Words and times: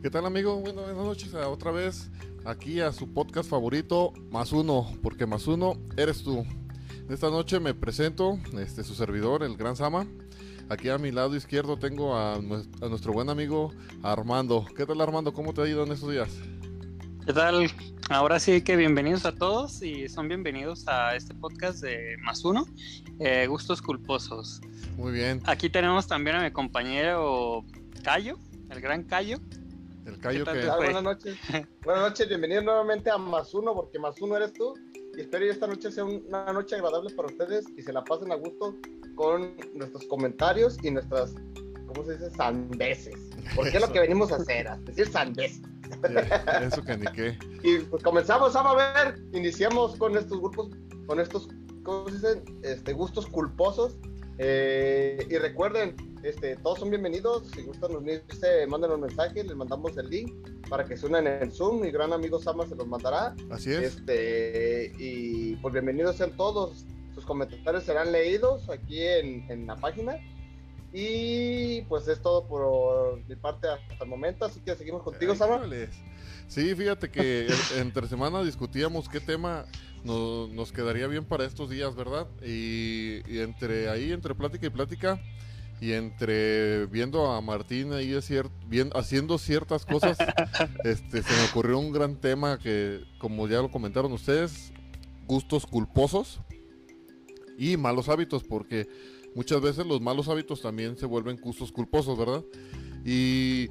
¿Qué 0.00 0.10
tal 0.10 0.26
amigo? 0.26 0.60
Bueno, 0.60 0.82
buenas 0.82 1.04
noches 1.04 1.34
a 1.34 1.48
otra 1.48 1.72
vez 1.72 2.08
aquí 2.44 2.80
a 2.80 2.92
su 2.92 3.12
podcast 3.12 3.50
favorito, 3.50 4.12
Más 4.30 4.52
Uno, 4.52 4.86
porque 5.02 5.26
Más 5.26 5.48
Uno 5.48 5.74
eres 5.96 6.22
tú. 6.22 6.46
Esta 7.10 7.30
noche 7.30 7.58
me 7.58 7.74
presento, 7.74 8.38
este, 8.60 8.84
su 8.84 8.94
servidor, 8.94 9.42
el 9.42 9.56
Gran 9.56 9.74
Sama. 9.74 10.06
Aquí 10.68 10.88
a 10.88 10.98
mi 10.98 11.10
lado 11.10 11.34
izquierdo 11.34 11.80
tengo 11.80 12.14
a, 12.14 12.34
a 12.34 12.88
nuestro 12.88 13.12
buen 13.12 13.28
amigo 13.28 13.72
Armando. 14.04 14.64
¿Qué 14.76 14.86
tal 14.86 15.00
Armando? 15.00 15.32
¿Cómo 15.32 15.52
te 15.52 15.62
ha 15.62 15.66
ido 15.66 15.82
en 15.82 15.90
estos 15.90 16.12
días? 16.12 16.30
¿Qué 17.26 17.32
tal? 17.32 17.68
Ahora 18.08 18.38
sí 18.38 18.62
que 18.62 18.76
bienvenidos 18.76 19.26
a 19.26 19.34
todos 19.34 19.82
y 19.82 20.08
son 20.08 20.28
bienvenidos 20.28 20.86
a 20.86 21.16
este 21.16 21.34
podcast 21.34 21.82
de 21.82 22.16
Más 22.22 22.44
Uno, 22.44 22.66
eh, 23.18 23.48
Gustos 23.48 23.82
Culposos. 23.82 24.60
Muy 24.96 25.10
bien. 25.10 25.42
Aquí 25.44 25.68
tenemos 25.68 26.06
también 26.06 26.36
a 26.36 26.44
mi 26.44 26.52
compañero 26.52 27.64
Cayo, 28.04 28.38
el 28.70 28.80
gran 28.80 29.02
Cayo. 29.02 29.38
El 30.18 30.22
callo 30.22 30.38
¿Qué 30.38 30.44
tal 30.46 30.60
que... 30.60 30.68
Ah, 30.68 30.76
buenas 30.76 31.02
noches. 31.04 31.36
buenas 31.84 32.10
noches, 32.10 32.28
bienvenidos 32.28 32.64
nuevamente 32.64 33.08
a 33.08 33.18
Más 33.18 33.54
Uno, 33.54 33.72
porque 33.72 34.00
Más 34.00 34.20
Uno 34.20 34.36
eres 34.36 34.52
tú. 34.52 34.74
Y 35.16 35.20
espero 35.20 35.44
que 35.44 35.50
esta 35.50 35.68
noche 35.68 35.92
sea 35.92 36.04
una 36.04 36.52
noche 36.52 36.74
agradable 36.74 37.14
para 37.14 37.28
ustedes 37.28 37.64
y 37.76 37.82
se 37.82 37.92
la 37.92 38.02
pasen 38.02 38.32
a 38.32 38.34
gusto 38.34 38.74
con 39.14 39.54
nuestros 39.74 40.04
comentarios 40.06 40.76
y 40.82 40.90
nuestras, 40.90 41.34
¿cómo 41.86 42.04
se 42.04 42.14
dice? 42.14 42.30
Sandeces. 42.30 43.30
Porque 43.54 43.70
es 43.70 43.74
lo 43.80 43.84
Eso. 43.84 43.92
que 43.92 44.00
venimos 44.00 44.32
a 44.32 44.36
hacer, 44.36 44.66
a 44.66 44.76
decir 44.78 45.06
sandeces. 45.06 45.62
Ya, 46.02 46.66
Eso 46.66 46.82
que 46.84 46.96
ni 46.96 47.06
qué. 47.12 47.38
Y 47.62 47.78
pues 47.84 48.02
comenzamos 48.02 48.56
a 48.56 48.74
ver, 48.74 49.20
iniciamos 49.32 49.94
con 49.96 50.16
estos 50.16 50.40
grupos, 50.40 50.70
con 51.06 51.20
estos, 51.20 51.48
¿cómo 51.84 52.08
se 52.08 52.14
dicen? 52.14 52.44
Este, 52.64 52.92
gustos 52.92 53.24
culposos. 53.26 53.96
Eh, 54.38 55.26
y 55.28 55.36
recuerden, 55.36 55.96
este, 56.22 56.56
todos 56.56 56.78
son 56.78 56.90
bienvenidos. 56.90 57.48
Si 57.54 57.62
gustan 57.62 57.96
unirse, 57.96 58.66
manden 58.68 58.92
un 58.92 59.00
mensaje, 59.02 59.42
les 59.42 59.56
mandamos 59.56 59.96
el 59.98 60.08
link 60.08 60.32
para 60.68 60.84
que 60.84 60.96
se 60.96 61.06
unan 61.06 61.26
en 61.26 61.50
Zoom. 61.50 61.80
Mi 61.80 61.90
gran 61.90 62.12
amigo 62.12 62.40
Sama 62.40 62.66
se 62.66 62.76
los 62.76 62.86
mandará. 62.86 63.34
Así 63.50 63.72
es. 63.72 63.96
Este, 63.96 64.92
y 64.98 65.56
pues 65.56 65.72
bienvenidos 65.72 66.16
sean 66.16 66.36
todos. 66.36 66.84
Sus 67.14 67.24
comentarios 67.24 67.82
serán 67.84 68.12
leídos 68.12 68.68
aquí 68.70 69.00
en, 69.02 69.50
en 69.50 69.66
la 69.66 69.74
página. 69.76 70.16
Y 70.92 71.82
pues 71.82 72.06
es 72.08 72.20
todo 72.22 72.46
por 72.46 73.20
mi 73.28 73.34
parte 73.36 73.66
hasta 73.68 74.04
el 74.04 74.08
momento. 74.10 74.44
Así 74.44 74.60
que 74.60 74.74
seguimos 74.76 75.02
contigo, 75.02 75.32
Ay, 75.32 75.38
Sama. 75.38 75.60
Sí, 76.46 76.74
fíjate 76.74 77.10
que 77.10 77.46
el- 77.46 77.54
entre 77.80 78.06
semana 78.08 78.42
discutíamos 78.42 79.08
qué 79.08 79.20
tema 79.20 79.66
no- 80.04 80.48
nos 80.48 80.72
quedaría 80.72 81.06
bien 81.06 81.24
para 81.24 81.44
estos 81.44 81.70
días, 81.70 81.94
¿verdad? 81.94 82.26
Y, 82.44 83.20
y 83.30 83.38
entre 83.40 83.88
ahí, 83.88 84.12
entre 84.12 84.34
plática 84.34 84.66
y 84.66 84.70
plática, 84.70 85.20
y 85.80 85.92
entre 85.92 86.86
viendo 86.86 87.30
a 87.30 87.40
Martín 87.40 87.92
ahí 87.92 88.12
es 88.12 88.28
cier- 88.30 88.50
bien, 88.66 88.90
haciendo 88.94 89.38
ciertas 89.38 89.84
cosas, 89.84 90.18
este, 90.84 91.22
se 91.22 91.32
me 91.34 91.44
ocurrió 91.44 91.78
un 91.78 91.92
gran 91.92 92.16
tema 92.16 92.58
que, 92.58 93.04
como 93.18 93.46
ya 93.48 93.60
lo 93.62 93.70
comentaron 93.70 94.12
ustedes, 94.12 94.72
gustos 95.26 95.66
culposos 95.66 96.40
y 97.58 97.76
malos 97.76 98.08
hábitos, 98.08 98.44
porque 98.44 98.88
muchas 99.34 99.60
veces 99.60 99.86
los 99.86 100.00
malos 100.00 100.28
hábitos 100.28 100.62
también 100.62 100.96
se 100.96 101.06
vuelven 101.06 101.36
gustos 101.40 101.70
culposos, 101.72 102.18
¿verdad? 102.18 102.42
Y 103.04 103.68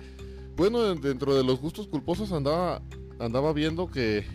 bueno, 0.55 0.95
dentro 0.95 1.35
de 1.35 1.43
los 1.43 1.59
gustos 1.59 1.87
culposos 1.87 2.31
andaba, 2.31 2.81
andaba 3.19 3.53
viendo 3.53 3.89
que 3.89 4.25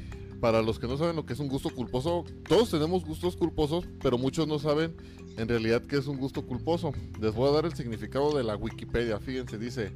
para 0.43 0.61
los 0.61 0.81
que 0.81 0.89
no 0.89 0.97
saben 0.99 1.15
lo 1.15 1.25
que 1.25 1.35
es 1.35 1.39
un 1.39 1.47
gusto 1.47 1.71
culposo, 1.71 2.25
todos 2.49 2.69
tenemos 2.69 3.05
gustos 3.05 3.37
culposos, 3.37 3.87
pero 4.03 4.19
muchos 4.19 4.49
no 4.49 4.59
saben 4.59 4.93
en 5.37 5.47
realidad 5.47 5.83
qué 5.83 5.97
es 5.99 6.09
un 6.09 6.17
gusto 6.19 6.45
culposo. 6.45 6.93
Les 7.21 7.33
voy 7.33 7.49
a 7.49 7.53
dar 7.53 7.65
el 7.65 7.77
significado 7.77 8.37
de 8.37 8.43
la 8.43 8.57
Wikipedia. 8.57 9.21
Fíjense, 9.21 9.57
dice, 9.57 9.93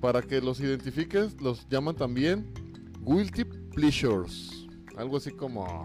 para 0.00 0.22
que 0.22 0.40
los 0.40 0.60
identifiques, 0.60 1.38
los 1.42 1.68
llaman 1.68 1.94
también 1.94 2.50
guilty 3.04 3.44
pleasures. 3.44 4.66
Algo 4.96 5.18
así 5.18 5.30
como 5.30 5.84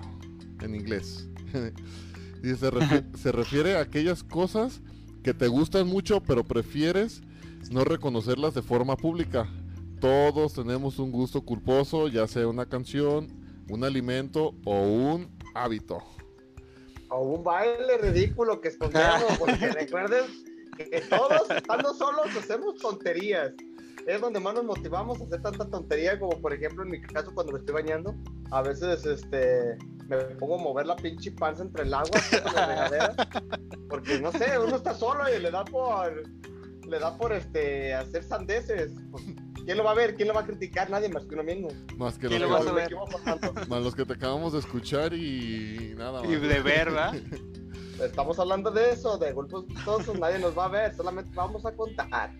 en 0.61 0.73
inglés. 0.73 1.27
Dice, 2.41 2.55
se, 2.55 2.71
refi- 2.71 3.15
se 3.17 3.31
refiere 3.33 3.75
a 3.75 3.81
aquellas 3.81 4.23
cosas 4.23 4.79
que 5.21 5.33
te 5.33 5.49
gustan 5.49 5.85
mucho, 5.85 6.21
pero 6.23 6.45
prefieres 6.45 7.21
no 7.71 7.83
reconocerlas 7.83 8.53
de 8.53 8.61
forma 8.61 8.95
pública. 8.95 9.49
Todos 9.99 10.53
tenemos 10.53 10.97
un 10.97 11.11
gusto 11.11 11.41
culposo, 11.41 12.07
ya 12.07 12.25
sea 12.25 12.47
una 12.47 12.67
canción, 12.67 13.27
un 13.69 13.83
alimento 13.83 14.55
o 14.65 14.81
un 14.81 15.29
hábito. 15.53 16.03
o 17.09 17.21
un 17.21 17.43
baile 17.43 17.97
ridículo 17.97 18.59
que 18.61 18.69
escondemos, 18.69 19.23
porque 19.39 19.71
recuerden 19.71 20.25
que 20.77 21.01
todos 21.09 21.49
estando 21.49 21.93
solos 21.93 22.27
hacemos 22.37 22.75
tonterías. 22.77 23.53
Es 24.05 24.21
donde 24.21 24.39
más 24.39 24.53
nos 24.53 24.65
motivamos 24.65 25.19
a 25.19 25.23
hacer 25.23 25.41
tanta 25.41 25.67
tontería 25.67 26.19
como 26.19 26.39
por 26.39 26.53
ejemplo 26.53 26.83
en 26.83 26.91
mi 26.91 27.01
caso 27.01 27.33
cuando 27.33 27.53
me 27.53 27.59
estoy 27.59 27.73
bañando, 27.73 28.13
a 28.51 28.61
veces 28.61 29.03
este 29.05 29.77
me 30.07 30.17
pongo 30.35 30.59
a 30.59 30.63
mover 30.63 30.85
la 30.85 30.95
pinche 30.95 31.31
panza 31.31 31.63
entre 31.63 31.83
el 31.83 31.93
agua 31.93 32.11
la 32.53 32.67
regadera, 32.67 33.15
porque 33.89 34.19
no 34.19 34.31
sé, 34.31 34.59
uno 34.59 34.75
está 34.75 34.93
solo 34.93 35.23
y 35.33 35.39
le 35.39 35.49
da 35.49 35.65
por 35.65 36.23
le 36.87 36.99
da 36.99 37.17
por 37.17 37.33
este 37.33 37.93
hacer 37.95 38.23
sandeces. 38.23 38.91
Pues, 39.11 39.23
¿Quién 39.65 39.77
lo 39.77 39.83
va 39.83 39.91
a 39.91 39.95
ver? 39.95 40.15
¿Quién 40.15 40.27
lo 40.27 40.33
va 40.33 40.41
a 40.41 40.45
criticar? 40.45 40.89
Nadie 40.89 41.09
más 41.09 41.25
que 41.25 41.33
uno 41.33 41.43
mismo. 41.43 41.69
Más 41.97 42.17
que 42.17 42.27
¿Quién 42.27 42.41
los, 42.43 42.51
lo 42.51 42.65
que, 42.65 42.71
ver? 42.71 42.95
más 43.67 43.83
los 43.83 43.95
que 43.95 44.05
te 44.05 44.13
acabamos 44.13 44.53
de 44.53 44.59
escuchar 44.59 45.13
y 45.13 45.95
nada 45.97 46.21
más. 46.21 46.29
Y 46.29 46.35
de 46.35 46.61
ver, 46.61 46.63
¿verdad? 46.63 47.15
Estamos 48.03 48.37
hablando 48.39 48.71
de 48.71 48.91
eso, 48.91 49.17
de 49.17 49.31
golpes 49.31 49.61
gustosos, 49.73 50.19
nadie 50.19 50.37
nos 50.37 50.57
va 50.57 50.65
a 50.65 50.69
ver, 50.69 50.95
solamente 50.95 51.31
vamos 51.33 51.65
a 51.65 51.71
contar. 51.71 52.31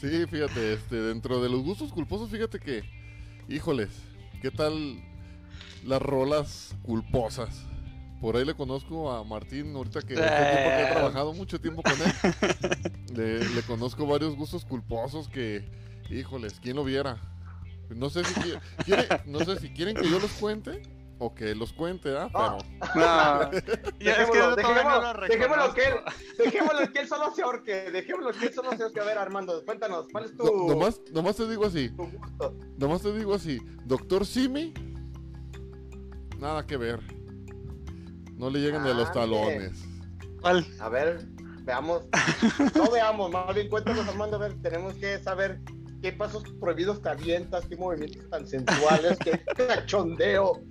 Sí, 0.00 0.26
fíjate, 0.26 0.72
este, 0.72 0.96
dentro 0.96 1.42
de 1.42 1.48
los 1.48 1.62
gustos 1.62 1.92
culposos, 1.92 2.30
fíjate 2.30 2.58
que, 2.58 2.82
híjoles, 3.48 3.90
¿qué 4.40 4.50
tal 4.50 5.02
las 5.84 6.00
rolas 6.00 6.74
culposas? 6.82 7.66
Por 8.20 8.36
ahí 8.36 8.44
le 8.44 8.54
conozco 8.54 9.10
a 9.10 9.24
Martín, 9.24 9.74
ahorita 9.74 10.00
que, 10.02 10.14
que 10.14 10.20
he 10.20 10.82
Eh. 10.82 10.88
trabajado 10.92 11.32
mucho 11.32 11.58
tiempo 11.60 11.82
con 11.82 11.94
él. 11.94 12.12
Le, 13.14 13.48
le 13.48 13.62
conozco 13.62 14.06
varios 14.06 14.36
gustos 14.36 14.64
culposos 14.64 15.28
que, 15.28 15.64
híjoles, 16.10 16.60
¿quién 16.60 16.76
lo 16.76 16.84
viera? 16.84 17.16
No 17.88 18.10
sé 18.10 18.22
si, 18.24 18.34
qui- 18.34 18.60
quiere- 18.84 19.08
no 19.26 19.40
sé 19.40 19.58
si 19.58 19.70
quieren 19.70 19.96
que 19.96 20.08
yo 20.08 20.18
los 20.20 20.30
cuente 20.32 20.82
o 21.18 21.34
que 21.34 21.54
los 21.54 21.72
cuente, 21.72 22.16
¿ah? 22.16 22.28
Pero 22.32 22.58
No, 22.94 23.50
ya 24.00 24.12
es 24.22 24.30
que 24.30 24.38
Dejémoslo, 25.26 25.74
que 25.74 25.82
él, 25.82 25.94
dejémoslo 26.38 26.92
que 26.92 26.98
él 27.00 27.08
solo 27.08 27.34
se 27.34 27.42
ahorque, 27.42 27.90
dejémoslo 27.90 28.32
que 28.38 28.46
él 28.46 28.54
solo 28.54 28.70
se 28.76 28.82
ahorque. 28.84 29.00
A 29.00 29.04
ver, 29.04 29.18
Armando, 29.18 29.64
cuéntanos, 29.64 30.06
¿cuál 30.12 30.26
es 30.26 30.36
tu, 30.36 30.44
no- 30.44 30.68
nomás, 30.74 31.00
nomás 31.12 31.36
te 31.36 31.48
digo 31.48 31.64
así, 31.64 31.88
tu 31.90 32.04
gusto? 32.06 32.54
nomás 32.78 33.02
te 33.02 33.12
digo 33.16 33.34
así, 33.34 33.58
Doctor 33.86 34.24
Simi, 34.26 34.72
nada 36.38 36.66
que 36.66 36.76
ver. 36.76 37.00
No 38.40 38.48
le 38.50 38.58
llegan 38.60 38.82
ni 38.82 38.88
a 38.90 38.94
los 38.94 39.08
Ande. 39.08 39.20
talones. 39.20 39.84
¿Cuál? 40.40 40.66
A 40.80 40.88
ver, 40.88 41.26
veamos, 41.64 42.02
no 42.74 42.90
veamos, 42.90 43.30
más 43.30 43.54
bien 43.54 43.68
cuéntanos, 43.68 44.08
Armando, 44.08 44.36
a 44.36 44.40
ver, 44.40 44.54
tenemos 44.62 44.94
que 44.94 45.18
saber 45.18 45.60
qué 46.00 46.12
pasos 46.12 46.42
prohibidos 46.58 47.02
te 47.02 47.10
avientas, 47.10 47.66
qué 47.66 47.76
movimientos 47.76 48.28
tan 48.30 48.46
sensuales, 48.46 49.18
qué 49.18 49.38
cachondeo. 49.68 50.62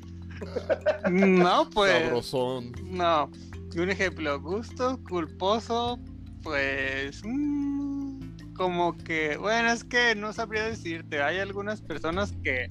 No, 1.11 1.69
pues. 1.69 2.03
Sabrosón. 2.03 2.71
No. 2.85 3.29
Un 3.75 3.91
ejemplo, 3.91 4.41
gusto 4.41 4.99
culposo, 5.07 5.99
pues. 6.41 7.21
mm, 7.23 8.53
como 8.55 8.97
que. 8.97 9.37
Bueno, 9.37 9.71
es 9.71 9.83
que 9.83 10.15
no 10.15 10.33
sabría 10.33 10.63
decirte. 10.63 11.21
Hay 11.21 11.37
algunas 11.37 11.81
personas 11.81 12.33
que. 12.43 12.67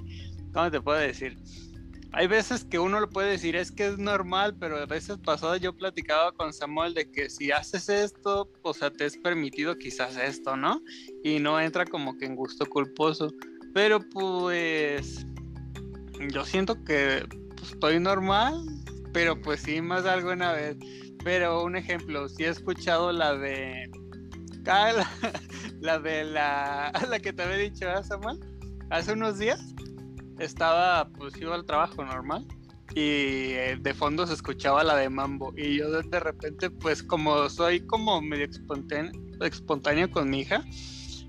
¿Cómo 0.53 0.71
te 0.73 0.81
puedo 0.81 0.99
decir? 0.99 1.39
Hay 2.13 2.27
veces 2.27 2.65
que 2.65 2.79
uno 2.79 3.01
lo 3.01 3.11
puede 3.11 3.33
decir, 3.33 3.55
es 3.55 3.71
que 3.71 3.87
es 3.87 3.99
normal, 3.99 4.57
pero 4.59 4.79
a 4.79 4.87
veces 4.87 5.19
pasadas 5.19 5.61
yo 5.61 5.77
platicaba 5.77 6.33
con 6.33 6.55
Samuel 6.55 6.95
de 6.95 7.11
que 7.11 7.29
si 7.29 7.53
haces 7.53 7.89
esto, 7.91 8.51
o 8.63 8.73
sea, 8.73 8.91
te 8.91 9.05
es 9.05 9.19
permitido 9.19 9.77
quizás 9.77 10.17
esto, 10.17 10.57
¿no? 10.57 10.81
Y 11.23 11.39
no 11.39 11.61
entra 11.61 11.85
como 11.85 12.17
que 12.17 12.25
en 12.25 12.35
gusto 12.35 12.65
culposo. 12.67 13.29
Pero 13.75 14.01
pues. 14.01 15.27
Yo 16.31 16.45
siento 16.45 16.83
que 16.83 17.25
pues, 17.57 17.73
estoy 17.73 18.01
normal, 18.01 18.65
pero 19.13 19.41
pues 19.41 19.61
sí, 19.61 19.81
más 19.83 20.07
alguna 20.07 20.53
vez. 20.53 20.77
Pero 21.23 21.63
un 21.63 21.77
ejemplo, 21.77 22.29
si 22.29 22.45
he 22.45 22.49
escuchado 22.49 23.13
la 23.13 23.37
de. 23.37 23.91
Ah, 24.67 24.93
la, 25.81 25.99
de 25.99 26.25
la. 26.25 26.91
La 27.09 27.21
que 27.21 27.35
te 27.35 27.43
había 27.43 27.57
dicho, 27.59 27.87
¿verdad, 27.87 28.05
Samuel? 28.05 28.41
Hace 28.91 29.13
unos 29.13 29.39
días 29.39 29.61
estaba, 30.39 31.09
pues 31.09 31.37
iba 31.41 31.55
al 31.55 31.65
trabajo 31.67 32.05
normal. 32.05 32.47
Y 32.95 33.53
eh, 33.53 33.77
de 33.81 33.95
fondo 33.95 34.27
se 34.27 34.35
escuchaba 34.35 34.83
la 34.83 34.97
de 34.97 35.11
Mambo. 35.11 35.53
Y 35.57 35.77
yo 35.77 35.91
de, 35.91 36.21
repente, 36.21 36.71
pues 36.71 37.03
como 37.03 37.49
soy 37.51 37.87
como 37.87 38.21
medio 38.23 38.47
espontáneo, 38.47 39.13
espontáneo 39.43 40.11
con 40.11 40.31
mi 40.31 40.41
hija, 40.41 40.65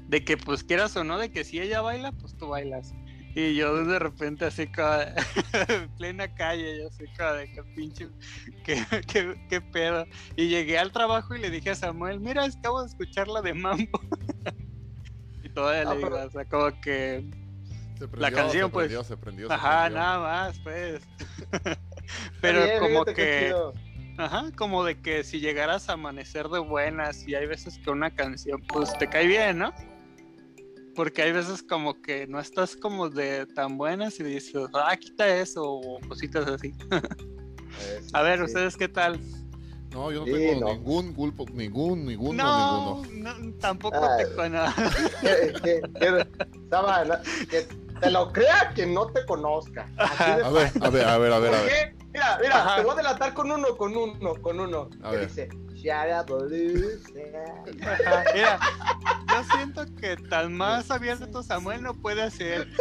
de 0.07 0.23
que 0.23 0.37
pues 0.37 0.63
quieras 0.63 0.95
o 0.95 1.03
no, 1.03 1.17
de 1.17 1.31
que 1.31 1.43
si 1.43 1.59
ella 1.59 1.81
baila, 1.81 2.11
pues 2.13 2.35
tú 2.37 2.47
bailas. 2.47 2.93
Y 3.35 3.53
yo 3.55 3.85
de 3.85 3.99
repente 3.99 4.45
así 4.45 4.67
como 4.71 4.89
en 4.93 5.89
plena 5.97 6.33
calle, 6.33 6.79
yo 6.79 6.87
así 6.87 7.03
como 7.17 7.33
de 7.33 7.51
que 7.51 7.63
pinche, 7.75 8.07
qué, 8.63 8.83
qué, 9.07 9.35
qué 9.49 9.61
pedo. 9.61 10.05
Y 10.35 10.47
llegué 10.47 10.79
al 10.79 10.91
trabajo 10.91 11.35
y 11.35 11.39
le 11.39 11.49
dije 11.51 11.71
a 11.71 11.75
Samuel, 11.75 12.19
mira, 12.21 12.45
acabo 12.45 12.81
de 12.81 12.87
escuchar 12.87 13.27
la 13.27 13.41
de 13.41 13.53
Mambo. 13.53 13.99
toda 15.53 15.83
la 15.83 15.91
Ah, 15.91 15.95
liga, 15.95 16.09
pero- 16.09 16.25
o 16.27 16.31
sea, 16.31 16.45
como 16.45 16.81
que, 16.81 17.29
Se 17.99 18.07
La 18.17 18.31
canción, 18.31 18.67
se 18.69 18.73
pues. 18.73 18.85
prendió, 18.87 19.03
se 19.03 19.17
prendió, 19.17 19.47
se 19.47 19.53
ajá, 19.53 19.81
prendió. 19.81 19.99
nada 19.99 20.19
más, 20.19 20.59
pues. 20.59 21.01
Pero 22.41 22.61
como 22.79 23.05
que, 23.05 23.53
ajá, 24.17 24.51
como 24.55 24.83
de 24.83 25.01
que 25.01 25.23
si 25.23 25.39
llegaras 25.39 25.89
a 25.89 25.93
amanecer 25.93 26.47
de 26.47 26.59
buenas 26.59 27.27
y 27.27 27.35
hay 27.35 27.45
veces 27.45 27.77
que 27.77 27.89
una 27.89 28.09
canción, 28.11 28.61
pues 28.67 28.97
te 28.97 29.07
cae 29.09 29.27
bien, 29.27 29.59
¿no? 29.59 29.73
Porque 30.95 31.21
hay 31.21 31.31
veces 31.31 31.61
como 31.63 32.01
que 32.01 32.25
no 32.27 32.39
estás 32.39 32.75
como 32.75 33.09
de 33.09 33.45
tan 33.47 33.77
buenas 33.77 34.19
y 34.19 34.23
dices, 34.23 34.55
ah, 34.73 34.95
quita 34.97 35.27
eso, 35.27 35.63
o 35.63 35.99
cositas 36.07 36.47
así. 36.47 36.73
Eh, 36.91 37.01
sí, 38.01 38.09
A 38.13 38.21
ver, 38.21 38.39
sí. 38.39 38.45
¿ustedes 38.45 38.75
qué 38.77 38.87
tal? 38.87 39.19
No, 39.91 40.11
yo 40.11 40.19
no 40.19 40.25
Sí, 40.27 40.31
tengo 40.33 40.67
no. 40.67 40.73
ningún 40.73 41.13
culpo, 41.13 41.45
ningún, 41.51 42.05
ningún, 42.05 42.37
No, 42.37 43.01
ninguno. 43.01 43.33
no, 43.33 43.53
tampoco 43.59 43.97
Ah. 44.01 44.17
te 44.17 44.35
conozco. 44.35 44.81
Que- 47.49 47.67
te 47.99 48.11
lo 48.11 48.31
crea 48.31 48.71
que 48.75 48.85
no 48.85 49.07
te 49.07 49.25
conozca. 49.25 49.87
Así 49.97 50.23
de 50.23 50.43
A 50.43 50.49
ver, 50.49 50.71
a 50.81 50.89
ver, 50.89 51.07
a 51.07 51.17
ver, 51.17 51.33
a 51.33 51.39
ver. 51.39 51.95
Mira, 52.11 52.39
mira, 52.41 52.61
Ajá. 52.61 52.75
te 52.77 52.83
voy 52.83 52.93
a 52.93 52.95
delatar 52.95 53.33
con 53.33 53.51
uno, 53.51 53.77
con 53.77 53.95
uno, 53.95 54.33
con 54.41 54.59
uno. 54.59 54.89
A 55.03 55.11
que 55.11 55.17
ver. 55.17 55.27
dice, 55.27 55.49
Mira, 58.33 58.59
yo 59.27 59.43
siento 59.55 59.85
que 59.99 60.17
tan 60.29 60.53
más 60.53 60.91
abierto 60.91 61.43
Samuel 61.43 61.81
no 61.83 61.93
puede 61.93 62.23
hacer. 62.23 62.67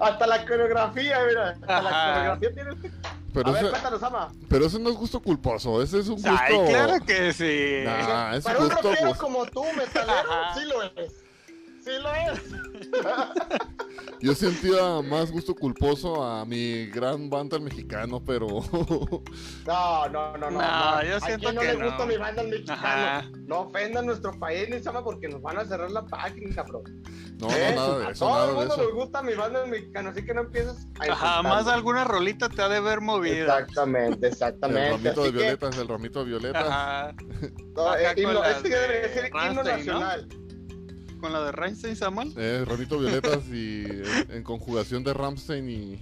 Hasta 0.00 0.26
la 0.26 0.44
coreografía, 0.46 1.18
mira. 1.26 1.50
Hasta 1.50 1.82
la 1.82 1.90
coreografía 1.90 2.54
tiene 2.54 2.70
este. 2.72 2.92
Pero 3.32 3.48
a 3.48 3.52
ver, 3.52 3.62
ese, 3.62 3.70
cuéntanos, 3.70 4.02
Ama. 4.02 4.32
pero 4.48 4.66
ese 4.66 4.78
no 4.78 4.90
es 4.90 4.96
gusto 4.96 5.18
culposo, 5.20 5.80
ese 5.82 6.00
es 6.00 6.08
un 6.08 6.16
gusto. 6.16 6.30
Ay, 6.38 6.54
claro 6.68 7.02
que 7.04 7.32
sí. 7.32 7.82
Nah, 7.82 8.34
es 8.36 8.44
Para 8.44 8.58
un 8.58 8.70
rockero 8.70 9.14
como 9.14 9.46
tú, 9.46 9.64
metalero, 9.74 10.28
sí 10.54 10.66
lo 10.66 10.82
es. 10.82 11.21
Sí 11.84 11.90
lo 12.00 12.12
es. 12.14 12.40
Yo 14.20 14.34
sentía 14.34 15.02
más 15.02 15.32
gusto 15.32 15.54
culposo 15.54 16.22
a 16.22 16.44
mi 16.44 16.86
gran 16.86 17.28
banda 17.28 17.56
el 17.56 17.64
mexicano, 17.64 18.22
pero 18.24 18.46
No, 19.66 20.08
no, 20.08 20.36
no, 20.38 20.50
no. 20.50 20.50
No, 20.50 21.02
yo 21.02 21.16
¿A 21.16 21.20
siento 21.20 21.48
quién 21.48 21.54
no 21.56 21.60
que 21.60 21.66
le 21.72 21.78
no. 21.78 21.84
gusta 21.86 22.06
mi 22.06 22.16
banda 22.16 22.42
el 22.42 22.48
mexicano? 22.48 22.80
Ajá. 22.80 23.30
No 23.46 23.60
ofendan 23.62 24.06
nuestro 24.06 24.38
país 24.38 24.68
ni 24.70 24.80
sama 24.80 25.02
porque 25.02 25.28
nos 25.28 25.42
van 25.42 25.58
a 25.58 25.64
cerrar 25.64 25.90
la 25.90 26.04
página, 26.06 26.62
bro. 26.62 26.82
no, 27.38 27.50
¿Eh? 27.50 27.72
no, 27.74 27.80
nada 27.80 27.98
de 27.98 28.06
a 28.06 28.10
eso, 28.10 28.26
todo 28.26 28.34
nada 28.36 28.48
el 28.50 28.54
mundo 28.54 28.76
le 28.76 28.92
gusta 28.92 29.22
mi 29.22 29.34
banda 29.34 29.64
el 29.64 29.70
mexicano, 29.70 30.10
así 30.10 30.24
que 30.24 30.34
no 30.34 30.40
empieces 30.42 30.86
a 31.00 31.12
Ajá, 31.12 31.42
más 31.42 31.66
alguna 31.66 32.04
rolita 32.04 32.48
te 32.48 32.62
ha 32.62 32.68
de 32.68 32.80
ver 32.80 33.00
movida. 33.00 33.58
Exactamente, 33.58 34.26
El 34.28 34.32
exactamente. 34.32 34.90
ramito 34.90 35.24
de 35.24 35.32
que, 35.32 35.38
violetas, 35.38 35.76
el 35.78 35.88
ramito 35.88 36.18
de 36.20 36.24
violetas. 36.26 36.64
Ajá. 36.64 37.14
no, 37.74 37.88
Acá 37.88 38.12
eh, 38.12 38.52
este 38.56 38.70
ya 38.70 38.80
debería 38.80 39.08
de 39.08 39.14
ser 39.14 39.32
himno 39.34 39.62
¿no? 39.64 40.41
Con 41.22 41.32
la 41.32 41.44
de 41.44 41.52
Reinstein 41.52 41.94
Samuel. 41.94 42.34
Eh, 42.36 42.64
ramito 42.66 42.98
violetas 42.98 43.46
y 43.46 43.84
en, 43.86 44.26
en 44.32 44.42
conjugación 44.42 45.04
de 45.04 45.14
Ramstein 45.14 45.70
y. 45.70 46.00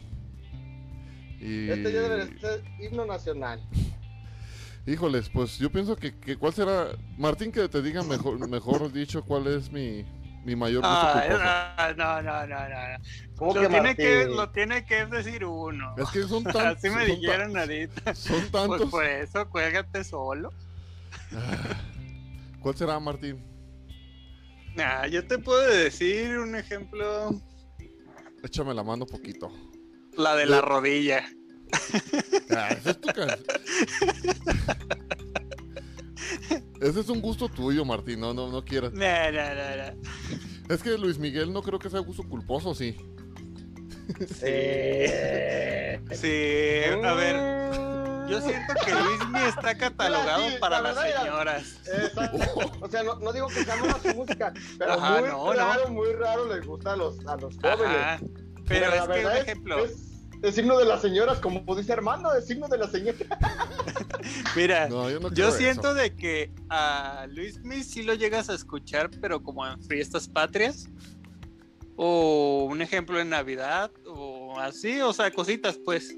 y 1.38 1.68
Este 1.70 1.92
ya 1.92 2.00
debería 2.00 2.40
ser 2.40 2.64
himno 2.80 3.04
nacional. 3.04 3.60
Híjoles, 4.86 5.28
pues 5.28 5.58
yo 5.58 5.70
pienso 5.70 5.94
que, 5.94 6.18
que 6.18 6.36
cuál 6.38 6.54
será. 6.54 6.86
Martín, 7.18 7.52
que 7.52 7.68
te 7.68 7.82
diga 7.82 8.02
mejor, 8.02 8.48
mejor 8.48 8.90
dicho 8.90 9.22
cuál 9.22 9.46
es 9.48 9.70
mi, 9.70 10.06
mi 10.42 10.56
mayor 10.56 10.80
Ah, 10.86 11.74
ah, 11.76 11.92
no, 11.94 12.22
no, 12.22 12.46
no, 12.46 12.68
no. 12.70 13.36
¿Cómo 13.36 13.54
Lo 13.54 13.60
que 13.60 13.68
tiene 13.68 13.94
que, 13.96 14.24
lo 14.24 14.48
tiene 14.48 14.86
que 14.86 15.04
decir 15.04 15.44
uno. 15.44 15.94
Es 15.98 16.08
que 16.08 16.22
son 16.22 16.44
tan- 16.44 16.68
Así 16.78 16.88
me 16.88 17.04
dijeron 17.04 17.54
ahorita. 17.58 18.14
Son 18.14 18.36
Pues 18.40 18.50
tantos. 18.52 18.90
por 18.90 19.04
eso, 19.04 19.46
cuélgate 19.50 20.02
solo. 20.02 20.50
¿Cuál 22.62 22.74
será, 22.74 22.98
Martín? 22.98 23.49
Nah, 24.76 25.06
yo 25.06 25.26
te 25.26 25.38
puedo 25.38 25.66
decir 25.68 26.38
un 26.38 26.54
ejemplo. 26.56 27.30
Échame 28.42 28.74
la 28.74 28.82
mano 28.82 29.06
poquito. 29.06 29.50
La 30.16 30.34
de 30.36 30.46
la 30.46 30.60
rodilla. 30.60 31.24
Ah, 32.50 32.68
esa 32.70 32.90
es 32.90 33.00
tu 33.00 33.08
Ese 36.80 37.00
es 37.00 37.08
un 37.08 37.20
gusto 37.20 37.48
tuyo, 37.48 37.84
Martín. 37.84 38.20
No, 38.20 38.34
no, 38.34 38.50
no 38.50 38.64
quieras. 38.64 38.92
No, 38.92 39.00
no, 39.00 39.54
no, 39.54 39.76
no. 39.76 39.92
Es 40.74 40.82
que 40.82 40.96
Luis 40.98 41.18
Miguel 41.18 41.52
no 41.52 41.62
creo 41.62 41.78
que 41.78 41.90
sea 41.90 42.00
gusto 42.00 42.22
culposo, 42.22 42.74
sí. 42.74 42.96
Eh, 44.42 46.00
Sí, 46.12 47.04
a 47.04 47.14
ver. 47.14 47.36
Yo 48.30 48.40
siento 48.40 48.72
que 48.84 48.94
Luismi 48.94 49.40
está 49.40 49.74
catalogado 49.78 50.48
sí, 50.48 50.56
para 50.60 50.80
la 50.80 50.92
las 50.92 51.02
verdad, 51.04 51.22
señoras. 51.22 51.80
Exacto. 51.86 52.72
O 52.80 52.88
sea, 52.88 53.02
no, 53.02 53.16
no 53.16 53.32
digo 53.32 53.46
que 53.48 53.64
sea 53.64 53.76
mala 53.76 53.98
su 54.00 54.14
música, 54.14 54.52
pero 54.78 54.92
Ajá, 54.94 55.20
muy 55.20 55.28
no, 55.28 55.52
raro, 55.52 55.88
muy 55.90 56.12
raro 56.12 56.46
les 56.54 56.66
gusta 56.66 56.92
a 56.92 56.96
los, 56.96 57.26
a 57.26 57.36
los 57.36 57.56
jóvenes. 57.56 57.96
Ajá. 57.98 58.20
Pero 58.66 58.88
la 58.88 58.96
es 58.96 59.02
que 59.02 59.06
un 59.08 59.08
verdad 59.08 59.36
ejemplo. 59.38 59.84
Es, 59.84 59.92
es 60.42 60.54
signo 60.54 60.78
de 60.78 60.84
las 60.86 61.02
señoras, 61.02 61.38
como 61.40 61.74
dice 61.76 61.92
Armando, 61.92 62.32
es 62.34 62.46
signo 62.46 62.66
de 62.68 62.78
las 62.78 62.90
señoras. 62.92 63.20
Mira, 64.56 64.88
No, 64.88 65.10
yo 65.10 65.20
no 65.20 65.28
yo 65.28 65.34
creo 65.34 65.50
siento 65.52 65.88
eso. 65.88 65.94
de 65.94 66.14
que 66.14 66.50
a 66.68 67.26
Luismi 67.28 67.82
sí 67.82 68.02
lo 68.02 68.14
llegas 68.14 68.48
a 68.48 68.54
escuchar, 68.54 69.10
pero 69.20 69.42
como 69.42 69.66
en 69.66 69.82
fiestas 69.82 70.28
patrias. 70.28 70.88
O 72.02 72.64
un 72.70 72.80
ejemplo 72.80 73.20
en 73.20 73.28
Navidad, 73.28 73.90
o 74.06 74.58
así, 74.58 75.00
o 75.02 75.12
sea, 75.12 75.30
cositas, 75.30 75.78
pues. 75.84 76.14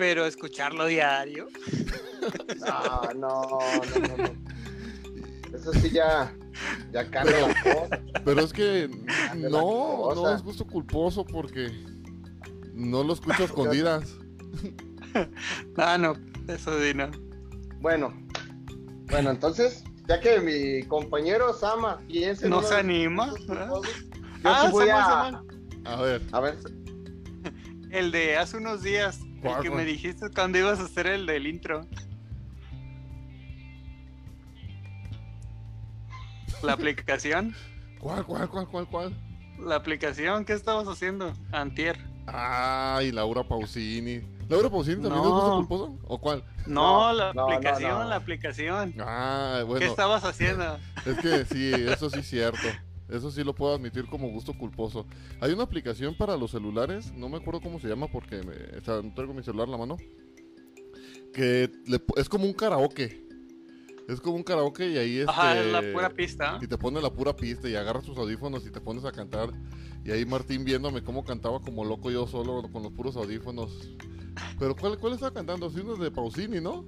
Pero 0.00 0.24
escucharlo 0.24 0.86
diario. 0.86 1.48
No, 2.58 3.12
no, 3.14 3.42
no, 3.42 4.08
no, 4.08 4.16
no. 4.16 5.54
Eso 5.54 5.74
sí 5.74 5.90
ya, 5.90 6.34
ya 6.90 7.10
cambia 7.10 7.48
la 7.48 7.62
cosa. 7.62 8.00
Pero 8.24 8.40
es 8.40 8.50
que 8.54 8.88
no, 9.36 10.14
no 10.14 10.34
es 10.34 10.42
gusto 10.42 10.66
culposo 10.66 11.22
porque 11.26 11.70
no 12.72 13.04
lo 13.04 13.12
escucho 13.12 13.42
a 13.42 13.46
escondidas. 13.46 14.16
Ah, 15.76 15.98
no, 15.98 16.14
eso 16.48 16.80
sí, 16.80 16.94
no. 16.94 17.10
Bueno, 17.80 18.14
bueno, 19.10 19.30
entonces, 19.30 19.82
ya 20.08 20.20
que 20.20 20.40
mi 20.40 20.86
compañero 20.86 21.52
Sama 21.52 21.98
piensa 22.06 22.44
en 22.44 22.50
No 22.50 22.62
se 22.62 22.76
anima. 22.76 23.34
Yo 23.48 23.82
Ah, 24.44 24.62
sí 24.66 24.72
voy 24.72 24.86
Samuel, 24.86 24.90
a, 24.90 25.04
Samuel. 25.04 25.84
A 25.84 26.00
ver, 26.00 26.22
a 26.32 26.40
ver, 26.40 26.58
El 27.90 28.12
de 28.12 28.36
hace 28.36 28.56
unos 28.56 28.82
días, 28.82 29.18
el 29.42 29.48
¿Cuál, 29.48 29.62
que 29.62 29.70
me 29.70 29.84
dijiste 29.84 30.28
cuando 30.30 30.58
ibas 30.58 30.80
a 30.80 30.84
hacer 30.84 31.06
el 31.06 31.26
del 31.26 31.46
intro. 31.46 31.86
La 36.62 36.74
aplicación, 36.74 37.54
¿cuál, 37.98 38.24
cuál, 38.26 38.48
cuál, 38.50 38.68
cuál, 38.68 38.86
cuál? 38.86 39.14
la 39.58 39.76
aplicación, 39.76 40.44
¿qué 40.44 40.52
estabas 40.52 40.86
haciendo? 40.88 41.32
Antier. 41.52 41.98
Ay, 42.26 43.12
Laura 43.12 43.42
Pausini. 43.42 44.20
¿Laura 44.48 44.68
Pausini 44.68 44.96
también 44.96 45.22
es 45.22 45.28
No. 45.28 45.34
gusto 45.34 45.56
culposo? 45.56 45.98
¿O 46.04 46.18
cuál? 46.20 46.44
No, 46.66 47.12
la 47.14 47.32
no, 47.32 47.44
aplicación, 47.44 48.00
no. 48.00 48.04
la 48.04 48.16
aplicación. 48.16 48.94
Ah, 48.98 49.56
¿Qué 49.58 49.64
bueno, 49.64 49.86
estabas 49.86 50.24
haciendo? 50.24 50.78
es 51.06 51.18
que 51.18 51.44
sí, 51.46 51.72
eso 51.72 52.10
sí 52.10 52.18
es 52.18 52.28
cierto. 52.28 52.68
Eso 53.10 53.30
sí 53.30 53.42
lo 53.44 53.54
puedo 53.54 53.74
admitir 53.74 54.06
como 54.06 54.28
gusto 54.28 54.52
culposo. 54.54 55.06
Hay 55.40 55.52
una 55.52 55.64
aplicación 55.64 56.14
para 56.16 56.36
los 56.36 56.50
celulares, 56.52 57.12
no 57.14 57.28
me 57.28 57.38
acuerdo 57.38 57.60
cómo 57.60 57.80
se 57.80 57.88
llama 57.88 58.06
porque 58.08 58.42
me, 58.42 58.78
o 58.78 58.84
sea, 58.84 59.02
no 59.02 59.12
traigo 59.14 59.34
mi 59.34 59.42
celular 59.42 59.66
en 59.66 59.72
la 59.72 59.78
mano, 59.78 59.96
que 61.32 61.70
le 61.86 62.00
es 62.16 62.28
como 62.28 62.44
un 62.44 62.52
karaoke. 62.52 63.26
Es 64.08 64.20
como 64.20 64.36
un 64.36 64.42
karaoke 64.42 64.88
y 64.90 64.98
ahí 64.98 65.18
este, 65.18 65.30
Ajá, 65.30 65.60
en 65.60 65.72
la 65.72 65.82
pura 65.92 66.10
pista. 66.10 66.58
y 66.60 66.66
te 66.66 66.76
pone 66.76 67.00
la 67.00 67.12
pura 67.12 67.36
pista 67.36 67.68
y 67.68 67.76
agarras 67.76 68.02
tus 68.04 68.18
audífonos 68.18 68.66
y 68.66 68.70
te 68.70 68.80
pones 68.80 69.04
a 69.04 69.12
cantar. 69.12 69.50
Y 70.04 70.10
ahí 70.10 70.24
Martín 70.24 70.64
viéndome 70.64 71.02
cómo 71.04 71.24
cantaba 71.24 71.60
como 71.60 71.84
loco 71.84 72.10
yo 72.10 72.26
solo 72.26 72.62
con 72.72 72.82
los 72.82 72.92
puros 72.92 73.16
audífonos. 73.16 73.90
Pero 74.58 74.74
¿cuál, 74.74 74.98
cuál 74.98 75.12
estaba 75.12 75.32
cantando? 75.32 75.70
Sí, 75.70 75.80
uno 75.80 75.94
de 75.96 76.10
Pausini, 76.10 76.60
¿no? 76.60 76.86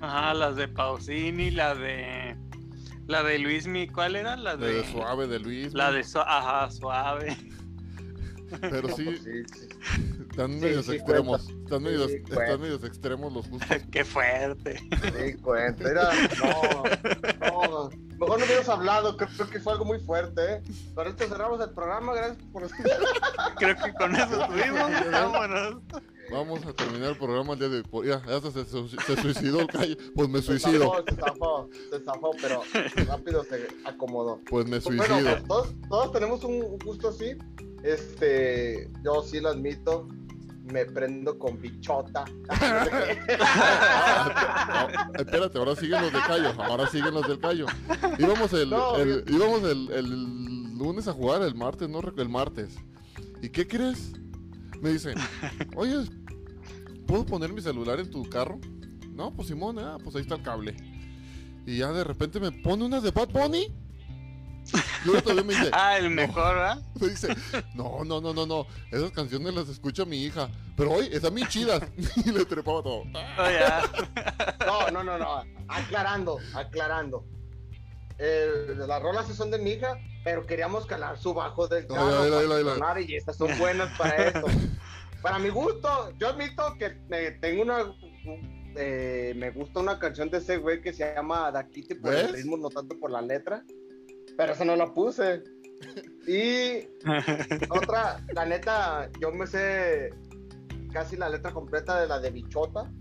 Ajá, 0.00 0.32
las 0.34 0.54
de 0.56 0.68
Pausini, 0.68 1.50
la 1.50 1.74
de. 1.74 2.36
La 3.08 3.22
de 3.22 3.38
Luismi, 3.38 3.88
¿cuál 3.88 4.16
era? 4.16 4.36
La 4.36 4.56
De, 4.56 4.84
Suave, 4.92 5.26
de 5.26 5.38
Luis. 5.40 5.72
La 5.74 5.90
de. 5.90 6.04
Su- 6.04 6.20
Ajá, 6.20 6.70
suave. 6.70 7.36
Pero 8.60 8.88
sí, 8.96 9.04
pues 9.04 9.22
sí, 9.22 9.42
están 10.30 10.52
Sí, 10.52 10.58
medios 10.60 10.86
sí 10.86 10.92
extremos. 10.96 11.48
Están, 11.48 11.82
medios, 11.82 12.10
están 12.10 12.60
medios 12.60 12.84
extremos 12.84 13.32
los 13.32 13.48
gustos. 13.48 13.76
Qué 13.90 14.04
fuerte. 14.04 14.78
Sí, 14.78 15.34
cuenta. 15.42 15.90
Era, 15.90 16.10
no, 16.38 16.82
no, 17.40 17.90
mejor 18.18 18.38
no 18.38 18.44
hubieras 18.46 18.68
hablado, 18.68 19.16
creo, 19.16 19.28
creo 19.36 19.50
que 19.50 19.60
fue 19.60 19.72
algo 19.74 19.84
muy 19.84 20.00
fuerte, 20.00 20.54
¿eh? 20.54 20.62
Con 20.94 21.06
esto 21.06 21.26
cerramos 21.28 21.60
el 21.60 21.70
programa, 21.70 22.14
gracias 22.14 22.38
por... 22.52 22.68
Creo 23.56 23.76
que 23.76 23.94
con 23.94 24.14
eso 24.16 24.46
tuvimos. 24.48 25.10
Vámonos. 25.12 25.74
Vamos 26.30 26.64
a 26.66 26.72
terminar 26.74 27.10
el 27.10 27.16
programa 27.16 27.54
el 27.54 27.58
día 27.58 27.68
de 27.68 27.82
hoy. 27.90 28.08
Ya, 28.08 28.22
ya 28.26 28.40
se, 28.50 28.64
suicidó 29.22 29.60
el 29.60 29.66
calle. 29.68 29.96
Pues 30.14 30.28
me 30.28 30.42
suicido. 30.42 30.92
se 31.08 31.14
zafó, 31.16 31.68
se 31.90 32.00
zafó, 32.00 32.30
pero 32.40 32.62
rápido 33.06 33.44
se 33.44 33.66
acomodó. 33.84 34.40
Pues 34.50 34.66
me 34.66 34.80
Pues 34.80 34.96
bueno, 34.96 35.14
suicido. 35.14 35.42
todos, 35.46 35.74
todos 35.88 36.12
tenemos 36.12 36.44
un 36.44 36.78
gusto 36.78 37.08
así. 37.08 37.36
Este, 37.82 38.90
yo 39.04 39.22
sí 39.22 39.40
lo 39.40 39.50
admito. 39.50 40.06
me 40.64 40.84
prendo 40.84 41.38
con 41.38 41.58
bichota. 41.60 42.24
No, 45.08 45.20
espérate, 45.20 45.58
ahora 45.58 45.74
siguen 45.76 46.02
los 46.02 46.12
de 46.12 46.18
Cayo, 46.20 46.52
ahora 46.62 46.86
siguen 46.88 47.14
los 47.14 47.26
del 47.26 47.38
Cayo. 47.38 47.66
Íbamos 48.18 48.52
el, 48.52 48.68
No, 48.70 48.96
el- 48.96 49.24
íbamos 49.28 49.62
el, 49.62 49.90
el 49.92 50.76
lunes 50.78 51.08
a 51.08 51.12
jugar, 51.12 51.40
el 51.42 51.54
martes, 51.54 51.88
no 51.88 52.00
recuerdo, 52.00 52.22
el 52.22 52.28
martes. 52.28 52.76
¿Y 53.42 53.48
qué 53.48 53.66
crees? 53.66 54.12
Me 54.80 54.90
dicen, 54.90 55.14
oye, 55.76 56.04
¿puedo 57.06 57.26
poner 57.26 57.52
mi 57.52 57.60
celular 57.60 57.98
en 58.00 58.10
tu 58.10 58.28
carro? 58.28 58.58
No, 59.10 59.32
pues 59.34 59.48
Simón, 59.48 59.78
ah, 59.78 59.98
pues 60.02 60.14
ahí 60.14 60.22
está 60.22 60.36
el 60.36 60.42
cable. 60.42 60.76
Y 61.66 61.78
ya 61.78 61.92
de 61.92 62.04
repente 62.04 62.38
me 62.40 62.52
pone 62.52 62.84
unas 62.84 63.02
de 63.02 63.10
Bad 63.10 63.28
Bunny. 63.30 63.74
Y 64.70 65.06
luego 65.06 65.22
todavía 65.22 65.44
me 65.44 65.54
dice, 65.54 65.70
Ah, 65.72 65.98
el 65.98 66.10
mejor, 66.10 66.54
¿verdad? 66.54 66.82
me 67.00 67.08
dice, 67.08 67.34
no, 67.74 68.04
no, 68.04 68.20
no, 68.20 68.32
no, 68.34 68.46
no, 68.46 68.66
esas 68.92 69.10
canciones 69.10 69.54
las 69.54 69.68
escucha 69.68 70.04
mi 70.04 70.22
hija, 70.22 70.50
pero 70.76 70.92
hoy 70.92 71.08
están 71.10 71.34
bien 71.34 71.48
chidas. 71.48 71.82
Y 72.24 72.30
le 72.30 72.44
trepaba 72.44 72.82
todo. 72.82 73.02
Oh, 73.02 73.50
ya. 73.50 73.82
No, 74.66 74.90
no, 74.90 75.02
no, 75.02 75.18
no. 75.18 75.42
Aclarando, 75.68 76.38
aclarando. 76.54 77.24
Eh, 78.18 78.74
las 78.76 79.02
rolas 79.02 79.26
sí 79.26 79.32
son 79.32 79.50
de 79.50 79.58
mi 79.58 79.70
hija, 79.70 79.96
pero 80.28 80.44
queríamos 80.44 80.84
calar 80.84 81.16
su 81.16 81.32
bajo 81.32 81.68
del 81.68 81.86
carro 81.86 82.10
ya, 82.10 82.28
ya, 82.28 82.46
para 82.46 82.58
ya, 82.58 82.62
ya. 82.62 82.74
sonar 82.74 83.00
y 83.00 83.16
estas 83.16 83.36
son 83.36 83.58
buenas 83.58 83.96
para 83.96 84.14
esto. 84.28 84.46
Para 85.22 85.38
mi 85.40 85.48
gusto, 85.48 86.12
yo 86.18 86.28
admito 86.28 86.62
que 86.78 86.96
me, 87.08 87.32
tengo 87.32 87.62
una... 87.62 87.92
eh, 88.76 89.32
me 89.36 89.50
gusta 89.50 89.80
una 89.80 89.98
canción 89.98 90.30
de 90.30 90.38
ese 90.38 90.58
güey 90.58 90.80
que 90.80 90.92
se 90.92 91.12
llama 91.12 91.50
Daquiti 91.50 91.94
por 91.94 92.14
el 92.14 92.26
¿Ves? 92.26 92.32
ritmo, 92.34 92.56
no 92.56 92.68
tanto 92.68 92.96
por 93.00 93.10
la 93.10 93.20
letra. 93.20 93.64
Pero 94.36 94.52
esa 94.52 94.64
no 94.64 94.76
la 94.76 94.92
puse. 94.92 95.42
Y 96.28 96.86
otra, 97.70 98.22
la 98.34 98.44
neta, 98.44 99.08
yo 99.18 99.32
me 99.32 99.46
sé 99.46 100.12
casi 100.92 101.16
la 101.16 101.30
letra 101.30 101.52
completa 101.52 101.98
de 102.00 102.06
la 102.06 102.20
de 102.20 102.30
Bichota. 102.30 102.92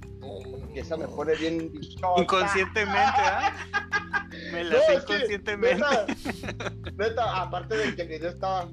Que 0.74 0.79
esa 0.79 0.96
me 0.96 1.07
pone 1.07 1.36
bien 1.36 1.72
bichota. 1.74 2.22
Inconscientemente, 2.22 2.96
¿ah? 2.96 4.26
Me 4.51 4.63
la 4.63 4.75
No, 4.77 4.82
sé 4.86 4.94
es 4.96 5.06
que, 5.06 5.13
inconscientemente. 5.16 5.84
Neta, 5.84 6.74
neta, 6.98 7.42
aparte 7.42 7.77
de 7.77 7.96
que 7.96 8.01
el 8.04 8.08
video 8.08 8.30
estaba 8.30 8.70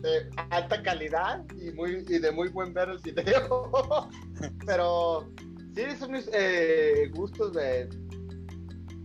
de 0.00 0.30
alta 0.50 0.82
calidad 0.82 1.44
y, 1.60 1.70
muy, 1.72 2.04
y 2.08 2.18
de 2.18 2.30
muy 2.32 2.48
buen 2.48 2.72
ver 2.74 2.88
el 2.90 2.98
video. 2.98 4.08
Pero 4.66 5.28
sí, 5.74 5.82
son 5.98 6.12
mis 6.12 6.28
eh, 6.32 7.10
gustos 7.14 7.52
de, 7.52 7.88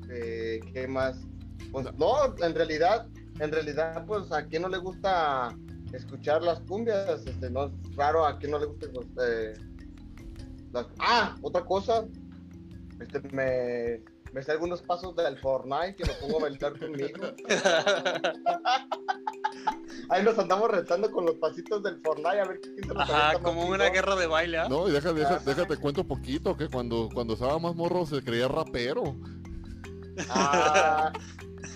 de- 0.08 0.60
¿Qué 0.74 0.88
más? 0.88 1.20
Pues 1.72 1.86
no, 1.98 2.36
en 2.44 2.56
realidad, 2.56 3.08
en 3.40 3.52
realidad, 3.52 4.06
pues 4.08 4.32
a 4.32 4.46
quien 4.46 4.64
no 4.64 4.70
le 4.70 4.78
gusta 4.78 5.56
escuchar 5.94 6.42
las 6.42 6.60
cumbias, 6.62 7.26
este, 7.26 7.50
no 7.50 7.66
es 7.68 7.72
raro 7.96 8.26
a 8.26 8.38
quien 8.40 8.52
no 8.52 8.60
le 8.60 8.66
gusta 8.66 8.88
pues, 8.94 9.08
eh, 9.22 9.54
las- 10.74 10.88
Ah, 11.00 11.36
otra 11.42 11.64
cosa, 11.66 12.06
este, 13.00 13.20
me, 13.34 14.02
me 14.34 14.44
sé 14.44 14.52
algunos 14.52 14.82
pasos 14.82 15.16
del 15.16 15.38
Fortnite 15.40 15.96
que 15.96 16.06
me 16.06 16.14
pongo 16.16 16.38
a 16.38 16.42
bailar 16.44 16.78
conmigo. 16.80 17.20
Ahí 20.10 20.24
nos 20.24 20.38
andamos 20.40 20.72
retando 20.72 21.12
con 21.12 21.26
los 21.26 21.36
pasitos 21.36 21.84
del 21.84 22.00
Fortnite 22.02 22.40
a 22.42 22.46
ver 22.46 22.60
quién 22.62 22.76
se 22.78 22.86
los 22.94 22.98
Ajá, 23.04 23.34
más 23.34 23.38
como 23.40 23.66
una 23.68 23.90
guerra 23.90 24.16
de 24.16 24.28
baile, 24.28 24.58
¿ah? 24.60 24.68
No, 24.70 24.88
y 24.88 24.92
deja, 24.92 25.12
deja- 25.14 25.40
déjate 25.40 25.78
cuento 25.78 26.06
poquito, 26.08 26.56
que 26.56 26.70
cuando, 26.70 27.10
cuando 27.14 27.34
estaba 27.34 27.60
más 27.60 27.76
morro 27.76 28.06
se 28.06 28.24
creía 28.24 28.48
rapero 28.48 29.16
Ah, 30.30 31.12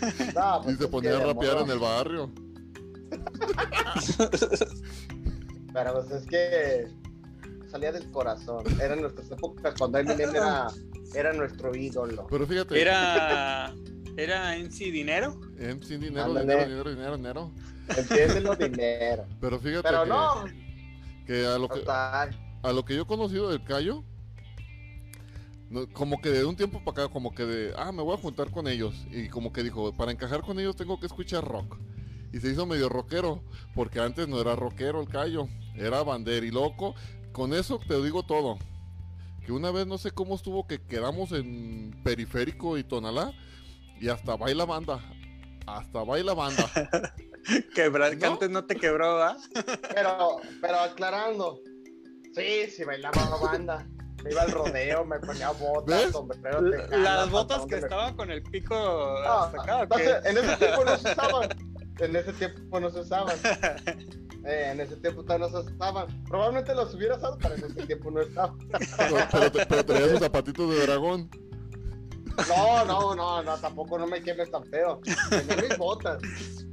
no, 0.35 0.61
pues 0.63 0.75
y 0.75 0.77
se 0.79 0.87
ponía 0.87 1.17
a 1.17 1.19
rapear 1.19 1.53
morro. 1.55 1.65
en 1.65 1.71
el 1.71 1.79
barrio. 1.79 2.31
Pero 5.73 5.93
pues 5.93 6.11
es 6.11 6.25
que 6.27 6.87
salía 7.69 7.91
del 7.91 8.09
corazón. 8.11 8.63
Eran 8.81 9.01
nuestras 9.01 9.31
épocas 9.31 9.73
cuando 9.77 9.97
Eminem 9.99 10.35
era, 10.35 10.67
era 11.13 11.33
nuestro 11.33 11.75
ídolo. 11.75 12.27
Pero 12.29 12.45
fíjate, 12.47 12.79
Era. 12.81 13.73
Era 14.17 14.57
en 14.57 14.71
sí 14.71 14.91
dinero. 14.91 15.39
en 15.57 15.81
sin 15.83 16.01
dinero, 16.01 16.25
Ándale. 16.25 16.65
dinero, 16.65 16.89
dinero, 16.89 16.89
dinero, 16.89 17.17
dinero. 17.17 17.51
Entiéndelo 17.97 18.55
dinero. 18.55 19.25
Pero 19.39 19.59
fíjate 19.59 19.87
Pero 19.89 20.03
que, 20.03 20.09
no, 20.09 20.45
que 21.25 21.45
a 21.45 21.57
lo 21.57 21.69
que 21.69 21.79
total. 21.79 22.59
a 22.63 22.71
lo 22.73 22.83
que 22.85 22.95
yo 22.95 23.03
he 23.03 23.05
conocido 23.05 23.49
del 23.49 23.63
Cayo, 23.63 24.03
como 25.93 26.21
que 26.21 26.29
de 26.29 26.43
un 26.43 26.55
tiempo 26.57 26.83
para 26.83 27.05
acá, 27.05 27.13
como 27.13 27.33
que 27.33 27.45
de, 27.45 27.73
ah, 27.77 27.91
me 27.93 28.01
voy 28.03 28.13
a 28.15 28.17
juntar 28.17 28.51
con 28.51 28.67
ellos. 28.67 28.93
Y 29.11 29.29
como 29.29 29.53
que 29.53 29.63
dijo, 29.63 29.93
para 29.93 30.11
encajar 30.11 30.41
con 30.41 30.59
ellos 30.59 30.75
tengo 30.75 30.99
que 30.99 31.05
escuchar 31.05 31.45
rock. 31.45 31.77
Y 32.33 32.39
se 32.39 32.49
hizo 32.51 32.65
medio 32.65 32.89
rockero, 32.89 33.41
porque 33.75 33.99
antes 33.99 34.27
no 34.27 34.39
era 34.41 34.55
rockero 34.55 35.01
el 35.01 35.07
Cayo, 35.07 35.47
era 35.75 36.03
banderi 36.03 36.51
loco. 36.51 36.95
Con 37.31 37.53
eso 37.53 37.79
te 37.87 38.01
digo 38.03 38.23
todo. 38.23 38.57
Que 39.45 39.51
una 39.51 39.71
vez 39.71 39.87
no 39.87 39.97
sé 39.97 40.11
cómo 40.11 40.35
estuvo 40.35 40.67
que 40.67 40.81
quedamos 40.81 41.31
en 41.31 41.99
Periférico 42.03 42.77
y 42.77 42.83
Tonalá 42.83 43.33
y 43.99 44.09
hasta 44.09 44.35
baila 44.35 44.65
banda. 44.65 44.99
Hasta 45.65 46.03
baila 46.03 46.33
banda. 46.33 46.69
Quebra- 47.75 48.11
que 48.11 48.17
¿No? 48.17 48.33
antes 48.33 48.49
no 48.51 48.65
te 48.65 48.75
quebró, 48.75 49.21
¿ah? 49.23 49.35
Pero, 49.95 50.37
pero 50.61 50.79
aclarando. 50.79 51.59
Sí, 52.35 52.69
sí, 52.69 52.83
bailaba 52.83 53.37
banda. 53.41 53.87
Me 54.23 54.29
iba 54.31 54.43
al 54.43 54.51
rodeo, 54.51 55.03
me 55.03 55.19
ponía 55.19 55.49
botas, 55.49 56.03
¿Ves? 56.03 56.11
sombrero 56.11 56.69
tejano, 56.69 56.97
Las 57.03 57.31
botas 57.31 57.65
que 57.65 57.77
estaban 57.77 58.15
con 58.15 58.29
el 58.29 58.43
pico 58.43 58.75
Ah, 59.25 59.45
hasta 59.45 59.61
acá, 59.63 59.77
¿o 59.79 59.85
no 59.87 59.95
qué? 59.95 60.03
sé, 60.05 60.29
en 60.29 60.37
ese 60.37 60.57
tiempo 60.57 60.85
no 60.85 60.97
se 60.97 61.11
usaban. 61.11 61.49
En 61.99 62.15
ese 62.15 62.33
tiempo 62.33 62.79
no 62.79 62.89
se 62.91 62.99
usaban. 62.99 63.35
Eh, 64.45 64.69
en 64.71 64.79
ese 64.79 64.95
tiempo 64.97 65.23
todavía 65.23 65.47
no 65.47 65.61
se 65.61 65.73
usaban. 65.73 66.23
Probablemente 66.25 66.73
los 66.73 66.93
hubiera 66.95 67.15
usado, 67.15 67.37
pero 67.41 67.55
en 67.55 67.63
ese 67.65 67.85
tiempo 67.85 68.11
no 68.11 68.21
estaban. 68.21 68.57
Pero, 68.97 69.51
pero, 69.67 69.85
pero 69.85 70.09
sus 70.09 70.19
zapatitos 70.19 70.69
de 70.69 70.81
dragón. 70.87 71.29
No, 72.47 72.85
no, 72.85 73.15
no, 73.15 73.43
no, 73.43 73.57
tampoco 73.57 73.99
no 73.99 74.07
me 74.07 74.21
quemes 74.21 74.49
tan 74.49 74.63
feo. 74.65 75.01
Tenía 75.29 75.55
mis 75.57 75.77
botas. 75.77 76.21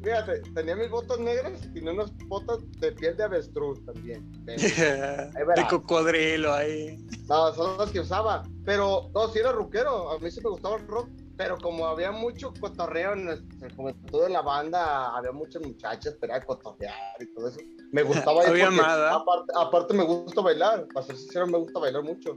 Fíjate, 0.03 0.41
tenía 0.55 0.77
mis 0.77 0.91
botas 0.91 1.19
negras 1.19 1.53
y 1.65 1.75
tenía 1.75 1.93
unas 1.93 2.17
botas 2.29 2.59
de 2.79 2.93
piel 2.93 3.17
de 3.17 3.25
avestruz 3.25 3.85
también. 3.85 4.31
de 4.45 5.45
verás. 5.47 5.69
cocodrilo 5.69 6.53
ahí. 6.53 6.97
No, 7.29 7.53
son 7.55 7.79
las 7.79 7.91
que 7.91 8.01
usaba. 8.01 8.45
Pero, 8.65 9.11
no, 9.15 9.29
sí 9.29 9.41
era 9.41 9.53
rockero. 9.53 10.13
A 10.13 10.19
mí 10.19 10.31
sí 10.31 10.41
me 10.43 10.51
gustaba 10.51 10.77
el 10.77 10.87
rock. 10.87 11.09
Pero 11.39 11.57
como 11.57 11.87
había 11.87 12.11
mucho 12.11 12.53
cotorreo 12.61 13.13
en 13.13 13.27
nuestra 13.27 13.71
juventud 13.77 14.27
en 14.27 14.33
la 14.33 14.43
banda, 14.43 15.17
había 15.17 15.31
muchas 15.31 15.63
muchachas 15.63 16.17
pero 16.21 16.35
era 16.35 16.45
cotorrear 16.45 16.95
y 17.21 17.27
todo 17.33 17.49
eso. 17.49 17.61
Me 17.93 18.03
gustaba 18.03 18.43
ir 18.43 18.49
porque, 18.49 18.65
¿verdad? 18.65 19.15
aparte, 19.15 19.53
aparte 19.57 19.95
me 19.95 20.03
gusta 20.03 20.41
bailar. 20.41 20.89
Para 20.93 21.07
ser 21.07 21.17
sincero, 21.17 21.47
me 21.47 21.59
gusta 21.59 21.79
bailar 21.79 22.03
mucho. 22.03 22.37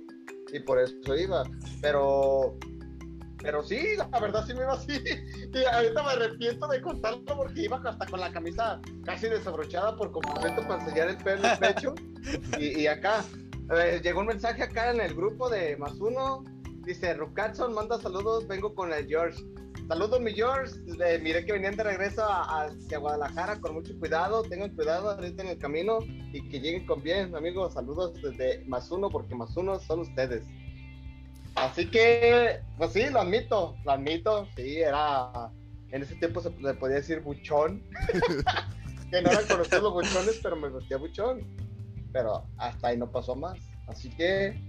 Y 0.53 0.59
por 0.59 0.79
eso 0.79 1.15
iba. 1.15 1.43
Pero, 1.81 2.59
pero 3.41 3.63
sí, 3.63 3.97
la 3.97 4.07
verdad 4.19 4.45
sí 4.45 4.53
me 4.53 4.61
iba 4.61 4.73
así. 4.73 4.93
Y 5.51 5.65
ahorita 5.65 6.03
me 6.03 6.11
arrepiento 6.11 6.67
de 6.67 6.81
contarlo 6.81 7.25
porque 7.25 7.63
iba 7.63 7.81
hasta 7.83 8.05
con 8.05 8.19
la 8.19 8.31
camisa 8.31 8.79
casi 9.03 9.27
desabrochada 9.27 9.97
por 9.97 10.11
completo 10.11 10.61
para 10.61 10.81
enseñar 10.83 11.09
el 11.09 11.17
pelo, 11.17 11.41
el 11.47 11.57
pecho. 11.57 11.95
Y, 12.59 12.81
y 12.81 12.87
acá, 12.87 13.25
eh, 13.75 13.99
llegó 14.03 14.19
un 14.19 14.27
mensaje 14.27 14.61
acá 14.61 14.91
en 14.91 15.01
el 15.01 15.15
grupo 15.15 15.49
de 15.49 15.75
más 15.77 15.93
uno. 15.99 16.43
Dice, 16.85 17.13
Rucatson 17.13 17.73
manda 17.73 17.99
saludos, 17.99 18.47
vengo 18.47 18.73
con 18.73 18.91
el 18.91 19.07
George. 19.07 19.39
Saludos, 19.87 20.19
mi 20.21 20.33
George. 20.33 20.73
Miré 21.21 21.45
que 21.45 21.53
venían 21.53 21.75
de 21.75 21.83
regreso 21.83 22.23
a, 22.23 22.63
hacia 22.63 22.97
Guadalajara 22.97 23.59
con 23.59 23.73
mucho 23.73 23.97
cuidado. 23.99 24.41
Tengan 24.43 24.73
cuidado 24.75 25.11
ahorita 25.11 25.43
en 25.43 25.49
el 25.49 25.57
camino 25.57 25.99
y 26.33 26.47
que 26.49 26.59
lleguen 26.59 26.85
con 26.85 27.03
bien, 27.03 27.35
amigos. 27.35 27.73
Saludos 27.73 28.13
desde 28.21 28.63
más 28.65 28.89
uno, 28.89 29.09
porque 29.09 29.35
más 29.35 29.55
uno 29.57 29.79
son 29.79 29.99
ustedes. 29.99 30.45
Así 31.55 31.87
que, 31.87 32.61
pues 32.77 32.93
sí, 32.93 33.09
lo 33.09 33.21
admito, 33.21 33.75
lo 33.83 33.91
admito. 33.91 34.47
Sí, 34.55 34.77
era. 34.77 35.51
En 35.91 36.01
ese 36.01 36.15
tiempo 36.15 36.41
se 36.41 36.49
le 36.49 36.73
podía 36.73 36.95
decir 36.95 37.19
buchón. 37.19 37.83
que 39.11 39.21
no 39.21 39.29
eran 39.29 39.45
conocidos 39.45 39.83
los 39.83 39.93
buchones, 39.93 40.39
pero 40.41 40.55
me 40.55 40.69
vestía 40.69 40.97
buchón. 40.97 41.45
Pero 42.13 42.45
hasta 42.57 42.87
ahí 42.87 42.97
no 42.97 43.11
pasó 43.11 43.35
más. 43.35 43.57
Así 43.87 44.09
que. 44.09 44.59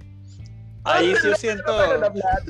Ahí 0.85 1.15
yo 1.25 1.35
siento. 1.37 1.73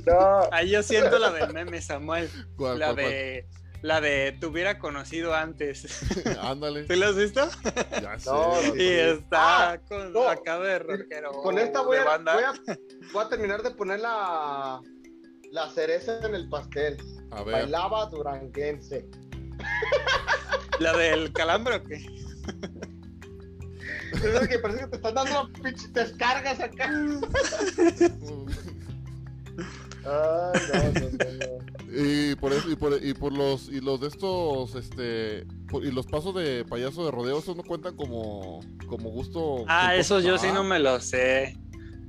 No. 0.07 0.49
Ahí 0.53 0.71
yo 0.71 0.83
siento 0.83 1.19
la 1.19 1.31
del 1.31 1.53
meme, 1.53 1.81
Samuel. 1.83 2.31
¿Cuál, 2.57 2.79
La 2.79 2.87
cuál, 2.87 2.97
cuál? 2.97 3.11
de. 3.11 3.47
La 3.83 4.01
de 4.01 4.37
te 4.39 4.47
hubiera 4.47 4.79
conocido 4.79 5.35
antes. 5.35 5.87
Ándale. 6.41 6.85
¿Tú 6.85 6.95
lo 6.95 7.07
has 7.09 7.17
visto? 7.17 7.49
Ya 8.01 8.17
sé. 8.19 8.31
No, 8.31 8.55
Y 8.77 8.79
sí. 8.79 8.89
está 8.91 9.73
Ah, 9.73 9.79
con 9.89 10.13
no. 10.13 10.29
acá 10.29 10.61
de 10.61 10.79
rockero. 10.79 11.33
Con 11.33 11.59
esta 11.59 11.81
voy 11.83 11.97
de 11.97 12.03
a, 12.03 12.07
banda. 12.07 12.35
voy, 12.35 12.45
a, 12.45 12.53
voy 13.13 13.25
a 13.25 13.29
terminar 13.29 13.63
de 13.65 13.73
poner 13.73 13.99
la, 13.99 14.81
la 15.51 15.69
cereza 15.71 16.21
en 16.25 16.37
el 16.37 16.49
pastel. 16.49 16.97
A 17.33 17.43
ver. 17.43 17.55
Bailaba 17.55 18.07
duranguense. 18.07 19.05
La 20.79 20.97
del 20.97 21.33
calambre 21.33 21.77
o 21.77 21.83
qué? 21.83 22.07
Es 24.13 24.49
que 24.49 24.59
parece 24.59 24.81
que 24.81 24.87
te 24.89 24.97
están 24.97 25.15
dando 25.15 25.49
pinches 25.63 25.93
descargas 25.93 26.61
acá. 26.61 26.91
Ay, 30.05 30.61
no, 30.73 30.83
no, 30.83 31.11
no, 31.11 31.47
no. 31.47 31.63
Y 31.95 32.35
por 32.37 32.53
eso, 32.53 32.71
y 32.71 32.77
por, 32.77 33.05
y 33.05 33.15
por 33.15 33.33
los, 33.33 33.69
y 33.69 33.81
los 33.81 34.01
de 34.01 34.09
estos, 34.09 34.75
este, 34.75 35.47
por- 35.69 35.85
y 35.85 35.91
los 35.93 36.07
pasos 36.07 36.35
de 36.35 36.65
payaso 36.65 37.05
de 37.05 37.11
rodeo, 37.11 37.39
esos 37.39 37.55
no 37.57 37.63
cuentan 37.63 37.95
como, 37.97 38.61
como 38.89 39.11
gusto. 39.11 39.65
Ah, 39.69 39.91
culposo? 39.93 40.19
eso 40.19 40.29
yo 40.29 40.39
sí 40.39 40.47
Ah, 40.51 40.55
no 40.55 40.65
me 40.65 40.79
lo 40.79 40.99
sé. 41.01 41.57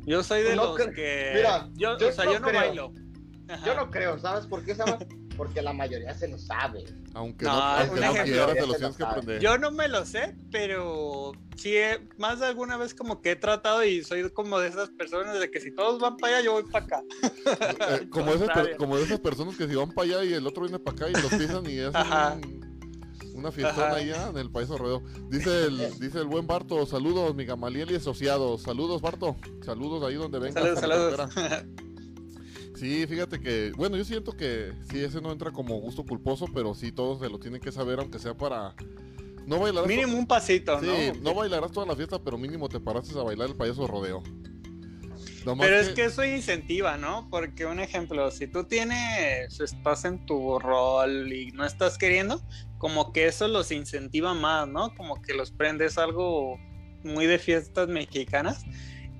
Yo 0.05 0.23
soy 0.23 0.41
de 0.43 0.55
No 0.55 0.75
los 0.77 0.77
que. 0.95 1.31
Mira, 1.35 1.69
yo, 1.75 1.97
yo 1.97 2.09
o 2.09 2.11
sea, 2.11 2.25
no 2.25 2.33
yo 2.33 2.39
no 2.39 2.47
creo. 2.47 2.61
bailo. 2.61 2.93
Ajá. 3.49 3.65
Yo 3.65 3.75
no 3.75 3.91
creo, 3.91 4.17
¿sabes 4.19 4.47
por 4.47 4.63
qué, 4.63 4.73
Sama? 4.73 4.97
Porque 5.37 5.61
la 5.61 5.73
mayoría 5.73 6.13
se 6.13 6.27
lo 6.27 6.37
sabe. 6.37 6.83
Aunque 7.13 7.45
No, 7.45 7.53
no, 7.53 7.61
aunque 7.61 7.93
un 7.95 7.99
no 8.01 8.11
ejemplo. 8.11 8.23
quieras, 8.33 8.53
te 8.53 8.61
se 8.73 8.77
tienes 8.77 8.97
que 8.97 9.03
lo 9.03 9.09
aprender. 9.09 9.41
Yo 9.41 9.57
no 9.57 9.71
me 9.71 9.87
lo 9.87 10.05
sé, 10.05 10.35
pero 10.51 11.31
sí, 11.57 11.75
he- 11.75 12.07
más 12.17 12.39
de 12.39 12.47
alguna 12.47 12.77
vez 12.77 12.93
como 12.93 13.21
que 13.21 13.31
he 13.31 13.35
tratado 13.35 13.83
y 13.83 14.03
soy 14.03 14.29
como 14.31 14.59
de 14.59 14.69
esas 14.69 14.89
personas 14.91 15.39
de 15.39 15.49
que 15.49 15.59
si 15.59 15.71
todos 15.73 15.99
van 15.99 16.17
para 16.17 16.37
allá, 16.37 16.45
yo 16.45 16.53
voy 16.53 16.63
para 16.71 16.85
acá. 16.85 17.03
Eh, 17.89 18.07
como, 18.09 18.33
esas, 18.33 18.49
como 18.77 18.97
de 18.97 19.03
esas 19.03 19.19
personas 19.19 19.55
que 19.57 19.67
si 19.67 19.75
van 19.75 19.91
para 19.91 20.07
allá 20.07 20.23
y 20.25 20.33
el 20.33 20.45
otro 20.47 20.63
viene 20.63 20.79
para 20.79 20.95
acá 20.95 21.09
y 21.09 21.13
los 21.21 21.31
pisan 21.33 21.65
y 21.69 21.77
es 21.79 21.93
una 23.35 23.51
fiestona 23.51 23.95
allá 23.95 24.29
en 24.29 24.37
el 24.37 24.51
país 24.51 24.69
rodeo. 24.69 25.01
Dice 25.29 25.65
el, 25.65 25.77
dice 25.99 26.19
el 26.19 26.27
buen 26.27 26.45
Barto, 26.47 26.85
saludos, 26.85 27.33
mi 27.35 27.45
Gamaliel 27.45 27.91
y 27.91 27.95
asociados. 27.95 28.61
Saludos, 28.61 29.01
Barto. 29.01 29.35
Saludos 29.65 30.03
ahí 30.03 30.15
donde 30.15 30.39
vengas. 30.39 30.79
Saludos, 30.79 30.79
saludos. 30.79 31.29
Sí, 32.75 33.05
fíjate 33.07 33.39
que, 33.39 33.71
bueno, 33.75 33.97
yo 33.97 34.03
siento 34.03 34.35
que 34.35 34.73
sí, 34.89 34.99
ese 35.03 35.21
no 35.21 35.31
entra 35.31 35.51
como 35.51 35.79
gusto 35.79 36.03
culposo, 36.03 36.47
pero 36.53 36.73
sí 36.73 36.91
todos 36.91 37.19
se 37.19 37.29
lo 37.29 37.39
tienen 37.39 37.61
que 37.61 37.71
saber, 37.71 37.99
aunque 37.99 38.19
sea 38.19 38.35
para... 38.35 38.75
No 39.45 39.59
bailarás, 39.59 39.89
Mínimo 39.89 40.17
un 40.17 40.25
pasito, 40.25 40.79
sí, 40.79 40.85
¿no? 40.85 41.31
no 41.31 41.35
bailarás 41.35 41.71
toda 41.71 41.85
la 41.85 41.95
fiesta, 41.95 42.17
pero 42.17 42.37
mínimo 42.37 42.69
te 42.69 42.79
paraste 42.79 43.17
a 43.19 43.23
bailar 43.23 43.49
el 43.49 43.55
payaso 43.55 43.85
rodeo. 43.87 44.23
Nomás 45.45 45.67
Pero 45.67 45.79
es 45.79 45.89
que 45.89 46.05
eso 46.05 46.23
incentiva, 46.23 46.97
¿no? 46.97 47.27
Porque 47.29 47.65
un 47.65 47.81
ejemplo, 47.81 48.31
si 48.31 48.47
tú 48.47 48.63
tienes, 48.63 49.59
estás 49.59 50.05
en 50.05 50.25
tu 50.25 50.57
rol 50.59 51.33
y 51.33 51.51
no 51.51 51.65
estás 51.65 51.97
queriendo, 51.97 52.41
como 52.77 53.11
que 53.11 53.27
eso 53.27 53.47
los 53.49 53.71
incentiva 53.71 54.33
más, 54.33 54.67
¿no? 54.67 54.95
Como 54.95 55.21
que 55.21 55.33
los 55.33 55.51
prendes 55.51 55.97
algo 55.97 56.57
muy 57.03 57.25
de 57.25 57.39
fiestas 57.39 57.89
mexicanas, 57.89 58.63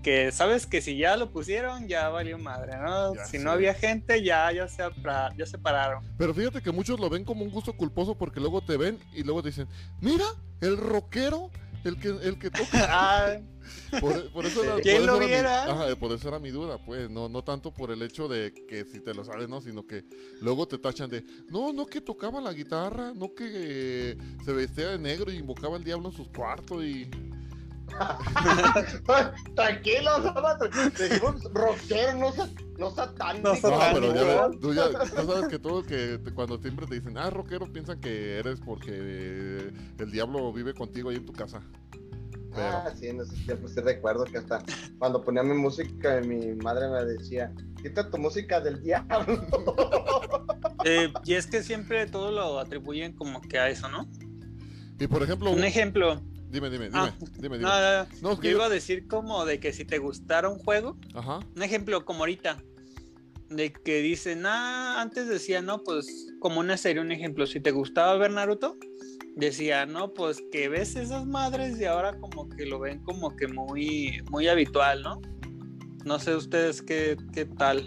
que 0.04 0.32
sabes 0.32 0.68
que 0.68 0.82
si 0.82 0.98
ya 0.98 1.18
lo 1.18 1.32
pusieron, 1.32 1.88
ya 1.88 2.10
valió 2.10 2.38
madre, 2.38 2.78
¿no? 2.78 3.16
Ya 3.16 3.26
si 3.26 3.40
no 3.40 3.50
había 3.52 3.74
gente, 3.74 4.22
ya, 4.24 4.52
ya, 4.52 4.68
se, 4.68 4.84
ya 5.38 5.46
se 5.46 5.58
pararon. 5.58 6.04
Pero 6.18 6.34
fíjate 6.34 6.62
que 6.62 6.72
muchos 6.72 7.00
lo 7.00 7.10
ven 7.10 7.24
como 7.24 7.44
un 7.44 7.50
gusto 7.50 7.74
culposo 7.76 8.16
porque 8.16 8.40
luego 8.40 8.62
te 8.62 8.78
ven 8.78 9.00
y 9.14 9.24
luego 9.24 9.42
te 9.42 9.50
dicen, 9.50 9.68
mira, 10.02 10.26
el 10.62 10.78
rockero, 10.78 11.50
el 11.86 11.98
que, 12.00 12.10
el 12.10 12.38
que 12.38 12.52
toca. 12.52 12.68
Ah, 12.92 13.38
Por, 14.02 14.30
por 14.34 14.46
eso 14.46 14.62
era, 14.62 14.76
¿Quién 14.82 14.98
por 14.98 15.06
lo 15.06 15.14
eso 15.14 15.16
era 15.16 15.26
mi- 15.26 15.32
viera? 15.32 15.64
ajá, 15.72 15.96
por 15.96 16.12
eso 16.12 16.28
era 16.28 16.38
mi 16.38 16.50
duda, 16.52 16.78
pues, 16.86 17.10
no, 17.10 17.30
no 17.30 17.44
tanto 17.46 17.74
por 17.74 17.92
el 17.92 18.02
hecho 18.02 18.28
de 18.28 18.54
que 18.68 18.84
si 18.84 19.00
te 19.00 19.14
lo 19.14 19.24
sabes, 19.24 19.48
no, 19.48 19.62
sino 19.62 19.88
que 19.88 20.04
luego 20.42 20.68
te 20.68 20.78
tachan 20.78 21.10
de, 21.10 21.24
no, 21.50 21.72
no 21.72 21.86
que 21.86 22.02
tocaba 22.02 22.42
la 22.42 22.52
guitarra, 22.52 23.14
no 23.16 23.34
que 23.34 23.46
eh, 23.50 24.18
se 24.44 24.52
vestía 24.52 24.90
de 24.90 25.00
negro 25.00 25.32
y 25.32 25.38
invocaba 25.38 25.78
al 25.78 25.84
diablo 25.86 26.10
en 26.10 26.16
sus 26.16 26.28
cuartos 26.28 26.84
y... 26.84 27.10
Tranquilo, 29.56 30.12
Sama. 30.24 30.58
Decimos 30.98 31.44
rockero, 31.54 32.14
no, 32.18 32.34
no 32.78 32.92
satánico. 32.92 33.50
No 33.54 33.80
pero 33.94 34.16
ya, 34.16 34.24
ves, 34.24 34.60
tú, 34.60 34.74
ya, 34.74 34.90
tú 34.90 35.28
sabes 35.32 35.48
que 35.48 35.60
todo 35.60 35.84
que 35.84 36.18
te- 36.18 36.34
cuando 36.34 36.58
siempre 36.60 36.88
te 36.88 36.96
dicen, 36.96 37.18
ah, 37.18 37.30
rockero, 37.30 37.72
piensan 37.72 38.00
que 38.00 38.40
eres 38.40 38.60
porque 38.62 39.72
el 39.98 40.12
diablo 40.12 40.52
vive 40.52 40.74
contigo 40.74 41.10
ahí 41.10 41.18
en 41.18 41.26
tu 41.26 41.34
casa. 41.34 41.62
Pero, 42.56 42.68
Ah, 42.78 42.94
sí, 42.96 43.08
en 43.08 43.20
esos 43.20 43.36
tiempos 43.46 43.72
sí 43.74 43.82
recuerdo 43.82 44.26
que 44.26 44.38
hasta 44.38 44.64
cuando 45.00 45.24
ponía 45.24 45.42
mi 45.44 45.56
música, 45.56 46.22
mi 46.22 46.54
madre 46.56 46.88
me 46.88 47.04
decía, 47.06 47.52
quita 47.82 48.10
tu 48.10 48.18
música 48.18 48.62
del 48.62 48.82
diablo. 48.84 49.42
eh, 50.86 51.12
y 51.26 51.34
es 51.34 51.48
que 51.48 51.64
siempre 51.64 52.06
todo 52.06 52.32
lo 52.32 52.60
atribuyen 52.60 53.14
como 53.14 53.42
que 53.42 53.58
a 53.60 53.70
eso, 53.70 53.90
¿no? 53.90 54.08
y 55.00 55.08
por 55.08 55.24
ejemplo, 55.24 55.52
Un 55.52 55.64
ejemplo, 55.64 56.22
dime, 56.54 56.70
dime, 56.70 56.86
dime, 56.86 56.98
Ah. 57.00 57.16
dime, 57.38 57.58
dime. 57.58 57.70
no, 57.70 57.70
no, 57.70 58.04
no, 58.04 58.08
No, 58.22 58.32
es 58.34 58.40
que 58.40 58.48
yo 58.48 58.52
yo- 58.52 58.58
iba 58.58 58.66
a 58.66 58.70
decir 58.70 59.08
como 59.08 59.46
de 59.46 59.60
que 59.60 59.74
si 59.74 59.84
te 59.86 59.98
gustara 59.98 60.48
un 60.50 60.60
juego, 60.60 60.98
Ajá. 61.14 61.40
Un 61.56 61.64
ejemplo 61.64 62.06
como 62.06 62.20
ahorita, 62.20 62.58
de 63.50 63.74
que 63.74 64.02
dicen, 64.02 64.46
ah, 64.46 65.02
antes 65.02 65.28
decía, 65.28 65.62
no, 65.62 65.84
pues 65.84 66.28
como 66.40 66.60
una 66.60 66.78
serie, 66.78 67.02
un 67.02 67.12
ejemplo, 67.12 67.46
si 67.46 67.60
te 67.60 67.72
gustaba 67.72 68.16
ver 68.18 68.32
Naruto, 68.32 68.78
decía, 69.36 69.86
no, 69.86 70.14
pues 70.14 70.42
que 70.52 70.70
ves 70.70 70.96
esas 70.96 71.26
madres 71.26 71.80
y 71.80 71.86
ahora 71.86 72.18
como 72.20 72.48
que 72.50 72.66
lo 72.66 72.80
ven 72.80 73.00
como 73.04 73.36
que 73.36 73.48
muy, 73.48 74.22
muy 74.32 74.48
habitual, 74.48 75.02
¿no? 75.02 75.20
No 76.06 76.20
sé 76.20 76.36
ustedes 76.36 76.82
qué, 76.82 77.18
qué 77.34 77.46
tal. 77.46 77.82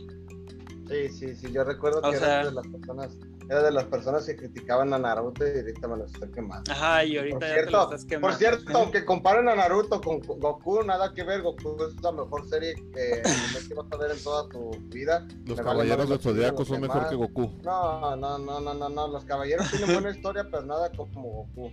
Sí, 0.89 1.09
sí, 1.09 1.35
sí, 1.35 1.53
yo 1.53 1.65
recuerdo 1.65 2.01
O 2.01 2.11
que 2.11 2.17
sea- 2.19 2.41
era 2.43 2.47
de 2.51 2.55
las 2.55 2.67
personas, 2.69 3.17
era 3.49 3.63
de 3.63 3.71
las 3.71 3.85
personas 3.85 4.27
que 4.27 4.37
criticaban 4.37 4.93
a 4.93 4.99
Naruto 4.99 5.47
y 5.47 5.59
ahorita 5.59 5.89
me 5.89 5.97
lo 5.99 6.05
estoy 6.05 6.31
quemando. 6.33 6.73
Ajá, 6.73 7.05
y 7.05 7.17
ahorita 7.17 7.39
Por 7.39 7.49
ya 7.49 7.55
te 7.55 7.63
lo 7.63 7.69
cierto, 7.69 7.85
estás 7.85 8.05
quemando. 8.05 8.29
por 8.29 8.39
cierto, 8.39 8.79
aunque 8.79 9.05
comparen 9.05 9.49
a 9.49 9.55
Naruto 9.55 10.01
con 10.01 10.21
Goku, 10.21 10.83
nada 10.83 11.15
que 11.15 11.23
ver, 11.23 11.43
Goku 11.43 11.77
es 11.85 12.03
la 12.03 12.13
mejor 12.13 12.49
serie 12.49 12.75
que, 12.75 13.23
vas 13.77 13.87
a 13.93 13.97
ver 13.97 14.11
en 14.11 14.23
toda 14.25 14.49
tu 14.49 14.71
vida. 14.89 15.27
Los 15.45 15.59
Me 15.59 15.65
caballeros 15.65 16.09
del 16.09 16.19
Zodíaco 16.19 16.65
son 16.65 16.81
mejor 16.81 16.97
demás. 16.97 17.11
que 17.11 17.17
Goku. 17.17 17.53
No, 17.63 18.17
no, 18.17 18.39
no, 18.39 18.61
no, 18.61 18.75
no, 18.75 18.89
no, 18.89 19.09
los 19.09 19.25
caballeros 19.25 19.71
tienen 19.71 19.93
buena 19.93 20.11
historia, 20.11 20.45
pero 20.51 20.63
nada 20.63 20.91
como 20.91 21.31
Goku. 21.31 21.71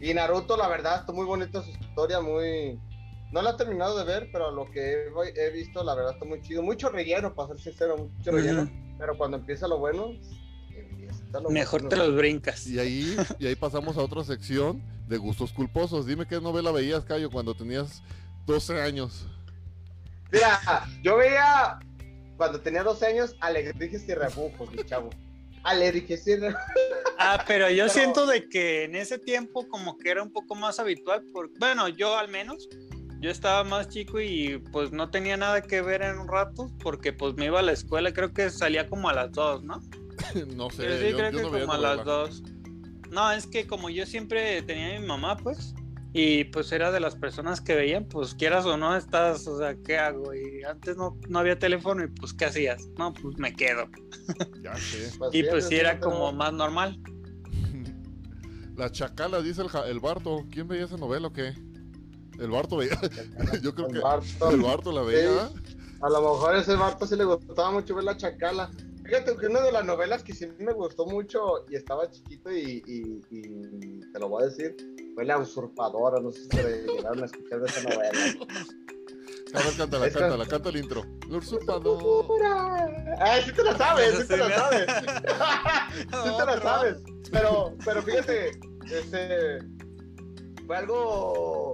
Y 0.00 0.12
Naruto, 0.14 0.56
la 0.56 0.68
verdad, 0.68 1.00
está 1.00 1.12
muy 1.12 1.24
bonita 1.24 1.62
su 1.62 1.70
historia, 1.70 2.20
muy... 2.20 2.80
No 3.32 3.40
la 3.42 3.50
he 3.50 3.54
terminado 3.54 3.98
de 3.98 4.04
ver, 4.04 4.28
pero 4.32 4.50
lo 4.50 4.70
que 4.70 4.80
he, 4.80 5.46
he 5.46 5.50
visto, 5.50 5.82
la 5.82 5.94
verdad, 5.94 6.12
está 6.12 6.24
muy 6.24 6.40
chido. 6.42 6.62
Mucho 6.62 6.88
relleno, 6.88 7.34
para 7.34 7.48
ser 7.48 7.60
sincero, 7.60 7.96
mucho 7.96 8.30
relleno. 8.30 8.70
Pero 8.98 9.16
cuando 9.16 9.38
empieza 9.38 9.66
lo 9.66 9.78
bueno, 9.78 10.12
lo 11.40 11.50
Mejor 11.50 11.82
bueno. 11.82 11.88
te 11.90 11.96
los 11.96 12.16
brincas. 12.16 12.66
Y 12.66 12.78
ahí, 12.78 13.16
y 13.38 13.46
ahí 13.46 13.54
pasamos 13.56 13.96
a 13.96 14.02
otra 14.02 14.24
sección 14.24 14.82
de 15.08 15.16
gustos 15.18 15.52
culposos. 15.52 16.06
Dime 16.06 16.26
qué 16.26 16.40
novela 16.40 16.70
veías, 16.72 17.04
Cayo, 17.04 17.30
cuando 17.30 17.54
tenías 17.54 18.02
12 18.46 18.80
años. 18.80 19.26
Mira, 20.32 20.60
yo 21.02 21.16
veía 21.16 21.78
cuando 22.36 22.60
tenía 22.60 22.82
12 22.82 23.06
años 23.06 23.36
Alegrijes 23.40 24.08
y 24.08 24.14
Rebujos, 24.14 24.70
mi 24.72 24.82
chavo. 24.84 25.10
Alegrijes 25.62 26.26
y 26.26 26.36
Rebujos. 26.36 26.60
Ah, 27.18 27.44
pero 27.46 27.70
yo 27.70 27.84
Pero- 27.84 27.88
siento 27.90 28.26
de 28.26 28.48
que 28.48 28.84
en 28.84 28.96
ese 28.96 29.18
tiempo 29.18 29.68
como 29.68 29.96
que 29.98 30.10
era 30.10 30.22
un 30.22 30.32
poco 30.32 30.54
más 30.56 30.78
habitual, 30.80 31.22
por, 31.32 31.50
bueno, 31.58 31.88
yo 31.88 32.16
al 32.18 32.28
menos, 32.28 32.68
yo 33.20 33.30
estaba 33.30 33.62
más 33.64 33.88
chico 33.88 34.20
y 34.20 34.58
pues 34.72 34.90
no 34.92 35.10
tenía 35.10 35.36
nada 35.36 35.62
que 35.62 35.80
ver 35.80 36.02
en 36.02 36.18
un 36.18 36.28
rato 36.28 36.70
porque 36.82 37.12
pues 37.12 37.34
me 37.36 37.46
iba 37.46 37.60
a 37.60 37.62
la 37.62 37.72
escuela, 37.72 38.12
creo 38.12 38.32
que 38.34 38.50
salía 38.50 38.88
como 38.88 39.08
a 39.08 39.14
las 39.14 39.30
dos, 39.32 39.62
¿no? 39.62 39.80
no 40.56 40.70
sé, 40.70 40.82
Pero 40.84 40.98
sí, 40.98 41.10
yo, 41.10 41.16
creo 41.16 41.30
yo 41.30 41.38
que 41.38 41.42
no 41.42 41.60
como 41.60 41.72
a 41.72 41.78
las 41.78 42.04
dos. 42.04 42.42
No, 43.10 43.30
es 43.30 43.46
que 43.46 43.66
como 43.66 43.90
yo 43.90 44.06
siempre 44.06 44.62
tenía 44.62 44.96
a 44.96 45.00
mi 45.00 45.06
mamá, 45.06 45.36
pues, 45.36 45.74
y 46.12 46.44
pues 46.44 46.70
era 46.72 46.92
de 46.92 47.00
las 47.00 47.16
personas 47.16 47.60
que 47.60 47.74
veían, 47.74 48.04
pues 48.06 48.34
quieras 48.34 48.64
o 48.66 48.76
no 48.76 48.96
estás, 48.96 49.46
o 49.48 49.58
sea, 49.58 49.74
¿qué 49.84 49.98
hago? 49.98 50.32
Y 50.32 50.62
antes 50.62 50.96
no, 50.96 51.18
no 51.28 51.38
había 51.40 51.58
teléfono 51.58 52.04
y 52.04 52.08
pues, 52.08 52.32
¿qué 52.32 52.44
hacías? 52.44 52.86
No, 52.98 53.12
pues 53.12 53.36
me 53.36 53.52
quedo. 53.54 53.88
Ya 54.62 54.74
sé. 54.76 55.10
Y 55.32 55.42
pues 55.42 55.66
sí 55.68 55.76
era 55.76 56.00
como 56.00 56.32
más 56.32 56.52
normal. 56.52 56.98
La 58.76 58.90
Chacala, 58.90 59.42
dice 59.42 59.62
el, 59.62 59.68
el 59.88 60.00
Barto. 60.00 60.46
¿Quién 60.50 60.66
veía 60.66 60.84
esa 60.84 60.96
novela 60.96 61.28
o 61.28 61.32
qué? 61.32 61.52
El 62.38 62.50
Barto 62.50 62.76
veía. 62.76 62.98
Yo 63.62 63.74
creo 63.74 63.88
El 63.88 63.94
que 63.94 64.00
Barto. 64.00 64.50
el 64.50 64.60
Barto 64.62 64.92
la 64.92 65.02
veía. 65.02 65.50
A 66.00 66.08
lo 66.08 66.20
mejor 66.20 66.56
ese 66.56 66.74
Barto 66.76 67.06
sí 67.06 67.16
le 67.16 67.24
gustaba 67.24 67.70
mucho 67.70 67.94
ver 67.94 68.04
la 68.04 68.16
chacala. 68.16 68.70
Fíjate 69.14 69.36
que 69.36 69.46
una 69.46 69.60
de 69.60 69.70
las 69.70 69.84
novelas 69.84 70.24
que 70.24 70.32
sí 70.34 70.48
me 70.58 70.72
gustó 70.72 71.06
mucho 71.06 71.64
y 71.70 71.76
estaba 71.76 72.10
chiquito 72.10 72.50
y, 72.50 72.82
y- 72.84 73.20
y 73.30 74.00
te 74.12 74.18
lo 74.18 74.28
voy 74.28 74.42
a 74.42 74.46
decir, 74.46 74.74
fue 75.14 75.24
La 75.24 75.38
Usurpadora. 75.38 76.18
No 76.20 76.32
sé 76.32 76.42
si 76.42 76.48
se 76.50 76.82
llegaron 76.82 77.22
a 77.22 77.26
escuchar 77.26 77.60
de 77.60 77.66
esa 77.68 77.82
novela. 77.82 78.10
A 79.54 79.58
ver, 79.62 79.76
cántala, 79.76 80.06
Esta- 80.08 80.18
cántala, 80.18 80.46
canta 80.46 80.68
el 80.70 80.76
intro. 80.78 81.02
El 81.30 81.36
usurpador. 81.36 82.24
Ay, 83.20 83.42
sí 83.44 83.52
te 83.52 83.62
la 83.62 83.76
sabes, 83.78 84.18
sí 84.18 84.26
te 84.26 84.36
la 84.36 84.50
sabes. 84.50 84.86
sí 86.00 86.36
te 86.36 86.44
la 86.46 86.60
sabes. 86.60 86.96
Pero, 87.30 87.76
pero 87.84 88.02
fíjate, 88.02 88.50
este 88.90 89.58
fue 90.66 90.76
algo 90.76 91.72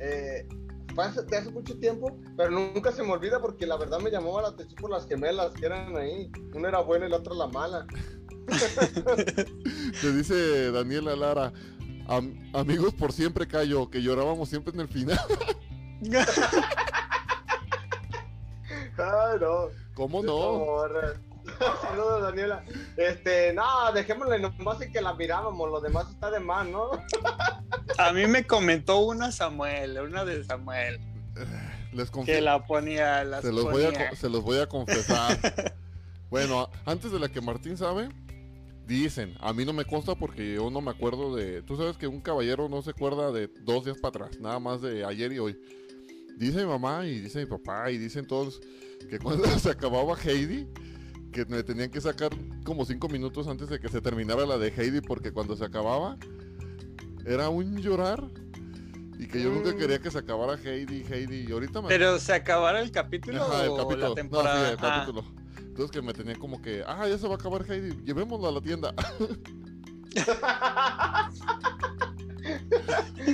eh, 0.00 0.48
fue 0.94 1.04
hace, 1.04 1.22
de 1.22 1.36
hace 1.36 1.50
mucho 1.50 1.78
tiempo, 1.78 2.16
pero 2.36 2.50
nunca 2.50 2.92
se 2.92 3.02
me 3.02 3.12
olvida 3.12 3.40
porque 3.40 3.66
la 3.66 3.76
verdad 3.76 3.98
me 4.00 4.10
llamó 4.10 4.40
la 4.40 4.48
atención 4.48 4.76
por 4.80 4.90
las 4.90 5.06
gemelas 5.06 5.52
que 5.54 5.66
eran 5.66 5.96
ahí. 5.96 6.30
Una 6.54 6.68
era 6.68 6.80
buena 6.80 7.06
y 7.06 7.10
la 7.10 7.16
otra 7.16 7.34
la 7.34 7.46
mala. 7.48 7.86
Te 10.00 10.12
dice 10.12 10.70
Daniela 10.70 11.16
Lara. 11.16 11.52
"Am- 12.06 12.50
amigos 12.52 12.92
por 12.94 13.12
siempre, 13.12 13.46
Cayo, 13.48 13.88
que 13.90 14.02
llorábamos 14.02 14.48
siempre 14.48 14.72
en 14.74 14.80
el 14.80 14.88
final. 14.88 15.18
Ay, 18.98 19.38
no. 19.40 19.68
¿Cómo 19.94 20.22
no? 20.22 20.84
Saludos, 21.82 22.22
Daniela. 22.22 22.64
Este, 22.96 23.52
no, 23.52 23.92
dejémosle 23.92 24.38
nomás 24.38 24.80
en 24.80 24.92
que 24.92 25.00
la 25.00 25.14
mirábamos, 25.14 25.70
lo 25.70 25.80
demás 25.80 26.10
está 26.10 26.30
de 26.30 26.40
más, 26.40 26.66
¿no? 26.66 26.90
A 27.98 28.12
mí 28.12 28.26
me 28.26 28.46
comentó 28.46 29.00
una 29.00 29.30
Samuel, 29.32 29.98
una 29.98 30.24
de 30.24 30.44
Samuel, 30.44 31.00
Les 31.92 32.10
que 32.10 32.40
la 32.40 32.64
ponía, 32.66 33.24
las 33.24 33.42
Se 33.42 33.52
los, 33.52 33.64
voy 33.64 33.84
a, 33.84 33.90
ponía. 33.90 34.16
se 34.16 34.28
los 34.28 34.42
voy 34.42 34.58
a 34.58 34.66
confesar. 34.66 35.38
Bueno, 36.30 36.68
antes 36.84 37.12
de 37.12 37.20
la 37.20 37.28
que 37.28 37.40
Martín 37.40 37.76
sabe, 37.76 38.08
dicen, 38.88 39.36
a 39.38 39.52
mí 39.52 39.64
no 39.64 39.72
me 39.72 39.84
consta 39.84 40.16
porque 40.16 40.54
yo 40.54 40.68
no 40.68 40.80
me 40.80 40.90
acuerdo 40.90 41.36
de... 41.36 41.62
Tú 41.62 41.76
sabes 41.76 41.96
que 41.96 42.08
un 42.08 42.20
caballero 42.20 42.68
no 42.68 42.82
se 42.82 42.90
acuerda 42.90 43.30
de 43.30 43.46
dos 43.62 43.84
días 43.84 43.98
para 43.98 44.24
atrás, 44.24 44.40
nada 44.40 44.58
más 44.58 44.82
de 44.82 45.04
ayer 45.04 45.32
y 45.32 45.38
hoy. 45.38 45.56
Dice 46.36 46.58
mi 46.58 46.66
mamá 46.66 47.06
y 47.06 47.20
dice 47.20 47.38
mi 47.38 47.46
papá 47.46 47.88
y 47.92 47.98
dicen 47.98 48.26
todos 48.26 48.60
que 49.08 49.20
cuando 49.20 49.46
se 49.60 49.70
acababa 49.70 50.16
Heidi, 50.24 50.66
que 51.34 51.44
me 51.46 51.62
tenían 51.64 51.90
que 51.90 52.00
sacar 52.00 52.30
como 52.64 52.84
cinco 52.86 53.08
minutos 53.08 53.48
antes 53.48 53.68
de 53.68 53.80
que 53.80 53.88
se 53.88 54.00
terminara 54.00 54.46
la 54.46 54.56
de 54.56 54.68
Heidi 54.68 55.00
porque 55.00 55.32
cuando 55.32 55.56
se 55.56 55.64
acababa 55.64 56.16
era 57.26 57.48
un 57.48 57.76
llorar 57.82 58.22
y 59.18 59.26
que 59.26 59.42
yo 59.42 59.50
nunca 59.50 59.72
Mm. 59.72 59.78
quería 59.78 59.98
que 59.98 60.10
se 60.12 60.18
acabara 60.18 60.54
Heidi, 60.54 61.04
Heidi 61.10 61.46
y 61.48 61.52
ahorita 61.52 61.82
me... 61.82 61.88
Pero 61.88 62.20
se 62.20 62.32
acabara 62.34 62.80
el 62.80 62.92
capítulo 62.92 63.42
Ajá, 63.42 63.64
el 63.64 63.70
o 63.70 63.76
capítulo. 63.76 64.00
la 64.02 64.08
No, 64.10 64.14
temporada. 64.14 64.66
sí, 64.68 64.72
el 64.72 64.78
Ah, 64.78 64.80
capítulo. 65.06 65.24
Entonces 65.58 65.90
que 65.90 66.02
me 66.02 66.12
tenían 66.12 66.38
como 66.38 66.62
que, 66.62 66.84
ah, 66.86 67.08
ya 67.08 67.18
se 67.18 67.26
va 67.26 67.34
a 67.34 67.36
acabar 67.36 67.68
Heidi, 67.68 67.96
llevémoslo 68.04 68.46
a 68.48 68.52
la 68.52 68.60
tienda. 68.60 68.94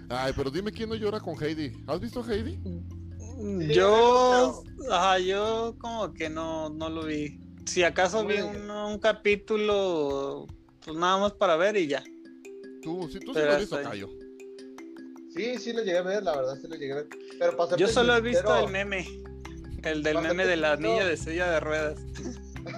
Ay, 0.08 0.32
pero 0.34 0.50
dime 0.50 0.72
quién 0.72 0.88
no 0.88 0.94
llora 0.94 1.20
con 1.20 1.34
Heidi. 1.42 1.72
¿Has 1.86 2.00
visto 2.00 2.20
a 2.22 2.32
Heidi? 2.32 2.58
Yo, 3.68 4.64
ajá, 4.90 5.18
yo 5.18 5.76
como 5.78 6.12
que 6.12 6.28
no, 6.28 6.70
no 6.70 6.88
lo 6.88 7.04
vi. 7.04 7.40
Si 7.66 7.84
acaso 7.84 8.24
vi 8.24 8.40
un, 8.40 8.70
un 8.70 8.98
capítulo, 8.98 10.46
pues 10.84 10.96
nada 10.96 11.18
más 11.18 11.32
para 11.32 11.56
ver 11.56 11.76
y 11.76 11.86
ya. 11.86 12.02
Tú, 12.82 13.08
sí, 13.12 13.20
tú 13.20 13.26
sí 13.26 13.32
Pero 13.34 13.46
lo 13.46 13.52
has 13.52 13.60
visto, 13.60 13.76
hasta 13.76 13.90
ahí. 13.90 14.00
Cayo. 14.00 14.08
Sí, 15.34 15.58
sí 15.58 15.72
lo 15.72 15.84
llegué 15.84 15.98
a 15.98 16.02
ver, 16.02 16.22
la 16.22 16.36
verdad, 16.36 16.58
sí 16.60 16.66
lo 16.66 16.74
llegué 16.74 16.92
a 16.92 16.96
ver. 16.96 17.08
Pero 17.38 17.56
para 17.56 17.76
Yo 17.76 17.86
solo 17.86 18.16
he 18.16 18.20
visto 18.20 18.56
el 18.58 18.72
meme. 18.72 19.06
El 19.84 20.02
del 20.02 20.18
meme 20.20 20.44
de 20.44 20.56
la 20.56 20.76
niña 20.76 21.06
de 21.06 21.16
silla 21.16 21.50
de 21.50 21.60
ruedas. 21.60 22.00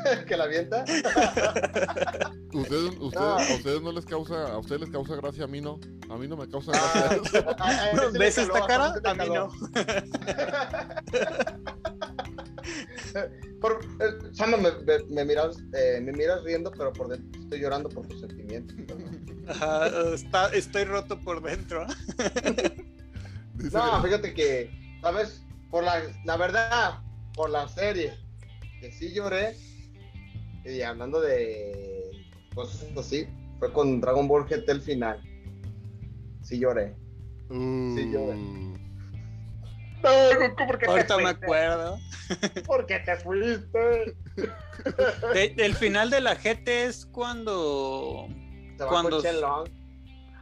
que 0.27 0.37
la 0.37 0.45
avienta. 0.45 0.85
¿Ustedes, 2.53 2.91
ustedes, 2.99 3.17
Ah. 3.17 3.37
a 3.51 3.55
ustedes 3.55 3.83
no 3.83 3.93
les 3.93 4.05
causa, 4.05 4.53
a 4.53 4.59
ustedes 4.59 4.81
les 4.83 4.91
causa 4.91 5.17
gracia, 5.17 5.45
a 5.45 5.47
mí 5.47 5.61
no. 5.61 5.79
A 6.11 6.17
mí 6.17 6.27
no 6.27 6.37
me 6.37 6.49
causa 6.49 6.73
Ah, 6.75 7.17
gracia. 7.33 7.41
a- 7.59 8.07
a 8.07 8.11
¿Ves 8.19 8.35
caló, 8.37 8.55
esta 8.55 8.67
cara? 8.67 8.95
A 9.05 9.15
mí 9.15 9.29
no. 9.29 9.49
Por, 13.61 13.81
eh, 14.01 14.31
Sama, 14.33 14.57
me, 14.57 14.71
me- 14.73 15.05
me 15.09 15.25
miras, 15.25 15.59
eh, 15.75 16.01
me 16.03 16.13
miras 16.13 16.43
riendo, 16.45 16.71
pero 16.73 16.93
por 16.93 17.09
dentro 17.09 17.41
estoy 17.43 17.61
llorando 17.61 17.89
por 17.89 18.07
tus 18.07 18.21
sentimientos. 18.21 18.77
¿no? 18.99 19.51
Ajá, 19.53 19.87
está- 20.15 20.49
estoy 20.55 20.85
roto 20.85 21.21
por 21.21 21.43
dentro. 21.43 21.87
Dice, 23.55 23.77
No, 23.77 24.03
fíjate 24.03 24.33
que, 24.33 24.71
¿sabes? 25.03 25.43
Por 25.71 25.85
la, 25.85 26.03
la 26.25 26.37
verdad, 26.37 27.01
por 27.35 27.51
la 27.51 27.69
serie, 27.69 28.15
que 28.81 28.91
sí 28.93 29.13
lloré, 29.13 29.57
y 30.65 30.83
hablando 30.83 31.21
de 31.21 32.11
cosas 32.55 32.87
así, 32.97 33.27
fue 33.59 33.73
con 33.73 34.01
Dragon 34.01 34.27
Ball 34.29 34.47
GT 34.47 34.69
el 34.73 34.81
final. 34.81 35.21
Sí 36.43 36.59
lloré. 36.59 36.95
uh, 37.51 37.97
sí, 37.97 38.11
yo- 38.13 38.35
No, 40.03 40.49
Goku, 40.49 40.67
¿por 40.67 40.79
qué 40.79 40.87
Ahorita 40.87 41.17
te 41.17 41.23
me 41.23 41.29
fuiste? 41.29 41.45
acuerdo. 41.47 41.99
¿Por 42.67 42.87
qué 42.87 42.99
te 43.01 43.17
fuiste? 43.17 44.17
De- 45.35 45.55
el 45.59 45.75
final 45.75 46.09
de 46.11 46.21
la 46.21 46.35
GT 46.37 46.85
es 46.85 47.05
cuando. 47.07 48.27
Se 48.79 48.85
va 48.85 48.89
Cuando- 48.91 49.11
con 49.17 49.23
Shenlong. 49.23 49.69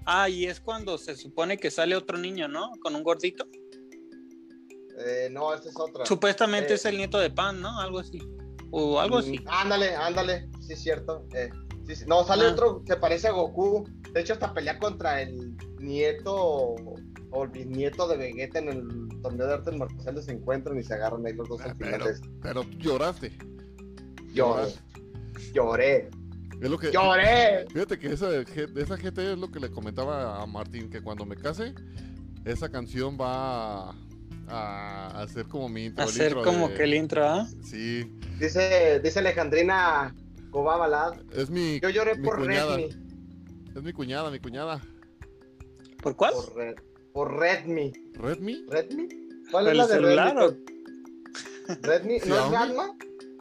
Ah, 0.07 0.29
y 0.29 0.47
es 0.47 0.61
cuando 0.61 0.97
se 0.97 1.17
supone 1.17 1.59
que 1.59 1.71
sale 1.71 1.97
otro 1.97 2.17
niño, 2.17 2.47
¿no? 2.49 2.71
Con 2.83 2.95
un 2.95 3.03
gordito. 3.03 3.47
Eh, 5.05 5.29
no, 5.31 5.53
esta 5.53 5.69
es 5.69 5.77
otra. 5.79 6.07
Supuestamente 6.07 6.73
Eh. 6.73 6.77
es 6.77 6.85
el 6.87 6.97
nieto 6.97 7.19
de 7.19 7.31
Pan, 7.31 7.61
¿no? 7.61 7.79
Algo 7.81 7.99
así. 7.99 8.19
O 8.71 9.01
algo 9.01 9.19
así. 9.19 9.39
Mm, 9.39 9.45
Ándale, 9.49 9.95
ándale, 9.97 10.49
sí 10.61 10.73
es 10.75 10.83
cierto. 10.83 11.27
Eh, 11.35 11.51
sí, 11.87 11.97
sí. 11.97 12.05
No, 12.07 12.25
sale 12.25 12.45
Ah. 12.47 12.53
otro 12.53 12.83
que 12.85 12.97
parece 12.97 13.29
a 13.29 13.33
Goku. 13.33 13.89
De 14.13 14.21
hecho, 14.21 14.35
hasta 14.35 14.53
pelea 14.55 14.79
contra 14.79 15.23
el 15.23 15.57
nieto 15.79 16.35
o 17.31 17.45
el 17.45 17.51
bisnieto 17.51 18.09
de 18.09 18.17
Vegeta 18.17 18.59
en 18.59 18.69
el 18.69 19.21
torneo 19.23 19.47
de 19.47 19.55
artes 19.55 19.77
marciales 19.77 20.25
se 20.25 20.33
encuentran 20.33 20.79
y 20.79 20.83
se 20.83 20.95
agarran 20.95 21.27
ahí 21.27 21.35
los 21.35 21.47
dos 21.49 21.61
Ah, 21.63 21.71
al 21.71 21.77
final. 21.77 22.01
pero, 22.43 22.63
tú 22.63 22.79
lloraste. 22.79 23.33
Lloré, 24.33 24.73
lloré, 25.53 26.09
Es 26.61 26.71
lo 26.71 26.79
que, 26.79 26.91
lloré. 26.93 27.67
Fíjate 27.73 27.99
que 27.99 28.13
esa, 28.13 28.31
esa 28.41 28.97
GT 28.97 29.33
es 29.33 29.39
lo 29.39 29.51
que 29.51 29.61
le 29.61 29.71
comentaba 29.71 30.43
a 30.43 30.47
Martín, 30.47 30.91
que 30.91 31.03
cuando 31.03 31.25
me 31.27 31.37
case, 31.37 31.75
esa 32.45 32.69
canción 32.71 33.17
va 33.21 33.95
a, 34.51 35.21
hacer 35.23 35.47
como 35.47 35.69
mi 35.69 35.87
intro. 35.87 36.05
Hacer 36.05 36.29
intro 36.33 36.45
como 36.45 36.69
de- 36.69 36.75
que 36.75 36.85
el 36.85 36.95
intro, 36.95 37.27
¿ah? 37.29 37.47
Sí, 37.65 38.05
Dice, 38.39 39.01
dice 39.03 39.19
Alejandrina 39.19 40.15
Balad. 40.53 41.13
es 41.33 41.51
mi, 41.51 41.79
Yo 41.81 41.91
lloré 41.91 42.17
mi 42.17 42.25
por 42.25 42.39
cuñada. 42.39 42.77
Redmi. 42.77 42.89
es 43.77 43.83
mi 43.83 43.93
cuñada, 43.93 44.31
mi 44.31 44.39
cuñada. 44.41 44.81
¿Por 46.03 46.17
cuál? 46.17 46.33
Por, 46.35 46.55
Red, 46.57 46.75
por 47.13 47.39
Redmi. 47.39 47.93
¿Redmi? 48.15 48.65
¿Redmi? 48.69 49.09
¿Cuál 49.51 49.67
es 49.67 49.73
¿El 49.73 49.79
la 49.79 49.87
de 49.87 49.93
celular 49.95 50.37
Redmi? 50.37 50.45
o 50.45 51.77
¿Redmi? 51.83 52.19
¿No 52.27 52.95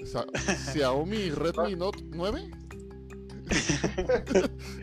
es? 0.03 0.11
Sa- 0.11 0.25
Xiaomi 0.73 1.31
Redmi. 1.31 1.75
Note 1.75 2.03
9. 2.11 2.51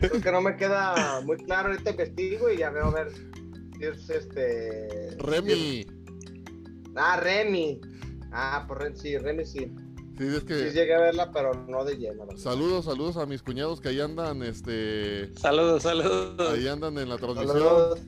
Es 0.01 0.21
que 0.23 0.31
no 0.31 0.41
me 0.41 0.55
queda 0.57 1.21
muy 1.21 1.37
claro. 1.37 1.69
Ahorita 1.69 1.91
investigo 1.91 2.49
y 2.49 2.57
ya 2.57 2.69
veo 2.69 2.85
a 2.85 2.91
ver 2.93 3.11
si 3.11 3.85
es 3.85 4.09
este. 4.09 5.15
Remy. 5.19 5.85
Ah, 6.95 7.17
Remy. 7.17 7.81
Ah, 8.31 8.65
por 8.67 8.81
Remy, 8.81 8.97
sí, 8.97 9.17
Remy 9.17 9.45
sí. 9.45 9.71
Sí, 10.17 10.23
es 10.27 10.39
Sí 10.39 10.45
que 10.45 10.71
llegué 10.71 10.95
a 10.95 10.99
verla, 11.01 11.31
pero 11.33 11.53
no 11.67 11.83
de 11.83 11.97
lleno. 11.97 12.25
¿no? 12.25 12.37
saludos, 12.37 12.85
saludos 12.85 13.17
a 13.17 13.25
mis 13.25 13.41
cuñados 13.41 13.81
que 13.81 13.89
ahí 13.89 13.99
andan, 13.99 14.43
este, 14.43 15.33
Saludos, 15.35 15.83
saludos. 15.83 16.53
ahí 16.53 16.67
andan 16.69 16.97
en 16.97 17.09
la 17.09 17.17
transmisión. 17.17 17.57
Saludos, 17.57 17.99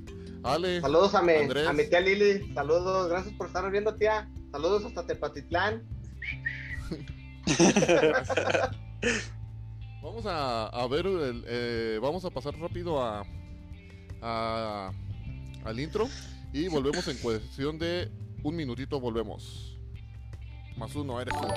Ale, 0.44 0.80
saludos 0.80 1.14
a, 1.16 1.22
mi, 1.22 1.34
Andrés. 1.34 1.68
a 1.68 1.74
mi 1.74 1.84
tía 1.90 2.00
Lili. 2.00 2.54
Saludos, 2.54 3.10
gracias 3.10 3.34
por 3.36 3.48
estar 3.48 3.70
viendo, 3.72 3.94
tía. 3.96 4.30
Saludos 4.52 4.86
hasta 4.86 5.06
Tepatitlán. 5.06 5.84
vamos 10.02 10.26
a, 10.26 10.68
a 10.68 10.88
ver, 10.88 11.06
el, 11.08 11.44
eh, 11.48 12.00
vamos 12.02 12.24
a 12.26 12.30
pasar 12.30 12.58
rápido 12.58 13.04
a, 13.04 13.24
a- 14.22 14.92
al 15.66 15.80
intro 15.80 16.08
y 16.54 16.68
volvemos 16.70 17.08
en 17.10 17.18
cuestión 17.18 17.78
de 17.78 18.10
un 18.44 18.56
minutito, 18.56 19.00
volvemos. 19.00 19.78
Más 20.78 20.96
uno, 20.96 21.20
eres 21.20 21.34
tú. 21.34 21.48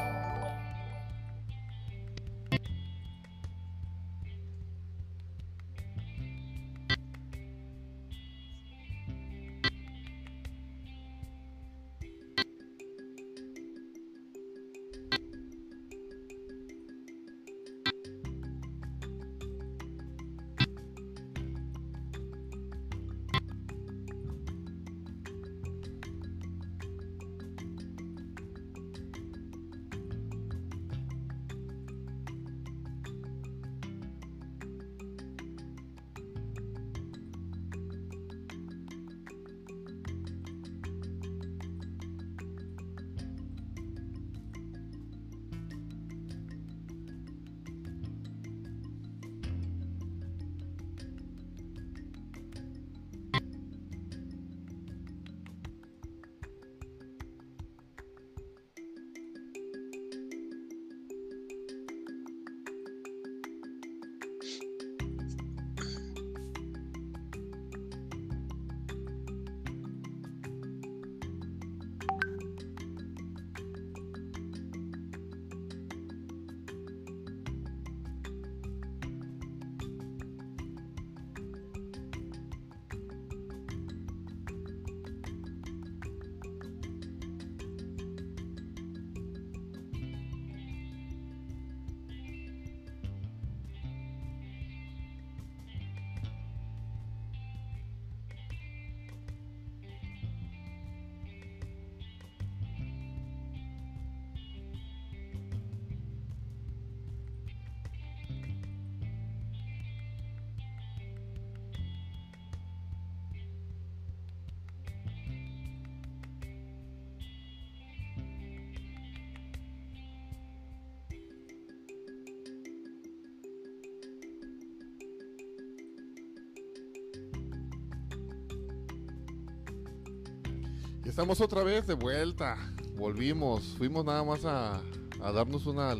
Estamos 131.21 131.43
otra 131.43 131.63
vez 131.63 131.87
de 131.87 131.93
vuelta. 131.93 132.57
Volvimos. 132.95 133.75
Fuimos 133.77 134.07
nada 134.07 134.25
más 134.25 134.47
a, 134.47 134.81
a 135.23 135.33
darnos 135.33 135.67
una 135.67 135.95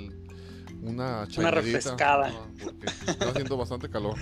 una 0.81 1.29
chañadita, 1.29 1.51
refrescada. 1.51 2.33
porque 2.65 2.87
está 2.87 3.29
haciendo 3.29 3.59
bastante 3.59 3.91
calor. 3.91 4.15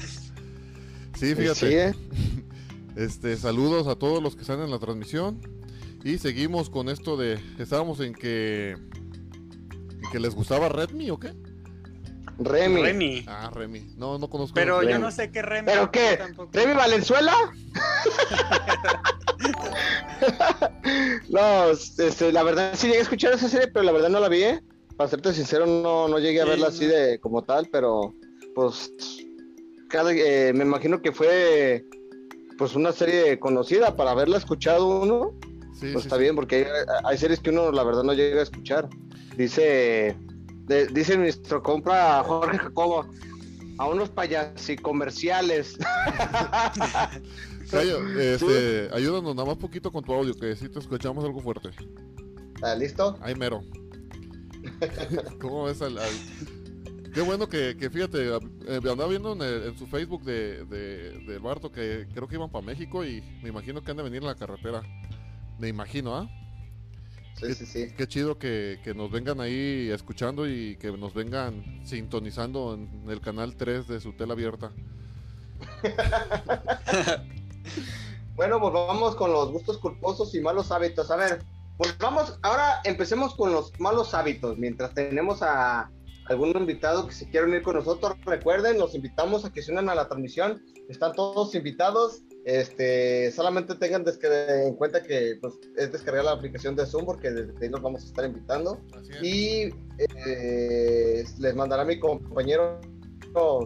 Sí, 1.15 1.37
fíjate. 1.37 1.55
Sí, 1.55 1.67
¿eh? 1.67 1.95
Este, 2.97 3.37
saludos 3.37 3.87
a 3.87 3.95
todos 3.95 4.21
los 4.21 4.35
que 4.35 4.41
están 4.43 4.61
en 4.61 4.73
la 4.73 4.81
transmisión. 4.81 5.41
Y 6.03 6.19
seguimos 6.19 6.69
con 6.69 6.89
esto 6.89 7.17
de. 7.17 7.39
Estábamos 7.61 8.01
en 8.01 8.13
que. 8.13 8.73
En 8.73 10.11
que 10.11 10.19
les 10.19 10.35
gustaba 10.35 10.69
Redmi 10.69 11.11
o 11.11 11.21
qué? 11.21 11.33
Remy. 12.41 12.83
Remy. 12.83 13.25
Ah, 13.29 13.53
Remy. 13.55 13.95
No, 13.97 14.19
no 14.19 14.29
conozco. 14.29 14.57
Pero 14.57 14.83
yo 14.83 14.89
Remy. 14.89 15.01
no 15.01 15.13
sé 15.13 15.31
qué 15.31 15.43
Remy. 15.43 15.67
¿Pero 15.67 15.93
qué? 15.93 16.17
tampoco. 16.19 16.51
¿Remy 16.53 16.75
Valenzuela? 16.75 17.35
no, 21.29 21.71
este, 21.71 22.33
la 22.33 22.43
verdad 22.43 22.73
sí 22.75 22.87
llegué 22.87 23.01
a 23.01 23.03
escuchar 23.03 23.35
esa 23.35 23.49
serie, 23.49 23.69
pero 23.69 23.85
la 23.85 23.93
verdad 23.93 24.09
no 24.09 24.21
la 24.21 24.29
vi, 24.29 24.43
¿eh? 24.43 24.61
Para 24.97 25.11
serte 25.11 25.33
sincero, 25.33 25.67
no, 25.67 26.09
no 26.09 26.19
llegué 26.19 26.41
a 26.41 26.45
Sí, 26.45 26.51
verla 26.51 26.69
así 26.69 26.87
de 26.87 27.21
como 27.21 27.45
tal, 27.45 27.69
pero 27.71 28.15
pues 28.55 28.91
cada, 29.89 30.13
eh, 30.13 30.53
me 30.55 30.65
imagino 30.65 31.01
que 31.01 31.13
fue 31.13 31.85
pues 32.59 32.75
una 32.75 32.93
serie 32.93 33.39
conocida 33.39 33.95
para 33.95 34.11
haberla 34.11 34.39
escuchado 34.39 35.03
uno, 35.03 35.31
Sí, 35.79 35.91
pues 35.93 36.03
sí, 36.03 36.09
está 36.09 36.17
bien, 36.17 36.35
porque 36.35 36.57
hay, 36.57 36.65
hay 37.05 37.19
series 37.19 37.39
que 37.39 37.51
uno 37.51 37.71
la 37.71 37.85
verdad 37.85 38.03
no 38.03 38.13
llega 38.13 38.41
a 38.41 38.43
escuchar. 38.43 38.89
Dice, 39.37 40.17
de- 40.67 40.89
dice 40.89 41.17
nuestro 41.17 41.63
compra 41.63 42.21
Jorge 42.25 42.59
Jacobo, 42.59 43.07
a 43.79 43.87
unos 43.87 44.11
payasi 44.11 44.77
comerciales. 44.77 45.77
Cayo, 47.71 47.99
este, 48.19 48.89
ayúdanos 48.93 49.35
nada 49.35 49.47
más 49.49 49.57
poquito 49.59 49.91
con 49.93 50.03
tu 50.03 50.13
audio, 50.15 50.35
que 50.35 50.57
si 50.57 50.69
te 50.69 50.79
escuchamos 50.79 51.25
algo 51.25 51.41
fuerte. 51.41 51.71
¿Está 52.55 52.75
listo? 52.75 53.19
Ay, 53.21 53.35
mero. 53.35 53.63
¿Cómo 55.41 55.65
ves 55.65 55.81
al, 55.83 55.99
al- 55.99 57.13
Qué 57.13 57.21
bueno 57.23 57.49
que, 57.49 57.77
que 57.79 57.91
fíjate, 57.91 58.29
eh, 58.29 58.41
andaba 58.77 59.09
viendo 59.09 59.33
en, 59.33 59.43
el- 59.43 59.63
en 59.69 59.79
su 59.79 59.87
Facebook 59.87 60.25
de, 60.25 60.65
de, 60.67 61.19
de 61.27 61.39
Barto 61.39 61.71
que 61.73 62.07
creo 62.15 62.29
que 62.29 62.37
iban 62.37 62.51
para 62.51 62.65
México 62.65 63.05
y 63.05 63.23
me 63.43 63.49
imagino 63.49 63.83
que 63.83 63.91
han 63.91 63.97
de 63.97 64.03
venir 64.03 64.23
en 64.23 64.29
la 64.29 64.35
carretera. 64.35 64.83
Me 65.59 65.69
imagino, 65.69 66.17
¿ah? 66.17 66.29
Sí, 67.41 67.55
sí, 67.55 67.67
sí. 67.67 67.89
Qué 67.97 68.07
chido 68.09 68.39
que, 68.39 68.81
que 68.83 68.95
nos 68.95 69.11
vengan 69.11 69.41
ahí 69.41 69.91
escuchando 69.93 70.49
y 70.49 70.77
que 70.77 70.91
nos 70.97 71.15
vengan 71.15 71.81
sintonizando 71.85 72.75
en 72.75 73.09
el 73.11 73.21
canal 73.21 73.55
3 73.57 73.87
de 73.89 74.01
su 74.01 74.13
tela 74.13 74.33
abierta. 74.35 74.73
Bueno, 78.39 78.61
pues 78.61 78.73
vamos 78.73 79.17
con 79.17 79.33
los 79.33 79.51
gustos 79.51 79.79
culposos 79.79 80.33
y 80.35 80.41
malos 80.41 80.71
hábitos. 80.71 81.11
A 81.11 81.17
ver, 81.17 81.43
pues 81.77 81.99
vamos, 81.99 82.39
ahora 82.43 82.81
empecemos 82.85 83.35
con 83.35 83.53
los 83.53 83.73
malos 83.81 84.15
hábitos. 84.15 84.57
Mientras 84.59 84.95
tenemos 84.95 85.43
a 85.43 85.91
algún 86.27 86.57
invitado 86.57 87.07
que 87.07 87.15
se 87.15 87.29
quiera 87.29 87.47
unir 87.47 87.63
con 87.63 87.75
nosotros, 87.75 88.15
recuerden, 88.25 88.79
los 88.79 88.95
invitamos 88.95 89.45
a 89.45 89.53
que 89.53 89.63
se 89.63 89.73
unan 89.73 89.89
a 89.89 89.95
la 89.95 90.07
transmisión. 90.07 90.63
Están 90.89 91.15
todos 91.15 91.55
invitados. 91.55 92.23
Este, 92.45 93.33
solamente 93.33 93.75
tengan 93.75 94.05
en 94.07 94.75
cuenta 94.75 95.03
que 95.03 95.37
pues, 95.41 95.55
es 95.77 95.91
descargar 95.91 96.25
la 96.25 96.33
aplicación 96.33 96.77
de 96.77 96.87
Zoom 96.87 97.07
porque 97.07 97.31
desde 97.31 97.53
ahí 97.61 97.71
los 97.71 97.83
vamos 97.83 98.05
a 98.05 98.07
estar 98.07 98.25
invitando. 98.25 98.81
Es. 99.11 99.23
Y 99.23 99.75
eh, 99.99 101.25
les 101.39 101.55
mandará 101.57 101.85
mi 101.85 101.99
compañero 101.99 102.81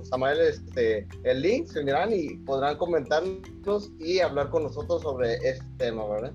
Samael 0.05 0.40
este, 0.40 1.07
el 1.25 1.42
link, 1.42 1.66
se 1.66 1.81
unirán 1.81 2.12
y 2.12 2.37
podrán 2.38 2.77
comentarnos 2.77 3.90
y 3.98 4.20
hablar 4.20 4.51
con 4.51 4.64
nosotros 4.64 5.03
sobre 5.03 5.35
este 5.37 5.64
tema, 5.79 6.07
¿verdad? 6.07 6.33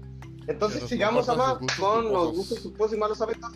Entonces 0.48 0.84
sigamos, 0.84 1.28
gustos 1.28 1.78
con 1.78 2.12
los 2.12 2.36
gustos 2.36 2.60
culposos 2.62 2.96
y 2.96 3.00
malos 3.00 3.22
hábitos. 3.22 3.52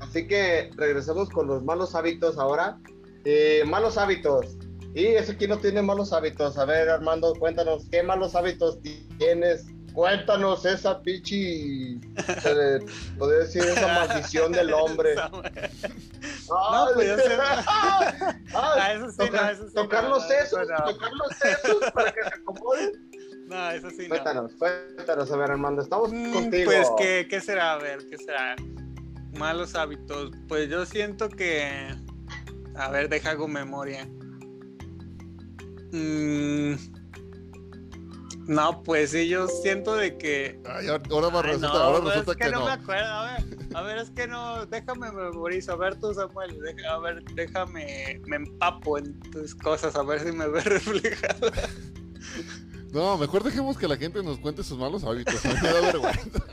Así 0.00 0.26
que 0.26 0.70
regresamos 0.76 1.28
con 1.28 1.46
los 1.46 1.62
malos 1.62 1.94
hábitos 1.94 2.36
ahora. 2.38 2.78
Eh, 3.24 3.62
malos 3.66 3.96
hábitos. 3.96 4.56
Y 4.94 5.06
ese 5.06 5.32
aquí 5.32 5.46
no 5.46 5.58
tiene 5.58 5.82
malos 5.82 6.12
hábitos. 6.12 6.58
A 6.58 6.64
ver, 6.64 6.88
Armando, 6.88 7.32
cuéntanos, 7.34 7.86
¿qué 7.90 8.02
malos 8.02 8.34
hábitos 8.34 8.80
tienes? 9.18 9.66
Cuéntanos 9.92 10.64
esa 10.64 11.02
pichi, 11.02 12.00
se 12.42 12.78
podría 13.18 13.38
decir 13.40 13.62
esa 13.62 13.86
maldición 13.88 14.52
del 14.52 14.72
hombre. 14.72 15.14
No, 16.48 17.02
yo 17.02 17.16
sé. 17.16 17.36
Ah, 18.54 18.92
eso 18.94 19.10
sí, 19.10 19.30
no, 19.32 19.48
eso 19.50 19.68
sí. 19.68 19.74
tocar 19.74 20.04
no, 20.04 20.10
los 20.10 20.26
sesos, 20.28 20.68
no. 20.68 20.84
tocar 20.92 21.12
los 21.12 21.36
sesos 21.36 21.90
para 21.92 22.12
que 22.12 22.22
se 22.22 22.28
acomoden. 22.28 23.10
No, 23.48 23.70
eso 23.70 23.90
sí. 23.90 24.02
no. 24.02 24.08
Cuéntanos, 24.10 24.52
cuéntanos, 24.54 25.30
a 25.32 25.36
ver, 25.36 25.50
Armando, 25.50 25.82
estamos 25.82 26.12
Mm, 26.12 26.32
contigo. 26.32 26.70
Pues, 26.70 26.88
¿qué, 26.98 27.26
¿qué 27.28 27.40
será? 27.40 27.72
A 27.74 27.78
ver, 27.78 27.98
¿qué 28.08 28.16
será? 28.16 28.54
Malos 29.38 29.74
hábitos. 29.74 30.30
Pues 30.48 30.68
yo 30.68 30.86
siento 30.86 31.28
que. 31.28 31.94
A 32.76 32.88
ver, 32.90 33.08
deja 33.08 33.30
hago 33.30 33.48
memoria. 33.48 34.06
Mm, 35.92 36.74
No, 38.50 38.82
pues 38.82 39.12
sí, 39.12 39.28
yo 39.28 39.46
siento 39.46 39.94
de 39.94 40.18
que. 40.18 40.60
Ay, 40.68 40.88
ahora 40.88 41.28
va- 41.28 41.38
Ay, 41.40 41.46
resulta, 41.52 41.68
no, 41.68 41.74
ahora 41.78 42.00
pues, 42.00 42.14
resulta 42.14 42.32
es 42.32 42.36
que, 42.38 42.44
que 42.46 42.50
no, 42.50 42.58
no. 42.58 42.64
me 42.66 42.72
acuerdo. 42.72 43.06
A 43.06 43.24
ver, 43.36 43.44
a 43.74 43.82
ver, 43.82 43.98
es 43.98 44.10
que 44.10 44.26
no. 44.26 44.66
Déjame 44.66 45.12
memorizo. 45.12 45.72
A 45.72 45.76
ver, 45.76 46.00
tú, 46.00 46.12
Samuel. 46.12 46.58
deja- 46.60 46.90
a 46.94 46.98
ver, 46.98 47.22
déjame. 47.36 48.20
Me 48.26 48.36
empapo 48.36 48.98
en 48.98 49.20
tus 49.30 49.54
cosas. 49.54 49.94
A 49.94 50.02
ver 50.02 50.18
si 50.18 50.32
me 50.32 50.48
ve 50.48 50.60
reflejado. 50.64 51.48
No, 52.92 53.16
mejor 53.18 53.44
dejemos 53.44 53.78
que 53.78 53.86
la 53.86 53.96
gente 53.96 54.20
nos 54.20 54.40
cuente 54.40 54.64
sus 54.64 54.76
malos 54.76 55.04
hábitos. 55.04 55.44
Me 55.44 55.54
da 55.54 55.80
vergüenza. 55.80 56.44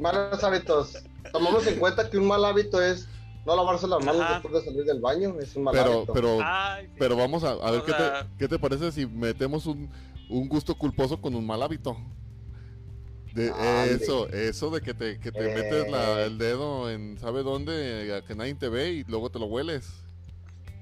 Malos 0.00 0.42
hábitos. 0.42 0.96
Tomamos 1.32 1.66
en 1.66 1.78
cuenta 1.78 2.08
que 2.08 2.16
un 2.16 2.26
mal 2.28 2.42
hábito 2.46 2.80
es 2.80 3.06
no 3.44 3.56
lavarse 3.56 3.86
las 3.88 4.02
manos 4.04 4.22
Ajá. 4.22 4.34
después 4.40 4.54
de 4.54 4.70
salir 4.70 4.84
del 4.86 5.00
baño. 5.00 5.34
Es 5.38 5.54
un 5.54 5.64
mal 5.64 5.74
Pero, 5.74 5.92
hábito. 5.98 6.12
pero, 6.14 6.38
Ay, 6.42 6.86
sí. 6.86 6.92
pero 6.98 7.16
vamos 7.16 7.44
a, 7.44 7.50
a 7.50 7.70
ver 7.72 7.82
qué 7.82 7.92
te, 7.92 8.02
qué 8.38 8.48
te 8.48 8.58
parece 8.58 8.90
si 8.92 9.04
metemos 9.06 9.66
un, 9.66 9.90
un 10.32 10.48
gusto 10.48 10.74
culposo 10.76 11.20
con 11.20 11.34
un 11.34 11.46
mal 11.46 11.62
hábito. 11.62 11.96
De 13.34 13.50
Ande. 13.50 13.94
eso, 13.94 14.28
eso 14.28 14.70
de 14.70 14.82
que 14.82 14.92
te, 14.92 15.18
que 15.18 15.32
te 15.32 15.50
Eh. 15.50 15.54
metes 15.54 15.90
la- 15.90 16.24
el 16.24 16.36
dedo 16.36 16.90
en 16.90 17.18
sabe 17.18 17.42
dónde, 17.42 18.14
a 18.14 18.26
que 18.26 18.34
nadie 18.34 18.54
te 18.54 18.68
ve 18.68 18.90
y 18.90 19.04
luego 19.04 19.30
te 19.30 19.38
lo 19.38 19.46
hueles. 19.46 19.88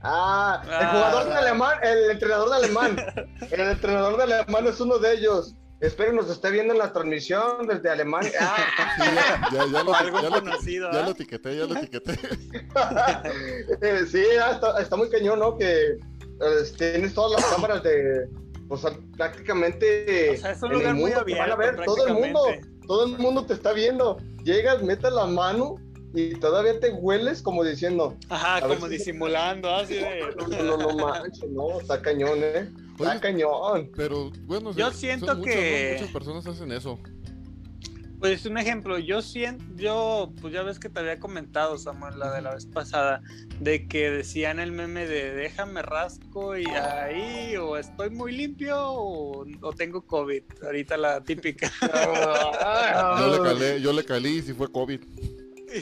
Ah, 0.03 0.61
el 0.65 0.73
Ah. 0.73 0.91
jugador 0.93 1.29
de 1.29 1.35
alemán, 1.35 1.79
el 1.83 2.11
entrenador 2.11 2.49
de 2.51 2.57
alemán. 2.57 2.97
El 3.53 3.61
entrenador 3.61 4.17
de 4.17 4.35
alemán 4.35 4.67
es 4.67 4.81
uno 4.81 4.99
de 4.99 5.13
ellos. 5.15 5.55
Espero 5.81 6.13
nos 6.13 6.29
esté 6.29 6.51
viendo 6.51 6.73
en 6.75 6.79
la 6.79 6.93
transmisión 6.93 7.67
desde 7.67 7.89
Alemania. 7.89 8.33
Ah, 8.41 8.57
Sí, 8.99 9.03
ya, 9.15 9.65
ya, 9.65 9.73
ya 9.73 9.83
lo, 9.85 9.95
Algo 9.95 10.21
ya 10.21 10.29
lo- 10.29 10.41
conocido, 10.41 10.91
ya 10.93 11.01
¿ah? 11.01 11.05
lo 11.07 11.11
etiqueté, 11.13 11.57
ya 11.57 11.65
lo 11.67 11.75
etiqueté. 11.77 12.13
eh, 13.81 14.07
sí, 14.11 14.23
ah, 14.43 14.51
está, 14.53 14.81
está 14.81 14.97
muy 14.97 15.09
cañón, 15.09 15.39
¿no? 15.39 15.57
Que 15.57 15.93
eh, 15.93 15.99
tienes 16.77 17.15
todas 17.15 17.41
las 17.41 17.51
cámaras 17.51 17.83
de, 17.83 18.27
pues 18.71 18.83
prácticamente 19.17 20.31
O 20.31 20.37
sea, 20.37 20.53
es 20.53 20.63
un 20.63 20.69
en 20.71 20.73
el 20.73 20.79
lugar 20.79 20.95
muy 20.95 21.11
mundo 21.11 21.25
te 21.25 21.35
van 21.35 21.51
a 21.51 21.55
abierto, 21.55 21.77
ver, 21.79 21.87
todo 21.87 22.07
el 22.07 22.15
mundo, 22.15 22.41
todo 22.87 23.05
el 23.07 23.19
mundo 23.19 23.45
te 23.45 23.55
está 23.55 23.73
viendo. 23.73 24.17
Llegas, 24.45 24.83
metes 24.83 25.13
la 25.13 25.27
mano 25.27 25.75
y 26.15 26.35
todavía 26.37 26.79
te 26.81 26.91
hueles 26.91 27.43
como 27.43 27.65
diciendo, 27.65 28.17
Ajá, 28.29 28.61
como 28.67 28.87
si- 28.87 28.93
disimulando, 28.97 29.69
así 29.75 29.95
de. 29.95 30.21
no, 30.65 30.77
no, 30.77 30.97
manches, 30.97 31.51
no, 31.51 31.81
está 31.81 32.01
cañón, 32.01 32.39
¿eh? 32.43 32.71
Está 32.99 33.11
Oye, 33.13 33.21
cañón. 33.21 33.91
pero 33.97 34.31
bueno, 34.45 34.73
Yo 34.73 34.91
siento 34.93 35.27
son 35.27 35.39
muchas, 35.41 35.55
¿no? 35.57 35.61
que- 35.61 35.91
muchas 35.95 36.13
personas 36.13 36.47
hacen 36.47 36.71
eso. 36.73 36.99
Pues 38.21 38.45
un 38.45 38.59
ejemplo, 38.59 38.99
yo 38.99 39.23
siento, 39.23 39.65
yo, 39.77 40.31
pues 40.43 40.53
ya 40.53 40.63
ves 40.63 40.79
que 40.79 40.91
te 40.91 41.01
había 41.01 41.19
comentado, 41.19 41.79
Samuel, 41.79 42.19
la 42.19 42.31
de 42.33 42.43
la 42.43 42.55
vez 42.55 42.67
pasada, 42.67 43.23
de 43.61 43.89
que 43.89 44.11
decían 44.11 44.61
el 44.61 44.73
meme 44.73 45.07
de 45.07 45.35
déjame 45.35 45.81
rasco 45.81 46.55
y 46.55 46.67
ahí, 46.67 47.57
o 47.57 47.79
estoy 47.79 48.11
muy 48.11 48.33
limpio, 48.33 48.77
o, 48.79 49.47
o 49.63 49.73
tengo 49.73 50.03
COVID. 50.03 50.43
Ahorita 50.63 50.99
la 50.99 51.25
típica. 51.25 51.73
Yo 53.21 53.39
le 53.39 53.43
calé, 53.43 53.81
yo 53.81 53.93
le 53.95 54.05
calé 54.05 54.29
y 54.29 54.43
si 54.43 54.53
fue 54.53 54.71
COVID. 54.71 55.01
Y 55.75 55.81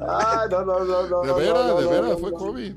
Ah, 0.00 0.46
no, 0.50 0.64
no, 0.64 0.84
no, 0.84 1.08
no. 1.08 1.22
De 1.22 1.32
veras, 1.32 1.66
no, 1.66 1.76
de 1.78 1.84
no, 1.84 1.90
veras, 1.90 2.10
no, 2.10 2.18
fue 2.18 2.30
no. 2.30 2.36
COVID. 2.36 2.74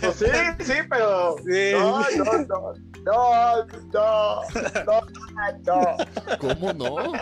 Pues 0.00 0.16
sí, 0.16 0.26
sí, 0.60 0.74
pero. 0.88 1.36
Sí. 1.38 1.72
No, 1.72 2.00
no, 2.00 2.38
no. 2.46 2.74
No, 3.06 3.64
no, 3.92 4.40
no, 4.84 5.00
no. 5.64 5.96
¿Cómo 6.40 6.72
no? 6.72 7.12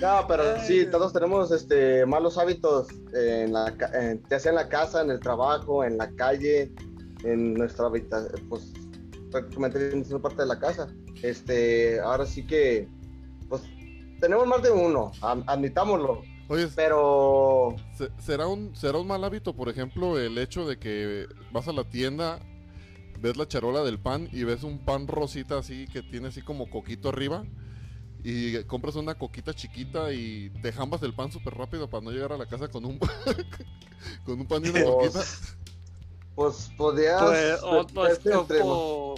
No, 0.00 0.24
pero 0.28 0.60
sí, 0.60 0.86
todos 0.90 1.12
tenemos 1.12 1.50
este 1.50 2.04
malos 2.06 2.38
hábitos 2.38 2.88
en 3.14 3.52
la, 3.52 3.74
en- 3.94 4.22
ya 4.30 4.38
sea 4.38 4.50
en 4.50 4.56
la 4.56 4.68
casa, 4.68 5.02
en 5.02 5.10
el 5.10 5.20
trabajo, 5.20 5.82
en 5.84 5.96
la 5.98 6.10
calle, 6.12 6.72
en 7.24 7.54
nuestra 7.54 7.86
habitación, 7.86 8.46
pues 8.48 8.72
prácticamente 9.30 9.92
en 9.92 10.04
una 10.08 10.20
parte 10.22 10.42
de 10.42 10.48
la 10.48 10.58
casa. 10.58 10.88
Este, 11.22 11.98
ahora 12.00 12.26
sí 12.26 12.46
que, 12.46 12.88
pues 13.48 13.62
tenemos 14.20 14.46
más 14.46 14.62
de 14.62 14.70
uno, 14.70 15.10
admitámoslo, 15.20 16.22
Oye, 16.48 16.68
pero 16.76 17.74
Se- 17.96 18.10
¿Será 18.18 18.46
un, 18.46 18.76
¿Será 18.76 18.98
un 18.98 19.06
mal 19.08 19.24
hábito, 19.24 19.54
por 19.56 19.68
ejemplo, 19.68 20.16
el 20.18 20.38
hecho 20.38 20.64
de 20.68 20.78
que 20.78 21.26
vas 21.52 21.66
a 21.66 21.72
la 21.72 21.82
tienda 21.84 22.38
ves 23.20 23.36
la 23.36 23.46
charola 23.48 23.82
del 23.82 23.98
pan 23.98 24.28
y 24.32 24.44
ves 24.44 24.62
un 24.62 24.78
pan 24.84 25.06
rosita 25.06 25.58
así 25.58 25.86
que 25.88 26.02
tiene 26.02 26.28
así 26.28 26.42
como 26.42 26.68
coquito 26.70 27.08
arriba. 27.08 27.44
Y 28.24 28.62
compras 28.64 28.96
una 28.96 29.14
coquita 29.14 29.54
chiquita 29.54 30.12
y 30.12 30.50
te 30.62 30.72
jambas 30.72 31.00
el 31.04 31.14
pan 31.14 31.30
súper 31.30 31.54
rápido 31.54 31.88
para 31.88 32.02
no 32.02 32.10
llegar 32.10 32.32
a 32.32 32.36
la 32.38 32.46
casa 32.46 32.66
con 32.68 32.84
un, 32.84 32.98
con 34.24 34.40
un 34.40 34.46
pan 34.46 34.64
y 34.64 34.70
una 34.70 34.82
Pues, 34.82 35.12
coquita. 35.14 35.24
Pues 36.34 36.70
podías. 36.76 37.22
Pues, 37.22 37.60
o, 37.62 37.86
pues, 37.86 38.12
este 38.14 38.30
o- 38.62 39.14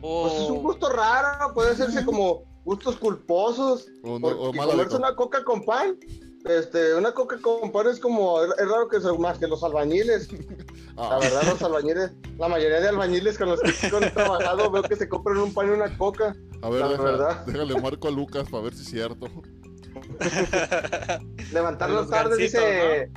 Pues 0.00 0.32
es 0.34 0.50
un 0.50 0.62
gusto 0.62 0.90
raro, 0.90 1.54
puede 1.54 1.70
hacerse 1.70 2.04
como 2.04 2.42
gustos 2.64 2.96
culposos. 2.96 3.86
O, 4.04 4.18
no, 4.18 4.28
o 4.28 4.52
comerse 4.52 4.96
una 4.96 5.14
coca 5.16 5.42
con 5.44 5.64
pan, 5.64 5.96
este, 6.44 6.94
una 6.94 7.12
coca 7.12 7.38
con 7.40 7.70
pan 7.72 7.86
es 7.88 8.00
como, 8.00 8.42
es 8.42 8.50
raro 8.68 8.88
que 8.88 9.00
sea 9.00 9.12
más 9.14 9.38
que 9.38 9.46
los 9.46 9.62
albañiles. 9.62 10.28
Ah, 10.96 11.08
La 11.12 11.18
verdad, 11.18 11.42
los 11.46 11.62
albañiles, 11.62 12.10
la 12.38 12.48
mayoría 12.48 12.80
de 12.80 12.88
albañiles 12.88 13.38
con 13.38 13.48
los 13.50 13.60
que 13.60 13.70
he 13.86 14.10
trabajado 14.10 14.70
veo 14.70 14.82
que 14.82 14.96
se 14.96 15.08
compran 15.08 15.38
un 15.38 15.54
pan 15.54 15.68
y 15.68 15.70
una 15.70 15.96
coca. 15.96 16.34
a 16.62 16.68
ver, 16.70 16.80
la 16.80 16.88
deja- 16.88 17.02
verdad. 17.02 17.46
déjale 17.46 17.80
marco 17.80 18.08
a 18.08 18.10
Lucas 18.10 18.48
para 18.50 18.64
ver 18.64 18.74
si 18.74 18.82
es 18.82 18.88
cierto. 18.90 19.26
Levantarnos 21.52 22.08
tarde, 22.08 22.36
dice, 22.36 23.10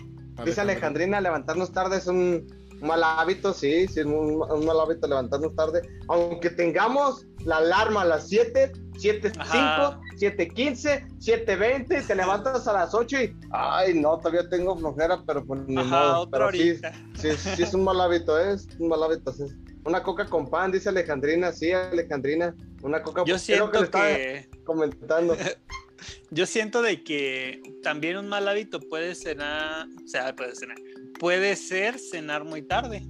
dice 0.44 0.62
Alejandrina, 0.62 1.22
levantarnos 1.22 1.72
tarde 1.72 1.98
es 1.98 2.08
un 2.08 2.46
mal 2.82 3.04
hábito, 3.04 3.54
sí, 3.54 3.88
sí, 3.88 4.00
es 4.00 4.06
un, 4.06 4.42
un 4.42 4.66
mal 4.66 4.80
hábito 4.80 5.08
levantarnos 5.08 5.56
tarde. 5.56 5.82
Aunque 6.08 6.50
tengamos 6.50 7.26
la 7.46 7.58
alarma 7.58 8.02
a 8.02 8.06
las 8.06 8.28
7, 8.28 8.72
7.05, 8.94 9.38
Ajá. 9.40 10.00
7.15, 10.18 11.20
7.20, 11.20 12.08
te 12.08 12.16
levantas 12.16 12.68
a 12.68 12.74
las 12.74 12.94
8 12.94 13.22
y, 13.24 13.36
ay, 13.52 13.94
no, 13.94 14.18
todavía 14.18 14.48
tengo 14.50 14.78
flojera, 14.78 15.22
pero 15.26 15.46
pues 15.46 15.62
ni 15.68 15.78
Ajá, 15.78 16.14
modo. 16.14 16.30
Pero 16.30 16.52
sí, 16.52 16.80
sí, 17.16 17.32
sí 17.32 17.64
es 17.64 17.74
un 17.74 17.84
mal 17.84 18.00
hábito, 18.00 18.40
¿eh? 18.40 18.54
es 18.54 18.68
un 18.80 18.90
mal 18.90 19.04
hábito. 19.04 19.32
sí. 19.34 19.44
Una 19.86 20.02
coca 20.02 20.26
con 20.26 20.50
pan, 20.50 20.72
dice 20.72 20.90
Alejandrina, 20.90 21.52
sí, 21.52 21.72
Alejandrina, 21.72 22.56
una 22.82 23.04
coca 23.04 23.22
Yo 23.22 23.36
creo 23.36 23.40
siento 23.40 23.80
le 23.80 23.86
estaba 23.86 24.08
que 24.08 24.50
comentando. 24.66 25.38
yo 26.32 26.46
siento 26.48 26.82
de 26.82 27.04
que 27.04 27.62
también 27.84 28.18
un 28.18 28.28
mal 28.28 28.48
hábito 28.48 28.80
puede 28.80 29.14
cenar, 29.14 29.88
o 30.04 30.08
sea, 30.08 30.36
puede 30.36 30.56
cenar, 30.56 30.78
puede 31.20 31.56
ser 31.56 32.00
cenar 32.00 32.44
muy 32.44 32.62
tarde. 32.62 33.08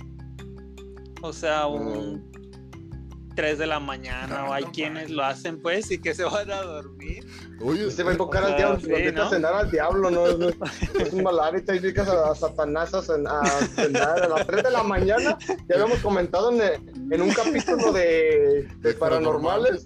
O 1.21 1.33
sea, 1.33 1.65
un 1.67 2.29
3 3.35 3.57
de 3.57 3.67
la 3.67 3.79
mañana 3.81 4.45
o 4.49 4.53
hay 4.53 4.63
No 4.63 4.71
quienes 4.71 5.09
lo 5.09 5.23
hacen 5.25 5.61
pues 5.61 5.91
y 5.91 5.97
que 5.99 6.13
se 6.13 6.23
van 6.23 6.49
a 6.51 6.61
dormir. 6.61 7.25
Oye, 7.61 7.89
Se 7.91 8.03
va 8.03 8.11
a 8.11 8.13
invocar 8.13 8.43
O 8.43 8.47
al 8.47 8.55
diablo, 8.55 8.79
sí, 8.79 9.11
¿no? 9.13 9.23
a 9.23 9.29
cenar 9.29 9.53
al 9.53 9.71
diablo, 9.71 10.11
no, 10.11 10.27
es 10.27 11.13
un 11.13 11.23
mal 11.23 11.39
hábito, 11.39 11.71
ahí 11.71 11.79
ubicas 11.79 12.07
a, 12.07 12.31
a 12.31 12.35
Satanás 12.35 12.93
a, 12.93 13.01
cen- 13.01 13.27
a 13.27 13.45
cenar 13.67 14.23
a 14.23 14.27
las 14.27 14.45
3 14.47 14.63
de 14.63 14.71
la 14.71 14.83
mañana, 14.83 15.37
ya 15.47 15.75
habíamos 15.75 15.99
comentado 15.99 16.51
en, 16.51 16.61
en 17.11 17.21
un 17.21 17.29
capítulo 17.31 17.91
de, 17.91 18.67
de 18.81 18.89
De 18.89 18.93
paranormales, 18.93 19.83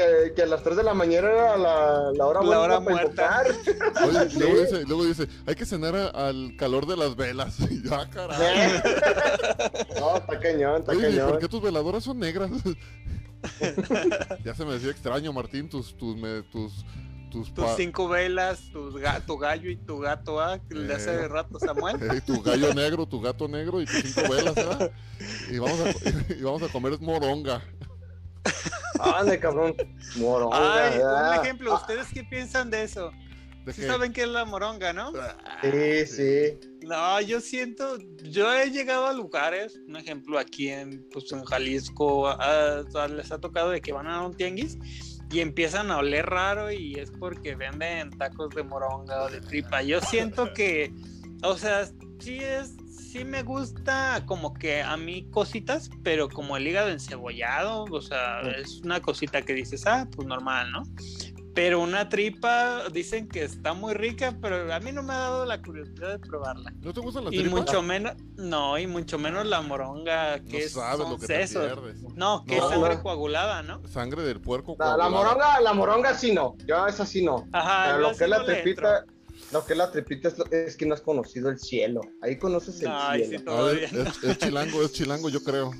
que, 0.00 0.32
que 0.34 0.42
a 0.42 0.46
las 0.46 0.62
3 0.62 0.76
de 0.76 0.82
la 0.82 0.94
mañana 0.94 1.28
era 1.28 1.56
la, 1.56 2.12
la 2.12 2.26
hora 2.26 2.40
La 2.40 2.46
buena 2.46 2.60
hora 2.60 2.80
para 2.84 2.90
muerta. 2.96 3.42
invocar. 3.46 4.08
Oye, 4.08 4.30
Sí. 4.30 4.38
luego, 4.38 4.60
dice, 4.60 4.84
luego 4.86 5.04
dice, 5.04 5.28
hay 5.46 5.54
que 5.54 5.66
cenar 5.66 5.94
a- 5.96 6.08
al 6.28 6.54
calor 6.56 6.86
de 6.86 6.96
las 6.96 7.16
velas. 7.16 7.56
Y 7.70 7.82
yo, 7.82 7.94
ah, 7.94 8.08
caray. 8.10 8.82
No, 10.00 10.16
está 10.16 10.38
cañón, 10.40 10.80
está 10.80 10.92
Oye, 10.92 11.00
¿y 11.10 11.12
cañón. 11.12 11.30
por 11.30 11.38
qué 11.38 11.48
tus 11.48 11.62
veladoras 11.62 12.04
son 12.04 12.18
negras? 12.18 12.50
ya 14.44 14.54
se 14.54 14.64
me 14.64 14.74
decía 14.74 14.90
extraño, 14.90 15.32
Martín, 15.32 15.68
tus, 15.68 15.96
tus, 15.96 16.16
me- 16.16 16.42
tus, 16.42 16.84
tus, 17.30 17.52
Tus 17.54 17.64
cinco 17.76 18.08
velas, 18.08 18.60
tus 18.72 18.94
ga- 18.94 19.24
tu 19.24 19.38
gallo 19.38 19.70
y 19.70 19.76
tu 19.76 19.98
gato, 20.00 20.40
¿ah? 20.40 20.58
Que 20.68 20.74
le 20.74 20.92
hace 20.94 21.10
Eh. 21.14 21.28
rato 21.28 21.58
Samuel. 21.58 21.96
eh, 22.02 22.20
tu 22.26 22.42
gallo 22.42 22.74
negro, 22.74 23.06
tu 23.06 23.20
gato 23.20 23.46
negro 23.48 23.80
y 23.80 23.86
tus 23.86 24.02
cinco 24.02 24.32
velas, 24.32 24.54
¿verdad? 24.54 24.90
Y 25.50 25.58
vamos 25.58 25.80
a, 25.80 26.32
y 26.32 26.42
vamos 26.42 26.62
a 26.62 26.68
comer 26.68 26.98
moronga. 27.00 27.62
Ande, 29.00 29.38
cabrón. 29.38 29.74
Moronga, 30.16 30.88
Ay, 30.88 31.00
un 31.00 31.44
ejemplo, 31.44 31.74
¿ustedes 31.74 32.08
qué 32.12 32.24
piensan 32.24 32.70
de 32.70 32.84
eso? 32.84 33.10
¿De 33.64 33.72
Sí 33.72 33.82
qué? 33.82 33.86
saben 33.86 34.12
qué 34.12 34.22
es 34.22 34.28
la 34.28 34.44
moronga, 34.44 34.92
¿no? 34.92 35.12
Sí, 35.62 36.06
sí. 36.06 36.58
No, 36.82 37.20
yo 37.20 37.40
siento, 37.40 37.98
yo 38.22 38.52
he 38.52 38.70
llegado 38.70 39.06
a 39.06 39.12
lugares, 39.12 39.78
un 39.86 39.96
ejemplo 39.96 40.38
aquí 40.38 40.70
en, 40.70 41.06
pues, 41.12 41.30
en 41.32 41.44
Jalisco, 41.44 42.28
ah, 42.28 42.82
ah, 42.94 43.08
les 43.08 43.30
ha 43.30 43.38
tocado 43.38 43.70
de 43.70 43.80
que 43.80 43.92
van 43.92 44.06
a 44.06 44.24
un 44.24 44.34
tianguis 44.34 44.78
y 45.30 45.40
empiezan 45.40 45.90
a 45.90 45.98
oler 45.98 46.26
raro 46.26 46.70
y 46.70 46.94
es 46.94 47.10
porque 47.12 47.54
venden 47.54 48.10
tacos 48.10 48.54
de 48.54 48.62
moronga 48.62 49.24
o 49.24 49.28
de 49.28 49.40
tripa. 49.40 49.82
Yo 49.82 50.00
siento 50.00 50.52
que, 50.54 50.92
o 51.42 51.56
sea, 51.56 51.86
sí 52.18 52.38
es, 52.38 52.74
sí 53.10 53.24
me 53.24 53.42
gusta 53.42 54.22
como 54.26 54.54
que 54.54 54.82
a 54.82 54.96
mí 54.96 55.28
cositas, 55.30 55.90
pero 56.02 56.28
como 56.28 56.56
el 56.56 56.66
hígado 56.66 56.88
encebollado, 56.90 57.84
o 57.90 58.00
sea, 58.00 58.40
es 58.42 58.80
una 58.84 59.00
cosita 59.00 59.42
que 59.42 59.52
dices, 59.54 59.86
ah, 59.86 60.06
pues 60.14 60.26
normal, 60.28 60.70
¿no? 60.72 60.82
Pero 61.52 61.80
una 61.80 62.08
tripa 62.08 62.84
dicen 62.92 63.28
que 63.28 63.42
está 63.42 63.72
muy 63.74 63.92
rica, 63.94 64.36
pero 64.40 64.72
a 64.72 64.78
mí 64.78 64.92
no 64.92 65.02
me 65.02 65.12
ha 65.12 65.18
dado 65.18 65.44
la 65.44 65.60
curiosidad 65.60 66.10
de 66.10 66.18
probarla. 66.20 66.72
¿No 66.80 66.92
te 66.92 67.00
gustan 67.00 67.24
las 67.24 67.34
Y 67.34 67.38
tripas? 67.40 67.58
mucho 67.60 67.82
menos, 67.82 68.12
no, 68.36 68.78
y 68.78 68.86
mucho 68.86 69.18
menos 69.18 69.44
la 69.46 69.60
moronga, 69.60 70.38
que 70.44 70.52
No 70.52 70.58
es, 70.58 70.72
sabes 70.72 71.00
lo 71.00 71.18
que 71.18 71.26
te 71.26 71.46
sesos. 71.46 71.66
pierdes. 71.66 72.02
No, 72.14 72.44
que 72.46 72.56
No. 72.56 72.62
es 72.64 72.70
sangre 72.70 72.94
No. 72.94 73.02
coagulada, 73.02 73.62
¿no? 73.64 73.82
Sangre 73.88 74.22
del 74.22 74.40
puerco. 74.40 74.76
La, 74.78 75.08
moronga, 75.08 75.60
la 75.60 75.72
moronga 75.72 76.14
sí 76.14 76.32
no. 76.32 76.54
Yo 76.66 76.86
esa 76.86 77.04
sí 77.04 77.24
no. 77.24 77.44
Ajá, 77.52 77.86
Pero 77.86 77.98
lo 77.98 78.16
que 78.16 78.24
es 78.24 78.30
la 78.30 78.44
tripita, 78.44 79.04
lo 79.52 79.64
que 79.64 79.72
es 79.72 79.78
la 79.78 79.90
tripita 79.90 80.28
es, 80.28 80.38
lo- 80.38 80.46
es 80.50 80.76
que 80.76 80.86
no 80.86 80.94
has 80.94 81.00
conocido 81.00 81.48
el 81.50 81.58
cielo. 81.58 82.00
Ahí 82.20 82.38
conoces 82.38 82.80
el. 82.82 82.88
Ay, 82.90 83.22
sí, 83.24 83.28
cielo. 83.30 83.52
A 83.52 83.62
ver, 83.64 83.90
todavía. 83.90 84.10
es, 84.12 84.24
es 84.24 84.38
chilango, 84.38 84.82
es 84.82 84.92
chilango, 84.92 85.28
yo 85.28 85.42
creo. 85.42 85.72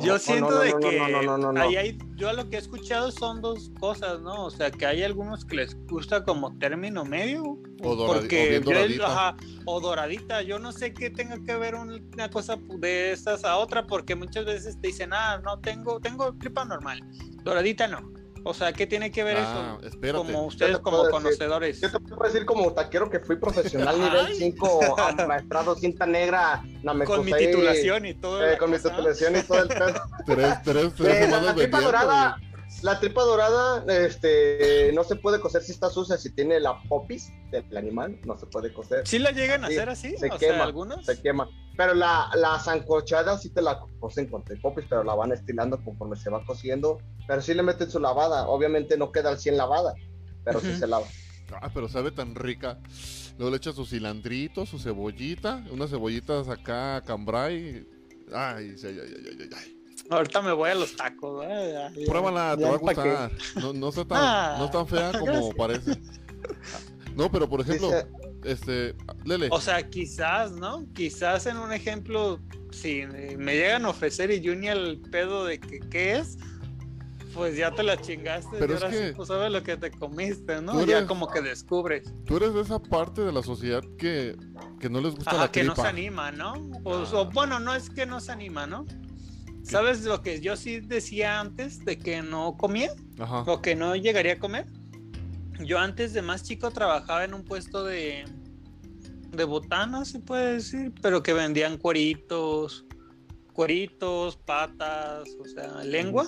Yo 0.00 0.12
No, 0.12 0.18
siento 0.18 0.50
no, 0.50 0.56
no, 0.56 0.60
de 0.60 0.74
que 0.90 0.98
no, 0.98 1.08
no, 1.08 1.22
no, 1.22 1.38
no, 1.38 1.52
no. 1.54 1.60
ahí 1.62 1.74
hay, 1.76 1.98
yo 2.16 2.30
lo 2.34 2.50
que 2.50 2.56
he 2.56 2.58
escuchado 2.58 3.10
son 3.10 3.40
dos 3.40 3.70
cosas, 3.80 4.20
¿no? 4.20 4.44
O 4.44 4.50
sea, 4.50 4.70
que 4.70 4.84
hay 4.84 5.02
algunos 5.02 5.46
que 5.46 5.56
les 5.56 5.74
gusta 5.86 6.22
como 6.22 6.54
término 6.58 7.06
medio. 7.06 7.42
O 7.82 7.96
doradi- 7.96 8.02
o 8.02 8.06
porque 8.06 8.52
yo- 8.56 8.60
doradita. 8.60 9.06
ajá, 9.06 9.36
o 9.64 9.80
doradita. 9.80 10.42
Yo 10.42 10.58
no 10.58 10.70
sé 10.72 10.92
qué 10.92 11.08
tenga 11.08 11.42
que 11.42 11.56
ver 11.56 11.76
un- 11.76 12.10
una 12.12 12.28
cosa 12.28 12.58
de 12.78 13.12
estas 13.12 13.42
a 13.46 13.56
otra, 13.56 13.86
porque 13.86 14.14
muchas 14.14 14.44
veces 14.44 14.78
te 14.78 14.88
dicen, 14.88 15.14
ah, 15.14 15.40
no 15.42 15.60
tengo, 15.60 15.98
tengo 15.98 16.30
tripa 16.34 16.66
normal. 16.66 17.00
Doradita 17.42 17.88
no. 17.88 18.12
O 18.48 18.54
sea, 18.54 18.72
¿qué 18.72 18.86
tiene 18.86 19.10
que 19.10 19.24
ver 19.24 19.38
Ah, 19.40 19.76
eso? 19.80 19.88
espérate. 19.88 20.18
Como 20.24 20.44
ustedes 20.46 20.76
te 20.76 20.82
como 20.82 20.98
decir? 20.98 21.10
conocedores. 21.10 21.80
Yo 21.80 21.90
te 21.90 21.98
puedo 21.98 22.22
decir 22.30 22.46
como 22.46 22.72
taquero 22.72 23.10
que 23.10 23.18
fui 23.18 23.34
profesional 23.34 24.00
nivel 24.00 24.26
Ay. 24.28 24.34
5, 24.36 24.96
maestrado, 25.26 25.74
cinta 25.74 26.06
negra, 26.06 26.62
Con 27.06 27.24
mi 27.24 27.32
titulación 27.32 28.06
y 28.06 28.14
todo. 28.14 28.46
eh, 28.46 28.56
con 28.56 28.70
mi 28.70 28.78
titulación 28.78 29.34
y 29.36 29.42
todo 29.42 29.62
el 29.62 29.68
pedo. 29.68 29.94
Tres, 30.26 30.62
tres, 30.62 30.92
tres 30.94 31.08
Eh, 31.08 31.20
la, 31.20 31.24
semanas 31.26 31.44
la 31.46 31.54
tripa 31.56 31.78
vendiendo 31.78 31.80
dorada, 31.80 32.36
la 32.82 33.00
tripa 33.00 33.22
dorada, 33.22 33.84
este, 33.88 34.90
no 34.94 35.04
se 35.04 35.16
puede 35.16 35.40
cocer 35.40 35.62
si 35.62 35.72
está 35.72 35.88
sucia, 35.90 36.16
si 36.18 36.30
tiene 36.30 36.60
la 36.60 36.80
popis 36.88 37.32
del 37.50 37.76
animal, 37.76 38.18
no 38.24 38.36
se 38.36 38.46
puede 38.46 38.72
cocer, 38.72 39.06
¿Sí 39.06 39.18
la 39.18 39.30
llegan 39.30 39.64
a 39.64 39.68
hacer 39.68 39.88
así? 39.88 40.16
se 40.16 40.26
o 40.26 40.36
quema, 40.38 40.54
sea, 40.54 40.64
algunos. 40.64 41.06
se 41.06 41.20
quema. 41.20 41.48
Pero 41.76 41.94
la, 41.94 42.30
la 42.34 42.58
zancochada 42.58 43.38
sí 43.38 43.50
te 43.50 43.60
la 43.62 43.80
cocen 44.00 44.26
con 44.28 44.42
popis, 44.62 44.86
pero 44.88 45.04
la 45.04 45.14
van 45.14 45.32
estilando 45.32 45.82
conforme 45.84 46.16
se 46.16 46.30
va 46.30 46.44
cociendo. 46.44 46.98
Pero 47.28 47.42
sí 47.42 47.54
le 47.54 47.62
meten 47.62 47.90
su 47.90 48.00
lavada, 48.00 48.48
obviamente 48.48 48.96
no 48.96 49.12
queda 49.12 49.28
al 49.30 49.38
100 49.38 49.56
lavada, 49.56 49.94
pero 50.44 50.60
sí 50.60 50.74
se 50.74 50.86
lava. 50.86 51.06
Ah, 51.60 51.70
pero 51.72 51.88
sabe 51.88 52.10
tan 52.10 52.34
rica. 52.34 52.78
Luego 53.38 53.50
le 53.50 53.58
echa 53.58 53.72
su 53.72 53.84
cilandrito, 53.86 54.64
su 54.66 54.78
cebollita, 54.78 55.64
unas 55.70 55.90
cebollitas 55.90 56.48
acá, 56.48 57.02
cambray. 57.06 57.86
Ay, 58.32 58.76
sí, 58.76 58.86
ay, 58.86 58.98
ay, 59.00 59.14
ay, 59.30 59.38
ay, 59.40 59.48
ay. 59.56 59.75
Ahorita 60.10 60.42
me 60.42 60.52
voy 60.52 60.70
a 60.70 60.74
los 60.74 60.94
tacos. 60.96 61.44
¿eh? 61.48 61.88
Ay, 61.96 62.06
Pruébala, 62.06 62.54
te 62.56 62.62
ya 62.62 62.68
va 62.68 62.74
a 62.74 62.78
gustar. 62.78 63.32
No, 63.56 63.72
no 63.72 63.88
está 63.88 64.04
tan, 64.04 64.18
Ah, 64.20 64.56
no 64.58 64.64
es 64.66 64.70
tan 64.70 64.86
fea 64.86 65.12
como 65.12 65.24
gracias. 65.26 65.54
parece. 65.56 66.00
No, 67.14 67.30
pero 67.30 67.48
por 67.48 67.60
ejemplo, 67.60 67.88
Dice- 67.88 68.06
este, 68.44 68.94
Lele, 69.24 69.48
O 69.50 69.60
sea, 69.60 69.88
quizás, 69.88 70.52
¿no? 70.52 70.86
Quizás 70.94 71.46
en 71.46 71.56
un 71.56 71.72
ejemplo, 71.72 72.38
si 72.70 73.04
me 73.38 73.54
llegan 73.56 73.86
a 73.86 73.88
ofrecer 73.90 74.30
y 74.30 74.46
Juni 74.46 74.68
el 74.68 75.00
pedo 75.10 75.44
de 75.46 75.58
que 75.58 75.80
qué 75.80 76.18
es, 76.18 76.36
pues 77.34 77.56
ya 77.56 77.70
te 77.74 77.82
la 77.82 78.00
chingaste. 78.00 78.56
Pero 78.58 78.74
y 78.74 78.76
es 78.76 78.82
ahora 78.82 78.96
que- 78.96 79.08
sí, 79.08 79.14
pues 79.16 79.28
sabes 79.28 79.50
lo 79.50 79.62
que 79.62 79.76
te 79.76 79.90
comiste, 79.90 80.60
¿no? 80.62 80.84
Ya 80.84 81.06
como 81.06 81.26
que 81.28 81.40
descubres. 81.40 82.12
tú 82.26 82.36
eres 82.36 82.54
de 82.54 82.60
esa 82.60 82.78
parte 82.78 83.22
de 83.22 83.32
la 83.32 83.42
sociedad 83.42 83.82
que, 83.98 84.36
que 84.78 84.88
no 84.90 85.00
les 85.00 85.14
gusta 85.14 85.30
Ajá, 85.32 85.40
la 85.40 85.50
que 85.52 85.64
no 85.64 85.74
se 85.74 85.82
tripa. 85.82 85.88
anima, 85.88 86.32
¿no? 86.32 86.52
O, 86.84 86.94
Ah. 86.94 87.08
o, 87.14 87.30
bueno, 87.30 87.58
no 87.60 87.74
es 87.74 87.88
que 87.90 88.04
no 88.06 88.20
se 88.20 88.30
anima, 88.32 88.66
¿no? 88.66 88.84
¿Sabes 89.68 90.04
lo 90.04 90.22
que 90.22 90.40
yo 90.40 90.56
sí 90.56 90.80
decía 90.80 91.40
antes 91.40 91.84
de 91.84 91.98
que 91.98 92.22
no 92.22 92.56
comía 92.56 92.92
Ajá. 93.18 93.40
o 93.42 93.60
que 93.60 93.74
no 93.74 93.96
llegaría 93.96 94.34
a 94.34 94.38
comer? 94.38 94.66
Yo 95.60 95.78
antes 95.78 96.12
de 96.12 96.22
más 96.22 96.42
chico 96.44 96.70
trabajaba 96.70 97.24
en 97.24 97.34
un 97.34 97.44
puesto 97.44 97.84
de 97.84 98.24
de 99.36 99.44
botanas, 99.44 100.08
se 100.08 100.20
puede 100.20 100.54
decir, 100.54 100.92
pero 101.02 101.22
que 101.22 101.32
vendían 101.32 101.76
cueritos, 101.78 102.86
cueritos, 103.52 104.36
patas, 104.36 105.28
o 105.38 105.44
sea, 105.44 105.84
lengua. 105.84 106.26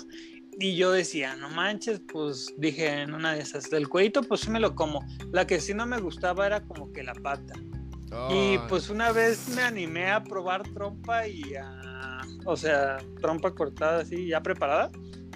Y 0.61 0.77
yo 0.77 0.91
decía, 0.91 1.37
no 1.37 1.49
manches, 1.51 2.01
pues 2.13 2.53
dije 2.59 3.03
en 3.03 3.15
una 3.15 3.35
de 3.35 3.41
esas, 3.41 3.71
del 3.71 3.89
cuerito, 3.89 4.23
pues 4.23 4.43
sí 4.43 4.51
me 4.51 4.61
lo 4.61 4.75
como. 4.75 5.05
La 5.33 5.47
que 5.47 5.61
sí 5.61 5.73
no 5.73 5.87
me 5.87 6.01
gustaba 6.01 6.47
era 6.47 6.61
como 6.63 6.93
que 6.93 7.03
la 7.03 7.15
pata. 7.15 7.55
Y 8.31 8.59
pues 8.69 8.89
una 8.89 9.13
vez 9.13 9.49
me 9.51 9.63
animé 9.63 10.11
a 10.11 10.23
probar 10.25 10.63
trompa 10.73 11.29
y 11.29 11.43
a... 11.55 12.18
o 12.51 12.57
sea, 12.57 12.97
trompa 13.21 13.55
cortada 13.55 14.01
así, 14.01 14.27
ya 14.29 14.41
preparada, 14.43 14.91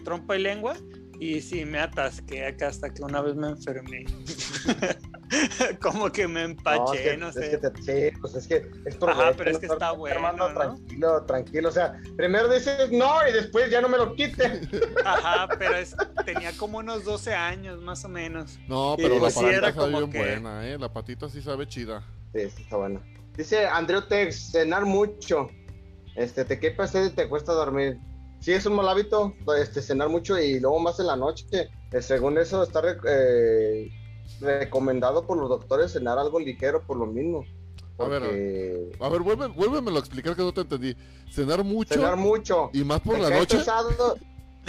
trompa 0.05 0.35
y 0.37 0.41
lengua, 0.43 0.75
y 1.21 1.41
sí, 1.43 1.65
me 1.65 1.79
atasqué 1.79 2.47
acá 2.47 2.69
hasta 2.69 2.89
que 2.91 3.03
una 3.03 3.21
vez 3.21 3.37
me 3.37 3.49
enfermé. 3.49 4.05
Como 5.81 6.11
que 6.11 6.29
me 6.29 6.43
empaché, 6.43 7.17
no, 7.17 7.29
es 7.29 7.35
sé. 7.35 7.51
que 7.51 7.59
te- 7.59 7.83
sí, 8.11 8.17
pues 8.21 8.35
es 8.35 8.47
que 8.47 8.57
es 8.85 8.97
Ajá, 8.97 8.99
provecho, 8.99 9.37
pero 9.39 9.51
es 9.51 9.59
que 9.59 9.67
¿no? 9.67 9.73
está 9.75 9.93
bueno, 9.93 10.17
Hermano, 10.17 10.49
¿no? 10.49 10.55
tranquilo, 10.55 11.25
tranquilo. 11.25 11.69
O 11.69 11.73
sea, 11.73 11.99
primero 12.17 12.49
dices 12.53 12.91
no 12.91 13.11
y 13.29 13.33
después 13.33 13.71
ya 13.71 13.81
no 13.81 13.89
me 13.89 13.97
lo 13.99 14.15
quite. 14.15 14.61
Ajá, 15.05 15.49
pero 15.59 15.77
es, 15.77 15.97
tenía 16.27 16.53
como 16.57 16.79
unos 16.79 17.05
12 17.05 17.35
años 17.35 17.81
más 17.81 18.05
o 18.05 18.09
menos. 18.09 18.59
No, 18.69 18.95
Y 18.99 19.03
pero 19.03 19.15
la 19.15 19.21
pues 19.21 19.35
sí, 19.35 19.41
patita 19.41 19.57
era 19.59 19.73
sabe 19.73 19.87
como 19.87 19.99
bien 19.99 20.11
que- 20.11 20.19
buena, 20.19 20.69
¿eh? 20.69 20.79
La 20.79 20.93
patita 20.93 21.29
sí 21.29 21.41
sabe 21.41 21.67
chida. 21.67 22.03
Sí, 22.35 22.51
sí, 22.51 22.63
está 22.63 22.77
bueno. 22.77 23.03
Dice 23.37 23.67
Andreu 23.67 24.03
Tex, 24.07 24.51
cenar 24.53 24.85
mucho. 24.85 25.49
Este, 26.17 26.45
te 26.45 26.59
quepa 26.61 26.87
sed 26.87 27.07
y 27.07 27.11
te 27.11 27.29
cuesta 27.29 27.53
dormir. 27.53 27.99
Sí, 28.41 28.53
es 28.53 28.67
un 28.67 28.75
mal 28.75 28.89
hábito, 28.89 29.33
este, 29.57 29.81
cenar 29.81 30.09
mucho 30.09 30.39
y 30.39 30.59
luego 30.61 30.79
más 30.81 30.99
en 31.01 31.07
la 31.07 31.17
noche. 31.17 31.47
Eh, 31.93 32.03
según 32.03 32.39
eso, 32.39 32.63
está 32.63 32.81
re- 32.81 32.97
eh, 33.07 33.89
recomendado 34.41 35.27
por 35.27 35.39
los 35.39 35.49
doctores 35.49 35.93
cenar 35.93 36.19
algo 36.19 36.41
ligero 36.41 36.83
por 36.87 36.97
lo 36.97 37.07
mismo. 37.07 37.45
A 37.99 38.05
ver, 38.07 38.23
A 39.01 39.09
ver, 39.09 39.21
vuelve, 39.21 39.47
vuélvemelo 39.49 39.97
a 39.97 40.01
explicar 40.01 40.35
que 40.35 40.43
no 40.43 40.53
te 40.53 40.63
entendí. 40.63 40.97
Cenar 41.31 41.63
mucho 41.63 41.95
cenar 41.95 42.17
mucho. 42.17 42.71
y 42.73 42.83
más 42.83 43.01
por 43.01 43.19
la 43.21 43.31
noche. 43.31 43.59
pesado. 43.59 44.17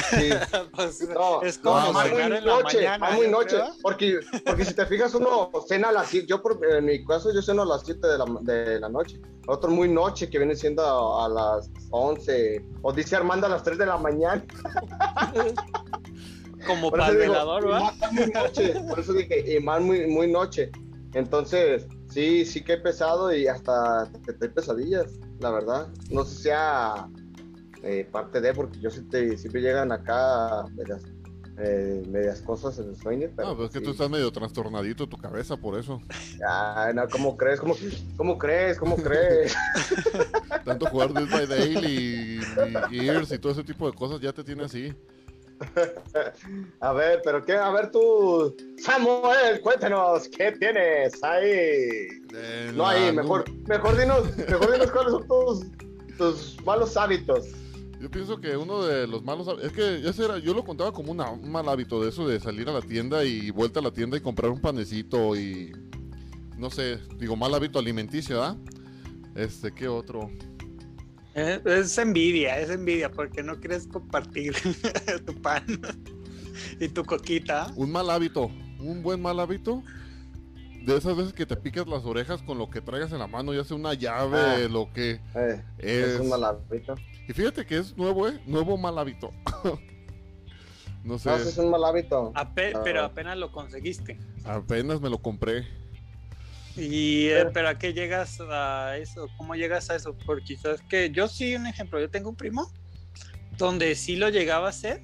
Sí, 0.10 0.30
Pues, 0.76 1.08
no, 1.10 1.42
es 1.44 1.58
como 1.60 1.80
no, 1.80 1.94
muy 1.94 2.22
en 2.22 2.30
la 2.32 2.42
noche, 2.42 2.78
mañana, 2.78 2.98
más 2.98 3.16
muy 3.16 3.28
noche, 3.28 3.58
porque, 3.82 4.20
porque 4.46 4.66
si 4.66 4.74
te 4.74 4.86
fijas 4.86 5.14
uno 5.14 5.52
cena 5.68 5.90
a 5.90 5.92
las 5.92 6.08
7, 6.08 6.28
yo 6.28 6.42
por, 6.42 6.60
en 6.66 6.86
mi 6.86 7.06
caso 7.06 7.32
yo 7.34 7.42
ceno 7.42 7.62
a 7.62 7.66
las 7.66 7.84
7 7.86 8.08
de 8.08 8.18
la, 8.18 8.26
de 8.42 8.80
la 8.80 8.90
noche, 8.90 9.22
otro 9.48 9.70
muy 9.70 9.90
noche 9.90 10.30
que 10.30 10.40
viene 10.40 10.56
siendo 10.56 10.84
a, 10.84 11.26
a 11.26 11.30
las 11.30 11.70
11, 11.92 12.66
o 12.82 12.92
dice 12.92 13.16
Armando 13.16 13.48
a 13.48 13.50
las 13.52 13.64
3 13.64 13.78
de 13.78 13.86
la 13.86 13.98
mañana. 13.98 14.44
como 16.66 16.90
para 16.90 17.10
el 17.10 17.18
velador, 17.18 17.70
¿va? 17.70 17.94
muy 18.12 18.28
noche, 18.28 18.74
por 18.90 19.00
eso 19.00 19.14
dije, 19.14 19.56
y 19.56 19.60
más 19.60 19.82
muy, 19.82 20.08
muy 20.08 20.32
noche. 20.32 20.72
Entonces, 21.14 21.86
sí, 22.10 22.46
sí 22.46 22.64
que 22.64 22.74
he 22.74 22.78
pesado 22.78 23.34
y 23.34 23.48
hasta 23.48 24.10
te 24.26 24.50
pesadillas, 24.50 25.20
la 25.40 25.52
verdad. 25.52 25.88
No 26.10 26.24
sé 26.24 26.36
si 26.36 26.42
sea 26.44 27.08
eh, 27.84 28.08
parte 28.12 28.42
de, 28.42 28.54
porque 28.54 28.80
yo 28.80 28.90
te, 29.10 29.38
siempre 29.38 29.62
llegan 29.62 29.92
acá 29.92 30.66
medias, 30.74 31.04
eh, 31.60 32.02
medias 32.08 32.42
cosas 32.42 32.80
en 32.80 32.90
el 32.90 32.96
sueño. 32.96 33.30
Pero 33.36 33.50
No, 33.50 33.54
pero 33.56 33.66
es 33.68 33.74
que 33.74 33.80
sí. 33.80 33.86
tú 33.86 33.92
estás 33.92 34.10
medio 34.10 34.32
trastornadito 34.32 35.08
tu 35.08 35.18
cabeza 35.18 35.56
por 35.58 35.78
eso. 35.78 36.00
Ay, 36.48 36.94
no, 36.94 37.08
¿cómo 37.10 37.38
crees? 37.38 37.60
¿Cómo, 37.60 37.76
cómo 38.18 38.38
crees? 38.38 38.78
¿Cómo 38.80 38.96
crees? 38.96 39.56
Tanto 40.66 40.86
jugar 40.88 41.14
Dead 41.14 41.30
by 41.30 41.46
Dale 41.48 41.90
y, 41.90 42.40
y 42.92 43.00
Gears 43.02 43.32
y 43.32 43.38
todo 43.38 43.52
ese 43.52 43.64
tipo 43.64 43.90
de 43.90 43.96
cosas 43.96 44.20
ya 44.22 44.32
te 44.34 44.44
tiene 44.44 44.64
así. 44.64 44.94
A 46.82 46.92
ver, 46.94 47.22
pero 47.24 47.44
qué, 47.46 47.54
a 47.54 47.70
ver 47.72 47.90
tú, 47.92 48.56
Samuel, 48.84 49.62
cuéntanos, 49.62 50.28
¿qué 50.30 50.52
tienes 50.54 51.24
ahí? 51.24 52.08
Eh, 52.34 52.72
No 52.74 52.86
ahí, 52.88 53.14
mejor, 53.14 53.46
mejor 53.68 53.98
dinos, 53.98 54.36
mejor 54.38 54.72
dinos 54.74 54.92
cuáles 54.92 55.12
son 55.14 55.28
tus, 55.28 56.18
tus 56.18 56.58
malos 56.66 56.98
hábitos. 56.98 57.46
Yo 58.04 58.12
pienso 58.12 58.42
que 58.42 58.58
uno 58.58 58.84
de 58.84 59.08
los 59.08 59.24
malos 59.24 59.48
es 59.64 59.72
que 59.72 60.06
ese 60.06 60.26
era, 60.26 60.38
yo 60.38 60.54
lo 60.54 60.66
contaba 60.66 60.92
como 60.92 61.14
una- 61.14 61.32
un 61.32 61.50
mal 61.50 61.70
hábito 61.70 62.04
de 62.04 62.10
eso 62.10 62.28
de 62.28 62.38
salir 62.38 62.68
a 62.68 62.74
la 62.74 62.82
tienda 62.82 63.24
y 63.24 63.50
vuelta 63.50 63.80
a 63.80 63.84
la 63.84 63.92
tienda 63.92 64.18
y 64.18 64.20
comprar 64.20 64.52
un 64.52 64.60
panecito 64.60 65.38
y 65.38 65.72
no 66.58 66.70
sé, 66.70 67.00
digo 67.18 67.38
mal 67.38 67.54
hábito 67.54 67.80
alimenticio, 67.80 68.44
¿ah? 68.44 68.58
Este, 69.36 69.72
¿qué 69.72 69.88
otro? 69.88 70.30
Eh, 71.34 71.62
Es 71.64 71.98
envidia, 71.98 72.60
es 72.60 72.72
envidia, 72.72 73.10
porque 73.10 73.42
no 73.42 73.58
quieres 73.58 73.88
compartir 73.88 74.54
tu 75.26 75.42
pan 75.42 75.64
y 76.82 76.90
tu 76.90 77.06
coquita. 77.06 77.72
Un 77.78 77.90
mal 77.90 78.10
hábito, 78.10 78.52
un 78.80 79.02
buen 79.02 79.22
mal 79.22 79.40
hábito. 79.40 79.82
De 80.86 80.98
esas 80.98 81.16
veces 81.16 81.34
que 81.34 81.46
te 81.46 81.56
picas 81.56 81.88
las 81.88 82.04
orejas 82.04 82.42
con 82.44 82.58
lo 82.58 82.70
que 82.70 82.82
traigas 82.82 83.12
en 83.14 83.20
la 83.20 83.28
mano, 83.28 83.54
ya 83.54 83.64
sea 83.64 83.78
una 83.78 83.94
llave, 83.94 84.38
Ah. 84.38 84.68
lo 84.70 84.92
que 84.92 85.22
Eh, 85.36 85.62
es. 85.80 86.08
es 86.16 86.20
un 86.20 86.30
mal 86.30 86.44
hábito. 86.44 86.96
Y 87.28 87.32
fíjate 87.34 87.66
que 87.66 87.78
es 87.78 87.96
nuevo, 87.96 88.28
¿eh? 88.28 88.42
Nuevo 88.46 88.78
mal 88.78 88.98
hábito. 88.98 89.32
no 91.04 91.18
sé, 91.18 91.30
No, 91.30 91.36
es 91.38 91.58
un 91.58 91.70
mal 91.70 91.84
hábito. 91.86 92.32
Ape- 92.36 92.74
Ah. 92.76 92.82
Pero 92.84 93.04
apenas 93.04 93.38
lo 93.38 93.52
conseguiste. 93.52 94.18
apenas 94.44 95.00
me 95.00 95.10
lo 95.10 95.20
compré. 95.20 95.66
Y, 96.76 97.28
eh, 97.28 97.46
Pero- 97.54 97.70
a 97.70 97.78
qué 97.78 97.94
llegas 97.94 98.40
a 98.42 98.98
eso? 98.98 99.28
¿Cómo 99.38 99.56
llegas 99.56 99.90
a 99.90 99.96
eso? 99.96 100.18
Porque 100.26 100.44
quizás 100.44 100.82
que 100.82 101.12
yo 101.12 101.28
sí, 101.28 101.56
un 101.56 101.68
ejemplo, 101.68 102.00
yo 102.00 102.10
tengo 102.10 102.30
un 102.30 102.36
primo 102.36 102.70
donde 103.58 103.96
sí 103.96 104.16
lo 104.18 104.28
llegaba 104.30 104.68
a 104.68 104.70
hacer 104.72 105.02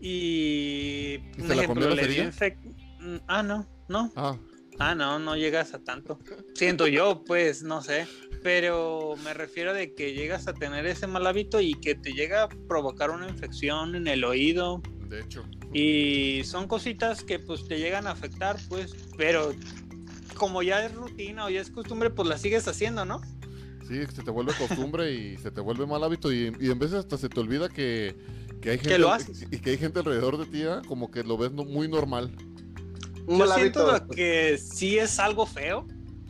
y, 0.00 1.16
¿Y 1.36 1.42
un 1.42 1.52
ejemplo 1.52 1.88
la 1.90 1.94
le 1.96 2.06
dio 2.08 2.22
infec- 2.24 3.22
Ah, 3.26 3.42
no, 3.42 3.66
no. 3.88 4.12
Ah, 4.14 4.36
Ah, 4.80 4.94
no, 4.94 5.18
no 5.18 5.36
llegas 5.36 5.74
a 5.74 5.78
tanto. 5.78 6.18
Siento 6.54 6.86
yo, 6.86 7.22
pues, 7.24 7.62
no 7.62 7.82
sé. 7.82 8.06
Pero 8.42 9.14
me 9.22 9.34
refiero 9.34 9.74
de 9.74 9.94
que 9.94 10.14
llegas 10.14 10.48
a 10.48 10.54
tener 10.54 10.86
ese 10.86 11.06
mal 11.06 11.26
hábito 11.26 11.60
y 11.60 11.74
que 11.74 11.94
te 11.94 12.12
llega 12.14 12.44
a 12.44 12.48
provocar 12.48 13.10
una 13.10 13.28
infección 13.28 13.94
en 13.94 14.06
el 14.06 14.24
oído. 14.24 14.80
de 15.08 15.20
hecho. 15.20 15.44
Y 15.74 16.42
son 16.44 16.66
cositas 16.66 17.22
que 17.22 17.38
pues 17.38 17.68
te 17.68 17.78
llegan 17.78 18.06
a 18.06 18.12
afectar, 18.12 18.56
pues. 18.68 18.94
Pero 19.18 19.54
como 20.34 20.62
ya 20.62 20.84
es 20.86 20.94
rutina 20.94 21.44
o 21.44 21.50
ya 21.50 21.60
es 21.60 21.70
costumbre, 21.70 22.08
pues 22.08 22.26
la 22.28 22.38
sigues 22.38 22.66
haciendo, 22.66 23.04
¿no? 23.04 23.20
Sí, 23.86 23.98
se 24.14 24.22
te 24.22 24.30
vuelve 24.30 24.54
costumbre 24.54 25.12
y 25.12 25.36
se 25.36 25.50
te 25.50 25.60
vuelve 25.60 25.84
mal 25.84 26.02
hábito 26.02 26.32
y, 26.32 26.52
y 26.58 26.70
en 26.70 26.78
veces 26.78 27.00
hasta 27.00 27.18
se 27.18 27.28
te 27.28 27.38
olvida 27.40 27.68
que, 27.68 28.16
que 28.62 28.70
hay 28.70 28.78
gente 28.78 28.98
lo 28.98 29.10
haces. 29.12 29.42
y 29.50 29.58
que 29.58 29.70
hay 29.70 29.78
gente 29.78 29.98
alrededor 29.98 30.38
de 30.38 30.46
ti, 30.46 30.62
¿ah? 30.62 30.80
como 30.86 31.10
que 31.10 31.24
lo 31.24 31.36
ves 31.36 31.52
no- 31.52 31.64
muy 31.64 31.88
normal. 31.88 32.30
Yo 33.38 33.54
siento 33.54 34.08
que 34.08 34.58
sí 34.58 34.98
es 34.98 35.18
algo 35.18 35.46
feo. 35.46 35.86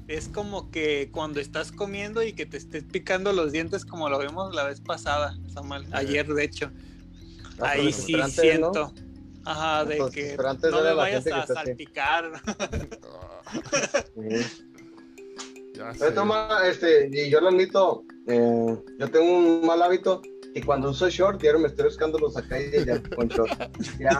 Es 0.06 0.28
como 0.28 0.70
que 0.70 1.08
cuando 1.12 1.40
estás 1.40 1.70
comiendo 1.70 2.22
y 2.22 2.32
que 2.32 2.44
te 2.44 2.56
estés 2.56 2.84
picando 2.84 3.32
los 3.32 3.52
dientes 3.52 3.84
como 3.84 4.08
lo 4.08 4.18
vimos 4.18 4.54
la 4.54 4.64
vez 4.64 4.80
pasada, 4.80 5.38
Samuel. 5.52 5.86
Ayer, 5.92 6.26
de 6.26 6.44
hecho. 6.44 6.70
Ah, 7.60 7.70
Ahí 7.70 7.92
sí 7.92 8.16
siento. 8.28 8.92
Ajá, 9.44 9.84
de 9.84 9.98
Los 9.98 10.10
que 10.10 10.36
no 10.36 10.82
me 10.82 10.94
vayas 10.94 11.26
a 11.26 11.46
salpicar. 11.46 12.32
Sí. 15.98 16.14
toma, 16.14 16.60
este, 16.66 17.08
y 17.10 17.30
yo 17.30 17.40
lo 17.40 17.48
admito, 17.48 18.04
eh, 18.26 18.76
yo 18.98 19.10
tengo 19.10 19.38
un 19.38 19.66
mal 19.66 19.82
hábito 19.82 20.20
que 20.54 20.62
cuando 20.64 20.90
uso 20.90 21.08
short, 21.08 21.40
diario 21.40 21.60
me 21.60 21.68
estoy 21.68 21.84
buscando 21.86 22.18
los 22.18 22.36
acá 22.36 22.60
y 22.60 22.76
allá 22.76 23.02
con 23.14 23.28
short. 23.28 23.50
Ya. 23.98 24.18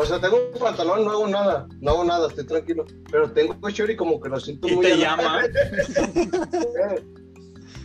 O 0.00 0.04
sea, 0.04 0.20
tengo 0.20 0.36
un 0.52 0.58
pantalón, 0.58 1.04
no 1.04 1.10
hago 1.12 1.26
nada, 1.28 1.68
no 1.80 1.90
hago 1.92 2.04
nada, 2.04 2.28
estoy 2.28 2.44
tranquilo. 2.46 2.84
Pero 3.10 3.30
tengo 3.32 3.54
short 3.70 3.90
y 3.92 3.96
como 3.96 4.20
que 4.20 4.28
lo 4.28 4.38
siento 4.40 4.68
Y 4.68 4.74
muy 4.76 4.84
te 4.86 4.92
al- 4.92 5.00
llama. 5.00 5.42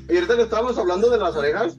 Y 0.09 0.15
ahorita 0.15 0.35
que 0.35 0.41
estábamos 0.41 0.77
hablando 0.77 1.09
de 1.09 1.17
las 1.17 1.35
orejas, 1.37 1.77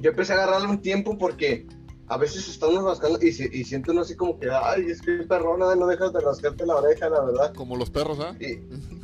yo 0.00 0.10
empecé 0.10 0.32
a 0.32 0.36
agarrarle 0.36 0.68
un 0.68 0.80
tiempo 0.80 1.18
porque 1.18 1.66
a 2.06 2.16
veces 2.16 2.48
está 2.48 2.66
uno 2.68 2.86
rascando 2.86 3.18
y, 3.20 3.28
y 3.28 3.64
siento 3.64 3.92
uno 3.92 4.00
así 4.02 4.16
como 4.16 4.38
que, 4.38 4.48
ay, 4.50 4.86
es 4.86 5.02
que 5.02 5.12
perrona, 5.28 5.74
no 5.74 5.86
dejas 5.86 6.14
de 6.14 6.20
rascarte 6.20 6.64
la 6.64 6.76
oreja, 6.76 7.10
la 7.10 7.22
verdad. 7.24 7.52
Como 7.54 7.76
los 7.76 7.90
perros, 7.90 8.20
¿ah? 8.20 8.34
Y, 8.40 8.60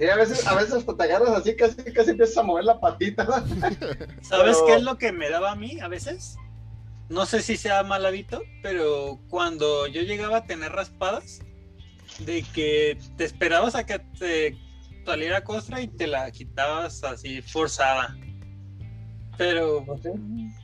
y 0.00 0.04
a 0.04 0.16
veces, 0.16 0.46
a 0.46 0.54
veces 0.54 0.74
hasta 0.74 0.96
te 0.96 1.02
agarras 1.04 1.30
así, 1.30 1.56
casi, 1.56 1.76
casi 1.92 2.10
empiezas 2.10 2.36
a 2.38 2.42
mover 2.42 2.64
la 2.64 2.78
patita. 2.80 3.24
¿Sabes 4.22 4.56
Pero- 4.56 4.66
qué 4.66 4.74
es 4.74 4.82
lo 4.82 4.98
que 4.98 5.12
me 5.12 5.30
daba 5.30 5.52
a 5.52 5.56
mí 5.56 5.80
a 5.80 5.88
veces? 5.88 6.36
No 7.08 7.24
sé 7.24 7.40
si 7.40 7.56
sea 7.56 7.82
mal 7.84 8.04
hábito, 8.04 8.42
pero 8.62 9.20
cuando 9.28 9.86
yo 9.86 10.02
llegaba 10.02 10.38
a 10.38 10.46
tener 10.46 10.72
raspadas, 10.72 11.40
de 12.18 12.42
que 12.42 12.98
te 13.16 13.24
esperabas 13.24 13.74
a 13.74 13.84
que 13.86 13.98
te 13.98 14.58
saliera 15.04 15.44
costra 15.44 15.80
y 15.80 15.88
te 15.88 16.06
la 16.06 16.30
quitabas 16.30 17.04
así 17.04 17.42
forzada. 17.42 18.16
Pero 19.38 19.84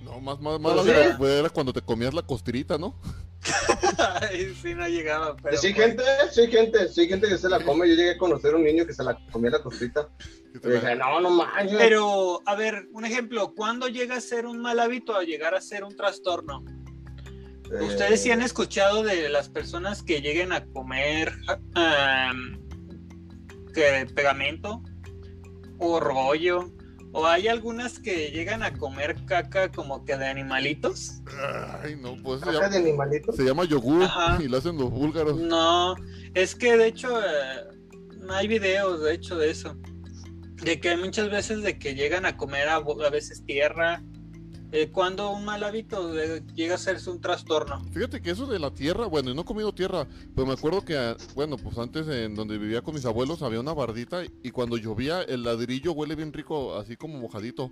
No 0.01 0.21
más, 0.21 0.41
más, 0.41 0.59
más 0.59 0.75
Pues 1.19 1.31
era 1.33 1.51
cuando 1.51 1.73
te 1.73 1.83
comías 1.83 2.15
la 2.15 2.23
costrita, 2.23 2.79
¿no? 2.79 2.99
Ay, 4.21 4.55
sí 4.61 4.75
no 4.75 4.87
llegaba. 4.87 5.37
Pero 5.37 5.57
sí, 5.57 5.73
pues, 5.75 5.87
gente, 5.87 6.03
sí, 6.31 6.47
gente, 6.49 6.89
sí, 6.89 7.09
gente 7.09 7.29
que 7.29 7.39
se 7.39 7.49
la 7.49 7.61
come. 7.61 7.89
Yo 7.89 7.95
llegué 7.95 8.11
a 8.13 8.19
conocer 8.19 8.55
a 8.55 8.57
un 8.57 8.65
niño 8.65 8.87
que 8.87 8.93
se 8.93 9.03
la 9.03 9.19
comía 9.31 9.51
la 9.51 9.63
costita. 9.63 10.09
Y 10.55 10.69
dije, 10.69 10.95
no, 10.97 11.21
no 11.21 11.31
manches. 11.31 11.77
Pero, 11.77 12.41
a 12.47 12.55
ver, 12.55 12.89
un 12.93 13.05
ejemplo, 13.05 13.55
¿cuándo 13.55 13.89
llega 13.89 14.17
a 14.17 14.21
ser 14.21 14.47
un 14.47 14.61
mal 14.61 14.79
hábito 14.79 15.17
a 15.17 15.25
llegar 15.25 15.55
a 15.55 15.61
ser 15.61 15.85
un 15.85 15.97
trastorno? 15.97 16.65
Eh, 17.73 17.83
¿Ustedes 17.83 18.23
sí 18.23 18.31
han 18.31 18.43
escuchado 18.43 19.03
de 19.03 19.29
las 19.29 19.49
personas 19.49 20.03
que 20.03 20.21
lleguen 20.21 20.53
a 20.53 20.65
comer 20.67 21.33
que 23.75 24.07
pegamento 24.15 24.83
o 25.79 25.99
rollo? 25.99 26.71
¿O 27.15 27.27
hay 27.27 27.47
algunas 27.49 27.99
que 27.99 28.31
llegan 28.31 28.63
a 28.63 28.73
comer 28.73 29.17
caca 29.27 29.71
como 29.71 30.05
que 30.05 30.17
de 30.17 30.27
animalitos? 30.27 31.21
Ay, 31.83 31.97
no, 31.97 32.17
pues 32.23 32.41
se 32.41 32.47
¿Caca 32.47 32.57
llama, 32.59 32.69
de 32.71 32.77
animalito? 32.79 33.33
se 33.33 33.43
llama 33.45 33.65
yogur 33.65 34.05
Ajá. 34.05 34.39
y 34.43 34.49
lo 34.49 34.57
hacen 34.59 34.79
los 34.79 34.91
búlgaros. 34.91 35.39
No, 35.39 35.95
es 36.35 36.55
que 36.55 36.77
de 36.77 36.87
hecho 36.87 37.21
eh, 37.21 37.65
hay 38.31 38.49
videos 38.49 39.03
de 39.03 39.15
hecho 39.15 39.37
de 39.37 39.51
eso. 39.51 39.77
de 40.63 40.81
que 40.81 40.91
hay 40.91 40.97
muchas 40.97 41.29
veces 41.31 41.63
de 41.63 41.79
que 41.79 41.95
llegan 41.95 42.25
a 42.25 42.37
comer 42.37 42.69
a, 42.69 42.77
a 42.77 43.11
veces 43.11 43.45
tierra. 43.45 44.03
Eh, 44.73 44.91
cuando 44.91 45.31
un 45.31 45.45
mal 45.45 45.63
hábito 45.63 46.09
de- 46.13 46.43
llega 46.55 46.73
a 46.73 46.77
hacerse 46.77 47.11
un 47.11 47.21
trastorno. 47.21 47.85
Fíjate 47.93 48.21
que 48.23 48.31
eso 48.31 48.47
de 48.47 48.59
la 48.59 48.71
tierra, 48.73 49.07
bueno, 49.07 49.31
y 49.31 49.35
no 49.35 49.43
he 49.43 49.45
comido 49.45 49.73
tierra, 49.75 50.07
pero 50.35 50.47
me 50.47 50.55
acuerdo 50.55 50.83
que, 50.85 50.97
ah, 50.97 51.17
bueno, 51.35 51.57
pues 51.59 51.77
antes 51.79 52.09
en 52.09 52.35
donde 52.35 52.59
vivía 52.59 52.81
con 52.83 52.95
mis 52.95 53.05
abuelos 53.05 53.43
había 53.43 53.61
una 53.61 53.75
bardita 53.75 54.23
y 54.43 54.51
cuando 54.51 54.77
llovía 54.79 55.23
el 55.23 55.43
ladrillo 55.45 55.93
huele 55.93 56.15
bien 56.17 56.33
rico, 56.33 56.75
así 56.77 56.97
como 56.97 57.19
mojadito. 57.19 57.71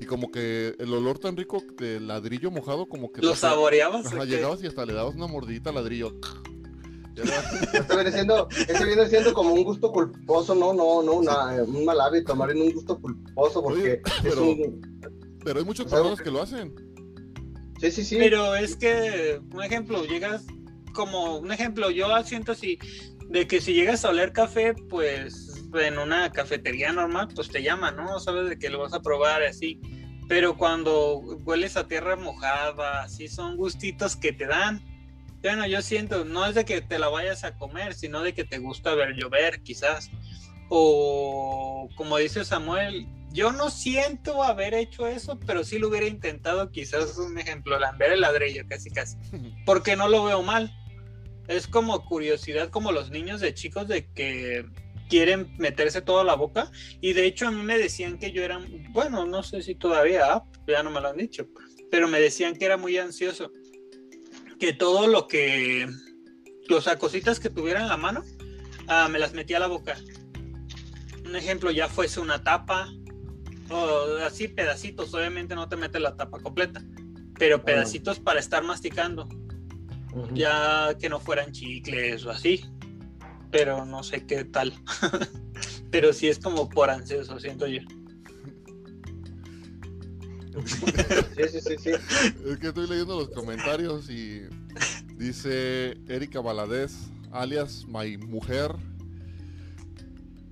Y 0.00 0.06
como 0.06 0.30
que 0.30 0.76
el 0.78 0.94
olor 0.94 1.18
tan 1.18 1.36
rico 1.36 1.60
del 1.76 2.06
ladrillo 2.06 2.52
mojado, 2.52 2.86
como 2.86 3.10
que... 3.10 3.20
¿Lo 3.20 3.34
saboreabas? 3.34 4.06
Ajá, 4.06 4.24
llegabas 4.24 4.62
y 4.62 4.68
hasta 4.68 4.86
le 4.86 4.92
dabas 4.92 5.16
una 5.16 5.26
mordidita 5.26 5.70
al 5.70 5.74
ladrillo. 5.74 6.14
Esto 7.72 7.96
viene 7.96 8.12
siendo, 8.12 8.48
esto 8.68 8.84
viene 8.86 9.08
siendo 9.08 9.34
como 9.34 9.52
un 9.52 9.64
gusto 9.64 9.90
culposo, 9.90 10.54
no, 10.54 10.72
no, 10.72 11.02
no, 11.02 11.14
una- 11.14 11.56
eh, 11.56 11.62
un 11.62 11.84
mal 11.84 12.00
hábito, 12.00 12.36
más 12.36 12.46
bien 12.52 12.64
un 12.64 12.72
gusto 12.72 12.96
culposo, 13.00 13.60
porque 13.60 13.80
Oye, 13.82 13.92
es 13.94 14.22
pero- 14.22 14.44
un... 14.44 14.98
Pero 15.48 15.60
hay 15.60 15.66
algo 15.66 15.74
personas 15.74 16.20
que 16.20 16.30
lo 16.30 16.42
hacen. 16.42 16.74
Sí, 17.80 17.90
sí, 17.90 18.04
sí. 18.04 18.16
Pero 18.18 18.54
es 18.54 18.76
que, 18.76 19.40
un 19.50 19.62
ejemplo, 19.62 20.04
llegas 20.04 20.44
como 20.92 21.38
un 21.38 21.50
ejemplo, 21.50 21.90
yo 21.90 22.08
siento 22.22 22.52
así, 22.52 22.78
de 23.30 23.46
que 23.46 23.62
si 23.62 23.72
llegas 23.72 24.04
a 24.04 24.10
oler 24.10 24.32
café, 24.34 24.74
pues 24.74 25.64
en 25.72 25.98
una 25.98 26.30
cafetería 26.32 26.92
normal, 26.92 27.28
pues 27.34 27.48
te 27.48 27.62
llaman, 27.62 27.96
¿no? 27.96 28.20
Sabes 28.20 28.50
de 28.50 28.58
que 28.58 28.68
lo 28.68 28.80
vas 28.80 28.92
a 28.92 29.00
probar 29.00 29.42
así. 29.42 29.80
Pero 30.28 30.58
cuando 30.58 31.16
hueles 31.16 31.78
a 31.78 31.88
tierra 31.88 32.14
mojada, 32.16 33.04
así 33.04 33.28
son 33.28 33.56
gustitos 33.56 34.16
que 34.16 34.34
te 34.34 34.46
dan. 34.46 34.82
Bueno, 35.40 35.66
yo 35.66 35.80
siento, 35.80 36.26
no 36.26 36.44
es 36.44 36.56
de 36.56 36.66
que 36.66 36.82
te 36.82 36.98
la 36.98 37.08
vayas 37.08 37.42
a 37.44 37.56
comer, 37.56 37.94
sino 37.94 38.20
de 38.20 38.34
que 38.34 38.44
te 38.44 38.58
gusta 38.58 38.94
ver 38.94 39.14
llover, 39.14 39.62
quizás. 39.62 40.10
O 40.68 41.88
como 41.96 42.18
dice 42.18 42.44
Samuel, 42.44 43.06
yo 43.32 43.52
no 43.52 43.70
siento 43.70 44.42
haber 44.42 44.74
hecho 44.74 45.06
eso, 45.06 45.38
pero 45.46 45.64
sí 45.64 45.78
lo 45.78 45.88
hubiera 45.88 46.06
intentado, 46.06 46.70
quizás 46.70 47.16
un 47.18 47.38
ejemplo, 47.38 47.78
lamber 47.78 48.12
el 48.12 48.22
ladrillo, 48.22 48.64
casi 48.68 48.90
casi. 48.90 49.16
Porque 49.66 49.96
no 49.96 50.08
lo 50.08 50.24
veo 50.24 50.42
mal. 50.42 50.74
Es 51.46 51.66
como 51.66 52.04
curiosidad, 52.04 52.70
como 52.70 52.92
los 52.92 53.10
niños 53.10 53.40
de 53.40 53.54
chicos 53.54 53.88
de 53.88 54.06
que 54.12 54.66
quieren 55.08 55.54
meterse 55.58 56.02
todo 56.02 56.20
a 56.20 56.24
la 56.24 56.34
boca. 56.34 56.70
Y 57.00 57.12
de 57.14 57.26
hecho 57.26 57.48
a 57.48 57.50
mí 57.50 57.62
me 57.62 57.78
decían 57.78 58.18
que 58.18 58.32
yo 58.32 58.42
era, 58.42 58.60
bueno, 58.90 59.26
no 59.26 59.42
sé 59.42 59.62
si 59.62 59.74
todavía, 59.74 60.32
ah, 60.32 60.44
ya 60.66 60.82
no 60.82 60.90
me 60.90 61.00
lo 61.00 61.08
han 61.08 61.16
dicho, 61.16 61.48
pero 61.90 62.08
me 62.08 62.20
decían 62.20 62.54
que 62.54 62.66
era 62.66 62.76
muy 62.76 62.96
ansioso. 62.98 63.50
Que 64.58 64.72
todo 64.72 65.06
lo 65.06 65.28
que, 65.28 65.88
o 66.70 66.80
sea, 66.80 66.98
cositas 66.98 67.40
que 67.40 67.50
tuviera 67.50 67.80
en 67.80 67.88
la 67.88 67.96
mano, 67.96 68.22
ah, 68.88 69.08
me 69.08 69.18
las 69.18 69.32
metía 69.32 69.56
a 69.58 69.60
la 69.60 69.68
boca. 69.68 69.96
Un 71.24 71.36
ejemplo, 71.36 71.70
ya 71.70 71.88
fuese 71.88 72.20
una 72.20 72.42
tapa, 72.42 72.90
o 73.70 74.16
así 74.24 74.48
pedacitos, 74.48 75.12
obviamente 75.14 75.54
no 75.54 75.68
te 75.68 75.76
metes 75.76 76.00
la 76.00 76.16
tapa 76.16 76.38
completa, 76.40 76.82
pero 77.38 77.64
pedacitos 77.64 78.18
para 78.18 78.40
estar 78.40 78.62
masticando, 78.62 79.28
ya 80.32 80.96
que 80.98 81.08
no 81.08 81.20
fueran 81.20 81.52
chicles 81.52 82.24
o 82.24 82.30
así, 82.30 82.64
pero 83.50 83.84
no 83.84 84.02
sé 84.02 84.26
qué 84.26 84.44
tal. 84.44 84.74
pero 85.90 86.12
sí 86.12 86.28
es 86.28 86.38
como 86.38 86.68
por 86.68 86.90
ansioso, 86.90 87.38
siento 87.38 87.66
yo. 87.66 87.80
Sí, 91.36 91.42
sí, 91.52 91.60
sí, 91.60 91.76
sí. 91.78 91.90
Es 91.90 92.58
que 92.58 92.68
estoy 92.68 92.88
leyendo 92.88 93.16
los 93.16 93.30
comentarios 93.30 94.10
y 94.10 94.42
dice 95.16 95.96
Erika 96.08 96.40
Valadez, 96.40 96.94
alias 97.30 97.84
My 97.86 98.16
Mujer. 98.18 98.74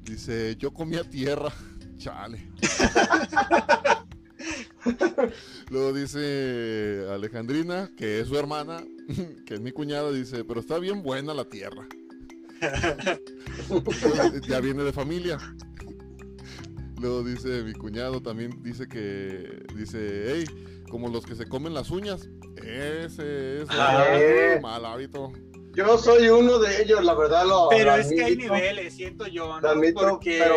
Dice, 0.04 0.54
yo 0.56 0.72
comía 0.72 1.02
tierra. 1.02 1.52
Chale. 1.98 2.50
Luego 5.70 5.92
dice 5.92 7.06
Alejandrina, 7.10 7.90
que 7.96 8.20
es 8.20 8.28
su 8.28 8.38
hermana, 8.38 8.84
que 9.46 9.54
es 9.54 9.60
mi 9.60 9.72
cuñada, 9.72 10.10
dice, 10.12 10.44
pero 10.44 10.60
está 10.60 10.78
bien 10.78 11.02
buena 11.02 11.34
la 11.34 11.44
tierra. 11.44 11.86
ya 14.48 14.60
viene 14.60 14.82
de 14.84 14.92
familia. 14.92 15.38
Luego 17.00 17.22
dice 17.22 17.62
mi 17.62 17.74
cuñado 17.74 18.22
también 18.22 18.62
dice 18.62 18.88
que 18.88 19.64
dice, 19.74 20.24
hey, 20.28 20.44
como 20.88 21.08
los 21.08 21.26
que 21.26 21.34
se 21.34 21.46
comen 21.46 21.74
las 21.74 21.90
uñas. 21.90 22.28
Ese 22.56 23.62
es 23.62 23.68
Ah. 23.70 24.16
un 24.56 24.62
mal 24.62 24.84
hábito. 24.86 25.32
Yo 25.74 25.98
soy 25.98 26.28
uno 26.30 26.58
de 26.58 26.80
ellos, 26.82 27.04
la 27.04 27.12
verdad 27.14 27.44
lo 27.46 27.68
Pero 27.68 27.90
lo 27.96 28.00
es 28.00 28.08
que 28.08 28.24
hay 28.24 28.34
niveles, 28.36 28.94
siento 28.94 29.26
yo, 29.26 29.60
¿no? 29.60 29.68
admito, 29.68 30.00
Porque 30.00 30.38
pero 30.42 30.54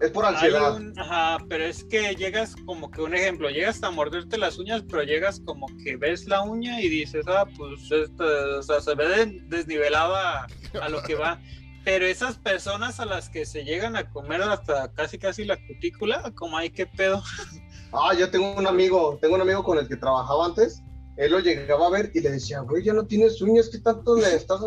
Es 0.00 0.10
por 0.12 0.24
ansiedad. 0.24 0.76
un- 0.76 0.98
ajá, 0.98 1.38
pero 1.48 1.64
es 1.64 1.84
que 1.84 2.14
llegas 2.16 2.56
como 2.64 2.90
que 2.90 3.02
un 3.02 3.14
ejemplo, 3.14 3.50
llegas 3.50 3.82
a 3.82 3.90
morderte 3.90 4.38
las 4.38 4.58
uñas, 4.58 4.82
pero 4.88 5.02
llegas 5.02 5.40
como 5.44 5.66
que 5.84 5.96
ves 5.96 6.26
la 6.26 6.40
uña 6.42 6.80
y 6.80 6.88
dices, 6.88 7.26
ah, 7.28 7.44
pues 7.56 7.80
esta, 7.92 8.24
o 8.58 8.62
sea, 8.62 8.80
se 8.80 8.94
ve 8.94 9.08
de- 9.08 9.40
desnivelada 9.48 10.46
a 10.80 10.88
lo 10.88 11.02
que 11.02 11.14
va. 11.14 11.38
Pero 11.82 12.04
esas 12.04 12.36
personas 12.36 13.00
a 13.00 13.06
las 13.06 13.30
que 13.30 13.46
se 13.46 13.64
llegan 13.64 13.96
a 13.96 14.10
comer 14.10 14.42
hasta 14.42 14.92
casi 14.92 15.16
casi 15.18 15.44
la 15.46 15.56
cutícula, 15.66 16.30
como 16.34 16.58
hay 16.58 16.70
que 16.70 16.86
pedo. 16.86 17.22
Ah, 17.92 18.14
yo 18.16 18.30
tengo 18.30 18.52
un 18.54 18.68
amigo, 18.68 19.18
tengo 19.20 19.34
un 19.34 19.40
amigo 19.40 19.64
con 19.64 19.76
el 19.76 19.88
que 19.88 19.96
trabajaba 19.96 20.46
antes. 20.46 20.80
Él 21.16 21.32
lo 21.32 21.40
llegaba 21.40 21.88
a 21.88 21.90
ver 21.90 22.12
y 22.14 22.20
le 22.20 22.30
decía, 22.30 22.60
güey, 22.60 22.84
ya 22.84 22.92
no 22.92 23.04
tienes 23.04 23.42
uñas, 23.42 23.68
¿qué 23.68 23.78
tanto 23.78 24.14
le 24.14 24.32
estás? 24.32 24.60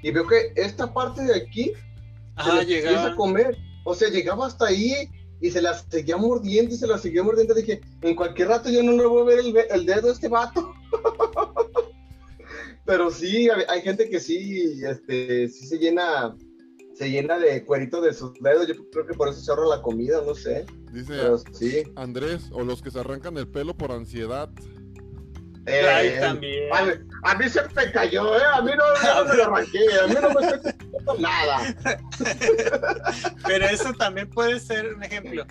Y 0.00 0.12
veo 0.12 0.24
que 0.28 0.52
esta 0.54 0.94
parte 0.94 1.22
de 1.24 1.34
aquí 1.34 1.72
se 1.72 1.76
Ajá, 2.36 2.54
la 2.54 2.60
empieza 2.62 3.06
a 3.08 3.16
comer. 3.16 3.58
O 3.88 3.94
sea, 3.94 4.10
llegaba 4.10 4.46
hasta 4.46 4.66
ahí 4.66 5.08
y 5.40 5.50
se 5.50 5.62
la 5.62 5.72
seguía 5.72 6.18
mordiendo 6.18 6.74
y 6.74 6.76
se 6.76 6.86
la 6.86 6.98
seguía 6.98 7.22
mordiendo. 7.22 7.54
Dije, 7.54 7.80
en 8.02 8.14
cualquier 8.14 8.48
rato 8.48 8.68
yo 8.68 8.82
no 8.82 8.92
le 8.92 9.06
voy 9.06 9.22
a 9.22 9.24
ver 9.24 9.38
el, 9.38 9.56
el 9.56 9.86
dedo 9.86 10.10
a 10.10 10.12
este 10.12 10.28
vato. 10.28 10.74
Pero 12.84 13.10
sí, 13.10 13.48
hay, 13.48 13.64
hay 13.66 13.80
gente 13.80 14.10
que 14.10 14.20
sí, 14.20 14.82
este, 14.84 15.48
sí 15.48 15.66
se 15.66 15.78
llena, 15.78 16.36
se 16.92 17.10
llena 17.10 17.38
de 17.38 17.64
cuerito 17.64 18.02
de 18.02 18.12
sus 18.12 18.34
dedos. 18.42 18.68
Yo 18.68 18.74
creo 18.90 19.06
que 19.06 19.14
por 19.14 19.30
eso 19.30 19.40
se 19.40 19.50
ahorra 19.50 19.76
la 19.76 19.80
comida, 19.80 20.20
no 20.20 20.34
sé. 20.34 20.66
Dice 20.92 21.14
Pero 21.16 21.38
sí. 21.52 21.84
Andrés, 21.96 22.50
o 22.52 22.64
los 22.64 22.82
que 22.82 22.90
se 22.90 23.00
arrancan 23.00 23.38
el 23.38 23.48
pelo 23.48 23.74
por 23.74 23.90
ansiedad. 23.90 24.50
Eh, 25.66 26.16
también. 26.20 26.64
A, 26.72 26.82
mí- 26.84 26.92
a 27.24 27.34
mí 27.34 27.48
se 27.48 27.60
me 27.74 27.90
cayó, 27.92 28.36
¿eh? 28.36 28.42
A 28.54 28.62
mí 28.62 28.70
no, 28.76 29.24
me 29.28 29.36
lo 29.36 29.44
arranqué, 29.44 29.78
a 30.02 30.06
mí 30.06 30.14
no 30.20 30.30
me 30.40 30.46
estoy 30.46 30.72
nada. 31.20 31.74
Pero 33.46 33.64
eso 33.66 33.92
también 33.94 34.28
puede 34.30 34.60
ser 34.60 34.94
un 34.94 35.02
ejemplo. 35.02 35.46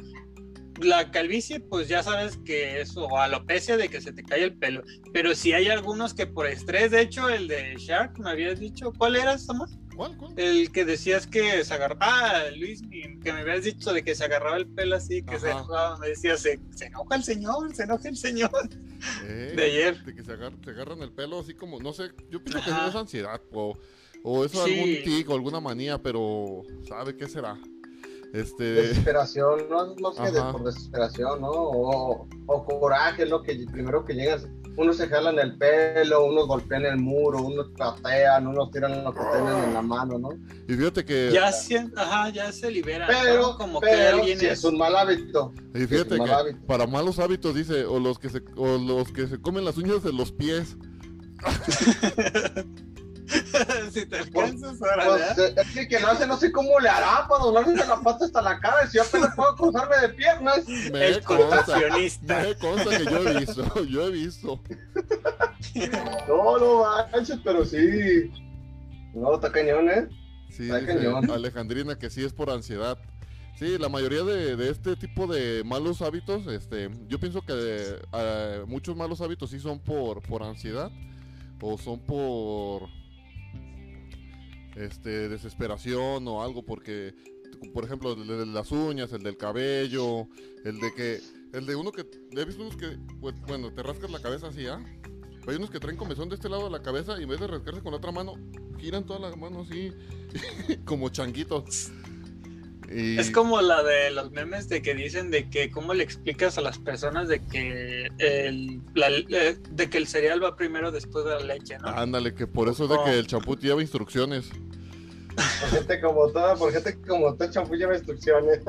La 0.80 1.10
calvicie, 1.10 1.60
pues 1.60 1.88
ya 1.88 2.04
sabes 2.04 2.38
que 2.46 2.82
es 2.82 2.96
o 2.96 3.18
alopecia 3.18 3.78
de 3.78 3.90
que 3.90 4.00
se 4.00 4.14
te 4.14 4.24
cae 4.24 4.44
el 4.44 4.58
pelo. 4.58 4.84
Pero 5.12 5.34
si 5.34 5.54
hay 5.54 5.70
algunos 5.70 6.14
que 6.14 6.28
por 6.28 6.46
estrés, 6.46 6.92
de 6.92 7.02
hecho, 7.02 7.30
el 7.30 7.48
de 7.48 7.76
Shark, 7.78 8.20
me 8.20 8.30
habías 8.30 8.60
dicho, 8.60 8.94
¿cuál 8.96 9.16
era, 9.16 9.38
Samuel? 9.40 9.72
¿Cuál? 9.98 10.16
cuál? 10.16 10.34
El 10.38 10.72
que 10.72 10.86
decías 10.86 11.28
que 11.28 11.66
se 11.66 11.74
agarraba, 11.74 12.06
ah, 12.08 12.44
Luis, 12.56 12.82
que 13.24 13.34
me 13.34 13.40
habías 13.42 13.64
dicho 13.64 13.92
de 13.92 14.04
que 14.04 14.16
se 14.16 14.24
agarraba 14.24 14.56
el 14.58 14.68
pelo 14.68 14.96
así, 14.96 15.24
que 15.24 15.40
se 15.40 15.50
enojaba, 15.52 15.98
me 15.98 16.10
decía, 16.10 16.38
se, 16.38 16.60
se 16.76 16.86
enoja 16.86 17.16
el 17.16 17.24
señor, 17.24 17.76
se 17.76 17.84
enoja 17.84 18.08
el 18.08 18.16
señor. 18.16 18.52
Eh, 19.26 19.54
De 19.58 19.64
ayer. 19.64 20.04
De 20.06 20.14
que 20.16 20.24
se, 20.24 20.32
agar- 20.32 20.54
se 20.64 20.70
agarran 20.70 21.02
el 21.02 21.12
pelo 21.12 21.40
así 21.40 21.54
como, 21.56 21.80
no 21.80 21.92
sé, 21.94 22.12
yo 22.30 22.42
pienso 22.44 22.64
que 22.64 22.70
Ajá. 22.72 22.88
es 22.90 22.96
ansiedad 22.96 23.42
o, 23.52 23.78
o 24.24 24.46
eso 24.46 24.64
Sí. 24.66 24.72
algún 24.74 25.04
tic 25.04 25.30
o 25.30 25.34
alguna 25.34 25.60
manía, 25.60 26.02
pero 26.02 26.62
¿sabe 26.88 27.18
qué 27.18 27.28
será? 27.28 27.58
Este, 28.34 28.64
Desesperación, 28.64 29.70
no 29.70 29.86
es 29.94 30.02
más 30.02 30.16
que 30.16 30.32
de- 30.32 30.40
Ajá. 30.40 30.52
por 30.52 30.64
desesperación, 30.64 31.42
¿no? 31.42 31.50
O, 31.50 32.28
o 32.46 32.66
coraje, 32.66 33.26
lo 33.26 33.42
que 33.42 33.66
primero 33.72 34.04
que 34.06 34.14
llegas, 34.14 34.48
unos 34.78 34.98
se 34.98 35.08
jalan 35.08 35.40
el 35.40 35.58
pelo, 35.58 36.26
unos 36.26 36.46
golpean 36.48 36.86
el 36.86 36.98
muro, 36.98 37.42
unos 37.42 37.68
patean, 37.78 38.46
unos 38.46 38.70
tiran 38.70 39.04
lo 39.04 39.12
que 39.12 39.22
tienen 39.32 39.64
en 39.64 39.74
la 39.74 39.82
mano, 39.82 40.20
¿no? 40.20 40.30
y 40.68 40.74
fíjate 40.74 41.04
que, 41.04 41.32
Ya, 41.34 41.50
ajá, 41.96 42.30
ya 42.30 42.52
se 42.52 42.70
libera. 42.70 43.08
Pero, 43.08 43.42
¿no? 43.42 43.58
Como 43.58 43.82
que 43.82 43.90
alguien 43.90 44.38
sí 44.38 44.46
es... 44.46 44.60
es 44.60 44.64
un 44.66 44.78
mal 44.78 44.96
hábito. 44.96 45.52
y 45.74 45.80
fíjate 45.88 46.16
es 46.16 46.22
que 46.22 46.32
hábito. 46.32 46.60
para 46.68 46.86
malos 46.86 47.18
hábitos 47.18 47.56
dice, 47.56 47.86
o 47.86 48.00
los 48.00 48.20
que 48.20 48.30
se, 48.30 48.44
o 48.56 48.78
los 48.78 49.12
que 49.12 49.26
se 49.28 49.42
comen 49.42 49.66
las 49.66 49.78
uñas 49.78 50.04
de 50.04 50.14
los 50.14 50.32
pies. 50.32 50.78
si 53.92 54.06
te 54.06 54.18
alcanzas 54.20 54.82
ahora, 54.82 55.34
Pues, 55.36 55.54
es 55.58 55.74
que 55.74 55.88
quien 55.88 56.02
lo 56.02 56.08
hace 56.10 56.26
no 56.28 56.38
sé 56.38 56.52
cómo 56.52 56.80
le 56.80 56.90
hará 56.90 57.28
para 57.28 57.44
doblarse 57.44 57.76
la 57.76 58.00
pata 58.02 58.26
hasta 58.26 58.42
la 58.42 58.60
cara, 58.60 58.86
y 58.86 58.90
si 58.90 58.98
yo 58.98 59.04
apenas 59.04 59.36
puedo 59.36 59.56
cruzarme 59.56 59.98
de 59.98 60.10
piernas. 60.10 60.68
Me 60.68 61.08
El 61.08 61.24
contorsionista. 61.24 62.42
me 62.42 62.56
consta 62.56 62.98
que 62.98 63.06
yo 63.06 63.18
he 63.30 63.40
visto, 63.40 63.84
yo 63.86 64.08
he 64.08 64.12
visto. 64.12 64.60
No, 66.28 66.58
no 66.58 66.84
manches, 67.12 67.40
pero 67.44 67.64
sí. 67.66 68.32
No, 69.14 69.36
está 69.36 69.52
cañón, 69.52 69.90
¿eh? 69.90 70.08
Sí, 70.50 70.64
Está 70.64 70.80
dice 70.80 70.96
cañón. 70.96 71.30
Alejandrina 71.30 71.98
que 71.98 72.10
sí 72.10 72.24
es 72.24 72.34
por 72.34 72.50
ansiedad. 72.50 72.98
Sí, 73.58 73.78
la 73.78 73.90
mayoría 73.90 74.24
de, 74.24 74.56
de 74.56 74.70
este 74.70 74.96
tipo 74.96 75.26
de 75.28 75.64
malos 75.66 76.02
hábitos, 76.02 76.46
este, 76.48 76.90
yo 77.08 77.20
pienso 77.20 77.42
que 77.42 78.00
eh, 78.14 78.64
muchos 78.68 78.96
malos 78.96 79.20
hábitos 79.22 79.50
sí 79.50 79.60
son 79.60 79.80
por, 79.80 80.22
por 80.22 80.44
ansiedad 80.44 80.92
o 81.62 81.78
son 81.78 82.00
por 82.00 82.88
este 84.78 85.30
desesperación 85.30 86.28
o 86.28 86.44
algo 86.44 86.64
porque 86.66 87.14
por 87.74 87.84
ejemplo, 87.84 88.14
el 88.14 88.28
de 88.28 88.46
las 88.46 88.72
uñas, 88.72 89.12
el 89.14 89.24
del 89.24 89.36
cabello, 89.36 90.28
el 90.64 90.80
de 90.80 90.94
que, 90.94 91.20
el 91.54 91.66
de 91.66 91.76
uno 91.76 91.92
que, 91.92 92.06
he 92.32 92.46
visto 92.46 92.62
unos 92.62 92.76
que, 92.76 92.98
pues, 93.20 93.34
bueno, 93.48 93.74
te 93.74 93.82
rascas 93.82 94.12
la 94.12 94.22
cabeza 94.22 94.48
así, 94.50 94.68
¿ah? 94.68 94.80
Hay 95.48 95.56
unos 95.56 95.72
que 95.72 95.80
traen 95.80 95.98
comezón 95.98 96.30
de 96.30 96.36
este 96.36 96.50
lado 96.50 96.66
de 96.66 96.70
la 96.70 96.84
cabeza 96.84 97.18
y 97.20 97.24
en 97.24 97.30
vez 97.30 97.40
de 97.40 97.48
rascarse 97.48 97.82
con 97.82 97.92
la 97.92 97.98
otra 97.98 98.12
mano, 98.12 98.34
giran 98.78 99.06
toda 99.06 99.28
la 99.30 99.36
mano 99.36 99.62
así, 99.62 99.92
como 100.86 101.10
changuitos. 101.10 101.90
Y- 102.94 103.18
Es 103.18 103.32
como 103.32 103.60
la 103.62 103.82
de 103.84 104.12
los 104.12 104.32
memes 104.32 104.70
de 104.70 104.82
que 104.82 104.94
dicen 104.94 105.32
de 105.32 105.50
que 105.50 105.72
cómo 105.72 105.94
le 105.94 106.04
explicas 106.04 106.58
a 106.58 106.62
las 106.62 106.78
personas 106.78 107.28
de 107.28 107.40
que 107.46 108.08
el, 108.20 108.82
la- 108.94 109.10
eh, 109.10 109.58
de 109.72 109.90
que 109.90 109.98
el 109.98 110.06
cereal 110.08 110.44
va 110.44 110.56
primero 110.56 110.92
después 110.92 111.26
de 111.26 111.32
la 111.32 111.40
leche, 111.40 111.78
¿no? 111.80 111.88
Ándale, 111.88 112.36
que 112.36 112.46
por 112.46 112.70
eso 112.70 112.84
es 112.84 112.90
de 112.92 112.98
que 113.04 113.18
el 113.20 113.26
champú 113.28 113.56
lleva 113.58 113.82
instrucciones. 113.82 114.52
Por 115.38 115.70
gente 115.70 116.02
como 116.02 116.28
toda, 116.32 116.56
por 116.56 116.72
gente 116.74 117.00
como 117.08 117.36
champú 117.50 117.76
lleva 117.76 117.96
instrucciones. 117.96 118.60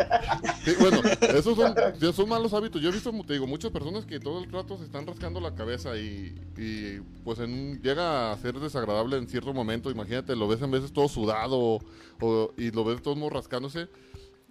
Sí, 0.65 0.73
bueno, 0.79 1.01
esos 1.35 1.57
son, 1.57 1.75
malos 2.29 2.53
hábitos. 2.53 2.83
Yo 2.83 2.91
he 2.91 2.93
visto, 2.93 3.11
te 3.27 3.33
digo, 3.33 3.47
muchas 3.47 3.71
personas 3.71 4.05
que 4.05 4.21
todo 4.21 4.43
el 4.43 4.53
rato 4.53 4.77
se 4.77 4.85
están 4.85 5.07
rascando 5.07 5.41
la 5.41 5.55
cabeza 5.55 5.97
y, 5.97 6.35
y, 6.59 7.01
pues 7.25 7.39
en 7.39 7.81
llega 7.83 8.33
a 8.33 8.37
ser 8.39 8.55
desagradable 8.61 9.17
en 9.17 9.29
cierto 9.29 9.55
momento. 9.55 9.91
Imagínate, 9.91 10.37
lo 10.37 10.47
ves 10.47 10.61
en 10.63 10.71
veces 10.71 10.93
todo 10.93 11.09
sudado 11.09 11.79
o- 12.21 12.53
y 12.57 12.71
lo 12.71 12.85
ves 12.85 13.01
todo 13.03 13.29
rascándose. 13.31 13.89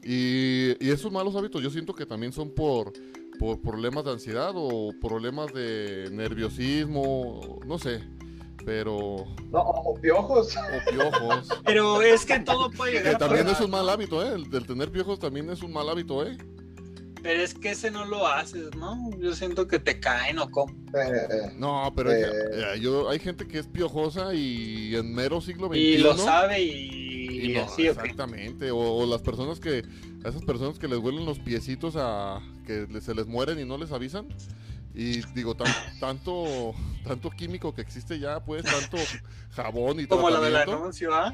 Y, 0.04 0.72
y 0.84 0.90
esos 0.90 1.12
malos 1.12 1.36
hábitos 1.36 1.62
yo 1.62 1.70
siento 1.70 1.94
que 1.94 2.06
también 2.06 2.32
son 2.34 2.52
por, 2.52 2.94
por 3.40 3.62
problemas 3.62 4.06
de 4.06 4.12
ansiedad 4.12 4.52
o 4.56 4.92
problemas 5.02 5.54
de 5.54 6.10
nerviosismo, 6.12 7.60
no 7.66 7.78
sé, 7.80 8.04
pero... 8.68 9.26
No, 9.50 9.62
o 9.62 9.96
piojos. 9.96 10.58
O 10.58 10.92
piojos. 10.92 11.48
Pero 11.66 12.02
es 12.02 12.26
que 12.26 12.38
todo 12.42 12.70
puede 12.70 12.96
llegar 12.98 13.12
Que 13.12 13.16
a 13.16 13.18
también 13.18 13.48
es 13.48 13.62
un 13.62 13.72
mal 13.72 13.88
hábito, 13.88 14.22
¿eh? 14.22 14.34
El 14.36 14.50
del 14.50 14.68
tener 14.68 14.92
piojos 14.92 15.20
también 15.20 15.50
es 15.50 15.64
un 15.64 15.72
mal 15.72 15.88
hábito, 15.88 16.28
¿eh? 16.28 16.38
Pero 17.24 17.42
es 17.42 17.54
que 17.54 17.72
ese 17.72 17.92
no 17.92 18.04
lo 18.04 18.28
haces, 18.28 18.76
¿no? 18.76 19.10
Yo 19.20 19.34
siento 19.36 19.68
que 19.70 19.80
te 19.80 20.02
caen 20.02 20.38
o 20.40 20.52
como. 20.52 20.74
Eh. 20.94 21.54
No, 21.56 21.94
pero 21.96 22.10
hay, 22.10 22.24
Eh. 22.24 22.26
eh, 22.26 22.80
yo, 22.82 23.10
hay 23.10 23.20
gente 23.20 23.48
que 23.48 23.60
es 23.60 23.68
piojosa 23.68 24.34
y 24.34 24.94
en 24.98 25.16
mero 25.16 25.40
siglo 25.40 25.68
XXI. 25.70 25.80
Y 25.80 25.98
lo 26.00 26.18
sabe 26.18 26.62
y, 26.62 27.46
y 27.46 27.54
no, 27.54 27.64
así, 27.64 27.88
exactamente. 27.88 28.70
O, 28.72 28.80
o 28.80 29.06
las 29.06 29.22
personas 29.22 29.62
que, 29.62 29.86
a 30.26 30.28
esas 30.28 30.44
personas 30.44 30.78
que 30.78 30.90
les 30.90 31.00
huelen 31.00 31.26
los 31.26 31.40
piecitos 31.40 31.94
a 31.96 32.42
que 32.66 32.86
se 33.00 33.16
les 33.16 33.28
mueren 33.28 33.62
y 33.62 33.64
no 33.64 33.78
les 33.78 33.94
avisan. 33.94 34.28
Y 35.00 35.22
digo, 35.36 35.54
tan- 35.56 35.72
tanto, 36.00 36.74
tanto 37.06 37.30
químico 37.30 37.72
que 37.76 37.82
existe 37.82 38.18
ya, 38.20 38.40
pues, 38.44 38.64
tanto 38.64 38.98
jabón 39.52 40.00
y 40.00 40.08
Como 40.08 40.30
la 40.32 40.40
del 40.42 40.56
anuncio, 40.56 41.14
¿ah? 41.14 41.32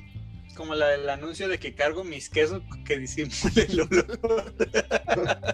Como 0.57 0.75
la 0.75 0.89
del 0.89 1.09
anuncio 1.09 1.47
de 1.47 1.57
que 1.57 1.73
cargo 1.73 2.03
mis 2.03 2.29
quesos 2.29 2.61
que 2.85 2.99
disimule 2.99 3.65
el 3.69 3.79
olor. 3.81 4.53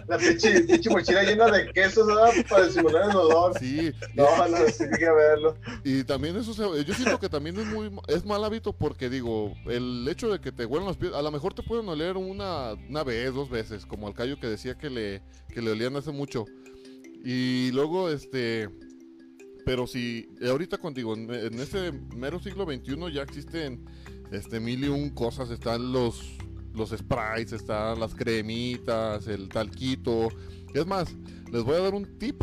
La 0.08 0.18
pinche, 0.18 0.60
pinche 0.62 0.90
mochila 0.90 1.22
llena 1.22 1.50
de 1.50 1.72
quesos, 1.72 2.06
¿verdad? 2.06 2.32
Para 2.48 2.66
disimular 2.66 3.08
el 3.10 3.16
olor. 3.16 3.58
Sí, 3.58 3.92
No, 4.14 4.24
no, 4.48 4.56
sí, 4.68 4.82
hay 4.84 4.98
que 4.98 5.10
verlo. 5.10 5.56
Y 5.84 6.02
también 6.04 6.36
eso, 6.36 6.52
se- 6.52 6.84
yo 6.84 6.94
siento 6.94 7.18
que 7.20 7.28
también 7.28 7.58
es 7.60 7.66
muy 7.66 7.90
es 8.08 8.24
mal 8.26 8.44
hábito 8.44 8.72
porque 8.72 9.08
digo, 9.08 9.54
el 9.66 10.06
hecho 10.08 10.28
de 10.30 10.40
que 10.40 10.50
te 10.52 10.66
huelan 10.66 10.88
los 10.88 10.96
pies, 10.96 11.12
a 11.14 11.22
lo 11.22 11.30
mejor 11.30 11.54
te 11.54 11.62
pueden 11.62 11.88
oler 11.88 12.16
una, 12.16 12.72
una 12.88 13.04
vez, 13.04 13.32
dos 13.32 13.48
veces, 13.48 13.86
como 13.86 14.06
al 14.08 14.14
callo 14.14 14.38
que 14.40 14.48
decía 14.48 14.76
que 14.76 14.90
le, 14.90 15.22
que 15.54 15.62
le 15.62 15.70
olían 15.70 15.96
hace 15.96 16.10
mucho. 16.10 16.44
Y 17.24 17.70
luego, 17.72 18.08
este, 18.10 18.68
pero 19.64 19.86
si 19.86 20.28
ahorita 20.46 20.78
contigo, 20.78 21.14
en, 21.14 21.32
en 21.32 21.60
este 21.60 21.92
mero 22.16 22.40
siglo 22.40 22.64
XXI 22.64 23.12
ya 23.12 23.22
existen 23.22 23.84
este 24.32 24.60
mil 24.60 24.84
y 24.84 24.88
un 24.88 25.10
cosas, 25.10 25.50
están 25.50 25.92
los, 25.92 26.38
los 26.74 26.90
sprites, 26.90 27.52
están 27.52 28.00
las 28.00 28.14
cremitas, 28.14 29.26
el 29.26 29.48
talquito. 29.48 30.28
Es 30.74 30.86
más, 30.86 31.14
les 31.52 31.62
voy 31.62 31.76
a 31.76 31.80
dar 31.80 31.94
un 31.94 32.18
tip. 32.18 32.42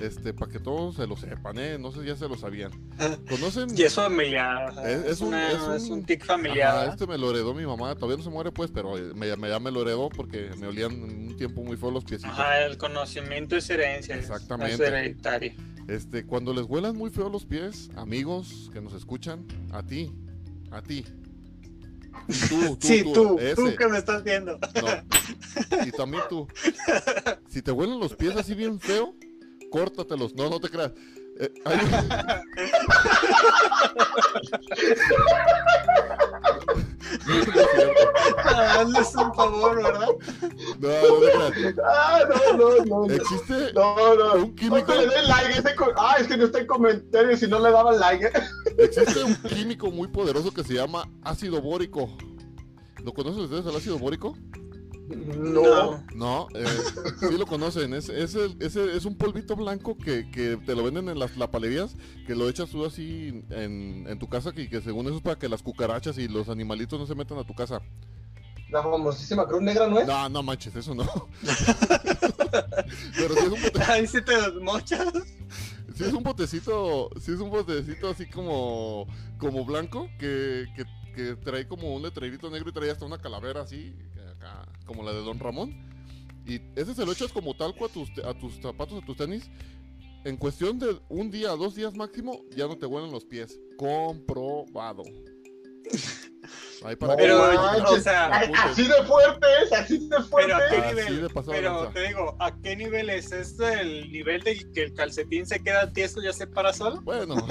Este, 0.00 0.32
para 0.32 0.50
que 0.52 0.60
todos 0.60 0.94
se 0.96 1.06
lo 1.08 1.16
sepan, 1.16 1.58
¿eh? 1.58 1.76
No 1.78 1.90
sé 1.90 2.00
si 2.02 2.06
ya 2.06 2.16
se 2.16 2.28
lo 2.28 2.36
sabían. 2.36 2.70
¿Conocen? 3.28 3.68
Y 3.76 3.82
es 3.82 3.94
familiar. 3.94 4.72
Es- 4.86 5.20
un- 5.20 5.34
es 5.34 5.54
un- 5.60 5.74
es 5.74 5.82
un 5.90 6.04
tic 6.04 6.24
familiar. 6.24 6.88
Este 6.90 7.06
me 7.06 7.18
lo 7.18 7.30
heredó 7.30 7.52
mi 7.52 7.66
mamá. 7.66 7.94
Todavía 7.96 8.16
no 8.16 8.22
se 8.22 8.30
muere, 8.30 8.52
pues, 8.52 8.70
pero 8.70 8.94
me, 9.14 9.36
me- 9.36 9.48
ya 9.48 9.58
me 9.58 9.70
lo 9.72 9.82
heredó 9.82 10.08
porque 10.08 10.50
me 10.58 10.68
olían 10.68 10.92
un 11.02 11.36
tiempo 11.36 11.62
muy 11.62 11.76
feo 11.76 11.90
los 11.90 12.04
piecitos. 12.04 12.30
Ajá, 12.38 12.64
el 12.64 12.78
conocimiento 12.78 13.56
es 13.56 13.68
herencia. 13.70 14.14
Exactamente. 14.16 14.74
Es 14.74 14.80
hereditario. 14.80 15.52
Este, 15.88 16.24
cuando 16.24 16.52
les 16.54 16.64
huelan 16.66 16.96
muy 16.96 17.10
feo 17.10 17.28
los 17.28 17.44
pies, 17.44 17.90
amigos 17.96 18.70
que 18.72 18.80
nos 18.80 18.92
escuchan, 18.94 19.46
a 19.72 19.82
ti, 19.82 20.12
a 20.70 20.80
ti. 20.82 21.04
Tú, 22.48 22.76
tú, 22.76 22.78
sí, 22.86 23.02
tú, 23.14 23.38
ese. 23.38 23.54
tú 23.54 23.74
que 23.76 23.88
me 23.88 23.98
estás 23.98 24.22
viendo. 24.22 24.58
No. 24.58 25.86
Y 25.86 25.90
también 25.92 26.22
tú. 26.28 26.46
Si 27.48 27.62
te 27.62 27.72
huelen 27.72 27.98
los 27.98 28.14
pies 28.14 28.36
así 28.36 28.54
bien 28.54 28.78
feo, 28.78 29.14
córtatelos. 29.70 30.34
No, 30.34 30.48
no 30.50 30.60
te 30.60 30.68
creas. 30.68 30.92
Eh, 31.40 31.52
hay 31.64 31.78
No, 37.26 37.34
no. 37.34 38.60
Hazles 38.60 39.14
un 39.14 39.34
favor, 39.34 39.76
¿verdad? 39.82 40.08
No, 40.80 40.88
no 40.88 41.50
te 41.50 41.60
creas. 41.62 41.74
Ah, 41.86 42.20
no, 42.28 42.56
no, 42.56 42.84
no. 42.84 43.06
no. 43.06 43.14
Existe 43.14 43.72
No, 43.74 44.14
no. 44.14 44.34
un 44.44 44.54
químico, 44.54 44.86
¿Cuánto 44.86 45.06
le 45.06 45.22
like 45.22 45.46
a 45.54 45.58
ese 45.58 45.74
co- 45.74 45.92
Ah, 45.96 46.16
es 46.20 46.26
que 46.26 46.36
no 46.36 46.44
está 46.46 46.58
en 46.60 46.66
comentarios 46.66 47.40
si 47.40 47.46
no 47.46 47.58
le 47.58 47.70
daban 47.70 47.98
like. 47.98 48.30
existe 48.78 49.22
un 49.24 49.34
químico 49.36 49.90
muy 49.90 50.08
poderoso 50.08 50.52
que 50.52 50.64
se 50.64 50.74
llama 50.74 51.08
ácido 51.22 51.60
bórico. 51.60 52.10
¿Lo 53.04 53.12
conocen 53.12 53.42
ustedes 53.44 53.66
el 53.66 53.76
ácido 53.76 53.98
bórico? 53.98 54.36
No. 55.08 56.04
No, 56.14 56.48
eh, 56.54 56.66
sí 57.20 57.38
lo 57.38 57.46
conocen. 57.46 57.94
Es, 57.94 58.08
es, 58.08 58.34
es 58.36 59.04
un 59.04 59.16
polvito 59.16 59.56
blanco 59.56 59.96
que, 59.96 60.30
que 60.30 60.56
te 60.64 60.74
lo 60.74 60.82
venden 60.84 61.08
en 61.08 61.18
las 61.18 61.36
lapalerías, 61.36 61.96
que 62.26 62.34
lo 62.34 62.48
echas 62.48 62.70
tú 62.70 62.84
así 62.84 63.42
en, 63.50 64.06
en 64.08 64.18
tu 64.18 64.28
casa 64.28 64.52
y 64.54 64.68
que 64.68 64.80
según 64.80 65.06
eso 65.06 65.16
es 65.16 65.22
para 65.22 65.38
que 65.38 65.48
las 65.48 65.62
cucarachas 65.62 66.18
y 66.18 66.28
los 66.28 66.48
animalitos 66.48 66.98
no 66.98 67.06
se 67.06 67.14
metan 67.14 67.38
a 67.38 67.44
tu 67.44 67.54
casa. 67.54 67.80
La 68.70 68.82
famosísima 68.82 69.46
cruz 69.46 69.62
negra, 69.62 69.86
¿no 69.88 69.98
es? 70.00 70.06
No, 70.06 70.28
no 70.28 70.42
manches, 70.42 70.76
eso 70.76 70.94
no. 70.94 71.06
Pero 73.16 73.34
sí 73.34 73.40
es 73.46 73.48
un, 73.52 73.60
bote- 73.62 73.82
Ahí 73.88 74.06
sí 74.06 74.20
te 74.22 74.36
desmochas. 74.40 75.12
sí 75.94 76.04
es 76.04 76.12
un 76.12 76.22
botecito, 76.22 77.10
sí 77.20 77.32
es 77.32 77.40
un 77.40 77.50
botecito 77.50 78.08
así 78.10 78.26
como, 78.26 79.06
como 79.38 79.64
blanco 79.64 80.08
que, 80.18 80.66
que, 80.76 80.84
que 81.14 81.36
trae 81.36 81.66
como 81.66 81.94
un 81.94 82.02
letrerito 82.02 82.50
negro 82.50 82.68
y 82.70 82.72
trae 82.72 82.90
hasta 82.90 83.06
una 83.06 83.18
calavera 83.18 83.62
así, 83.62 83.94
como 84.86 85.02
la 85.02 85.12
de 85.12 85.22
Don 85.22 85.38
Ramón. 85.38 85.74
Y 86.46 86.60
ese 86.76 86.94
se 86.94 87.04
lo 87.04 87.12
echas 87.12 87.32
como 87.32 87.54
talco 87.54 87.84
a 87.84 87.88
tus, 87.88 88.10
a 88.24 88.34
tus 88.34 88.54
zapatos, 88.60 89.02
a 89.02 89.06
tus 89.06 89.16
tenis. 89.16 89.50
En 90.24 90.36
cuestión 90.36 90.78
de 90.78 90.98
un 91.08 91.30
día, 91.30 91.50
dos 91.50 91.74
días 91.74 91.94
máximo, 91.94 92.40
ya 92.56 92.66
no 92.66 92.76
te 92.76 92.86
huelen 92.86 93.12
los 93.12 93.24
pies. 93.24 93.58
Comprobado. 93.76 95.02
Ahí 96.84 96.94
para 96.94 97.16
Pero, 97.16 97.38
manches. 97.38 97.90
o 97.90 98.00
sea, 98.00 98.26
Así 98.28 98.86
de 98.86 99.02
fuerte 99.04 99.46
es, 99.64 99.72
así 99.72 100.08
de 100.08 100.22
fuerte. 100.22 100.52
Pero 100.52 100.54
a 100.54 100.68
qué 100.70 100.94
nivel, 100.94 101.28
pero 101.48 101.88
te 101.92 102.06
digo, 102.06 102.36
¿a 102.38 102.56
qué 102.62 102.76
nivel 102.76 103.10
es 103.10 103.32
este 103.32 103.80
el 103.80 104.12
nivel 104.12 104.42
de 104.44 104.64
que 104.72 104.84
el 104.84 104.94
calcetín 104.94 105.44
se 105.44 105.58
queda 105.60 105.92
tieso 105.92 106.20
y 106.22 106.26
ya 106.26 106.32
se 106.32 106.46
para 106.46 106.72
solo? 106.72 107.00
Bueno, 107.02 107.34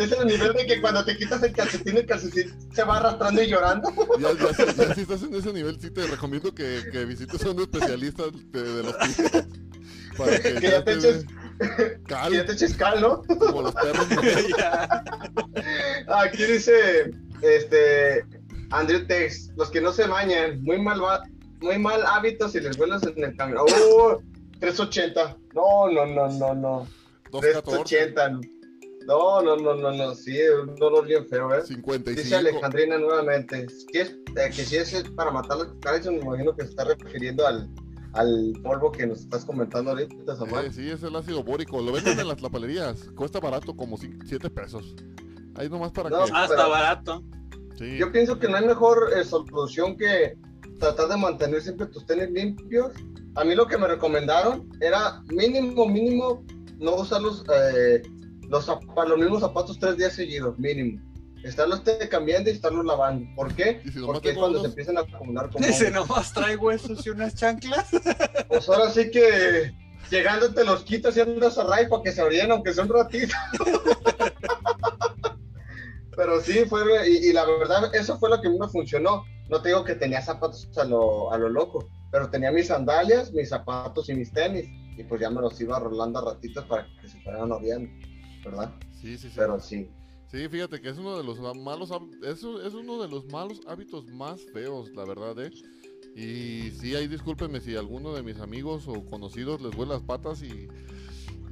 es 0.00 0.12
el 0.12 0.26
nivel 0.26 0.52
de 0.54 0.66
que 0.66 0.80
cuando 0.80 1.04
te 1.04 1.16
quitas 1.16 1.42
el 1.42 1.52
calcetín, 1.52 1.96
el 1.96 2.06
calcetín 2.06 2.52
se 2.74 2.82
va 2.84 2.96
arrastrando 2.98 3.42
y 3.42 3.46
llorando. 3.46 3.88
ya, 4.18 4.32
ya 4.32 4.54
si, 4.54 4.64
ya 4.76 4.94
si 4.94 5.00
estás 5.02 5.22
en 5.22 5.34
ese 5.34 5.52
nivel, 5.52 5.80
sí 5.80 5.90
te 5.90 6.06
recomiendo 6.06 6.52
que, 6.54 6.82
que 6.90 7.04
visites 7.04 7.44
a 7.44 7.50
un 7.50 7.60
especialista 7.60 8.24
de, 8.50 8.62
de 8.62 8.82
los 8.82 8.94
pies. 8.96 9.30
Para 10.18 10.38
que, 10.40 10.54
Que 10.54 10.70
ya 10.70 10.84
te 10.84 10.94
eches- 10.94 11.24
cal, 12.06 12.32
ya 12.32 12.44
te 12.44 12.52
eches 12.52 12.74
cal, 12.76 13.00
¿no? 13.00 13.22
como 13.38 13.62
los 13.62 13.74
perros. 13.74 14.06
Aquí 16.08 16.44
dice, 16.44 17.10
este, 17.42 18.24
Andrew 18.70 19.06
Tex, 19.06 19.50
los 19.56 19.70
que 19.70 19.80
no 19.80 19.92
se 19.92 20.06
bañan, 20.06 20.62
muy 20.62 20.80
mal, 20.80 21.02
va- 21.02 21.22
muy 21.60 21.78
mal 21.78 22.02
hábitos 22.06 22.54
y 22.54 22.60
les 22.60 22.76
vuelas 22.76 23.02
en 23.04 23.22
el 23.22 23.36
camino. 23.36 23.64
¡Oh! 23.64 24.20
380. 24.60 25.36
No, 25.54 25.88
no, 25.90 26.06
no, 26.06 26.28
no, 26.28 26.54
no. 26.54 26.86
214, 27.30 27.96
380. 27.96 28.40
No, 29.06 29.42
no, 29.42 29.56
no, 29.56 29.74
no, 29.74 29.92
no. 29.92 30.14
Sí, 30.14 30.38
un 30.62 30.74
dolor 30.76 31.06
bien 31.06 31.26
feo, 31.28 31.54
¿eh? 31.54 31.62
55. 31.64 32.22
Dice 32.22 32.36
Alejandrina 32.36 32.98
nuevamente. 32.98 33.66
Es, 33.92 34.10
eh, 34.36 34.50
que 34.54 34.64
si 34.64 34.76
es 34.76 34.92
para 35.16 35.30
matar 35.30 35.58
las 35.58 35.68
cucarachas, 35.68 36.12
me 36.12 36.18
imagino 36.18 36.54
que 36.54 36.64
se 36.64 36.70
está 36.70 36.84
refiriendo 36.84 37.46
al, 37.46 37.68
al 38.12 38.52
polvo 38.62 38.90
que 38.90 39.06
nos 39.06 39.20
estás 39.20 39.44
comentando 39.44 39.90
ahorita, 39.90 40.36
Samuel. 40.36 40.66
Eh, 40.66 40.72
sí, 40.72 40.88
es 40.88 41.02
el 41.02 41.14
ácido 41.14 41.42
bórico. 41.42 41.80
Lo 41.80 41.92
venden 41.92 42.18
en 42.18 42.28
las 42.28 42.42
lapalerías. 42.42 43.04
Cuesta 43.16 43.40
barato, 43.40 43.76
como 43.76 43.96
7 43.96 44.50
pesos. 44.50 44.94
Ahí 45.54 45.68
nomás 45.68 45.92
para 45.92 46.10
No, 46.10 46.24
que. 46.24 46.32
Ah, 46.34 46.44
está 46.44 46.66
barato. 46.66 47.22
Sí. 47.76 47.96
Yo 47.98 48.10
pienso 48.12 48.38
que 48.38 48.48
no 48.48 48.56
hay 48.56 48.66
mejor 48.66 49.10
eh, 49.16 49.24
solución 49.24 49.96
que 49.96 50.36
tratar 50.78 51.08
de 51.08 51.16
mantener 51.16 51.62
siempre 51.62 51.86
tus 51.86 52.04
tenis 52.06 52.30
limpios. 52.30 52.92
A 53.36 53.44
mí 53.44 53.54
lo 53.54 53.66
que 53.66 53.78
me 53.78 53.86
recomendaron 53.86 54.68
era 54.80 55.22
mínimo, 55.28 55.86
mínimo, 55.86 56.44
no 56.78 56.96
usar 56.96 57.22
los, 57.22 57.44
eh, 57.54 58.02
los, 58.48 58.66
los 58.66 59.18
mismos 59.18 59.40
zapatos 59.40 59.78
tres 59.78 59.96
días 59.96 60.14
seguidos, 60.14 60.58
mínimo. 60.58 61.00
Estarlo 61.44 61.76
este 61.76 62.08
cambiando 62.08 62.50
y 62.50 62.54
estarlo 62.54 62.82
lavando. 62.82 63.26
¿Por 63.34 63.54
qué? 63.54 63.82
Si 63.92 64.00
Porque 64.00 64.30
es 64.30 64.38
cuando 64.38 64.60
se 64.60 64.66
empiezan 64.66 64.98
a 64.98 65.00
acumular 65.00 65.50
como 65.50 65.66
Dice, 65.66 65.90
nomás 65.90 66.32
trae 66.32 66.56
huesos 66.56 67.06
y 67.06 67.10
unas 67.10 67.34
chanclas. 67.34 67.88
Pues 68.48 68.68
ahora 68.68 68.90
sí 68.90 69.10
que 69.12 69.72
llegando 70.10 70.52
te 70.52 70.64
los 70.64 70.82
quitas 70.82 71.16
y 71.16 71.20
andas 71.20 71.56
a 71.56 71.64
ray 71.64 71.88
para 71.88 72.02
que 72.02 72.10
se 72.10 72.20
orinen, 72.20 72.50
aunque 72.50 72.72
sea 72.72 72.82
un 72.82 72.90
ratito. 72.90 73.34
Pero 76.16 76.40
sí, 76.40 76.64
fue, 76.68 76.82
y, 77.08 77.28
y 77.28 77.32
la 77.32 77.44
verdad, 77.46 77.94
eso 77.94 78.18
fue 78.18 78.28
lo 78.28 78.40
que 78.40 78.48
a 78.48 78.50
mí 78.50 78.58
me 78.58 78.68
funcionó. 78.68 79.24
No 79.48 79.62
te 79.62 79.68
digo 79.68 79.84
que 79.84 79.94
tenía 79.94 80.20
zapatos 80.20 80.68
a 80.76 80.84
lo, 80.84 81.32
a 81.32 81.38
lo 81.38 81.48
loco, 81.48 81.88
pero 82.10 82.28
tenía 82.28 82.52
mis 82.52 82.66
sandalias, 82.66 83.32
mis 83.32 83.48
zapatos 83.48 84.08
y 84.08 84.14
mis 84.14 84.32
tenis. 84.32 84.66
Y 84.96 85.04
pues 85.04 85.20
ya 85.20 85.30
me 85.30 85.40
los 85.40 85.60
iba 85.60 85.78
rolando 85.78 86.18
a 86.18 86.34
ratitos 86.34 86.64
para 86.66 86.86
que 87.00 87.08
se 87.08 87.20
fueran 87.20 87.50
oriando, 87.50 87.90
¿verdad? 88.44 88.72
Sí, 89.00 89.16
sí, 89.16 89.28
sí. 89.28 89.34
Pero 89.36 89.58
sí. 89.58 89.90
Sí, 90.30 90.48
fíjate 90.48 90.80
que 90.80 90.90
es 90.90 90.98
uno 90.98 91.16
de 91.16 91.24
los 91.24 91.40
malos 91.56 91.90
eso 92.22 92.62
es 92.62 92.74
uno 92.74 93.02
de 93.02 93.08
los 93.08 93.26
malos 93.26 93.60
hábitos 93.66 94.06
más 94.06 94.40
feos, 94.52 94.90
la 94.94 95.04
verdad, 95.04 95.36
¿eh? 95.40 95.50
Y 96.14 96.70
sí, 96.70 96.94
ahí 96.94 97.08
discúlpenme 97.08 97.60
si 97.60 97.74
alguno 97.74 98.14
de 98.14 98.22
mis 98.22 98.38
amigos 98.38 98.86
o 98.86 99.04
conocidos 99.04 99.60
les 99.60 99.74
huele 99.74 99.92
las 99.92 100.02
patas 100.02 100.42
y, 100.42 100.68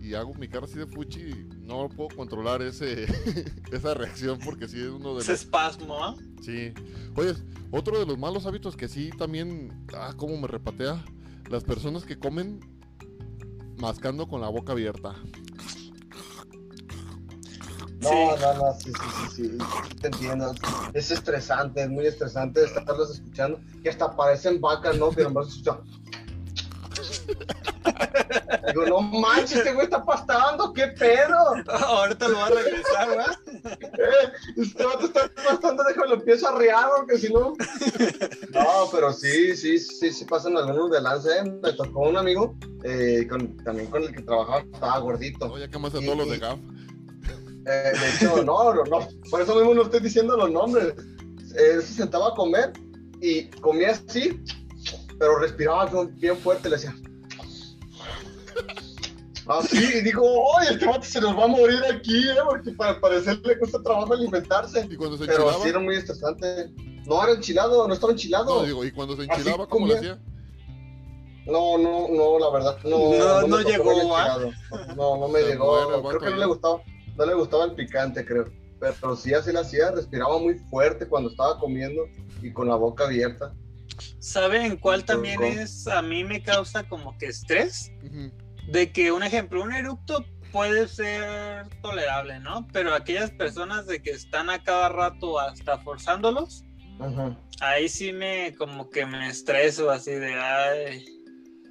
y 0.00 0.14
hago 0.14 0.32
mi 0.34 0.46
cara 0.46 0.66
así 0.66 0.78
de 0.78 0.86
fuchi, 0.86 1.48
no 1.60 1.88
puedo 1.88 2.08
controlar 2.14 2.62
ese 2.62 3.06
esa 3.72 3.94
reacción 3.94 4.38
porque 4.44 4.68
sí 4.68 4.80
es 4.80 4.88
uno 4.88 5.14
de 5.14 5.22
Ese 5.22 5.32
los 5.32 5.40
espasmo, 5.40 6.04
¿ah? 6.04 6.14
Sí. 6.40 6.72
Oye, 7.16 7.34
otro 7.72 7.98
de 7.98 8.06
los 8.06 8.16
malos 8.16 8.46
hábitos 8.46 8.76
que 8.76 8.86
sí 8.86 9.10
también 9.10 9.86
ah 9.92 10.14
cómo 10.16 10.36
me 10.36 10.46
repatea 10.46 11.04
las 11.50 11.64
personas 11.64 12.04
que 12.04 12.16
comen 12.16 12.60
mascando 13.76 14.28
con 14.28 14.40
la 14.40 14.48
boca 14.48 14.72
abierta. 14.72 15.16
No, 18.10 18.36
Sí. 18.36 18.42
no, 18.42 18.54
no, 18.54 18.74
sí, 18.80 18.92
sí, 18.92 19.08
sí, 19.34 19.36
sí, 19.36 19.58
sí, 19.58 19.96
te 20.00 20.06
entiendo. 20.08 20.54
Es 20.94 21.10
estresante, 21.10 21.82
es 21.82 21.88
muy 21.90 22.06
estresante 22.06 22.64
estarlos 22.64 23.10
escuchando, 23.10 23.60
que 23.82 23.88
hasta 23.90 24.14
parecen 24.16 24.60
vacas, 24.60 24.96
¿no? 24.96 25.10
Que 25.10 25.22
nomás 25.24 25.46
se 25.52 25.58
escucha. 25.58 25.78
Digo, 28.68 28.86
no 28.86 29.00
manches, 29.00 29.58
este 29.58 29.72
güey 29.72 29.84
está 29.84 30.04
pastando, 30.04 30.72
¿qué 30.72 30.88
pedo? 30.88 31.36
Ahorita 31.86 32.28
lo 32.28 32.38
va 32.38 32.46
a 32.46 32.50
regresar, 32.50 33.08
¿verdad? 33.08 33.38
Eh, 33.64 34.32
este 34.56 34.84
vato 34.84 35.06
está 35.06 35.30
pastando, 35.48 35.84
déjame 35.84 36.08
lo 36.08 36.14
empiezo 36.16 36.48
a 36.48 36.58
rear, 36.58 36.88
porque 36.96 37.18
si 37.18 37.32
no. 37.32 37.54
No, 38.52 38.88
pero 38.92 39.12
sí, 39.12 39.56
sí, 39.56 39.78
sí, 39.78 40.12
sí 40.12 40.24
pasan 40.24 40.56
algunos 40.56 40.90
de 40.90 41.00
lance. 41.00 41.28
¿eh? 41.38 41.44
Me 41.44 41.72
tocó 41.72 42.08
un 42.08 42.16
amigo, 42.16 42.56
eh, 42.84 43.26
con- 43.28 43.56
también 43.64 43.88
con 43.90 44.02
el 44.02 44.14
que 44.14 44.22
trabajaba, 44.22 44.60
estaba 44.60 44.98
gordito. 44.98 45.48
No, 45.48 45.58
ya 45.58 45.68
que 45.68 45.78
más 45.78 45.94
a 45.94 46.00
todos 46.00 46.16
los 46.16 46.30
de 46.30 46.38
GAF. 46.38 46.58
Eh, 47.68 47.92
de 47.98 48.08
hecho, 48.14 48.42
no, 48.44 48.72
no, 48.74 48.84
no, 48.84 49.08
por 49.30 49.42
eso 49.42 49.54
mismo 49.56 49.74
no 49.74 49.82
estoy 49.82 50.00
diciendo 50.00 50.36
los 50.36 50.50
nombres. 50.50 50.94
Él 51.56 51.82
se 51.82 51.94
sentaba 51.94 52.28
a 52.28 52.34
comer 52.34 52.72
y 53.20 53.48
comía 53.60 53.90
así, 53.90 54.40
pero 55.18 55.38
respiraba 55.38 55.90
bien 56.12 56.36
fuerte, 56.36 56.68
le 56.68 56.76
decía. 56.76 56.94
Así, 59.46 59.78
y 59.78 60.00
digo, 60.02 60.22
oye, 60.24 60.72
este 60.72 60.86
vato 60.86 61.04
se 61.04 61.20
nos 61.22 61.36
va 61.36 61.44
a 61.44 61.48
morir 61.48 61.80
aquí, 61.90 62.28
¿eh? 62.28 62.34
porque 62.46 62.70
para 62.72 63.00
parecer 63.00 63.40
le 63.46 63.58
cuesta 63.58 63.82
trabajo 63.82 64.12
alimentarse. 64.12 64.86
Y 64.90 64.96
cuando 64.96 65.16
se 65.16 65.24
Pero 65.24 65.44
enchilaba, 65.44 65.62
sí 65.62 65.68
era 65.70 65.78
muy 65.80 65.96
estresante. 65.96 66.70
No 67.06 67.22
era 67.24 67.32
enchilado, 67.32 67.88
no 67.88 67.94
estaba 67.94 68.12
enchilado. 68.12 68.44
no, 68.44 68.60
No, 68.60 68.66
digo, 68.66 68.84
y 68.84 68.92
cuando 68.92 69.16
se 69.16 69.22
Así 69.22 69.30
enchilaba, 69.40 69.66
¿cómo 69.66 69.86
le 69.86 69.94
comía. 69.96 70.12
hacía? 70.12 70.22
no, 71.46 71.78
no, 71.78 72.38
la 72.38 72.50
verdad, 72.50 72.76
no. 72.84 72.98
No, 73.14 73.40
no 73.46 73.56
tocó 73.56 73.68
llegó. 73.70 73.92
No, 74.96 75.16
no 75.16 75.28
me 75.28 75.40
llegó. 75.40 76.02
Creo 76.08 76.20
que 76.20 76.26
no 76.26 76.30
ya. 76.32 76.36
le 76.36 76.46
gustaba, 76.46 76.82
no 77.18 77.26
le 77.26 77.34
gustaba 77.34 77.64
el 77.64 77.74
picante, 77.74 78.24
creo. 78.24 78.46
Pero 78.80 79.16
sí 79.16 79.34
así 79.34 79.52
lo 79.52 79.60
hacía, 79.60 79.90
respiraba 79.90 80.38
muy 80.38 80.54
fuerte 80.70 81.06
cuando 81.06 81.30
estaba 81.30 81.58
comiendo 81.58 82.04
y 82.40 82.52
con 82.52 82.68
la 82.68 82.76
boca 82.76 83.04
abierta. 83.04 83.52
¿Saben 84.20 84.76
cuál 84.76 85.04
también 85.04 85.42
es? 85.42 85.88
A 85.88 86.00
mí 86.00 86.22
me 86.22 86.42
causa 86.42 86.88
como 86.88 87.18
que 87.18 87.26
estrés. 87.26 87.90
De 88.70 88.92
que, 88.92 89.10
un 89.10 89.24
ejemplo, 89.24 89.62
un 89.62 89.72
eructo 89.72 90.24
puede 90.52 90.86
ser 90.86 91.68
tolerable, 91.82 92.38
¿no? 92.38 92.68
Pero 92.72 92.94
aquellas 92.94 93.32
personas 93.32 93.86
de 93.86 94.00
que 94.00 94.10
están 94.10 94.48
a 94.48 94.62
cada 94.62 94.88
rato 94.88 95.40
hasta 95.40 95.78
forzándolos, 95.78 96.64
ahí 97.60 97.88
sí 97.88 98.12
me 98.12 98.54
como 98.56 98.88
que 98.90 99.04
me 99.06 99.28
estreso 99.28 99.90
así 99.90 100.12
de, 100.12 100.34
ay, 100.34 101.04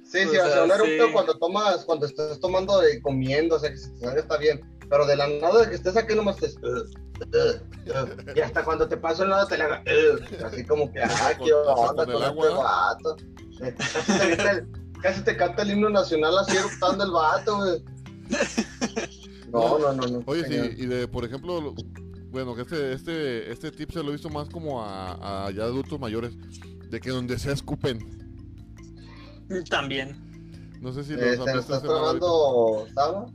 Sí, 0.08 0.20
sí, 0.20 0.38
o 0.38 0.50
sea, 0.50 0.64
un 0.64 0.70
eructo 0.70 1.06
sí. 1.06 1.12
cuando 1.12 1.38
tomas, 1.38 1.84
cuando 1.84 2.06
estás 2.06 2.40
tomando 2.40 2.80
y 2.88 2.98
comiendo, 3.02 3.56
o 3.56 3.58
sea, 3.58 3.70
que 3.70 3.76
está 4.18 4.38
bien. 4.38 4.58
Pero 4.90 5.06
de 5.06 5.16
la 5.16 5.26
nada 5.28 5.60
de 5.62 5.68
que 5.70 5.74
estés 5.76 5.96
aquí 5.96 6.14
nomás 6.14 6.36
te... 6.36 6.46
"Ugh, 6.46 6.86
ugh, 7.34 7.60
ugh", 7.86 8.36
y 8.36 8.40
hasta 8.40 8.64
cuando 8.64 8.88
te 8.88 8.96
paso 8.96 9.22
el 9.24 9.30
lado 9.30 9.46
te 9.46 9.58
le 9.58 9.64
haga... 9.64 9.82
"Ugh", 9.86 10.44
así 10.44 10.64
como 10.64 10.90
que, 10.92 11.02
ah, 11.02 11.32
qué 11.42 11.52
onda 11.52 12.04
el 12.04 12.12
con 12.12 12.22
agua, 12.22 12.46
este 12.48 12.58
vato. 12.58 13.16
Eh, 13.60 13.74
Casi 14.06 14.36
te, 14.36 14.66
casi 15.02 15.36
canta 15.36 15.62
el 15.62 15.70
himno 15.72 15.90
nacional 15.90 16.38
así 16.38 16.56
eruptando 16.56 17.04
el 17.04 17.10
vato, 17.10 17.56
güey. 17.58 17.82
No, 19.52 19.78
no, 19.78 19.92
no, 19.92 20.06
no. 20.06 20.22
Oye, 20.26 20.46
sí, 20.46 20.82
y 20.82 20.86
de, 20.86 21.08
por 21.08 21.24
ejemplo, 21.24 21.60
lo- 21.60 21.74
bueno, 22.30 22.54
que 22.54 22.62
este, 22.62 22.92
este, 22.92 23.50
este 23.52 23.70
tip 23.72 23.90
se 23.90 24.02
lo 24.02 24.10
he 24.10 24.12
visto 24.12 24.28
más 24.28 24.48
como 24.50 24.82
a, 24.82 25.46
a 25.46 25.50
ya 25.50 25.64
adultos 25.64 25.98
mayores, 25.98 26.34
de 26.90 27.00
que 27.00 27.10
donde 27.10 27.38
se 27.38 27.52
escupen. 27.52 27.98
también. 29.70 30.16
No 30.80 30.92
sé 30.92 31.02
si 31.04 31.14
los 31.14 31.22
Eh, 31.22 31.36
han 31.40 31.44
¿Te 31.46 31.52
visto 31.56 31.58
estás 31.58 31.82
trabajando, 31.82 32.86
Saba? 32.94 33.26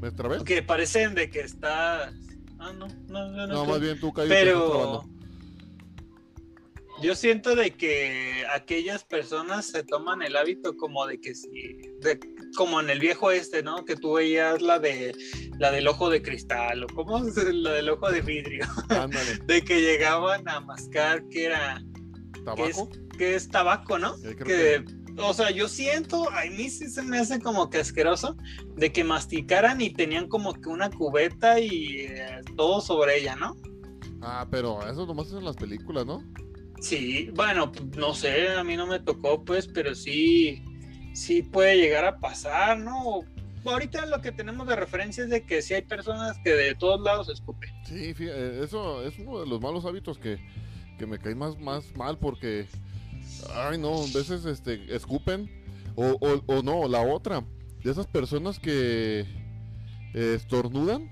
¿Me 0.00 0.10
trabé? 0.10 0.44
Que 0.44 0.62
parecen 0.62 1.14
de 1.14 1.30
que 1.30 1.40
está... 1.40 2.12
Ah, 2.58 2.72
no, 2.72 2.88
no, 3.08 3.28
no. 3.28 3.46
No, 3.46 3.46
creo. 3.46 3.66
más 3.66 3.80
bien 3.80 4.00
tú, 4.00 4.12
Cayo, 4.12 4.28
te 4.28 4.34
estás 4.34 4.54
Pero 4.54 5.04
yo 7.00 7.14
siento 7.14 7.54
de 7.54 7.70
que 7.70 8.44
aquellas 8.52 9.04
personas 9.04 9.66
se 9.66 9.84
toman 9.84 10.22
el 10.22 10.36
hábito 10.36 10.76
como 10.76 11.06
de 11.06 11.20
que 11.20 11.34
si, 11.34 11.48
de, 12.00 12.18
como 12.56 12.80
en 12.80 12.90
el 12.90 12.98
viejo 12.98 13.30
este, 13.30 13.62
¿no? 13.62 13.84
Que 13.84 13.94
tú 13.94 14.14
veías 14.14 14.60
la 14.60 14.78
de 14.78 15.14
la 15.58 15.70
del 15.70 15.86
ojo 15.86 16.10
de 16.10 16.22
cristal 16.22 16.84
o 16.84 16.86
cómo 16.88 17.18
es 17.28 17.36
la 17.36 17.72
del 17.72 17.88
ojo 17.90 18.10
de 18.10 18.20
vidrio, 18.20 18.66
Ándale, 18.88 19.38
de 19.46 19.62
que 19.62 19.80
llegaban 19.80 20.48
a 20.48 20.60
mascar 20.60 21.26
que 21.28 21.44
era 21.44 21.80
que 22.56 22.66
es, 22.66 22.76
tabaco. 22.76 22.90
que 23.16 23.34
es 23.34 23.48
tabaco, 23.48 23.98
¿no? 23.98 24.16
Creo 24.16 24.36
Que, 24.36 24.84
o 25.18 25.34
sea, 25.34 25.50
yo 25.50 25.68
siento, 25.68 26.30
a 26.30 26.44
mí 26.44 26.70
sí 26.70 26.88
se 26.88 27.02
me 27.02 27.18
hace 27.18 27.40
como 27.40 27.70
que 27.70 27.78
asqueroso 27.78 28.36
de 28.76 28.92
que 28.92 29.04
masticaran 29.04 29.80
y 29.80 29.90
tenían 29.90 30.28
como 30.28 30.54
que 30.54 30.68
una 30.68 30.90
cubeta 30.90 31.58
y 31.60 32.06
eh, 32.08 32.40
todo 32.56 32.80
sobre 32.80 33.18
ella, 33.20 33.36
¿no? 33.36 33.56
Ah, 34.22 34.46
pero 34.50 34.80
eso 34.88 35.06
nomás 35.06 35.28
es 35.28 35.34
en 35.34 35.44
las 35.44 35.56
películas, 35.56 36.04
¿no? 36.06 36.22
Sí, 36.80 37.30
bueno, 37.34 37.72
no 37.96 38.14
sé, 38.14 38.48
a 38.50 38.62
mí 38.64 38.76
no 38.76 38.86
me 38.86 39.00
tocó, 39.00 39.44
pues, 39.44 39.66
pero 39.66 39.94
sí, 39.94 40.62
sí 41.12 41.42
puede 41.42 41.76
llegar 41.76 42.04
a 42.04 42.18
pasar, 42.18 42.78
¿no? 42.78 43.20
Ahorita 43.64 44.06
lo 44.06 44.20
que 44.20 44.32
tenemos 44.32 44.66
de 44.68 44.76
referencia 44.76 45.24
es 45.24 45.30
de 45.30 45.44
que 45.44 45.60
sí 45.60 45.74
hay 45.74 45.82
personas 45.82 46.38
que 46.44 46.50
de 46.54 46.74
todos 46.76 47.00
lados 47.00 47.28
escupen. 47.28 47.68
Sí, 47.84 48.14
fí- 48.14 48.30
eh, 48.32 48.60
eso 48.62 49.02
es 49.04 49.18
uno 49.18 49.40
de 49.40 49.46
los 49.46 49.60
malos 49.60 49.84
hábitos 49.84 50.18
que, 50.18 50.38
que 50.98 51.06
me 51.06 51.18
cae 51.18 51.34
más, 51.34 51.58
más 51.58 51.94
mal 51.96 52.16
porque, 52.18 52.66
ay 53.54 53.78
no, 53.78 54.02
a 54.02 54.06
veces 54.14 54.44
este, 54.44 54.94
escupen 54.94 55.50
o, 55.96 56.16
o, 56.20 56.42
o 56.46 56.62
no, 56.62 56.86
la 56.88 57.00
otra, 57.02 57.44
de 57.82 57.90
esas 57.90 58.06
personas 58.06 58.58
que 58.58 59.20
eh, 60.14 60.34
estornudan 60.36 61.10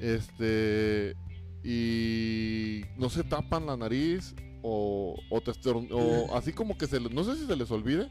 este 0.00 1.14
y 1.62 2.82
no 2.96 3.10
se 3.10 3.22
tapan 3.22 3.66
la 3.66 3.76
nariz 3.76 4.34
o, 4.62 5.14
o, 5.30 5.40
te 5.40 5.52
o 5.92 6.36
así 6.36 6.52
como 6.52 6.76
que 6.76 6.86
se 6.86 7.00
les- 7.00 7.12
no 7.12 7.24
sé 7.24 7.36
si 7.36 7.46
se 7.46 7.56
les 7.56 7.70
olvide. 7.70 8.10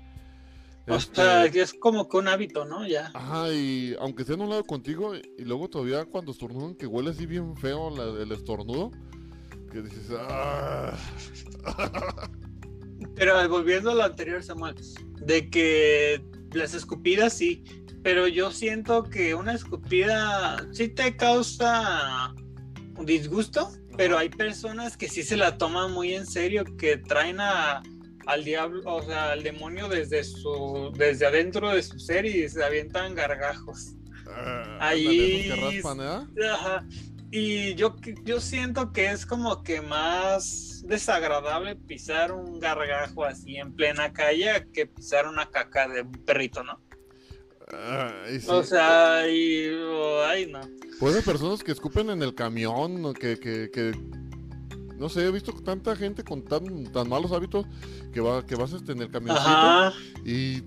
O 0.87 0.95
este, 0.95 1.15
sea, 1.15 1.49
que 1.51 1.61
es 1.61 1.73
como 1.73 2.07
que 2.09 2.17
un 2.17 2.27
hábito, 2.27 2.65
¿no? 2.65 2.87
Ya. 2.87 3.11
Ajá, 3.13 3.51
y 3.53 3.95
aunque 3.99 4.23
esté 4.23 4.33
en 4.33 4.41
un 4.41 4.49
lado 4.49 4.63
contigo, 4.65 5.13
y 5.15 5.43
luego 5.43 5.67
todavía 5.69 6.05
cuando 6.05 6.31
estornudan, 6.31 6.75
que 6.75 6.87
huele 6.87 7.11
así 7.11 7.25
bien 7.27 7.55
feo 7.57 7.89
la- 7.95 8.21
el 8.23 8.31
estornudo, 8.31 8.91
que 9.71 9.81
dices, 9.83 10.09
ah, 10.17 10.95
Pero 13.15 13.47
volviendo 13.49 13.91
a 13.91 13.95
lo 13.95 14.03
anterior, 14.03 14.43
Samuel, 14.43 14.75
de 15.21 15.49
que 15.49 16.23
las 16.53 16.73
escupidas 16.73 17.33
sí, 17.33 17.63
pero 18.03 18.27
yo 18.27 18.51
siento 18.51 19.03
que 19.03 19.35
una 19.35 19.53
escupida 19.53 20.65
sí 20.71 20.87
te 20.89 21.15
causa 21.17 22.33
un 22.97 23.05
disgusto, 23.05 23.71
pero 23.97 24.17
hay 24.17 24.29
personas 24.29 24.95
que 24.97 25.09
sí 25.09 25.23
se 25.23 25.35
la 25.37 25.57
toman 25.57 25.91
muy 25.91 26.13
en 26.13 26.25
serio, 26.25 26.63
que 26.77 26.97
traen 26.97 27.39
a, 27.41 27.81
al 28.25 28.43
diablo, 28.45 28.81
o 28.85 29.01
sea, 29.01 29.31
al 29.33 29.43
demonio 29.43 29.89
desde 29.89 30.23
su, 30.23 30.91
desde 30.97 31.25
adentro 31.25 31.71
de 31.73 31.83
su 31.83 31.99
ser 31.99 32.25
y 32.25 32.47
se 32.47 32.63
avientan 32.63 33.15
gargajos. 33.15 33.95
ah, 34.29 34.77
Ahí- 34.79 35.49
ándale, 35.49 35.81
raspan, 35.81 36.27
¿eh? 36.37 36.47
Ajá. 36.51 36.85
Y 37.31 37.75
yo, 37.75 37.95
yo 38.23 38.41
siento 38.41 38.91
que 38.91 39.11
es 39.11 39.25
como 39.25 39.61
que 39.61 39.81
más 39.81 40.83
desagradable 40.87 41.75
pisar 41.75 42.31
un 42.31 42.59
gargajo 42.59 43.23
así 43.23 43.57
en 43.57 43.73
plena 43.73 44.11
calle 44.13 44.67
que 44.73 44.87
pisar 44.87 45.27
una 45.27 45.49
caca 45.49 45.87
de 45.87 46.01
un 46.01 46.11
perrito, 46.11 46.63
¿no? 46.63 46.79
Ay, 47.71 48.39
sí. 48.39 48.47
O 48.49 48.63
sea, 48.63 49.29
y. 49.29 49.69
oh, 49.69 50.23
ay, 50.25 50.47
no. 50.51 50.61
Pues 50.99 51.15
hay 51.15 51.21
personas 51.21 51.63
que 51.63 51.71
escupen 51.71 52.09
en 52.09 52.23
el 52.23 52.33
camión, 52.33 53.05
o 53.05 53.13
que, 53.13 53.39
que, 53.39 53.69
que- 53.71 53.93
no 54.97 55.07
sé, 55.07 55.25
he 55.25 55.31
visto 55.31 55.53
tanta 55.53 55.95
gente 55.95 56.23
con 56.23 56.43
tan, 56.43 56.91
tan 56.91 57.07
malos 57.07 57.31
hábitos 57.31 57.65
que 58.11 58.19
va, 58.19 58.45
que 58.45 58.55
vas 58.55 58.73
este, 58.73 58.91
en 58.91 59.01
el 59.01 59.09
camioncito 59.09 59.49
Ajá. 59.49 59.93
y 60.25 60.61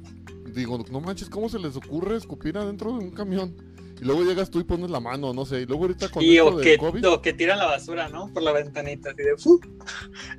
digo, 0.54 0.82
no 0.90 1.00
manches, 1.02 1.28
¿cómo 1.28 1.50
se 1.50 1.58
les 1.58 1.76
ocurre 1.76 2.16
escupir 2.16 2.56
adentro 2.56 2.92
de 2.96 3.04
un 3.04 3.10
camión? 3.10 3.54
Y 4.02 4.04
luego 4.04 4.24
llegas 4.24 4.50
tú 4.50 4.58
y 4.58 4.64
pones 4.64 4.90
la 4.90 4.98
mano, 4.98 5.32
no 5.32 5.46
sé, 5.46 5.60
y 5.60 5.64
luego 5.64 5.84
ahorita 5.84 6.08
con 6.08 6.24
Y 6.24 6.36
esto 6.36 6.48
o 6.48 6.56
del 6.56 6.64
que, 6.64 6.76
COVID, 6.76 7.08
o 7.08 7.22
que 7.22 7.32
tiran 7.32 7.56
la 7.56 7.66
basura, 7.66 8.08
¿no? 8.08 8.32
Por 8.34 8.42
la 8.42 8.50
ventanita, 8.50 9.10
así 9.10 9.22
de 9.22 9.36
¡fu! 9.36 9.60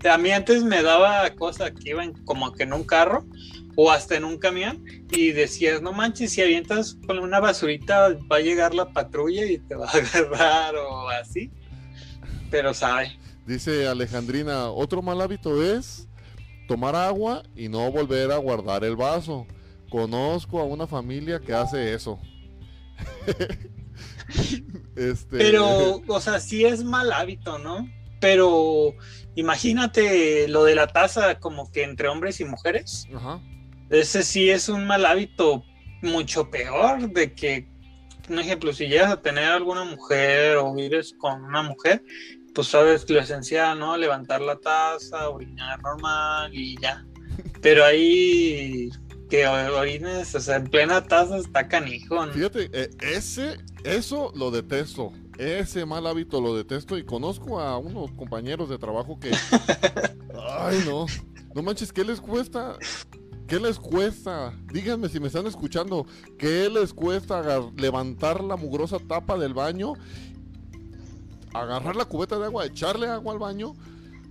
A 0.04 0.18
mí 0.18 0.32
antes 0.32 0.66
me 0.66 0.84
daba 0.84 1.30
cosa 1.36 1.72
que 1.72 1.92
iban 1.92 2.12
como 2.26 2.52
que 2.52 2.64
en 2.64 2.74
un 2.74 2.84
carro 2.84 3.26
o 3.78 3.90
hasta 3.90 4.18
en 4.18 4.26
un 4.26 4.38
camión 4.38 4.84
y 5.12 5.32
decías, 5.32 5.82
no 5.82 5.94
manches, 5.94 6.34
si 6.34 6.42
avientas 6.42 6.98
con 7.08 7.20
una 7.20 7.40
basurita 7.40 8.10
va 8.30 8.36
a 8.36 8.42
llegar 8.42 8.76
la 8.76 8.92
patrulla 8.92 9.46
y 9.46 9.58
te 9.60 9.76
va 9.76 9.86
a 9.86 9.92
agarrar 9.98 10.76
o 10.76 11.08
así. 11.08 11.50
Pero 12.52 12.74
sabe. 12.74 13.18
dice 13.48 13.88
Alejandrina, 13.88 14.72
otro 14.72 15.02
mal 15.02 15.22
hábito 15.22 15.64
es 15.64 16.10
tomar 16.68 16.98
agua 16.98 17.44
y 17.56 17.70
no 17.70 17.90
volver 17.94 18.30
a 18.34 18.38
guardar 18.40 18.84
el 18.84 18.98
vaso. 18.98 19.48
Conozco 19.90 20.60
a 20.60 20.66
una 20.66 20.86
familia 20.86 21.40
que 21.40 21.54
hace 21.54 21.94
eso. 21.94 22.20
este, 24.96 25.38
Pero, 25.38 26.02
o 26.08 26.22
sea, 26.22 26.40
sí 26.40 26.66
es 26.66 26.84
mal 26.84 27.12
hábito, 27.12 27.60
¿no? 27.60 27.88
Pero 28.20 28.94
imagínate 29.36 30.48
lo 30.48 30.64
de 30.64 30.76
la 30.76 30.88
taza 30.88 31.40
como 31.40 31.72
que 31.72 31.84
entre 31.84 32.08
hombres 32.08 32.40
y 32.40 32.46
mujeres. 32.46 33.08
Ajá. 33.14 33.42
Ese 33.90 34.24
sí 34.24 34.50
es 34.50 34.70
un 34.70 34.86
mal 34.86 35.06
hábito 35.06 35.64
mucho 36.02 36.50
peor 36.50 37.12
de 37.12 37.34
que, 37.34 37.68
un 38.30 38.40
ejemplo, 38.40 38.74
si 38.74 38.88
llegas 38.88 39.12
a 39.12 39.22
tener 39.22 39.46
alguna 39.46 39.84
mujer 39.84 40.58
o 40.58 40.74
vives 40.74 41.14
con 41.20 41.44
una 41.44 41.64
mujer, 41.64 42.04
pues 42.54 42.68
sabes 42.68 43.10
lo 43.10 43.20
esencial, 43.20 43.78
¿no? 43.80 43.98
Levantar 43.98 44.42
la 44.42 44.58
taza, 44.58 45.30
orinar 45.30 45.82
normal 45.82 46.52
y 46.54 46.78
ya. 46.82 47.06
Pero 47.62 47.86
ahí 47.86 48.90
que 49.34 49.48
orines, 49.48 50.36
o 50.36 50.40
sea, 50.40 50.58
en 50.58 50.66
plena 50.66 51.04
taza 51.06 51.38
está 51.38 51.68
canijo, 51.68 52.24
¿no? 52.24 52.32
Fíjate, 52.32 52.70
eh, 52.72 52.92
ese, 53.02 53.58
eso 53.84 54.32
lo 54.36 54.52
detesto. 54.52 55.12
Ese 55.40 55.88
mal 55.88 56.06
hábito 56.06 56.40
lo 56.40 56.56
detesto 56.56 57.00
y 57.00 57.04
conozco 57.04 57.60
a 57.60 57.80
unos 57.80 58.12
compañeros 58.12 58.70
de 58.70 58.78
trabajo 58.78 59.20
que... 59.20 59.32
Ay, 60.60 60.84
no. 60.86 61.08
No 61.56 61.64
manches, 61.64 61.92
¿qué 61.92 62.04
les 62.04 62.22
cuesta? 62.22 62.78
¿Qué 63.48 63.60
les 63.60 63.80
cuesta? 63.80 64.54
Díganme 64.72 65.10
si 65.10 65.20
me 65.20 65.26
están 65.26 65.48
escuchando. 65.48 66.06
¿Qué 66.38 66.70
les 66.70 66.94
cuesta 66.94 67.60
levantar 67.76 68.44
la 68.44 68.56
mugrosa 68.56 69.00
tapa 69.00 69.36
del 69.36 69.56
baño? 69.56 69.94
Agarrar 71.56 71.96
la 71.96 72.06
cubeta 72.06 72.38
de 72.38 72.46
agua, 72.46 72.68
echarle 72.68 73.08
agua 73.08 73.34
al 73.34 73.40
baño. 73.40 73.74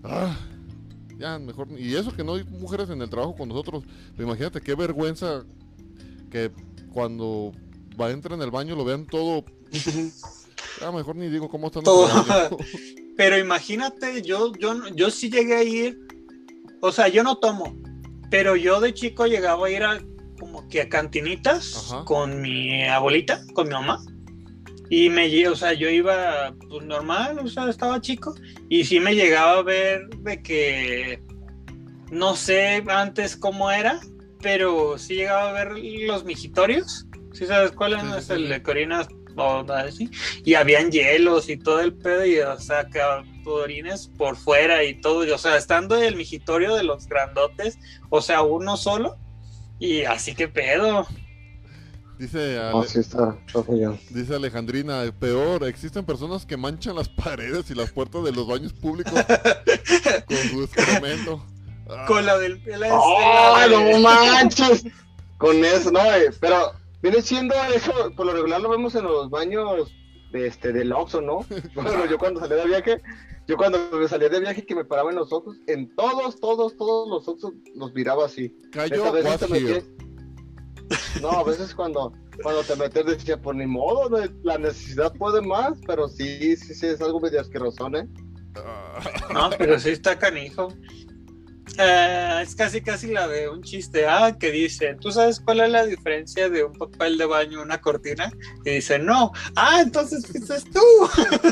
Ah, 0.04 0.36
ya, 1.18 1.38
mejor. 1.38 1.68
Y 1.78 1.94
eso 1.94 2.14
que 2.14 2.24
no 2.24 2.34
hay 2.34 2.44
mujeres 2.44 2.90
en 2.90 3.02
el 3.02 3.10
trabajo 3.10 3.34
con 3.36 3.48
nosotros. 3.48 3.84
Pero 4.16 4.28
imagínate 4.28 4.60
qué 4.60 4.74
vergüenza 4.74 5.44
que 6.30 6.50
cuando 6.92 7.52
va 8.00 8.06
a 8.06 8.10
entrar 8.10 8.38
en 8.38 8.42
el 8.42 8.50
baño 8.50 8.76
lo 8.76 8.84
vean 8.84 9.06
todo. 9.06 9.44
Ya, 10.80 10.90
mejor 10.90 11.14
ni 11.14 11.28
digo 11.28 11.48
cómo 11.48 11.66
están. 11.68 11.84
Todo. 11.84 12.08
Pero 13.16 13.38
imagínate, 13.38 14.22
yo, 14.22 14.52
yo, 14.58 14.88
yo 14.94 15.10
sí 15.10 15.30
llegué 15.30 15.54
a 15.54 15.62
ir, 15.62 15.98
o 16.80 16.90
sea, 16.90 17.08
yo 17.08 17.22
no 17.22 17.36
tomo, 17.36 17.76
pero 18.30 18.56
yo 18.56 18.80
de 18.80 18.94
chico 18.94 19.26
llegaba 19.26 19.66
a 19.66 19.70
ir 19.70 19.82
a 19.82 20.02
como 20.40 20.66
que 20.68 20.80
a 20.80 20.88
cantinitas 20.88 21.92
Ajá. 21.92 22.04
con 22.04 22.40
mi 22.40 22.82
abuelita, 22.84 23.44
con 23.52 23.68
mi 23.68 23.74
mamá. 23.74 24.02
Y 24.94 25.08
me, 25.08 25.48
o 25.48 25.56
sea, 25.56 25.72
yo 25.72 25.88
iba 25.88 26.54
pues, 26.68 26.84
normal, 26.84 27.38
o 27.38 27.48
sea, 27.48 27.66
estaba 27.70 27.98
chico. 28.02 28.34
Y 28.68 28.84
sí 28.84 29.00
me 29.00 29.14
llegaba 29.14 29.56
a 29.56 29.62
ver 29.62 30.06
de 30.18 30.42
que, 30.42 31.22
no 32.10 32.36
sé 32.36 32.84
antes 32.86 33.34
cómo 33.34 33.70
era, 33.70 34.00
pero 34.42 34.98
sí 34.98 35.14
llegaba 35.14 35.48
a 35.48 35.52
ver 35.52 35.78
los 35.78 36.26
mijitorios. 36.26 37.06
¿Sí 37.32 37.46
sabes 37.46 37.72
cuál 37.72 37.98
Sí, 37.98 38.06
es 38.18 38.26
sí, 38.26 38.32
el 38.34 38.50
de 38.50 38.62
Corina? 38.62 39.08
O 39.34 39.64
así. 39.72 40.10
Y 40.44 40.56
habían 40.56 40.92
hielos 40.92 41.48
y 41.48 41.56
todo 41.56 41.80
el 41.80 41.94
pedo, 41.94 42.26
y 42.26 42.40
o 42.40 42.60
sea, 42.60 42.86
que 42.88 43.00
orines 43.46 44.08
por 44.18 44.36
fuera 44.36 44.84
y 44.84 45.00
todo. 45.00 45.24
y, 45.24 45.30
o 45.30 45.38
sea, 45.38 45.56
estando 45.56 45.96
el 45.96 46.16
mijitorio 46.16 46.74
de 46.74 46.82
los 46.82 47.06
grandotes, 47.06 47.78
o 48.10 48.20
sea, 48.20 48.42
uno 48.42 48.76
solo. 48.76 49.16
Y 49.78 50.02
así 50.02 50.34
que 50.34 50.48
pedo. 50.48 51.06
Dice, 52.22 52.56
Ale- 52.56 52.70
No, 52.70 52.84
sí 52.84 53.00
está, 53.00 53.36
está 53.48 53.64
feo. 53.64 53.98
dice 54.10 54.36
Alejandrina, 54.36 55.02
peor, 55.18 55.64
existen 55.64 56.04
personas 56.04 56.46
que 56.46 56.56
manchan 56.56 56.94
las 56.94 57.08
paredes 57.24 57.68
y 57.70 57.74
las 57.74 57.90
puertas 57.90 58.22
de 58.22 58.30
los 58.30 58.46
baños 58.46 58.72
públicos 58.72 59.12
con 60.26 60.36
su 60.36 60.62
excremento. 60.62 61.44
Ah, 61.90 62.04
Con 62.06 62.24
la 62.24 62.38
del 62.38 62.62
la 62.78 62.86
¡Ay, 62.86 63.72
esfera 63.72 63.84
de- 63.84 63.92
no 63.92 63.98
manches! 64.00 64.84
Con 65.38 65.64
eso, 65.64 65.90
no, 65.90 65.98
eh, 66.14 66.30
pero 66.40 66.70
viene 67.02 67.20
siendo 67.22 67.56
eso, 67.74 67.92
por 68.16 68.26
lo 68.26 68.32
regular 68.34 68.60
lo 68.60 68.68
vemos 68.70 68.94
en 68.94 69.02
los 69.02 69.28
baños 69.28 69.92
de 70.30 70.46
este 70.46 70.72
del 70.72 70.92
Oxxo, 70.92 71.20
¿no? 71.20 71.44
Bueno, 71.74 72.06
yo 72.08 72.16
cuando 72.18 72.38
salía 72.38 72.58
de 72.58 72.66
viaje, 72.66 73.02
yo 73.48 73.56
cuando 73.56 73.78
me 73.90 74.06
salía 74.06 74.28
de 74.28 74.38
viaje 74.38 74.64
que 74.64 74.76
me 74.76 74.84
paraba 74.84 75.10
en 75.10 75.16
los 75.16 75.32
ojos, 75.32 75.56
en 75.66 75.92
todos, 75.96 76.38
todos, 76.38 76.76
todos 76.76 77.08
los 77.08 77.26
Oxxos 77.26 77.52
los 77.74 77.92
miraba 77.92 78.26
así. 78.26 78.56
Cayó 78.70 79.12
No, 81.20 81.30
a 81.30 81.44
veces 81.44 81.74
cuando, 81.74 82.12
cuando 82.42 82.62
te 82.62 82.76
metes 82.76 83.06
decía, 83.06 83.40
por 83.40 83.54
ni 83.54 83.66
modo, 83.66 84.08
no, 84.08 84.18
la 84.42 84.58
necesidad 84.58 85.12
puede 85.14 85.40
más, 85.40 85.78
pero 85.86 86.08
sí, 86.08 86.56
sí, 86.56 86.74
sí, 86.74 86.86
es 86.86 87.00
algo 87.00 87.20
medio 87.20 87.40
asqueroso, 87.40 87.88
¿eh? 87.94 88.06
Ah, 88.56 89.00
No, 89.32 89.50
pero 89.56 89.78
sí 89.78 89.90
está 89.90 90.18
canijo. 90.18 90.68
Eh, 91.78 92.40
es 92.42 92.54
casi 92.54 92.82
casi 92.82 93.06
la 93.08 93.26
de 93.26 93.48
un 93.48 93.62
chiste, 93.62 94.06
ah, 94.06 94.36
que 94.38 94.50
dice, 94.50 94.94
¿tú 95.00 95.10
sabes 95.10 95.40
cuál 95.40 95.60
es 95.60 95.70
la 95.70 95.86
diferencia 95.86 96.50
de 96.50 96.64
un 96.64 96.74
papel 96.74 97.16
de 97.16 97.24
baño 97.24 97.60
y 97.60 97.62
una 97.62 97.80
cortina? 97.80 98.30
Y 98.64 98.72
dice, 98.72 98.98
no, 98.98 99.32
ah, 99.56 99.80
entonces 99.80 100.26
fuiste 100.26 100.54
tú. 100.70 100.82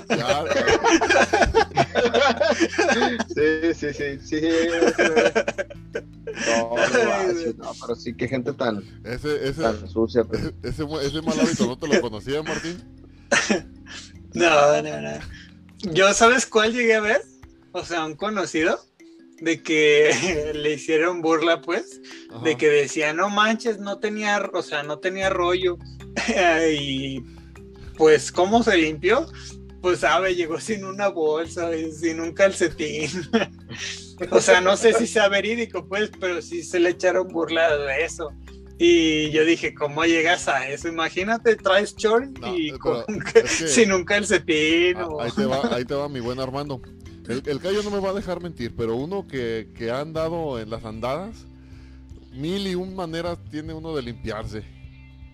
ya, 0.08 0.44
Sí, 3.34 3.72
sí, 3.74 3.94
sí, 3.94 4.18
sí. 4.22 4.40
No, 6.46 6.76
no, 6.76 7.04
manches, 7.08 7.56
no, 7.56 7.72
pero 7.80 7.94
sí, 7.96 8.14
qué 8.14 8.28
gente 8.28 8.52
tan, 8.52 8.82
ese, 9.04 9.48
ese, 9.48 9.62
tan 9.62 9.88
sucia. 9.88 10.22
pues. 10.24 10.52
ese, 10.62 10.84
ese 11.02 11.22
mal 11.22 11.40
hábito 11.40 11.66
no 11.66 11.78
te 11.78 11.88
lo 11.88 11.98
conocía, 12.00 12.42
Martín. 12.42 12.82
No, 14.32 14.80
no, 14.80 15.00
no. 15.00 15.10
Yo, 15.92 16.14
¿sabes 16.14 16.46
cuál 16.46 16.72
llegué 16.72 16.94
a 16.94 17.00
ver? 17.00 17.20
O 17.72 17.84
sea, 17.84 18.04
un 18.04 18.14
conocido 18.14 18.78
de 19.41 19.62
que 19.62 20.53
le 20.55 20.72
hicieron 20.74 21.22
burla, 21.22 21.61
pues, 21.61 22.01
Ajá. 22.30 22.45
de 22.45 22.57
que 22.57 22.68
decía, 22.68 23.12
no 23.12 23.28
manches, 23.30 23.78
no 23.78 23.99
tenía, 23.99 24.38
o 24.53 24.62
sea, 24.62 24.82
no 24.82 24.99
tenía 24.99 25.30
rollo. 25.30 25.76
y 26.70 27.22
pues, 27.97 28.32
¿cómo 28.32 28.62
se 28.62 28.76
limpió? 28.76 29.26
Pues 29.82 30.01
sabe, 30.01 30.34
llegó 30.34 30.61
sin 30.61 30.84
una 30.84 31.09
bolsa, 31.09 31.70
sin 31.99 32.20
un 32.20 32.32
calcetín. 32.32 33.11
o 34.30 34.41
sea, 34.41 34.61
no 34.61 34.76
sé 34.76 34.93
si 34.93 35.07
sea 35.07 35.28
verídico, 35.28 35.86
pues, 35.88 36.11
pero 36.20 36.43
sí 36.43 36.62
se 36.62 36.78
le 36.80 36.91
echaron 36.91 37.28
burla 37.28 37.76
de 37.76 38.05
eso. 38.05 38.30
Y 38.82 39.30
yo 39.30 39.45
dije, 39.45 39.74
¿cómo 39.74 40.05
llegas 40.07 40.49
a 40.49 40.66
eso? 40.68 40.88
Imagínate, 40.88 41.55
traes 41.57 41.95
short 41.97 42.38
No, 42.38 42.57
y 42.57 42.70
eh, 42.70 42.78
con- 42.78 43.05
es 43.09 43.24
que- 43.32 43.68
sin 43.68 43.93
un 43.93 44.05
calcetín. 44.05 44.97
Ah, 44.97 45.07
o- 45.07 45.20
ahí, 45.20 45.30
te 45.32 45.45
va, 45.45 45.74
ahí 45.76 45.84
te 45.84 45.95
va 45.95 46.09
mi 46.09 46.20
buen 46.20 46.41
Armando. 46.41 46.80
El, 47.31 47.43
el 47.47 47.61
callo 47.61 47.83
no 47.85 47.91
me 47.91 48.01
va 48.01 48.11
a 48.11 48.14
dejar 48.14 48.41
mentir, 48.43 48.74
pero 48.76 48.97
uno 48.97 49.28
que, 49.28 49.68
que 49.76 49.91
ha 49.91 50.01
andado 50.01 50.59
en 50.59 50.68
las 50.68 50.85
andadas, 50.85 51.47
mil 52.33 52.66
y 52.66 52.74
un 52.74 52.97
maneras 52.97 53.39
tiene 53.51 53.72
uno 53.72 53.95
de 53.95 54.03
limpiarse. 54.03 54.80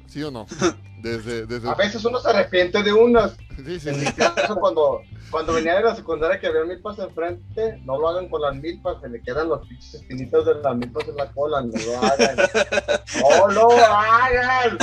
¿Sí 0.09 0.23
o 0.23 0.31
no? 0.31 0.47
Desde, 1.03 1.47
desde... 1.47 1.69
A 1.69 1.75
veces 1.75 2.05
uno 2.05 2.19
se 2.19 2.29
arrepiente 2.31 2.83
de 2.83 2.93
unas. 2.93 3.37
Sí, 3.65 3.79
sí, 3.79 3.91
En 3.91 3.95
sí. 3.97 4.07
mi 4.07 4.13
caso, 4.13 4.57
cuando, 4.57 5.03
cuando 5.31 5.53
venía 5.53 5.77
de 5.77 5.83
la 5.85 5.95
secundaria 5.95 6.41
que 6.41 6.49
había 6.49 6.65
milpas 6.65 6.99
enfrente, 6.99 7.81
no 7.85 7.99
lo 8.01 8.09
hagan 8.09 8.29
con 8.29 8.41
las 8.43 8.57
milpas, 8.57 9.01
se 9.03 9.09
le 9.11 9.23
quedan 9.23 9.51
los 9.51 9.61
pinches 9.69 9.95
espinitos 9.95 10.47
de 10.47 10.55
las 10.55 10.75
milpas 10.77 11.07
en 11.07 11.17
la 11.17 11.31
cola, 11.33 11.61
no 11.61 11.71
lo 11.73 11.99
hagan. 11.99 12.37
¡No 13.21 13.49
lo 13.49 13.71
hagan! 13.71 14.79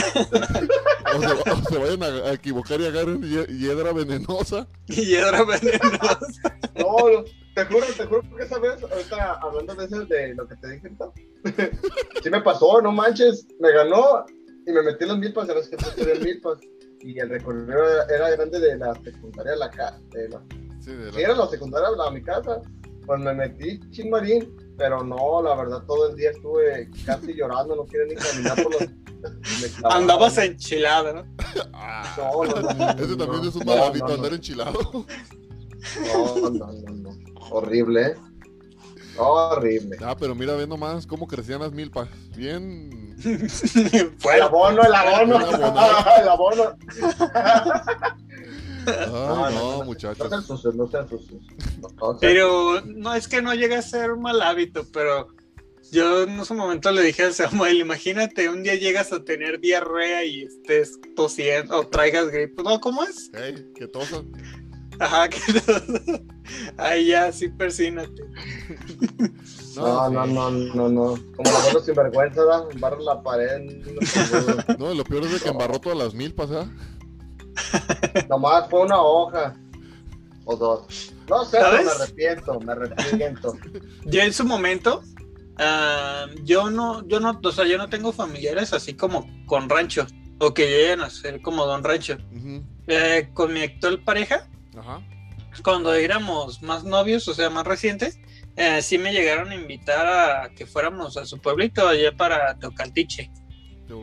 O 1.15 1.19
se, 1.19 1.51
o 1.51 1.55
se 1.69 1.78
vayan 1.78 2.03
a, 2.03 2.30
a 2.30 2.34
equivocar 2.34 2.80
y 2.80 2.86
agarren 2.86 3.21
hie- 3.21 3.47
hiedra 3.59 3.91
venenosa. 3.91 4.67
y 4.88 4.93
hiedra 5.05 5.43
venenosa. 5.43 6.57
No, 6.76 6.95
te 7.55 7.65
juro, 7.65 7.86
te 7.97 8.05
juro 8.05 8.21
que 8.38 8.43
esa 8.43 8.59
vez, 8.59 8.82
ahorita 8.82 9.34
hablando 9.41 9.76
de 9.76 9.86
eso, 9.86 10.05
de 10.05 10.36
lo 10.36 10.47
que 10.47 10.55
te 10.55 10.69
dije 10.69 10.89
ahorita, 10.99 11.78
sí 12.24 12.30
me 12.30 12.41
pasó, 12.41 12.82
no 12.82 12.91
manches, 12.93 13.45
me 13.59 13.71
ganó 13.74 14.26
y 14.66 14.72
me 14.72 14.82
metí 14.84 15.03
en 15.03 15.09
las 15.09 15.18
milpas, 15.18 15.47
sabes 15.47 15.68
que 15.70 15.78
pues 15.78 15.97
en 15.97 16.24
milpas. 16.24 16.59
Y 17.01 17.20
el 17.20 17.30
recorrido 17.30 17.72
era, 17.74 18.05
era 18.16 18.30
grande 18.32 18.59
de 18.59 18.78
la 18.78 18.93
secundaria 19.03 19.53
a 19.53 19.57
la 19.57 19.70
casa. 19.70 19.99
De 20.11 20.30
la, 20.30 20.41
Sí, 20.80 20.91
de 20.91 21.11
sí, 21.11 21.18
la- 21.18 21.22
era 21.22 21.36
la 21.36 21.47
secundaria 21.47 21.88
a 22.05 22.11
mi 22.11 22.22
casa. 22.22 22.61
Pues 23.05 23.20
me 23.20 23.34
metí 23.34 23.80
chinmarín, 23.91 24.55
pero 24.78 25.03
no, 25.03 25.41
la 25.41 25.55
verdad 25.55 25.84
todo 25.86 26.09
el 26.09 26.16
día 26.16 26.32
estuve 26.32 26.89
casi 27.05 27.34
llorando, 27.36 27.76
no 27.76 27.86
quería 27.86 28.05
ni 28.07 28.16
caminar 28.16 28.64
por 28.64 28.72
los. 28.74 28.89
Andabas 29.84 30.38
enchilado, 30.38 31.14
¿no? 31.14 31.26
Ah, 31.74 32.16
No, 32.18 32.43
no, 32.45 32.61
no, 32.61 32.89
ese 33.03 33.16
también 33.18 33.41
no, 33.41 33.49
es 33.49 33.55
un 33.55 33.66
no, 33.66 33.76
mal 33.76 33.80
hábito, 33.84 34.05
no, 34.05 34.09
no. 34.09 34.16
andar 34.16 34.34
enchilado. 34.34 34.80
No, 34.93 36.49
no, 36.49 36.72
no, 36.72 36.93
no. 36.93 37.09
Horrible, 37.51 38.01
¿eh? 38.07 38.16
Horrible. 39.18 39.97
Ah, 40.01 40.16
pero 40.18 40.34
mira, 40.34 40.53
ve 40.55 40.66
nomás 40.66 41.05
cómo 41.05 41.28
crecían 41.28 41.59
las 41.61 41.72
milpas. 41.74 42.07
Bien. 42.36 42.89
El 43.26 44.41
abono, 44.41 44.84
el 44.84 44.93
abono. 44.95 45.38
El 45.39 45.63
abono. 45.63 46.17
El 46.21 46.30
abono. 46.30 46.78
Ay, 48.86 48.95
no, 49.07 49.49
no, 49.49 49.78
no. 49.78 49.84
muchachos. 49.86 50.19
No 50.19 50.30
sean 50.30 50.43
sucios, 50.43 50.76
no 50.76 50.88
sean 50.89 51.07
sucios. 51.09 51.41
No, 51.82 51.88
no 51.89 52.19
sean- 52.19 52.19
pero 52.19 52.82
no 52.86 53.13
es 53.13 53.28
que 53.28 53.41
no 53.41 53.53
llegue 53.53 53.76
a 53.76 53.82
ser 53.82 54.11
un 54.11 54.21
mal 54.21 54.41
hábito, 54.41 54.86
pero 54.91 55.28
yo 55.91 56.24
en 56.24 56.39
ese 56.39 56.53
momento 56.53 56.91
le 56.91 57.01
dije 57.01 57.24
al 57.24 57.34
Samuel, 57.34 57.78
imagínate, 57.80 58.49
un 58.49 58.63
día 58.63 58.76
llegas 58.76 59.13
a 59.13 59.24
tener 59.24 59.59
diarrea 59.61 60.26
y 60.26 60.43
estés 60.43 60.99
tosiendo 61.15 61.80
o 61.80 61.88
traigas 61.88 62.28
gripe. 62.30 62.61
No, 62.63 62.80
¿cómo 62.82 63.03
es? 63.03 63.32
Que 63.76 63.88
tosan. 63.88 64.32
Ajá, 64.99 65.28
que 65.30 65.39
Ahí 66.78 67.07
ya, 67.07 67.32
sí, 67.32 67.49
persínate. 67.49 68.21
No, 69.76 70.07
sí. 70.07 70.13
no, 70.13 70.28
no, 70.28 70.51
no, 70.51 70.89
no. 70.89 71.15
Como 71.36 71.49
el 71.49 71.55
abuelo 71.55 71.80
sinvergüenza, 71.80 72.41
¿verdad? 72.41 72.63
Barra 72.80 72.99
la 72.99 73.24
pared. 73.24 73.61
no, 74.78 74.88
No, 74.88 74.93
lo 74.93 75.03
peor 75.03 75.24
es 75.24 75.34
de 75.34 75.39
que 75.39 75.49
embarró 75.49 75.80
todas 75.80 75.97
las 75.97 76.13
milpas, 76.13 76.51
¿ah? 76.51 76.67
Nomás 78.30 78.69
fue 78.69 78.82
una 78.82 79.01
hoja. 79.01 79.55
O 80.45 80.55
dos. 80.55 81.13
No 81.30 81.45
sé, 81.45 81.59
me 81.59 81.89
arrepiento, 81.89 82.59
me 82.59 82.71
arrepiento. 82.74 83.55
Yo 84.05 84.21
en 84.21 84.34
su 84.34 84.43
momento, 84.43 85.01
ah, 85.57 86.26
yo 86.43 86.69
no, 86.69 87.07
yo 87.07 87.19
no, 87.19 87.39
o 87.41 87.51
sea, 87.51 87.65
yo 87.65 87.78
no 87.78 87.89
tengo 87.89 88.11
familiares 88.11 88.74
así 88.74 88.93
como 88.93 89.26
con 89.45 89.69
rancho, 89.69 90.05
o 90.39 90.53
que 90.53 90.67
lleguen 90.67 91.01
a 91.01 91.09
ser 91.09 91.41
como 91.41 91.65
don 91.65 91.84
rancho. 91.84 92.17
Eh, 92.88 93.30
con 93.34 93.53
mi 93.53 93.61
actual 93.61 94.03
pareja, 94.03 94.49
Ajá. 94.78 95.01
cuando 95.63 95.93
éramos 95.93 96.61
más 96.61 96.84
novios, 96.84 97.28
o 97.30 97.34
sea, 97.34 97.49
más 97.49 97.65
recientes, 97.65 98.19
eh, 98.55 98.81
sí 98.81 98.97
me 98.97 99.11
llegaron 99.13 99.49
a 99.51 99.55
invitar 99.55 100.05
a 100.07 100.49
que 100.55 100.65
fuéramos 100.65 101.17
a 101.17 101.25
su 101.25 101.39
pueblito 101.39 101.87
allá 101.87 102.11
para 102.15 102.57
Tocaltiche. 102.59 103.31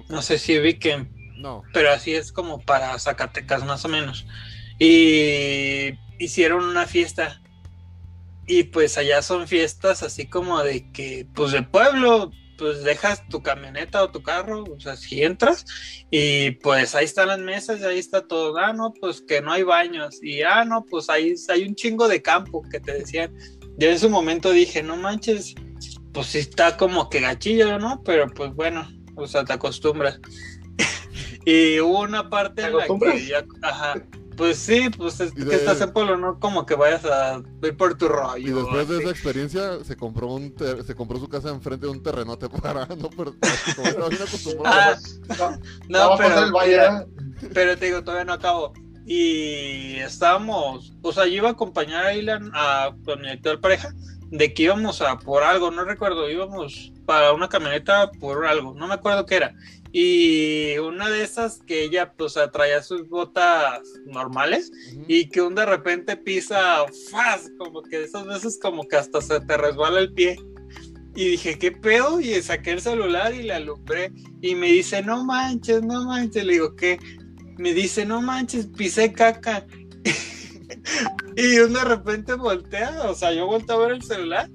No 0.09 0.23
sé 0.23 0.39
si 0.39 0.59
ubiquen, 0.59 1.13
No. 1.37 1.63
pero 1.73 1.91
así 1.91 2.15
es 2.15 2.33
como 2.33 2.61
para 2.61 2.99
Zacatecas 2.99 3.65
más 3.65 3.85
o 3.85 3.89
menos. 3.89 4.27
Y 4.79 5.93
hicieron 6.19 6.65
una 6.65 6.87
fiesta. 6.87 7.41
Y 8.47 8.65
pues 8.65 8.99
allá 8.99 9.23
son 9.23 9.47
fiestas 9.47 10.03
así 10.03 10.27
como 10.27 10.63
de 10.63 10.91
que, 10.93 11.27
pues 11.35 11.53
de 11.53 11.63
pueblo, 11.63 12.33
pues 12.59 12.83
dejas 12.83 13.27
tu 13.29 13.43
camioneta 13.43 14.03
o 14.03 14.11
tu 14.11 14.23
carro, 14.23 14.65
o 14.65 14.81
sea, 14.81 14.97
si 14.97 15.23
entras 15.23 15.65
y 16.11 16.51
pues 16.53 16.95
ahí 16.95 17.05
están 17.07 17.29
las 17.29 17.39
mesas 17.39 17.81
y 17.81 17.85
ahí 17.85 17.99
está 17.99 18.27
todo. 18.27 18.57
Ah, 18.59 18.73
no, 18.73 18.93
pues 19.01 19.23
que 19.23 19.41
no 19.41 19.53
hay 19.53 19.63
baños. 19.63 20.19
Y 20.23 20.43
ah, 20.43 20.65
no, 20.65 20.85
pues 20.85 21.09
ahí 21.09 21.35
hay 21.49 21.63
un 21.63 21.75
chingo 21.75 22.07
de 22.09 22.21
campo 22.23 22.63
que 22.71 22.81
te 22.81 22.93
decían. 22.93 23.35
Yo 23.79 23.89
en 23.91 23.99
su 23.99 24.11
momento 24.11 24.51
dije, 24.51 24.83
no 24.83 24.97
manches, 24.97 25.55
pues 26.13 26.27
sí 26.29 26.39
está 26.39 26.77
como 26.77 27.09
que 27.09 27.21
gachillo, 27.21 27.79
¿no? 27.79 28.03
Pero 28.05 28.27
pues 28.29 28.55
bueno, 28.55 28.87
o 29.17 29.27
sea, 29.27 29.45
te 29.45 29.53
acostumbras. 29.55 30.21
y 31.47 31.81
hubo 31.81 32.01
una 32.01 32.29
parte 32.29 32.63
¿Te 32.63 32.69
en 32.69 32.77
la 32.77 32.87
que 32.87 33.27
ya, 33.27 33.45
ajá, 33.63 33.95
pues 34.37 34.59
sí, 34.59 34.89
pues 34.97 35.21
es 35.21 35.33
Y 35.33 35.37
que 35.37 35.45
de- 35.45 35.57
estás 35.57 35.81
en 35.81 35.93
pueblo, 35.93 36.17
no 36.17 36.39
como 36.39 36.65
que 36.67 36.75
vayas 36.75 37.05
a 37.05 37.43
ir 37.63 37.77
por 37.77 37.97
tu 37.97 38.09
rollo. 38.09 38.37
Y 38.39 38.51
después 38.53 38.89
de 38.89 38.99
esa 39.01 39.11
experiencia 39.11 39.85
se 39.85 39.97
compró 39.97 40.29
un 40.29 40.55
ter- 40.55 40.83
se 40.85 40.95
compró 40.95 41.19
su 41.19 41.29
casa 41.29 41.51
enfrente 41.51 41.87
de 41.87 41.93
un 41.93 42.03
terrenote 42.03 42.49
para 42.63 42.87
no. 42.87 43.11
Ah, 44.65 44.97
No, 45.39 45.51
No, 45.89 46.11
no, 46.11 46.11
pasar 46.19 46.35
pero, 46.35 46.45
el 46.47 46.53
valle, 46.53 46.71
mira, 46.73 47.07
pero 47.55 47.77
te 47.79 47.87
digo, 47.87 48.03
todavía 48.03 48.25
no 48.25 48.33
acabo. 48.35 48.73
Y 49.13 49.97
estábamos, 49.97 50.93
o 51.03 51.13
sea, 51.13 51.27
yo 51.27 51.33
iba 51.33 51.49
a 51.49 51.53
acompañar 51.53 52.07
a 52.07 52.15
Ilan 52.15 52.49
a, 52.55 52.95
con 53.05 53.21
mi 53.21 53.29
actual 53.29 53.59
pareja 53.59 53.93
de 54.31 54.55
que 54.55 54.63
íbamos 54.63 55.03
a 55.03 55.19
por 55.19 55.43
algo, 55.43 55.73
no 55.73 55.83
recuerdo, 55.83 56.31
íbamos 56.31 56.93
para 57.07 57.33
una 57.33 57.49
camioneta 57.49 58.09
por 58.21 58.47
algo, 58.47 58.73
no 58.73 58.87
me 58.87 58.95
acuerdo 58.95 59.27
qué 59.27 59.35
era. 59.35 59.57
Y 59.91 60.79
una 60.79 61.11
de 61.11 61.25
esas 61.25 61.59
que 61.67 61.83
ella, 61.83 62.13
pues, 62.13 62.39
traía 62.53 62.85
sus 62.85 63.09
botas 63.09 63.81
normales 64.07 64.71
y 65.09 65.29
que 65.29 65.43
un 65.43 65.57
de 65.57 65.67
repente 65.67 66.17
pisa, 66.17 66.85
¡faz! 67.11 67.51
Como 67.59 67.83
que 67.83 68.05
esas 68.05 68.25
veces 68.27 68.61
como 68.63 68.87
que 68.87 68.95
hasta 68.95 69.21
se 69.21 69.41
te 69.41 69.57
resbala 69.57 69.99
el 69.99 70.13
pie. 70.13 70.37
Y 71.17 71.31
dije, 71.31 71.59
¿qué 71.59 71.73
pedo? 71.73 72.21
Y 72.21 72.41
saqué 72.41 72.71
el 72.71 72.81
celular 72.81 73.35
y 73.35 73.43
le 73.43 73.55
alumbré. 73.55 74.13
Y 74.41 74.55
me 74.55 74.69
dice, 74.69 75.03
no 75.03 75.25
manches, 75.25 75.83
no 75.83 76.05
manches. 76.05 76.45
Le 76.45 76.53
digo, 76.53 76.77
¿qué? 76.77 77.01
Me 77.61 77.75
dice, 77.75 78.07
no 78.07 78.23
manches, 78.23 78.67
pisé 78.67 79.13
caca. 79.13 79.67
y 81.37 81.59
un 81.59 81.75
de 81.75 81.85
repente 81.85 82.33
voltea, 82.33 83.03
o 83.11 83.15
sea, 83.15 83.35
yo 83.35 83.47
volteo 83.47 83.77
a 83.77 83.87
ver 83.87 83.97
el 83.97 84.03
celular. 84.03 84.49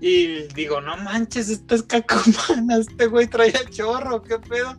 Y 0.00 0.42
digo, 0.54 0.80
no 0.80 0.96
manches, 0.96 1.50
esto 1.50 1.76
es 1.76 1.84
caca 1.84 2.20
humana, 2.50 2.78
este 2.78 3.06
güey 3.06 3.28
traía 3.28 3.60
chorro, 3.70 4.22
¿qué 4.22 4.40
pedo? 4.40 4.76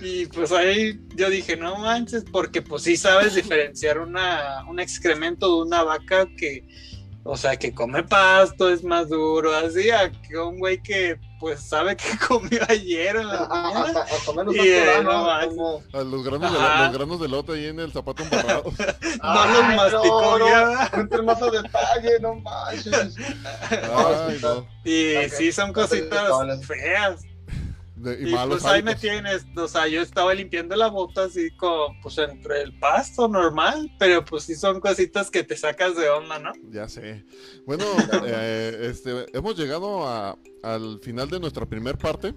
Y 0.00 0.24
pues 0.26 0.52
ahí 0.52 0.98
yo 1.16 1.28
dije, 1.28 1.54
no 1.54 1.76
manches, 1.76 2.24
porque 2.32 2.62
pues 2.62 2.84
sí 2.84 2.96
sabes 2.96 3.34
diferenciar 3.34 3.98
una, 3.98 4.64
un 4.66 4.80
excremento 4.80 5.54
de 5.54 5.62
una 5.68 5.82
vaca 5.82 6.26
que, 6.34 6.64
o 7.30 7.36
sea, 7.36 7.58
que 7.58 7.74
come 7.74 8.02
pasto, 8.02 8.70
es 8.70 8.82
más 8.82 9.10
duro, 9.10 9.54
así, 9.54 9.90
a 9.90 10.10
que 10.10 10.38
un 10.38 10.58
güey 10.58 10.82
que 10.82 11.20
pues 11.38 11.60
sabe 11.60 11.94
que 11.94 12.16
comió 12.26 12.58
ayer 12.70 13.16
en 13.16 13.28
la 13.28 13.46
Ah, 13.50 13.70
mañana. 13.74 14.04
A 15.92 16.02
los 16.02 16.24
granos, 16.24 16.52
de, 16.52 16.58
los 16.58 16.92
granos 16.94 17.20
de 17.20 17.28
lote 17.28 17.52
ahí 17.52 17.66
en 17.66 17.80
el 17.80 17.92
zapato 17.92 18.22
embarrado. 18.22 18.72
No 19.22 19.46
los 19.46 19.76
masticó 19.76 20.38
no, 20.38 21.00
entre 21.00 21.22
más 21.22 21.42
a 21.42 21.50
detalle, 21.50 22.20
no 22.20 22.34
manches. 22.36 23.16
Ay, 23.70 24.38
no. 24.40 24.66
Y 24.84 25.28
sí, 25.28 25.52
son 25.52 25.74
cositas 25.74 26.64
feas. 26.66 27.26
De- 28.00 28.18
y 28.22 28.28
Y 28.30 28.32
malos 28.32 28.62
pues 28.62 28.72
ahí 28.72 28.82
me 28.82 28.94
tienes, 28.94 29.44
o 29.56 29.66
sea, 29.68 29.88
yo 29.88 30.00
estaba 30.02 30.32
limpiando 30.34 30.76
la 30.76 30.88
bota 30.88 31.24
así 31.24 31.50
como, 31.56 31.94
pues 32.02 32.16
entre 32.18 32.62
el 32.62 32.78
pasto 32.78 33.26
normal, 33.28 33.90
pero 33.98 34.24
pues 34.24 34.44
sí 34.44 34.54
son 34.54 34.80
cositas 34.80 35.30
que 35.30 35.42
te 35.42 35.56
sacas 35.56 35.96
de 35.96 36.08
onda, 36.08 36.38
¿no? 36.38 36.52
Ya 36.70 36.88
sé. 36.88 37.24
Bueno, 37.66 37.84
eh, 38.26 38.88
este, 38.90 39.26
hemos 39.36 39.56
llegado 39.58 40.06
a- 40.08 40.38
al 40.62 41.00
final 41.02 41.28
de 41.28 41.40
nuestra 41.40 41.66
primer 41.66 41.98
parte. 41.98 42.34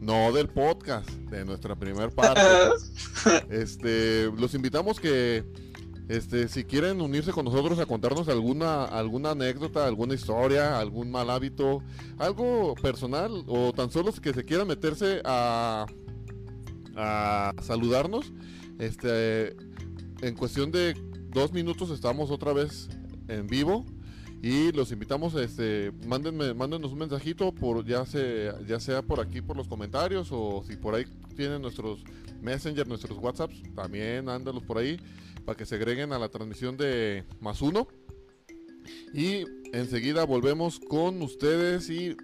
No 0.00 0.32
del 0.32 0.48
podcast, 0.48 1.08
de 1.10 1.44
nuestra 1.44 1.76
primer 1.76 2.10
parte. 2.10 2.40
Este, 3.50 4.30
los 4.36 4.52
invitamos 4.54 4.98
que, 4.98 5.44
este, 6.08 6.48
si 6.48 6.64
quieren 6.64 7.00
unirse 7.00 7.32
con 7.32 7.44
nosotros 7.44 7.78
a 7.78 7.86
contarnos 7.86 8.28
alguna, 8.28 8.84
alguna 8.84 9.30
anécdota, 9.30 9.86
alguna 9.86 10.14
historia, 10.14 10.78
algún 10.78 11.10
mal 11.10 11.30
hábito, 11.30 11.82
algo 12.18 12.74
personal 12.74 13.44
o 13.46 13.72
tan 13.72 13.90
solo 13.90 14.12
que 14.12 14.32
se 14.32 14.44
quieran 14.44 14.66
meterse 14.66 15.22
a, 15.24 15.86
a 16.96 17.54
saludarnos, 17.62 18.32
este, 18.78 19.56
en 20.22 20.34
cuestión 20.34 20.70
de 20.72 20.94
dos 21.30 21.52
minutos 21.52 21.90
estamos 21.90 22.30
otra 22.30 22.52
vez 22.52 22.88
en 23.28 23.46
vivo. 23.46 23.84
Y 24.44 24.72
los 24.72 24.90
invitamos, 24.90 25.36
este, 25.36 25.92
mándenme, 26.04 26.52
mándenos 26.52 26.90
un 26.90 26.98
mensajito 26.98 27.54
por 27.54 27.84
ya 27.86 28.04
sea, 28.04 28.60
ya 28.66 28.80
sea 28.80 29.00
por 29.00 29.20
aquí 29.20 29.40
por 29.40 29.56
los 29.56 29.68
comentarios 29.68 30.30
o 30.32 30.64
si 30.66 30.74
por 30.74 30.96
ahí 30.96 31.04
tienen 31.36 31.62
nuestros 31.62 32.02
Messenger, 32.40 32.88
nuestros 32.88 33.18
WhatsApps, 33.18 33.62
también 33.76 34.28
ándalos 34.28 34.64
por 34.64 34.78
ahí 34.78 34.98
para 35.44 35.56
que 35.56 35.66
se 35.66 35.76
agreguen 35.76 36.12
a 36.12 36.18
la 36.18 36.28
transmisión 36.28 36.76
de 36.76 37.24
más 37.40 37.62
uno. 37.62 37.88
Y 39.14 39.44
enseguida 39.72 40.24
volvemos 40.24 40.80
con 40.80 41.20
ustedes 41.22 41.90
y 41.90 42.16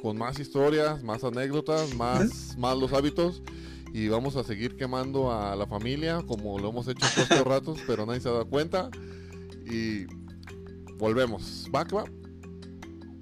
con 0.00 0.18
más 0.18 0.38
historias, 0.38 1.02
más 1.02 1.24
anécdotas, 1.24 1.94
más 1.94 2.56
malos 2.58 2.92
hábitos. 2.92 3.42
Y 3.92 4.08
vamos 4.08 4.36
a 4.36 4.44
seguir 4.44 4.76
quemando 4.76 5.30
a 5.30 5.54
la 5.54 5.66
familia 5.66 6.22
como 6.26 6.58
lo 6.58 6.70
hemos 6.70 6.88
hecho 6.88 7.04
estos 7.06 7.44
ratos, 7.44 7.78
pero 7.86 8.06
nadie 8.06 8.20
se 8.20 8.28
ha 8.28 8.32
dado 8.32 8.48
cuenta. 8.48 8.90
Y 9.66 10.06
volvemos. 10.96 11.68
¿Va 11.74 11.84
que 11.84 11.96
va? 11.96 12.04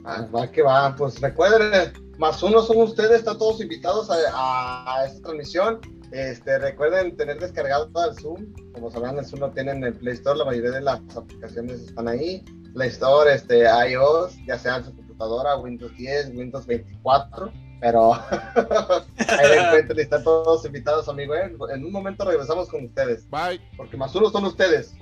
Ah, 0.04 0.26
va 0.34 0.50
que 0.50 0.62
va, 0.62 0.94
pues 0.96 1.20
recuerden, 1.20 1.92
más 2.20 2.42
uno 2.42 2.60
son 2.60 2.82
ustedes, 2.82 3.20
están 3.20 3.38
todos 3.38 3.62
invitados 3.62 4.10
a, 4.10 4.94
a 4.94 5.06
esta 5.06 5.22
transmisión. 5.22 5.80
Este, 6.12 6.58
recuerden 6.58 7.16
tener 7.16 7.40
descargado 7.40 7.88
el 8.04 8.14
Zoom, 8.20 8.52
como 8.74 8.90
sabrán, 8.90 9.18
el 9.18 9.24
Zoom 9.24 9.40
lo 9.40 9.50
tienen 9.52 9.78
en 9.78 9.84
el 9.84 9.94
Play 9.94 10.14
Store, 10.14 10.38
la 10.38 10.44
mayoría 10.44 10.72
de 10.72 10.82
las 10.82 11.00
aplicaciones 11.16 11.80
están 11.80 12.08
ahí. 12.08 12.44
Play 12.74 12.88
Store, 12.88 13.32
este, 13.32 13.62
iOS, 13.90 14.36
ya 14.46 14.58
sea 14.58 14.76
en 14.76 14.84
su 14.84 14.94
computadora, 14.94 15.56
Windows 15.56 15.96
10, 15.96 16.34
Windows 16.34 16.66
24, 16.66 17.50
pero 17.80 18.12
ahí 19.28 19.58
encuentran 19.58 19.98
y 19.98 20.02
están 20.02 20.22
todos 20.22 20.66
invitados, 20.66 21.08
amigo. 21.08 21.34
En 21.34 21.84
un 21.84 21.90
momento 21.90 22.26
regresamos 22.26 22.68
con 22.68 22.84
ustedes, 22.84 23.26
Bye. 23.30 23.60
porque 23.78 23.96
más 23.96 24.14
uno 24.14 24.28
son 24.28 24.44
ustedes. 24.44 24.92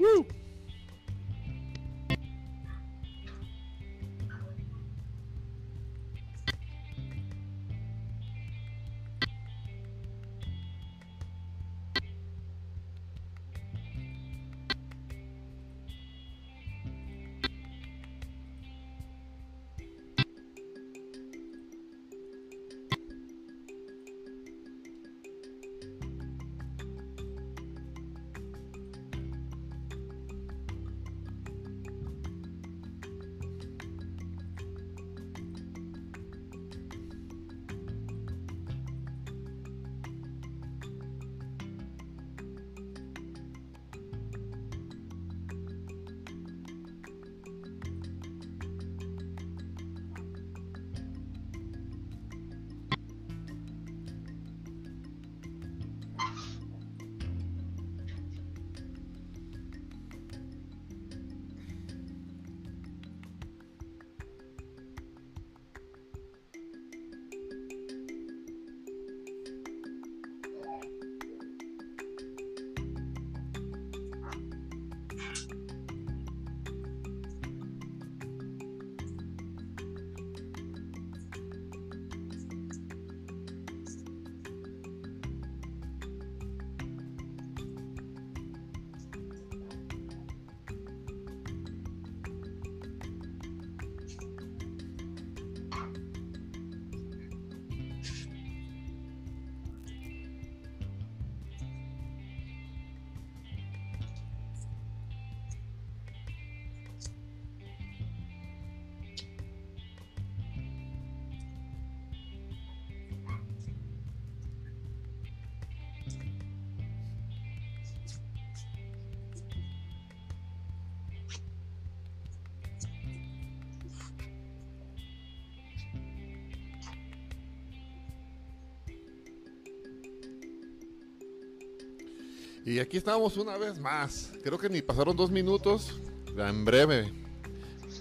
Y 132.79 132.81
aquí 132.81 132.97
estamos 132.97 133.37
una 133.37 133.57
vez 133.57 133.77
más. 133.81 134.31
Creo 134.45 134.57
que 134.57 134.69
ni 134.69 134.83
pasaron 134.83 135.17
dos 135.17 135.33
minutos. 135.33 135.99
Ya 136.37 136.49
En 136.49 136.65
breve. 136.65 137.13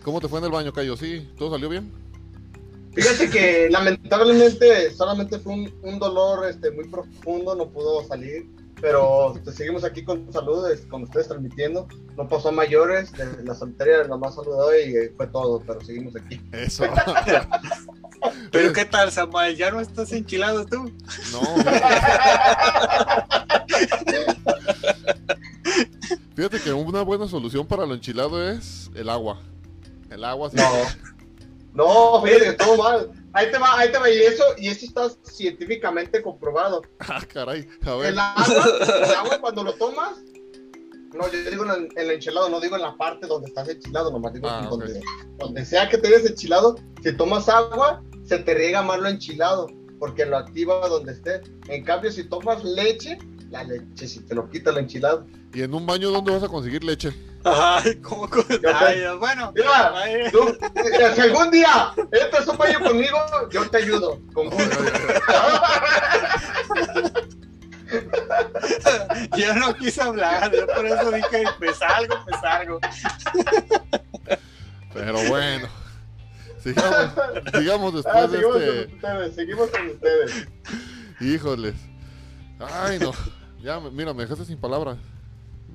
¿Cómo 0.03 0.21
te 0.21 0.27
fue 0.27 0.37
en 0.37 0.45
el 0.45 0.51
baño, 0.51 0.71
Cayo? 0.71 0.95
¿Sí? 0.95 1.27
¿Todo 1.35 1.49
salió 1.49 1.67
bien? 1.67 1.91
Fíjate 2.93 3.27
que 3.27 3.71
lamentablemente 3.71 4.93
solamente 4.93 5.39
fue 5.39 5.53
un, 5.53 5.73
un 5.81 5.97
dolor 5.97 6.47
este, 6.47 6.69
muy 6.69 6.87
profundo, 6.89 7.55
no 7.55 7.67
pudo 7.69 8.05
salir, 8.07 8.51
pero 8.79 9.35
este, 9.35 9.51
seguimos 9.51 9.83
aquí 9.83 10.03
con 10.03 10.31
salud, 10.31 10.63
con 10.91 11.01
ustedes 11.01 11.27
transmitiendo. 11.27 11.87
No 12.15 12.27
pasó 12.27 12.49
a 12.49 12.51
mayores, 12.51 13.11
de 13.13 13.43
la 13.45 13.55
soltería 13.55 14.03
nomás 14.03 14.35
saludó 14.35 14.77
y 14.77 14.95
eh, 14.95 15.13
fue 15.17 15.25
todo, 15.25 15.59
pero 15.65 15.81
seguimos 15.81 16.15
aquí. 16.15 16.39
Eso. 16.51 16.83
Pero 18.51 18.73
¿qué 18.73 18.85
tal, 18.85 19.11
Samuel? 19.11 19.55
¿Ya 19.55 19.69
no 19.69 19.79
estás 19.79 20.11
enchilado 20.11 20.65
tú? 20.65 20.91
No. 21.31 21.41
una 26.97 27.03
buena 27.03 27.27
solución 27.27 27.67
para 27.67 27.85
lo 27.85 27.93
enchilado 27.93 28.41
es 28.49 28.89
el 28.95 29.07
agua. 29.07 29.39
El 30.09 30.23
agua 30.23 30.49
sí. 30.49 30.57
No, 31.75 32.23
fíjate 32.23 32.45
que 32.45 32.53
todo 32.53 32.75
mal. 32.75 33.11
Ahí 33.33 33.51
te 33.51 33.59
va, 33.59 33.77
ahí 33.77 33.91
te 33.91 33.99
va, 33.99 34.09
y 34.09 34.17
eso, 34.17 34.43
y 34.57 34.67
eso 34.67 34.83
está 34.87 35.09
científicamente 35.21 36.23
comprobado. 36.23 36.81
Ah, 36.99 37.21
caray. 37.31 37.67
A 37.85 37.95
ver. 37.97 38.13
El 38.13 38.17
agua, 38.17 38.65
el 39.05 39.13
agua 39.13 39.41
cuando 39.41 39.63
lo 39.63 39.73
tomas, 39.73 40.17
no, 41.13 41.31
yo 41.31 41.51
digo 41.51 41.65
en 41.65 41.69
el, 41.69 41.83
en 41.83 41.97
el 41.97 42.11
enchilado, 42.13 42.49
no 42.49 42.59
digo 42.59 42.75
en 42.75 42.81
la 42.81 42.97
parte 42.97 43.27
donde 43.27 43.49
estás 43.49 43.69
enchilado, 43.69 44.09
nomás 44.09 44.33
digo 44.33 44.47
Ah, 44.49 44.65
donde, 44.67 44.99
donde 45.37 45.65
sea 45.65 45.87
que 45.87 45.99
te 45.99 46.07
hayas 46.07 46.25
enchilado, 46.25 46.77
si 47.03 47.15
tomas 47.15 47.47
agua, 47.47 48.01
se 48.25 48.39
te 48.39 48.55
riega 48.55 48.81
más 48.81 48.99
lo 48.99 49.07
enchilado, 49.07 49.67
porque 49.99 50.25
lo 50.25 50.37
activa 50.37 50.89
donde 50.89 51.11
esté. 51.11 51.41
En 51.67 51.83
cambio, 51.83 52.11
si 52.11 52.23
tomas 52.23 52.63
leche, 52.63 53.19
la 53.49 53.63
leche 53.63 54.07
si 54.07 54.19
te 54.21 54.35
lo 54.35 54.49
quita 54.49 54.71
lo 54.71 54.79
enchilado. 54.79 55.25
¿Y 55.53 55.61
en 55.61 55.73
un 55.73 55.85
baño 55.85 56.09
dónde 56.11 56.31
vas 56.31 56.43
a 56.43 56.47
conseguir 56.47 56.83
leche? 56.83 57.13
Ay, 57.43 57.95
¿cómo? 58.01 58.29
co- 58.29 58.43
te- 58.43 58.59
Ay, 58.67 59.01
bueno. 59.19 59.51
Mira, 59.55 59.93
ay, 59.95 60.31
tú, 60.31 60.47
eh, 60.75 61.11
si 61.15 61.21
algún 61.21 61.49
día 61.51 61.93
entras 62.11 62.47
un 62.47 62.57
baño 62.57 62.79
conmigo, 62.81 63.17
yo 63.51 63.69
te 63.69 63.77
ayudo. 63.77 64.19
Con 64.33 64.49
gusto. 64.49 64.63
yo 69.37 69.55
no 69.55 69.73
quise 69.75 70.01
hablar, 70.01 70.51
yo 70.53 70.67
por 70.67 70.85
eso 70.85 71.11
dije, 71.11 71.43
me 71.59 71.73
salgo, 71.73 72.15
me 72.29 72.37
salgo. 72.39 72.79
Pero 74.93 75.19
bueno. 75.29 75.67
Sigamos, 76.63 77.11
sigamos 77.53 78.05
Ah, 78.07 78.27
después 78.27 78.31
de 78.31 78.37
seguimos 78.37 78.51
con 78.51 78.61
este. 78.61 78.95
ustedes, 78.95 79.35
seguimos 79.35 79.69
con 79.69 79.87
ustedes. 79.87 80.47
Híjoles. 81.21 81.75
Ay, 82.59 82.99
no. 82.99 83.13
Ya, 83.67 83.81
mira, 83.81 84.13
me 84.13 84.23
dejaste 84.23 84.45
sin 84.45 84.57
palabras. 84.57 84.97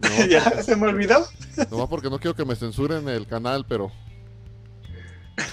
No, 0.03 0.27
¿Ya 0.27 0.41
se 0.63 0.75
me 0.75 0.89
olvidó? 0.89 1.25
nomás 1.71 1.89
porque 1.89 2.11
no 2.11 2.19
quiero 2.19 2.35
que 2.35 2.45
me 2.45 2.57
censuren 2.57 3.07
el 3.09 3.25
canal, 3.27 3.65
pero. 3.69 3.93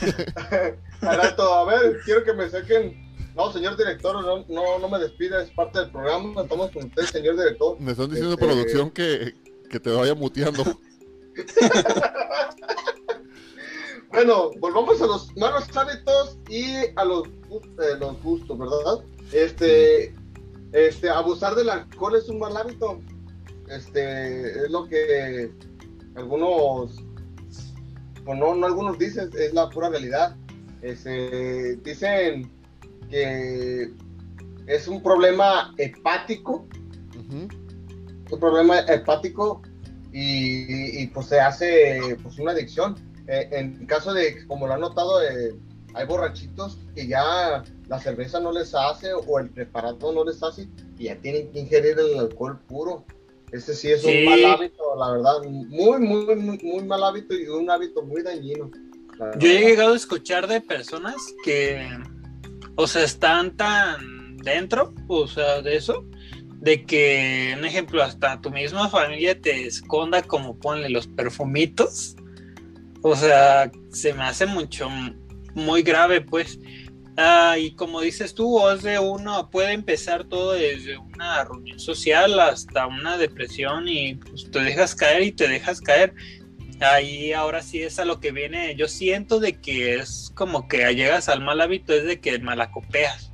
Al 1.01 1.17
rato, 1.17 1.53
a 1.53 1.65
ver, 1.65 1.99
quiero 2.03 2.23
que 2.23 2.33
me 2.33 2.49
saquen. 2.49 3.13
No, 3.35 3.53
señor 3.53 3.77
director, 3.77 4.23
no, 4.25 4.45
no, 4.47 4.79
no 4.79 4.89
me 4.89 4.97
despida, 4.97 5.43
es 5.43 5.51
parte 5.51 5.79
del 5.79 5.91
programa. 5.91 6.41
Estamos 6.41 6.71
con 6.71 6.85
usted, 6.85 7.03
señor 7.03 7.35
director. 7.37 7.79
Me 7.79 7.91
están 7.91 8.09
diciendo 8.09 8.33
Este- 8.33 8.45
producción 8.45 8.89
que, 8.89 9.35
que 9.69 9.79
te 9.79 9.91
vaya 9.91 10.15
muteando. 10.15 10.63
Bueno, 14.11 14.49
volvamos 14.59 14.99
a 15.03 15.05
los 15.05 15.37
malos 15.37 15.65
hábitos 15.77 16.39
y 16.49 16.77
a 16.95 17.05
los, 17.05 17.27
eh, 17.27 17.95
los 17.99 18.19
gustos, 18.23 18.57
¿verdad? 18.57 19.05
Este, 19.31 20.15
este, 20.71 21.09
abusar 21.09 21.55
del 21.55 21.69
alcohol 21.69 22.15
es 22.15 22.29
un 22.29 22.39
mal 22.39 22.55
hábito. 22.55 23.01
Este, 23.69 24.65
es 24.65 24.71
lo 24.71 24.87
que 24.87 25.51
algunos, 26.15 27.03
o 28.25 28.35
no, 28.35 28.55
no 28.55 28.65
algunos 28.65 28.97
dicen, 28.97 29.29
es 29.37 29.53
la 29.53 29.69
pura 29.69 29.89
realidad. 29.89 30.35
Este, 30.81 31.75
dicen 31.77 32.51
que 33.09 33.91
es 34.67 34.87
un 34.87 35.01
problema 35.03 35.73
hepático 35.77 36.67
un 38.31 38.39
problema 38.39 38.79
hepático 38.79 39.61
y, 40.11 41.01
y, 41.01 41.07
pues 41.07 41.27
se 41.27 41.39
hace 41.39 42.17
pues 42.21 42.39
una 42.39 42.51
adicción. 42.51 42.95
Eh, 43.27 43.47
en 43.51 43.85
caso 43.85 44.13
de, 44.13 44.45
como 44.47 44.67
lo 44.67 44.73
han 44.73 44.81
notado, 44.81 45.21
eh, 45.23 45.55
hay 45.93 46.05
borrachitos 46.05 46.77
que 46.95 47.07
ya 47.07 47.63
la 47.87 47.99
cerveza 47.99 48.39
no 48.39 48.51
les 48.51 48.73
hace 48.75 49.13
o 49.13 49.39
el 49.39 49.49
preparado 49.49 50.11
no 50.13 50.23
les 50.23 50.41
hace 50.43 50.67
y 50.97 51.05
ya 51.05 51.15
tienen 51.15 51.51
que 51.51 51.59
ingerir 51.61 51.97
el 51.99 52.19
alcohol 52.19 52.59
puro. 52.67 53.05
Ese 53.51 53.73
sí 53.73 53.89
es 53.91 54.01
Sí. 54.03 54.19
un 54.19 54.25
mal 54.25 54.45
hábito, 54.45 54.83
la 54.97 55.11
verdad, 55.11 55.41
muy, 55.49 55.99
muy, 55.99 56.35
muy, 56.35 56.57
muy 56.59 56.83
mal 56.83 57.03
hábito 57.03 57.33
y 57.33 57.47
un 57.47 57.69
hábito 57.69 58.03
muy 58.03 58.21
dañino. 58.21 58.69
Yo 59.39 59.49
he 59.49 59.59
llegado 59.59 59.93
a 59.93 59.97
escuchar 59.97 60.47
de 60.47 60.61
personas 60.61 61.15
que, 61.43 61.85
o 62.75 62.87
sea, 62.87 63.03
están 63.03 63.57
tan 63.57 64.37
dentro, 64.37 64.93
o 65.07 65.27
sea, 65.27 65.61
de 65.61 65.75
eso, 65.75 66.05
de 66.61 66.85
que, 66.85 67.53
un 67.57 67.65
ejemplo, 67.65 68.03
hasta 68.03 68.39
tu 68.39 68.51
misma 68.51 68.87
familia 68.89 69.39
te 69.41 69.65
esconda 69.65 70.21
como 70.21 70.57
ponle 70.57 70.89
los 70.89 71.07
perfumitos. 71.07 72.15
O 73.01 73.15
sea, 73.15 73.71
se 73.91 74.13
me 74.13 74.23
hace 74.23 74.45
mucho, 74.45 74.87
muy 75.59 75.83
grave, 75.83 76.21
pues. 76.21 76.59
Ah, 77.17 77.57
y 77.57 77.71
como 77.71 77.99
dices 77.99 78.33
tú, 78.33 78.59
de 78.81 78.97
uno, 78.97 79.49
puede 79.49 79.73
empezar 79.73 80.23
todo 80.23 80.53
desde 80.53 80.97
una 80.97 81.43
reunión 81.43 81.79
social 81.79 82.39
hasta 82.39 82.87
una 82.87 83.17
depresión 83.17 83.89
y 83.89 84.15
pues, 84.15 84.49
te 84.49 84.59
dejas 84.59 84.95
caer 84.95 85.23
y 85.23 85.31
te 85.33 85.47
dejas 85.47 85.81
caer. 85.81 86.13
Ahí 86.79 87.33
ahora 87.33 87.61
sí 87.61 87.81
es 87.81 87.99
a 87.99 88.05
lo 88.05 88.21
que 88.21 88.31
viene. 88.31 88.73
Yo 88.75 88.87
siento 88.87 89.41
de 89.41 89.59
que 89.59 89.95
es 89.95 90.31
como 90.33 90.69
que 90.69 90.95
llegas 90.95 91.27
al 91.27 91.41
mal 91.41 91.59
hábito, 91.59 91.93
es 91.93 92.05
de 92.05 92.21
que 92.21 92.39
malacopeas. 92.39 93.33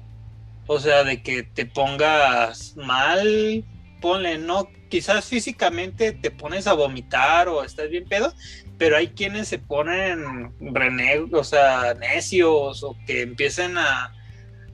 O 0.65 0.80
sea, 0.80 1.03
de 1.03 1.22
que 1.22 1.43
te 1.43 1.68
pongas 1.68 2.76
mal, 2.76 3.64
ponle, 4.02 4.39
no, 4.39 4.68
quizás 4.89 5.26
físicamente 5.26 6.11
te 6.11 6.31
pones 6.31 6.65
a 6.65 6.73
vomitar 6.73 7.49
o 7.49 7.64
estás 7.64 7.89
bien 7.89 8.06
pedo, 8.07 8.34
pero 8.77 8.97
hay 8.97 9.10
quienes 9.10 9.47
se 9.47 9.60
ponen 9.60 10.53
renegos, 10.60 11.39
o 11.39 11.43
sea, 11.43 11.93
necios 11.93 12.84
o 12.84 12.95
que 13.06 13.22
empiecen 13.22 13.77
a, 13.77 14.14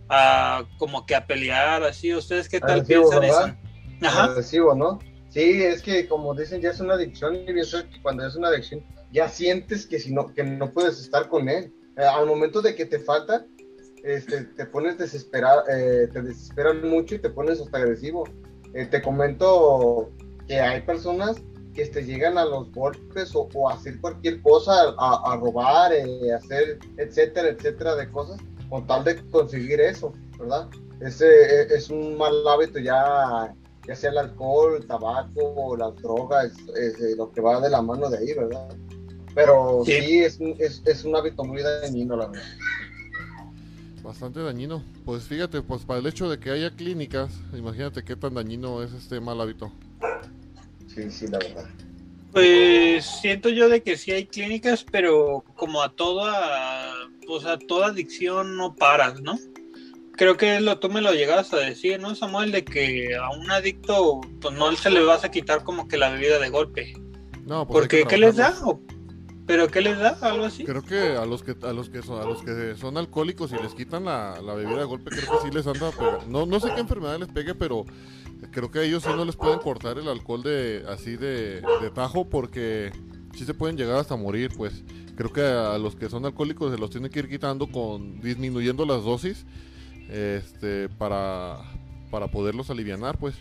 a 0.10 0.64
como 0.78 1.06
que 1.06 1.16
a 1.16 1.26
pelear 1.28 1.84
así. 1.84 2.14
¿Ustedes 2.14 2.50
qué 2.50 2.60
tal 2.60 2.86
piensan 2.86 3.22
¿verdad? 3.22 3.58
eso? 4.00 4.08
Ajá. 4.08 4.24
agresivo, 4.26 4.76
¿no? 4.76 5.00
Sí, 5.30 5.64
es 5.64 5.82
que 5.82 6.08
como 6.08 6.34
dicen, 6.34 6.62
ya 6.62 6.72
es 6.72 6.80
una 6.80 6.96
adicción 6.96 7.36
y 7.36 7.60
eso 7.60 7.80
es 7.80 7.86
que 7.86 8.02
cuando 8.02 8.26
es 8.26 8.36
una 8.36 8.50
adicción 8.50 8.84
ya 9.12 9.28
sientes 9.30 9.86
que 9.86 10.00
si 10.00 10.14
no 10.14 10.34
que 10.34 10.44
no 10.44 10.72
puedes 10.72 11.00
estar 11.00 11.28
con 11.30 11.50
él. 11.50 11.74
Eh, 11.98 12.04
al 12.04 12.26
momento 12.26 12.62
de 12.62 12.76
que 12.76 12.86
te 12.86 13.00
falta, 13.00 13.46
este, 14.04 14.46
te 14.46 14.66
pones 14.66 14.98
desesperar, 14.98 15.64
eh, 15.70 16.08
te 16.12 16.22
desesperan 16.22 16.88
mucho 16.88 17.16
y 17.16 17.20
te 17.20 17.30
pones 17.30 17.60
hasta 17.62 17.78
agresivo. 17.78 18.24
Eh, 18.74 18.86
te 18.86 19.02
comento 19.02 20.12
que 20.48 20.60
hay 20.60 20.82
personas 20.82 21.38
que 21.74 21.86
te 21.86 22.04
llegan 22.04 22.38
a 22.38 22.46
los 22.46 22.72
golpes 22.72 23.36
o, 23.36 23.48
o 23.54 23.70
hacer 23.70 24.00
cualquier 24.02 24.42
cosa, 24.42 24.94
a, 24.98 25.32
a 25.34 25.38
robar, 25.38 25.94
eh, 25.94 26.34
hacer 26.34 26.80
etcétera, 26.98 27.50
etcétera 27.50 27.96
de 27.96 28.10
cosas, 28.12 28.40
con 28.70 28.86
tal 28.88 29.04
de 29.04 29.16
conseguir 29.30 29.80
eso, 29.82 30.14
¿verdad? 30.38 30.68
Ese 31.02 31.26
eh, 31.28 31.68
es 31.72 31.90
un 31.90 32.18
mal 32.18 32.48
hábito 32.48 32.80
ya 32.80 33.54
ya 33.88 33.96
sea 33.96 34.12
el 34.12 34.18
alcohol, 34.20 34.76
el 34.78 34.86
tabaco 34.86 35.76
las 35.76 35.96
drogas, 35.98 36.52
es, 36.78 37.18
lo 37.18 37.32
que 37.32 37.42
va 37.42 37.60
de 37.60 37.70
la 37.70 37.82
mano 37.82 38.10
de 38.10 38.20
ahí, 38.20 38.34
¿verdad? 38.34 38.70
Pero 39.34 39.82
Sí. 39.86 39.94
sí, 39.94 40.20
es, 40.24 40.40
un- 40.40 40.56
es, 40.60 40.84
es 40.86 41.04
un 41.04 41.16
hábito 41.16 41.44
muy 41.44 41.64
dañino, 41.64 42.16
la 42.16 42.28
verdad. 42.28 42.44
Bastante 44.04 44.40
dañino. 44.42 44.84
Pues 45.06 45.24
fíjate, 45.24 45.62
pues 45.62 45.84
para 45.84 46.00
el 46.00 46.06
hecho 46.08 46.30
de 46.30 46.40
que 46.40 46.52
haya 46.52 46.72
clínicas, 46.72 47.32
imagínate 47.54 48.04
qué 48.04 48.16
tan 48.16 48.34
dañino 48.34 48.82
es 48.84 48.94
este 48.94 49.20
mal 49.20 49.40
hábito. 49.42 49.72
Sí, 50.94 51.10
sí, 51.10 51.28
la 51.28 51.40
verdad. 51.40 51.66
Pues 52.32 53.06
siento 53.06 53.50
yo 53.50 53.68
de 53.68 53.84
que 53.84 53.98
sí 53.98 54.12
hay 54.12 54.26
clínicas, 54.26 54.86
pero 54.90 55.44
como 55.56 55.82
a 55.82 55.94
toda, 55.94 56.94
pues 57.28 57.46
a 57.46 57.58
toda 57.58 57.88
adicción 57.88 58.56
no 58.56 58.74
paras, 58.76 59.22
¿no? 59.22 59.38
Creo 60.14 60.38
que 60.38 60.62
lo, 60.62 60.80
tú 60.80 60.90
me 60.90 61.02
lo 61.02 61.14
llegas 61.14 61.54
a 61.54 61.58
decir, 61.58 62.00
¿no, 62.00 62.16
Samuel? 62.16 62.52
De 62.52 62.64
que 62.64 63.16
a 63.16 63.30
un 63.32 63.50
adicto, 63.52 64.22
pues 64.40 64.54
no 64.56 64.74
se 64.76 64.90
le 64.92 65.02
vas 65.02 65.24
a 65.26 65.32
quitar 65.32 65.64
como 65.64 65.88
que 65.88 65.98
la 65.98 66.10
bebida 66.10 66.40
de 66.40 66.50
golpe. 66.50 66.94
No, 67.46 67.68
pues 67.68 67.82
Porque, 67.82 68.02
que 68.04 68.08
¿qué 68.08 68.18
les 68.18 68.36
da? 68.38 68.54
¿O- 68.64 68.80
¿Pero 69.48 69.68
qué 69.68 69.82
les 69.82 69.98
da? 69.98 70.18
¿Algo 70.22 70.46
así? 70.46 70.64
Creo 70.64 70.84
que 70.84 71.18
a 71.18 71.26
los 71.26 71.44
que 71.44 71.56
a 71.64 71.74
los 71.74 71.90
que 71.90 72.02
son 72.02 72.22
a 72.22 72.26
los 72.26 72.42
que 72.44 72.76
son 72.78 72.98
alcohólicos 72.98 73.52
y 73.52 73.58
les 73.58 73.74
quitan 73.74 74.06
la, 74.06 74.40
la 74.42 74.54
bebida 74.54 74.80
de 74.80 74.86
golpe, 74.86 75.10
creo 75.10 75.30
que 75.30 75.38
sí 75.38 75.50
les 75.52 75.68
anda 75.68 75.92
pegando. 75.92 76.26
No, 76.28 76.46
no 76.46 76.60
sé 76.60 76.72
qué 76.74 76.80
enfermedad 76.80 77.20
les 77.20 77.28
pegue, 77.28 77.56
pero 77.56 77.86
creo 78.50 78.72
que 78.72 78.80
a 78.80 78.84
ellos 78.84 79.04
sí 79.04 79.10
no 79.16 79.26
les 79.26 79.36
pueden 79.36 79.60
cortar 79.60 79.98
el 79.98 80.08
alcohol 80.08 80.42
de 80.44 80.84
así 80.90 81.18
de, 81.18 81.62
de 81.82 81.92
tajo 81.94 82.30
porque 82.30 82.92
sí 83.36 83.46
se 83.46 83.54
pueden 83.54 83.78
llegar 83.78 83.98
hasta 83.98 84.16
morir, 84.16 84.52
pues. 84.56 84.84
Creo 85.16 85.32
que 85.32 85.42
a 85.42 85.78
los 85.78 85.96
que 85.96 86.10
son 86.10 86.26
alcohólicos 86.26 86.72
se 86.72 86.78
los 86.78 86.90
tienen 86.90 87.12
que 87.12 87.20
ir 87.20 87.30
quitando 87.30 87.68
con 87.68 88.22
disminuyendo 88.22 88.86
las 88.86 89.04
dosis 89.04 89.46
este 90.10 90.90
para 90.90 91.60
para 92.10 92.28
poderlos 92.30 92.70
alivianar, 92.70 93.18
pues. 93.18 93.36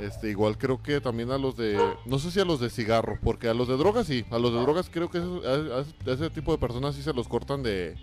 Este, 0.00 0.28
igual 0.28 0.58
creo 0.58 0.82
que 0.82 1.00
también 1.00 1.30
a 1.30 1.38
los 1.38 1.56
de, 1.56 1.78
no 2.04 2.18
sé 2.18 2.32
si 2.32 2.40
a 2.40 2.44
los 2.44 2.58
de 2.58 2.68
cigarro, 2.68 3.18
porque 3.22 3.48
a 3.48 3.54
los 3.54 3.68
de 3.68 3.76
drogas 3.76 4.08
sí, 4.08 4.24
a 4.30 4.38
los 4.38 4.52
de 4.52 4.60
drogas 4.60 4.90
creo 4.90 5.08
que 5.08 5.18
a 5.18 6.12
ese 6.12 6.30
tipo 6.30 6.50
de 6.50 6.58
personas 6.58 6.96
sí 6.96 7.02
se 7.02 7.12
los 7.12 7.28
cortan 7.28 7.62
de, 7.62 7.96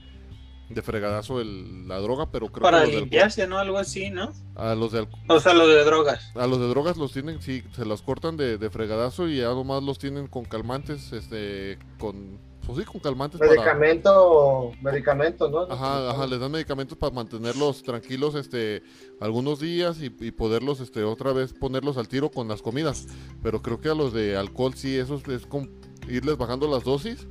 de 0.73 0.81
fregadazo 0.81 1.39
el- 1.41 1.87
la 1.87 1.99
droga, 1.99 2.31
pero 2.31 2.47
creo 2.47 2.63
Para 2.63 2.77
que 2.79 2.83
a 2.83 2.85
los, 2.85 2.93
de 2.95 2.99
limpiarse, 3.01 3.47
¿no? 3.47 3.57
Algo 3.59 3.77
así, 3.77 4.09
¿no? 4.09 4.31
alcohol- 4.55 4.55
a 4.55 4.75
los 4.75 4.91
de 4.91 5.07
O 5.27 5.39
sea, 5.39 5.53
lo 5.53 5.67
de 5.67 5.83
drogas. 5.83 6.31
a 6.35 6.47
los 6.47 6.59
de 6.59 6.67
drogas 6.67 6.97
los 6.97 7.11
tienen, 7.13 7.41
sí, 7.41 7.63
se 7.75 7.85
los 7.85 8.01
cortan 8.01 8.37
de, 8.37 8.57
de 8.57 8.69
fregadazo 8.69 9.27
y 9.27 9.37
ya 9.37 9.49
nomás 9.49 9.83
los 9.83 9.97
tienen 9.99 10.27
con 10.27 10.43
calmantes, 10.45 11.11
este, 11.13 11.77
con, 11.99 12.39
pues 12.65 12.77
sí, 12.77 12.85
con 12.85 13.01
calmantes 13.01 13.39
para, 13.39 13.51
Medicamento, 13.51 14.71
medicamento, 14.81 15.49
¿no? 15.49 15.61
Ajá, 15.63 16.11
ajá, 16.11 16.27
les 16.27 16.39
dan 16.39 16.51
medicamentos 16.51 16.97
para 16.97 17.13
mantenerlos 17.13 17.81
tranquilos 17.83 18.35
este 18.35 18.83
algunos 19.19 19.59
días 19.59 19.99
y, 20.01 20.15
y 20.19 20.31
poderlos 20.31 20.79
este 20.79 21.03
otra 21.03 21.33
vez 21.33 21.53
ponerlos 21.53 21.97
al 21.97 22.07
tiro 22.07 22.29
con 22.31 22.47
las 22.47 22.61
comidas. 22.61 23.07
Pero 23.41 23.61
creo 23.61 23.79
que 23.81 23.89
a 23.89 23.95
los 23.95 24.13
de 24.13 24.37
alcohol 24.37 24.73
sí, 24.75 24.95
eso 24.97 25.15
es, 25.15 25.27
es 25.27 25.45
con 25.47 25.71
irles 26.07 26.37
bajando 26.37 26.67
las 26.69 26.83
dosis. 26.83 27.27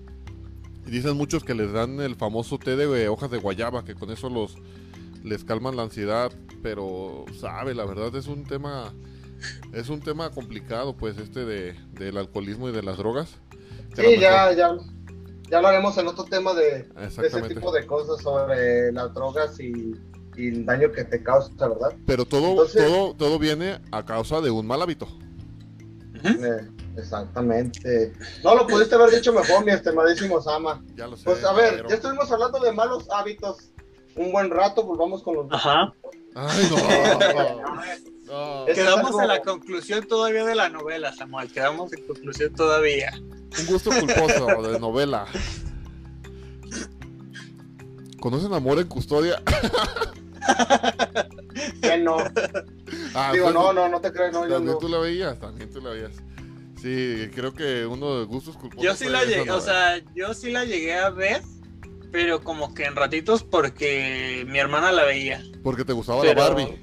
Dicen 0.87 1.17
muchos 1.17 1.45
que 1.45 1.55
les 1.55 1.73
dan 1.73 2.01
el 2.01 2.17
famoso 2.17 2.59
té 2.59 2.77
de 2.77 3.09
hojas 3.09 3.31
de 3.31 3.39
guayaba, 3.39 3.85
que 3.85 3.95
con 3.95 4.11
eso 4.11 4.29
los 4.29 4.57
les 5.23 5.45
calman 5.45 5.77
la 5.77 5.83
ansiedad, 5.83 6.33
pero 6.63 7.27
sabe, 7.39 7.75
la 7.75 7.85
verdad 7.85 8.15
es 8.17 8.27
un 8.27 8.45
tema 8.45 8.93
es 9.73 9.89
un 9.89 10.01
tema 10.01 10.31
complicado 10.31 10.97
pues 10.97 11.17
este 11.19 11.45
de, 11.45 11.75
del 11.93 12.17
alcoholismo 12.19 12.69
y 12.69 12.73
de 12.73 12.83
las 12.83 12.97
drogas. 12.99 13.39
Sí, 13.97 14.19
ya, 14.19 14.53
ya, 14.53 14.77
ya 15.51 15.61
lo 15.61 15.69
haremos 15.69 15.97
en 15.99 16.07
otro 16.09 16.25
tema 16.25 16.55
de, 16.55 16.85
de 16.85 17.27
ese 17.27 17.43
tipo 17.43 17.73
de 17.73 17.87
cosas 17.87 18.23
sobre 18.23 18.93
las 18.93 19.13
drogas 19.15 19.59
y, 19.61 19.95
y 20.37 20.49
el 20.49 20.65
daño 20.67 20.91
que 20.93 21.05
te 21.05 21.23
causa, 21.23 21.51
¿verdad? 21.69 21.95
Pero 22.07 22.25
todo, 22.25 22.51
Entonces- 22.51 22.85
todo, 22.87 23.15
todo 23.15 23.39
viene 23.39 23.79
a 23.93 24.05
causa 24.05 24.41
de 24.41 24.51
un 24.51 24.67
mal 24.67 24.81
hábito. 24.83 25.07
Eh, 26.25 26.69
exactamente. 27.01 28.13
No 28.45 28.55
lo 28.55 28.67
pudiste 28.67 28.95
haber 28.95 29.11
dicho 29.11 29.33
mejor, 29.33 29.65
mi 29.65 29.73
estimadísimo 29.73 30.41
Sama. 30.41 30.83
Ya 30.95 31.07
lo 31.07 31.17
sé. 31.17 31.25
Pues 31.25 31.45
a 31.45 31.53
ver, 31.53 31.77
pero- 31.77 31.89
ya 31.89 31.95
estuvimos 31.97 32.31
hablando 32.31 32.61
de 32.61 32.73
malos 32.73 33.09
hábitos 33.11 33.71
un 34.17 34.33
buen 34.33 34.51
rato, 34.51 34.83
volvamos 34.85 35.23
con 35.23 35.35
los... 35.37 35.47
Ajá. 35.51 35.93
Ay, 36.35 36.71
no. 36.71 38.67
Quedamos 38.67 39.07
algo- 39.11 39.23
en 39.23 39.29
la 39.29 39.41
conclusión 39.43 40.07
todavía 40.07 40.45
de 40.45 40.55
la 40.55 40.69
novela, 40.69 41.13
Samuel. 41.15 41.51
Quedamos 41.53 41.93
en 41.93 42.07
conclusión 42.07 42.53
todavía. 42.55 43.13
Un 43.19 43.67
gusto 43.67 43.91
culposo 43.91 44.63
de 44.63 44.79
novela. 44.79 45.27
¿Conocen 48.21 48.53
Amor 48.53 48.79
en 48.79 48.87
Custodia? 48.89 49.43
Que 51.83 51.99
no. 51.99 52.17
Ah, 53.15 53.31
Digo, 53.33 53.47
pues, 53.47 53.55
no, 53.55 53.73
no, 53.73 53.89
no 53.89 54.01
te 54.01 54.13
crees, 54.13 54.33
no, 54.33 54.47
yo 54.47 54.55
También 54.55 54.75
no. 54.75 54.79
tú 54.79 54.89
la 54.89 54.99
veías, 54.99 55.39
también 55.39 55.71
tú 55.71 55.81
la 55.81 55.91
veías. 55.91 56.13
Sí, 56.81 57.29
creo 57.35 57.53
que 57.55 57.85
uno 57.87 58.21
de 58.21 58.25
gustos 58.27 58.57
culposos. 58.57 58.83
Yo 58.85 58.95
sí 58.95 59.09
la 59.09 59.25
llegué, 59.25 59.51
o 59.51 59.61
sea, 59.61 59.99
yo 60.15 60.33
sí 60.35 60.51
la 60.51 60.65
llegué 60.65 60.95
a 60.95 61.11
ver, 61.11 61.43
pero 62.11 62.43
como 62.43 62.73
que 62.75 62.85
en 62.85 62.97
ratitos 62.97 63.43
porque 63.45 64.45
mi 64.49 64.59
hermana 64.59 64.91
la 64.93 65.05
veía. 65.05 65.43
Porque 65.63 65.85
te 65.85 65.93
gustaba 65.93 66.23
pero- 66.23 66.41
la 66.41 66.49
Barbie 66.49 66.79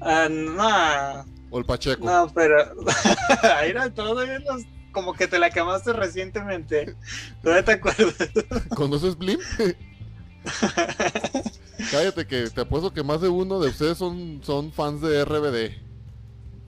Ah, 0.00 0.28
no, 0.28 1.24
o 1.50 1.58
el 1.60 1.64
Pacheco. 1.64 2.04
no, 2.04 2.28
pero 2.34 2.56
era 3.64 3.88
los- 3.88 4.64
como 4.90 5.14
que 5.14 5.28
te 5.28 5.38
la 5.38 5.50
quemaste 5.50 5.92
recientemente. 5.92 6.96
¿Todavía 7.42 7.64
te 7.64 7.72
acuerdas? 7.72 8.14
¿Conoces 8.74 9.16
Blim? 9.16 9.38
Cállate 11.90 12.26
que 12.26 12.50
te 12.50 12.60
apuesto 12.62 12.92
que 12.92 13.02
más 13.02 13.20
de 13.20 13.28
uno 13.28 13.60
de 13.60 13.68
ustedes 13.70 13.98
son, 13.98 14.40
son 14.42 14.72
fans 14.72 15.00
de 15.00 15.24
RBD. 15.24 15.91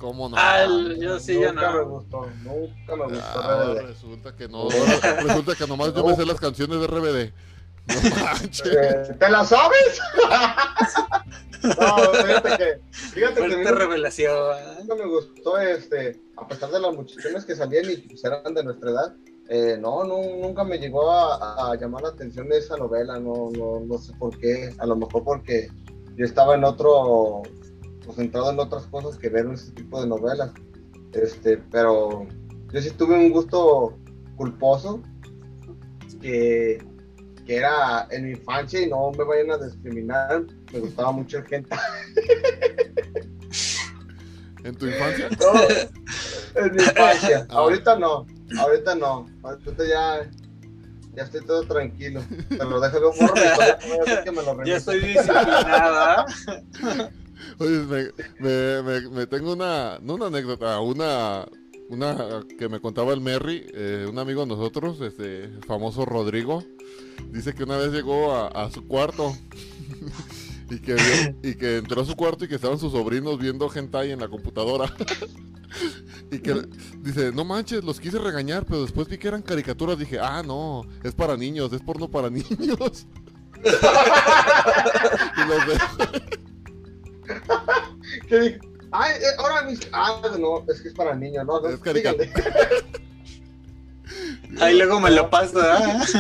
¿Cómo 0.05 0.29
no? 0.29 0.37
Ah, 0.39 0.65
el- 0.65 1.01
yo 1.01 1.19
sí, 1.19 1.41
ya 1.41 1.51
nunca 1.51 1.73
me 1.73 1.83
gustó, 1.83 2.27
nunca 2.43 2.95
me 2.97 3.05
gustó 3.07 3.41
Ah, 3.43 3.65
RBD. 3.75 3.87
resulta 3.87 4.37
que 4.37 4.49
no. 4.49 4.69
resulta 5.23 5.55
que 5.55 5.67
nomás 5.67 5.95
yo 5.95 6.05
me 6.07 6.15
sé 6.15 6.27
las 6.27 6.39
canciones 6.39 6.79
de 6.79 6.87
RBD. 6.87 7.33
No 7.87 8.23
manches. 8.23 8.67
Eh, 8.67 9.17
¿Te 9.19 9.31
la 9.31 9.45
sabes? 9.47 9.99
no, 11.63 11.97
fíjate 12.23 12.57
que, 12.59 12.81
fíjate 12.93 13.35
que 13.35 13.49
Fuerte 13.49 13.73
revelación. 13.73 14.37
nunca 14.81 14.95
me 14.95 15.07
gustó, 15.07 15.59
este, 15.59 16.21
a 16.37 16.47
pesar 16.47 16.71
de 16.71 16.81
las 16.81 16.95
muchachones 16.95 17.47
que 17.47 17.57
salían 17.57 17.91
y 17.91 17.97
pues 17.97 18.23
eran 18.25 18.53
de 18.53 18.63
nuestra 18.63 18.91
edad, 18.91 19.15
eh, 19.49 19.79
no, 19.81 20.05
no, 20.05 20.19
nunca 20.39 20.65
me 20.65 20.79
llegó 20.79 21.11
a, 21.11 21.71
a 21.73 21.77
llamar 21.77 22.03
la 22.03 22.09
atención 22.11 22.53
esa 22.53 22.77
novela, 22.77 23.19
no, 23.19 23.49
no, 23.57 23.81
no 23.81 23.99
sé 23.99 24.13
por 24.19 24.39
qué, 24.39 24.75
a 24.79 24.85
lo 24.87 24.97
mejor 24.97 25.25
porque 25.25 25.69
yo 26.17 26.25
estaba 26.27 26.55
en 26.57 26.65
otro, 26.65 27.43
concentrado 28.05 28.51
en 28.51 28.59
otras 28.59 28.87
cosas 28.87 29.19
que 29.19 29.29
ver 29.29 29.47
ese 29.53 29.73
tipo 29.73 30.01
de 30.01 30.09
novelas, 30.09 30.53
este, 31.13 31.59
pero 31.71 32.27
yo 32.73 32.81
sí 32.81 32.91
tuve 32.91 33.15
un 33.15 33.31
gusto 33.31 33.97
culposo 34.37 35.03
que, 36.21 36.83
que 37.47 37.57
era 37.57 38.07
en 38.11 38.25
mi 38.25 38.31
infancia 38.33 38.81
y 38.81 38.89
no 38.89 39.13
me 39.13 39.25
vayan 39.25 39.53
a 39.53 39.59
discriminar, 39.59 40.45
me 40.73 40.81
gustaba 40.81 41.13
mucho 41.13 41.39
el 41.39 41.47
gente. 41.47 41.77
¿En 44.65 44.75
tu 44.75 44.87
infancia? 44.87 45.29
No, 45.29 45.53
en 46.63 46.75
mi 46.75 46.83
infancia. 46.83 47.47
Ah. 47.51 47.57
Ahorita 47.57 47.99
no, 47.99 48.27
ahorita 48.59 48.95
no. 48.95 49.27
Ahorita 49.43 49.85
ya, 49.87 50.31
ya 51.15 51.23
estoy 51.23 51.45
todo 51.45 51.65
tranquilo. 51.65 52.25
Un 52.51 52.59
borro 52.59 52.81
mi 52.81 52.87
historia, 52.87 53.79
no 53.87 53.99
vaya 53.99 54.03
a 54.03 54.07
ser 54.07 54.25
que 54.25 54.33
me 54.33 54.43
lo 54.43 54.65
Ya 54.65 54.77
estoy 54.77 55.01
disciplinada. 55.01 56.25
Oye, 57.59 57.79
me, 57.81 58.05
me, 58.41 58.83
me- 58.83 59.09
me 59.11 59.27
tengo 59.27 59.53
una, 59.53 59.99
no 60.03 60.15
una 60.15 60.27
anécdota, 60.27 60.81
una, 60.81 61.47
una 61.89 62.45
que 62.59 62.69
me 62.69 62.81
contaba 62.81 63.13
el 63.13 63.21
Merry, 63.21 63.67
eh, 63.75 64.07
un 64.09 64.19
amigo 64.19 64.41
de 64.43 64.47
nosotros, 64.49 65.01
este 65.01 65.45
el 65.45 65.65
famoso 65.65 66.05
Rodrigo, 66.05 66.63
dice 67.31 67.55
que 67.55 67.65
una 67.65 67.77
vez 67.77 67.93
llegó 67.93 68.33
a, 68.35 68.49
a 68.49 68.71
su 68.71 68.87
cuarto 68.87 69.37
y 70.71 70.79
que 70.81 70.95
vio- 70.95 71.37
y 71.43 71.55
que 71.57 71.77
entró 71.79 72.03
a 72.03 72.05
su 72.05 72.15
cuarto 72.17 72.45
y 72.45 72.49
que 72.49 72.55
estaban 72.57 72.79
sus 72.79 72.93
sobrinos 72.93 73.39
viendo 73.39 73.71
hentai 73.73 74.11
en 74.13 74.21
la 74.21 74.29
computadora. 74.29 74.93
Y 76.31 76.39
que 76.39 76.55
dice, 77.01 77.33
no 77.33 77.45
manches, 77.45 77.83
los 77.83 77.99
quise 77.99 78.21
regañar, 78.21 78.65
pero 78.65 78.83
después 78.83 79.09
vi 79.09 79.19
que 79.19 79.27
eran 79.27 79.43
caricaturas, 79.43 79.99
dije, 79.99 80.21
ah, 80.21 80.41
no, 80.47 80.83
es 81.03 81.15
para 81.17 81.37
niños, 81.37 81.73
es 81.73 81.83
porno 81.83 82.09
para 82.09 82.31
niños. 82.31 82.55
y 82.61 82.69
los 85.49 85.67
de- 85.67 86.44
Que 88.29 88.41
dije, 88.41 88.59
Ay, 88.97 89.11
eh, 89.21 89.25
ahora 89.39 89.63
mis. 89.63 89.81
Ah, 89.93 90.23
no, 90.39 90.65
es 90.71 90.81
que 90.81 90.87
es 90.89 90.95
para 90.95 91.17
niños, 91.17 91.45
no, 91.45 91.61
no. 91.61 91.69
Es. 91.69 91.81
Ahí 94.61 94.79
luego 94.79 95.01
me 95.01 95.11
lo 95.11 95.29
paso, 95.31 95.59
¿ah? 95.61 96.05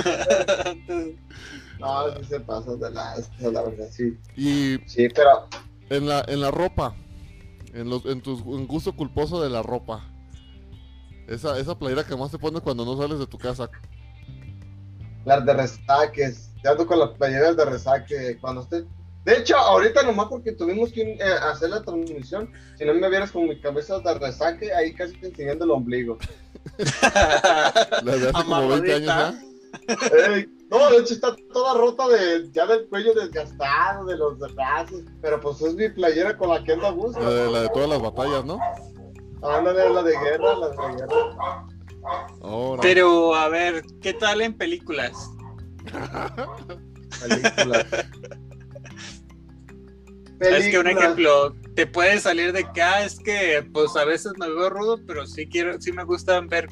No, 1.79 2.17
sí 2.17 2.25
se 2.29 2.41
pasa 2.41 2.75
de 2.75 2.91
la, 2.91 3.15
la 3.41 3.63
verdad, 3.63 3.87
sí. 3.91 4.19
y 4.37 4.81
Sí, 4.87 5.09
pero 5.15 5.49
En 5.91 6.09
la, 6.09 6.25
en 6.27 6.41
la 6.41 6.51
ropa. 6.51 6.97
En, 7.75 7.91
los, 7.91 8.05
en 8.07 8.23
tu 8.23 8.57
en 8.57 8.67
gusto 8.67 8.97
culposo 8.97 9.41
de 9.41 9.51
la 9.51 9.63
ropa. 9.63 10.05
Esa, 11.29 11.57
esa 11.59 11.79
playera 11.79 12.05
que 12.05 12.17
más 12.17 12.33
te 12.33 12.39
pones 12.39 12.61
cuando 12.63 12.85
no 12.85 12.97
sales 12.97 13.21
de 13.21 13.27
tu 13.27 13.39
casa. 13.39 13.71
las 15.25 15.47
de 15.47 15.53
resaques. 15.53 16.51
Te 16.61 16.71
ando 16.71 16.87
con 16.87 16.99
las 16.99 17.11
playeras 17.11 17.57
de 17.57 17.65
resaque 17.67 18.37
cuando 18.41 18.63
esté. 18.63 18.85
De 19.25 19.39
hecho, 19.39 19.57
ahorita 19.57 20.03
nomás 20.03 20.27
porque 20.29 20.53
tuvimos 20.53 20.93
que 20.93 21.15
eh, 21.15 21.23
hacer 21.23 21.71
la 21.71 21.83
transmisión, 21.83 22.51
si 22.77 22.85
no 22.85 22.95
me 22.95 23.09
vieras 23.09 23.33
con 23.33 23.49
mi 23.49 23.59
cabeza 23.59 23.99
de 24.01 24.15
resaque, 24.15 24.73
ahí 24.73 24.93
casi 24.93 25.17
te 25.17 25.29
enseñando 25.29 25.65
el 25.65 25.71
ombligo. 25.71 26.19
La 28.03 28.17
de 28.17 28.29
hace 28.29 28.33
como 28.33 28.69
20 28.69 28.95
años. 28.95 29.35
Ey, 29.89 30.47
no, 30.71 30.91
de 30.91 30.99
hecho 30.99 31.15
está 31.15 31.35
toda 31.53 31.75
rota 31.75 32.07
de, 32.09 32.49
ya 32.53 32.67
del 32.67 32.87
cuello 32.89 33.15
desgastado, 33.15 34.05
de 34.05 34.17
los 34.17 34.39
brazos, 34.39 35.03
pero 35.21 35.41
pues 35.41 35.61
es 35.63 35.75
mi 35.75 35.89
playera 35.89 36.37
con 36.37 36.51
la 36.51 36.63
que 36.63 36.73
ando 36.73 36.87
a 36.87 36.93
gusto. 36.93 37.21
La 37.21 37.31
de, 37.31 37.51
la 37.51 37.63
de 37.63 37.69
todas 37.71 37.89
las 37.89 38.03
batallas, 38.03 38.45
¿no? 38.45 38.59
Ándale, 39.43 39.91
la 39.91 40.03
de 40.03 40.19
guerra, 40.19 40.55
la 40.55 40.69
de 40.69 40.77
guerra. 40.97 41.67
Ahora. 42.43 42.83
Pero, 42.83 43.35
a 43.35 43.49
ver, 43.49 43.83
¿qué 44.01 44.15
tal 44.15 44.43
en 44.43 44.57
películas? 44.57 45.31
Película. 50.51 50.59
Es 50.66 50.71
que 50.73 50.79
un 50.79 50.87
ejemplo, 50.89 51.55
te 51.75 51.87
puede 51.87 52.21
salir 52.21 52.53
de 52.53 52.71
que, 52.73 52.83
ah, 52.83 53.05
es 53.05 53.19
que 53.19 53.66
pues 53.73 53.95
a 53.97 54.05
veces 54.05 54.33
me 54.39 54.49
veo 54.49 54.71
rudo, 54.71 55.01
pero 55.07 55.27
sí 55.27 55.47
quiero, 55.47 55.81
sí 55.81 55.93
me 55.93 56.05
gustan 56.05 56.49
ver 56.49 56.69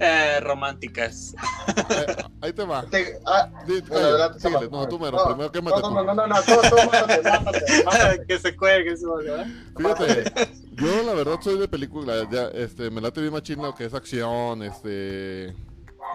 eh, 0.00 0.40
románticas. 0.40 1.34
Eh, 1.90 2.06
ahí 2.40 2.52
te 2.52 2.64
va. 2.64 2.84
Te- 2.86 3.18
ah, 3.26 3.48
Di- 3.66 3.80
bueno, 3.80 3.84
cállate, 3.88 4.04
adelante, 4.08 4.40
síguele. 4.40 4.68
No, 4.70 4.88
tú 4.88 4.98
mero. 4.98 5.16
No, 5.18 5.24
Primero 5.26 5.52
quémate 5.52 5.80
no, 5.82 5.88
tú. 5.88 5.94
no, 5.94 6.04
no, 6.04 6.14
no, 6.14 6.26
no, 6.26 6.36
tú, 6.42 6.52
tú, 6.70 6.76
mátate, 6.76 7.22
mátate, 7.22 7.84
mátate. 7.84 8.24
que 8.28 8.38
se 8.38 8.56
cuelgue 8.56 8.92
eso, 8.92 9.14
¿verdad? 9.16 9.46
Fíjate, 9.76 10.24
yo 10.72 11.02
la 11.02 11.14
verdad 11.14 11.38
soy 11.42 11.58
de 11.58 11.68
película, 11.68 12.28
ya, 12.30 12.48
este, 12.48 12.90
me 12.90 13.00
late 13.00 13.20
bien 13.20 13.32
machín 13.32 13.60
lo 13.62 13.74
que 13.74 13.84
es 13.86 13.94
acción, 13.94 14.62
este, 14.62 15.54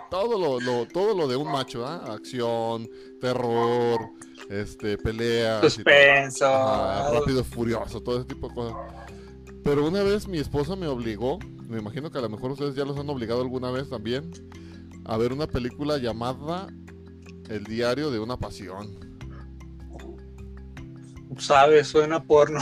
todo 0.10 0.40
lo, 0.40 0.60
lo- 0.60 0.88
todo 0.88 1.16
lo 1.16 1.28
de 1.28 1.36
un 1.36 1.52
macho, 1.52 1.86
¿ah? 1.86 2.02
Acción, 2.14 2.90
terror, 3.20 4.00
este, 4.52 4.98
peleas. 4.98 5.74
Suspenso. 5.74 6.46
Ajá, 6.46 7.12
rápido, 7.14 7.44
furioso, 7.44 8.02
todo 8.02 8.18
ese 8.18 8.26
tipo 8.26 8.50
de 8.50 8.56
cosas. 8.56 8.76
Pero 9.64 9.88
una 9.88 10.04
vez 10.04 10.28
mi 10.28 10.40
esposa 10.40 10.76
me 10.76 10.88
obligó, 10.88 11.40
me 11.68 11.80
imagino 11.80 12.12
que 12.12 12.18
a 12.18 12.22
lo 12.22 12.30
mejor 12.30 12.52
ustedes 12.52 12.76
ya 12.76 12.84
los 12.84 12.98
han 12.98 13.10
obligado 13.10 13.42
alguna 13.42 13.72
vez 13.72 13.90
también, 13.90 14.32
a 15.06 15.18
ver 15.18 15.34
una 15.34 15.48
película 15.48 15.98
llamada 15.98 16.68
El 17.50 17.64
diario 17.64 18.12
de 18.12 18.20
una 18.20 18.38
pasión. 18.38 19.12
Sabes, 21.38 21.88
suena 21.88 22.22
porno. 22.22 22.60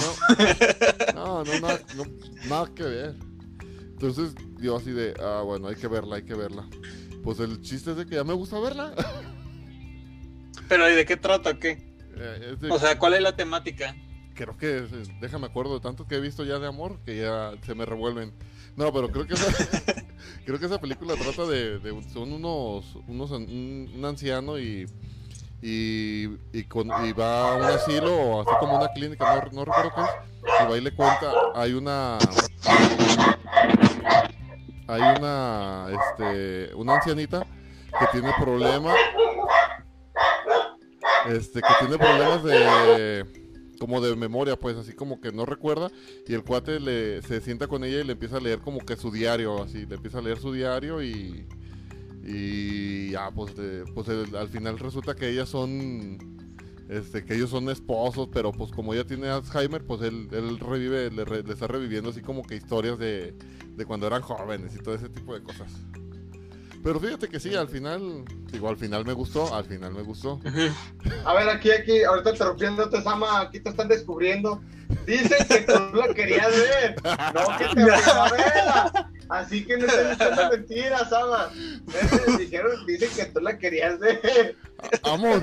No, 1.16 1.44
no, 1.44 1.60
nada, 1.60 1.80
no, 1.96 2.04
nada 2.48 2.72
que 2.74 2.84
ver. 2.84 3.16
Entonces 3.82 4.36
yo 4.60 4.76
así 4.76 4.92
de, 4.92 5.16
ah, 5.20 5.42
bueno, 5.44 5.68
hay 5.68 5.76
que 5.76 5.88
verla, 5.88 6.18
hay 6.18 6.24
que 6.24 6.36
verla. 6.36 6.70
Pues 7.24 7.40
el 7.40 7.62
chiste 7.62 7.92
es 7.92 7.98
de 7.98 8.06
que 8.06 8.16
ya 8.16 8.24
me 8.24 8.34
gusta 8.34 8.60
verla. 8.60 8.94
Pero 10.70 10.90
¿y 10.90 10.96
de 10.96 11.06
qué 11.06 11.18
trata? 11.18 11.58
¿Qué? 11.60 11.84
Eh, 12.16 12.56
de- 12.60 12.72
O 12.72 12.80
sea, 12.80 12.98
¿cuál 12.98 13.16
es 13.16 13.22
la 13.22 13.36
temática? 13.36 13.96
creo 14.36 14.56
que, 14.56 14.78
es- 14.86 15.20
déjame 15.20 15.48
acuerdo 15.48 15.74
de 15.74 15.80
tanto 15.82 16.08
que 16.08 16.16
he 16.16 16.22
visto 16.22 16.46
ya 16.46 16.60
de 16.60 16.68
amor 16.68 16.98
que 17.06 17.18
ya 17.18 17.52
se 17.66 17.76
me 17.76 17.86
revuelven. 17.86 18.32
No, 18.78 18.94
pero 18.94 19.10
creo 19.12 19.28
que 19.28 19.34
esa, 19.34 19.48
creo 20.46 20.58
que 20.58 20.66
esa 20.66 20.80
película 20.80 21.16
trata 21.16 21.46
de, 21.46 21.82
son 22.14 22.32
unos, 22.32 22.96
unos 23.08 23.32
un 23.32 24.02
anciano 24.06 24.58
y 24.58 24.86
y, 25.62 26.30
y, 26.54 26.64
con- 26.70 26.88
y 27.06 27.12
va 27.12 27.52
a 27.52 27.56
un 27.58 27.64
asilo 27.64 28.16
o 28.16 28.42
así 28.42 28.52
como 28.62 28.78
una 28.78 28.88
clínica, 28.94 29.26
no, 29.26 29.52
no 29.52 29.66
recuerdo 29.66 29.92
qué 29.94 30.02
es, 30.04 30.08
y 30.66 30.72
va 30.72 30.78
y 30.78 30.82
le 30.82 30.92
cuenta, 30.94 31.34
hay 31.54 31.74
una 31.74 32.18
hay 34.88 35.02
una 35.02 35.88
este 35.90 36.74
una 36.76 36.96
ancianita 36.96 37.46
que 38.00 38.06
tiene 38.14 38.32
problema 38.40 38.94
este 41.28 41.62
que 41.62 41.68
tiene 41.80 41.98
problemas 41.98 42.44
de 42.44 43.26
como 43.80 44.02
de 44.02 44.16
memoria 44.16 44.58
pues 44.58 44.76
así 44.78 44.94
como 44.94 45.22
que 45.22 45.32
no 45.32 45.46
recuerda 45.46 45.90
y 46.28 46.34
el 46.34 46.44
cuate 46.44 46.80
le 46.80 47.22
se 47.22 47.40
sienta 47.42 47.68
con 47.68 47.84
ella 47.84 48.02
y 48.02 48.04
le 48.04 48.14
empieza 48.14 48.38
a 48.38 48.42
leer 48.42 48.60
como 48.60 48.80
que 48.80 48.96
su 48.98 49.10
diario 49.12 49.64
así 49.64 49.86
le 49.86 49.96
empieza 49.96 50.20
a 50.20 50.22
leer 50.22 50.40
su 50.40 50.52
diario 50.52 51.02
y 51.02 51.46
y 52.24 53.12
ya 53.12 53.32
pues 53.32 53.56
de- 53.56 53.86
pues 53.96 54.08
al 54.10 54.50
final 54.50 54.78
resulta 54.80 55.16
que 55.16 55.30
ellas 55.30 55.50
son 55.50 56.18
este 56.90 57.24
que 57.24 57.36
ellos 57.36 57.50
son 57.50 57.70
esposos 57.70 58.28
pero 58.34 58.52
pues 58.52 58.72
como 58.72 58.94
ella 58.94 59.06
tiene 59.08 59.30
Alzheimer 59.30 59.86
pues 59.86 60.02
él, 60.02 60.28
él 60.32 60.60
revive 60.60 61.10
le, 61.12 61.24
le 61.44 61.54
está 61.54 61.68
reviviendo 61.68 62.10
así 62.10 62.22
como 62.22 62.44
que 62.44 62.56
historias 62.56 63.00
de, 63.00 63.34
de 63.76 63.86
cuando 63.86 64.08
eran 64.08 64.22
jóvenes 64.22 64.76
y 64.76 64.80
todo 64.80 64.96
ese 64.96 65.08
tipo 65.10 65.34
de 65.34 65.42
cosas 65.42 65.72
pero 66.84 67.00
fíjate 67.00 67.28
que 67.28 67.40
sí 67.40 67.56
al 67.56 67.68
final 67.68 68.24
digo 68.52 68.70
al 68.70 68.78
final 68.78 69.06
me 69.06 69.14
gustó 69.14 69.54
al 69.54 69.66
final 69.66 69.94
me 69.94 70.02
gustó 70.02 70.40
A 71.26 71.34
ver, 71.34 71.50
aquí, 71.50 71.72
aquí, 71.72 72.04
ahorita 72.04 72.32
interrumpiéndote, 72.32 73.02
Sama, 73.02 73.42
aquí 73.42 73.60
te 73.60 73.70
están 73.70 73.88
descubriendo. 73.88 74.62
Dicen 75.06 75.48
que 75.48 75.60
tú 75.62 75.96
la 75.96 76.14
querías 76.14 76.48
ver, 76.52 76.96
no 77.04 77.58
que 77.58 77.66
te 77.76 77.82
a 77.92 78.32
verla. 78.32 79.12
Así 79.30 79.64
que 79.66 79.78
no 79.78 79.86
estás 79.86 80.18
diciendo 80.18 80.50
mentiras, 80.52 81.10
Sama. 81.10 81.50
Eh, 81.56 82.38
Dijeron, 82.40 82.86
dicen 82.88 83.10
que 83.16 83.26
tú 83.26 83.40
la 83.40 83.58
querías 83.58 84.00
ver. 84.00 84.56
amor 85.04 85.42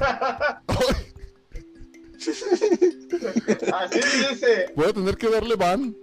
Así 3.73 4.01
dice. 4.01 4.73
voy 4.75 4.87
a 4.89 4.93
tener 4.93 5.17
que 5.17 5.31
darle 5.31 5.55
van 5.55 5.95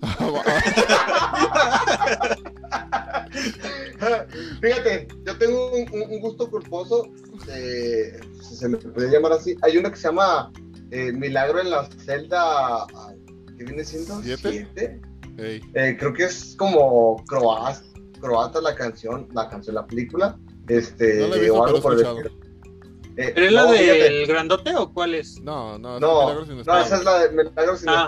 Fíjate, 4.60 5.08
yo 5.24 5.38
tengo 5.38 5.70
un, 5.72 5.82
un- 5.92 6.10
un 6.10 6.20
gusto 6.20 6.48
culposo, 6.50 7.08
eh, 7.50 8.18
si 8.42 8.56
se 8.56 8.68
me 8.68 8.76
puede 8.78 9.10
llamar 9.10 9.32
así. 9.32 9.56
Hay 9.62 9.76
uno 9.76 9.90
que 9.90 9.96
se 9.96 10.08
llama 10.08 10.52
eh, 10.90 11.12
Milagro 11.12 11.60
en 11.60 11.70
la 11.70 11.88
celda, 12.04 12.86
¿qué 13.56 13.64
viene 13.64 13.84
siendo? 13.84 14.20
¿Siete? 14.22 14.66
¿Siete? 14.74 15.00
Ey, 15.36 15.60
Eh, 15.74 15.96
creo 15.98 16.12
que 16.12 16.24
es 16.24 16.54
como 16.58 17.22
croata, 17.26 17.80
croata 18.20 18.60
la 18.60 18.74
canción, 18.74 19.28
la 19.32 19.48
canción, 19.48 19.74
la 19.76 19.86
película. 19.86 20.36
Este, 20.68 21.20
no 21.20 21.28
la 21.28 21.36
he 21.36 21.40
visto 21.40 21.54
o 21.54 21.64
algo 21.66 21.80
por 21.80 21.94
estilo. 21.94 22.30
Eh, 23.16 23.32
¿Pero 23.34 23.46
es 23.46 23.52
la 23.52 23.62
no, 23.64 23.70
fíjate, 23.72 23.98
del 24.02 24.26
grandote 24.26 24.74
o 24.76 24.92
cuál 24.92 25.14
es? 25.14 25.40
no 25.40 25.78
no, 25.78 25.98
No, 25.98 26.34
no, 26.34 26.42
Inesperados. 26.52 26.86
esa 26.86 26.96
es 26.98 27.04
la 27.04 27.18
de 27.20 27.30
Milagros 27.30 27.82
Ah. 27.86 28.06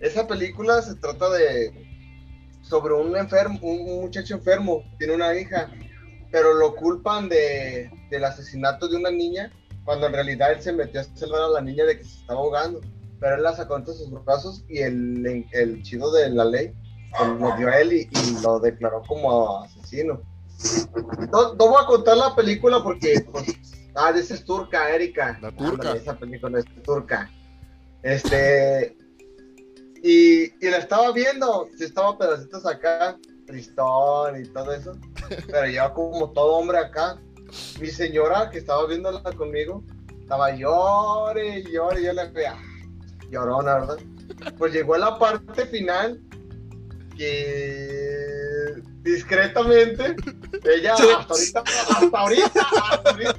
Esa 0.00 0.26
película 0.26 0.80
se 0.82 0.94
trata 0.96 1.30
de 1.30 1.86
sobre 2.62 2.94
un 2.94 3.16
enfermo, 3.16 3.58
un 3.62 4.02
muchacho 4.02 4.34
enfermo, 4.34 4.82
tiene 4.98 5.14
una 5.14 5.34
hija, 5.34 5.70
pero 6.30 6.54
lo 6.54 6.74
culpan 6.74 7.28
de, 7.28 7.90
del 8.10 8.24
asesinato 8.24 8.88
de 8.88 8.96
una 8.96 9.10
niña, 9.10 9.50
cuando 9.84 10.06
en 10.06 10.12
realidad 10.12 10.52
él 10.52 10.60
se 10.60 10.72
metió 10.72 11.00
a 11.00 11.04
salvar 11.04 11.42
a 11.42 11.48
la 11.48 11.60
niña 11.62 11.84
de 11.84 11.96
que 11.96 12.04
se 12.04 12.20
estaba 12.20 12.40
ahogando, 12.40 12.80
pero 13.20 13.36
él 13.36 13.42
la 13.42 13.54
sacó 13.54 13.76
entre 13.76 13.94
sus 13.94 14.10
brazos 14.24 14.64
y 14.68 14.80
el, 14.80 15.46
el 15.52 15.82
chido 15.82 16.12
de 16.12 16.30
la 16.30 16.44
ley 16.44 16.74
lo 17.40 17.56
dio 17.56 17.68
a 17.68 17.80
él 17.80 17.92
y, 17.92 18.00
y 18.02 18.42
lo 18.42 18.60
declaró 18.60 19.02
como 19.06 19.62
asesino. 19.64 20.20
No, 21.32 21.54
no 21.54 21.68
voy 21.68 21.82
a 21.82 21.86
contar 21.86 22.16
la 22.16 22.34
película 22.34 22.82
porque, 22.82 23.24
pues, 23.32 23.56
ah, 23.94 24.12
esa 24.14 24.34
es 24.34 24.44
turca, 24.44 24.90
Erika. 24.90 25.38
La 25.40 25.50
turca. 25.52 25.88
Ándale, 25.88 26.00
esa 26.00 26.18
película 26.18 26.58
es 26.58 26.82
turca. 26.82 27.30
Este, 28.02 28.96
y, 30.02 30.44
y 30.64 30.70
la 30.70 30.78
estaba 30.78 31.12
viendo, 31.12 31.68
sí 31.76 31.84
estaba 31.84 32.16
pedacitos 32.16 32.66
acá, 32.66 33.18
tristón 33.46 34.40
y 34.40 34.46
todo 34.48 34.72
eso, 34.72 34.92
pero 35.50 35.68
yo 35.68 35.94
como 35.94 36.30
todo 36.32 36.56
hombre 36.56 36.78
acá, 36.78 37.20
mi 37.80 37.88
señora 37.88 38.50
que 38.50 38.58
estaba 38.58 38.86
viéndola 38.86 39.22
conmigo, 39.32 39.82
estaba 40.20 40.54
llore 40.54 41.60
y 41.60 41.72
llore, 41.72 42.02
y 42.02 42.04
yo 42.04 42.12
le 42.12 42.28
veía, 42.28 42.56
llorona, 43.30 43.78
¿verdad? 43.78 43.98
Pues 44.58 44.72
llegó 44.72 44.94
a 44.94 44.98
la 44.98 45.18
parte 45.18 45.66
final 45.66 46.20
que 47.16 48.74
discretamente, 49.02 50.14
ella 50.64 50.92
hasta 50.94 51.34
ahorita, 51.34 51.60
hasta 51.60 52.18
ahorita, 52.18 52.66
hasta 52.90 53.10
ahorita, 53.10 53.34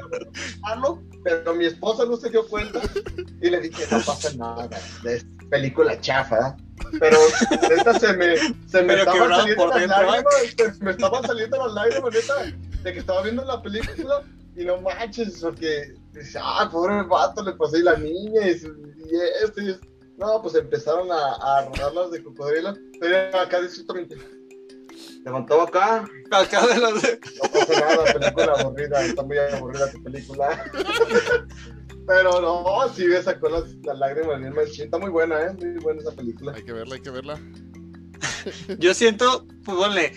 pero 1.23 1.53
mi 1.53 1.65
esposa 1.65 2.05
no 2.05 2.17
se 2.17 2.29
dio 2.29 2.47
cuenta 2.47 2.81
y 3.41 3.49
le 3.49 3.61
dije, 3.61 3.83
no 3.91 3.99
pasa 4.01 4.33
nada, 4.35 4.69
es 5.05 5.25
película 5.49 5.99
chafa, 5.99 6.49
¿eh? 6.49 6.97
pero 6.99 7.17
neta 7.69 7.99
se 7.99 8.13
me, 8.13 8.37
se 8.67 8.83
me 8.83 8.93
estaban 8.95 9.29
saliendo 9.29 9.63
por 9.63 9.69
las 9.69 9.79
dentro, 9.79 10.01
¿eh? 10.01 10.05
lágrimas, 10.05 10.77
se 10.77 10.83
me 10.83 10.91
estaban 10.91 11.23
saliendo 11.23 11.57
las 11.67 11.73
lágrimas, 11.73 12.13
neta, 12.13 12.57
de 12.83 12.93
que 12.93 12.99
estaba 12.99 13.21
viendo 13.23 13.43
la 13.45 13.61
película 13.61 14.23
y 14.55 14.65
no 14.65 14.81
manches, 14.81 15.39
porque 15.41 15.93
dice, 16.13 16.39
ah, 16.41 16.67
pobre 16.71 17.03
vato, 17.03 17.43
le 17.43 17.53
pasé 17.53 17.79
la 17.79 17.95
niña 17.97 18.41
y, 18.47 18.49
y 18.51 19.19
esto 19.43 19.61
y 19.61 19.69
esto. 19.71 19.87
No, 20.17 20.41
pues 20.41 20.53
empezaron 20.55 21.09
a, 21.11 21.35
a 21.35 21.65
rodarlas 21.65 22.11
de 22.11 22.21
cocodrilo, 22.21 22.73
pero 22.99 23.37
acá 23.39 23.61
disfrutamente. 23.61 24.17
Levantó 25.23 25.61
acá, 25.61 26.05
Acá 26.31 26.67
de 26.67 26.77
los 26.77 27.01
de- 27.01 27.19
no 27.41 27.49
pasa 27.51 27.79
nada, 27.79 28.13
película 28.13 28.53
aburrida, 28.59 29.01
está 29.01 29.23
muy 29.23 29.37
aburrida 29.37 29.91
tu 29.91 30.03
película. 30.03 30.65
Pero 32.09 32.41
no, 32.41 32.91
sí 32.91 33.05
me 33.05 33.21
sacó 33.21 33.49
las, 33.49 33.65
las 33.83 33.99
lágrimas 33.99 34.39
bien 34.39 34.55
machín, 34.55 34.85
está 34.85 34.97
muy 34.97 35.11
buena, 35.11 35.43
¿eh? 35.43 35.53
Muy 35.53 35.79
buena 35.79 36.01
esa 36.01 36.11
película. 36.11 36.53
hay 36.55 36.63
que 36.63 36.73
verla 36.73 36.95
hay 36.95 37.01
que 37.01 37.11
verla 37.11 37.39
Yo 38.79 38.95
siento, 38.95 39.45
pues 39.63 39.77
ponle, 39.77 40.11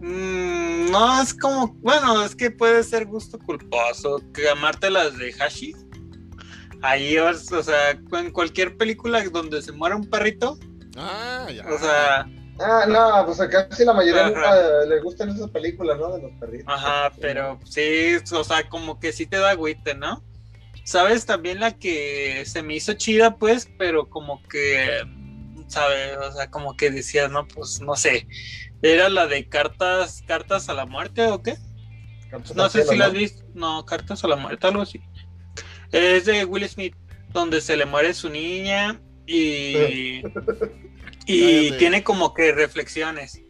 mm, 0.00 0.90
no 0.90 1.22
es 1.22 1.32
como, 1.32 1.72
bueno, 1.76 2.22
es 2.22 2.36
que 2.36 2.50
puede 2.50 2.84
ser 2.84 3.06
gusto 3.06 3.38
culposo, 3.38 4.20
que 4.34 4.46
amarte 4.50 4.90
las 4.90 5.16
de 5.16 5.32
Hashi. 5.32 5.74
Ahí, 6.82 7.16
o 7.16 7.30
o 7.30 7.34
sea, 7.34 7.92
en 7.92 8.30
cualquier 8.30 8.76
película 8.76 9.24
donde 9.30 9.62
se 9.62 9.72
muera 9.72 9.96
un 9.96 10.04
perrito, 10.04 10.58
ah 10.98 11.46
ya 11.50 11.64
o 11.66 11.78
sea, 11.78 12.26
Ah, 12.60 12.84
no, 12.86 13.24
pues 13.24 13.40
acá 13.40 13.66
sí 13.70 13.86
la 13.86 13.94
mayoría 13.94 14.28
eh, 14.28 14.86
le 14.86 15.00
gustan 15.00 15.30
esas 15.30 15.50
películas, 15.50 15.98
¿no? 15.98 16.14
De 16.14 16.22
los 16.22 16.32
perritos. 16.32 16.66
ajá, 16.68 17.10
pero 17.18 17.58
sí, 17.64 18.16
o 18.30 18.44
sea, 18.44 18.68
como 18.68 19.00
que 19.00 19.12
sí 19.12 19.26
te 19.26 19.38
da 19.38 19.52
agüite, 19.52 19.94
¿no? 19.94 20.22
¿Sabes? 20.84 21.26
También 21.26 21.60
la 21.60 21.72
que 21.78 22.44
se 22.46 22.62
me 22.62 22.74
hizo 22.74 22.94
chida, 22.94 23.36
pues, 23.36 23.68
pero 23.78 24.08
como 24.08 24.42
que, 24.44 25.02
¿sabes? 25.68 26.16
O 26.18 26.32
sea, 26.32 26.50
como 26.50 26.76
que 26.76 26.90
decías, 26.90 27.30
no, 27.30 27.46
pues, 27.46 27.80
no 27.80 27.94
sé, 27.94 28.26
era 28.82 29.08
la 29.08 29.26
de 29.26 29.48
cartas, 29.48 30.22
cartas 30.26 30.68
a 30.68 30.74
la 30.74 30.86
muerte 30.86 31.26
o 31.26 31.42
qué? 31.42 31.56
Cartas 32.30 32.56
No 32.56 32.68
sé 32.68 32.78
cielo, 32.78 32.92
si 32.92 32.98
la 32.98 33.06
has 33.06 33.12
visto. 33.12 33.44
No, 33.54 33.84
Cartas 33.84 34.24
a 34.24 34.28
la 34.28 34.36
Muerte, 34.36 34.66
algo 34.66 34.82
así. 34.82 35.00
Es 35.92 36.24
de 36.24 36.44
Will 36.46 36.66
Smith, 36.68 36.96
donde 37.32 37.60
se 37.60 37.76
le 37.76 37.84
muere 37.84 38.14
su 38.14 38.30
niña 38.30 39.00
y. 39.26 40.22
y 41.26 41.68
Cállate. 41.68 41.78
tiene 41.78 42.02
como 42.02 42.32
que 42.32 42.52
reflexiones. 42.52 43.42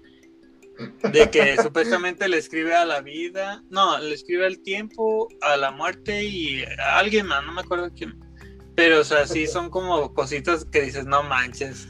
De 1.12 1.30
que 1.30 1.56
supuestamente 1.62 2.28
le 2.28 2.38
escribe 2.38 2.74
a 2.74 2.84
la 2.84 3.00
vida. 3.00 3.62
No, 3.70 3.98
le 3.98 4.14
escribe 4.14 4.46
al 4.46 4.59
tiempo, 4.59 5.28
a 5.40 5.56
la 5.56 5.70
muerte 5.70 6.24
y 6.24 6.62
a 6.62 6.98
alguien 6.98 7.26
más, 7.26 7.44
no 7.44 7.52
me 7.52 7.60
acuerdo 7.60 7.90
quién. 7.94 8.18
Pero, 8.74 9.00
o 9.00 9.04
sea, 9.04 9.26
sí 9.26 9.46
son 9.46 9.70
como 9.70 10.14
cositas 10.14 10.64
que 10.64 10.82
dices, 10.82 11.04
no 11.04 11.22
manches. 11.22 11.86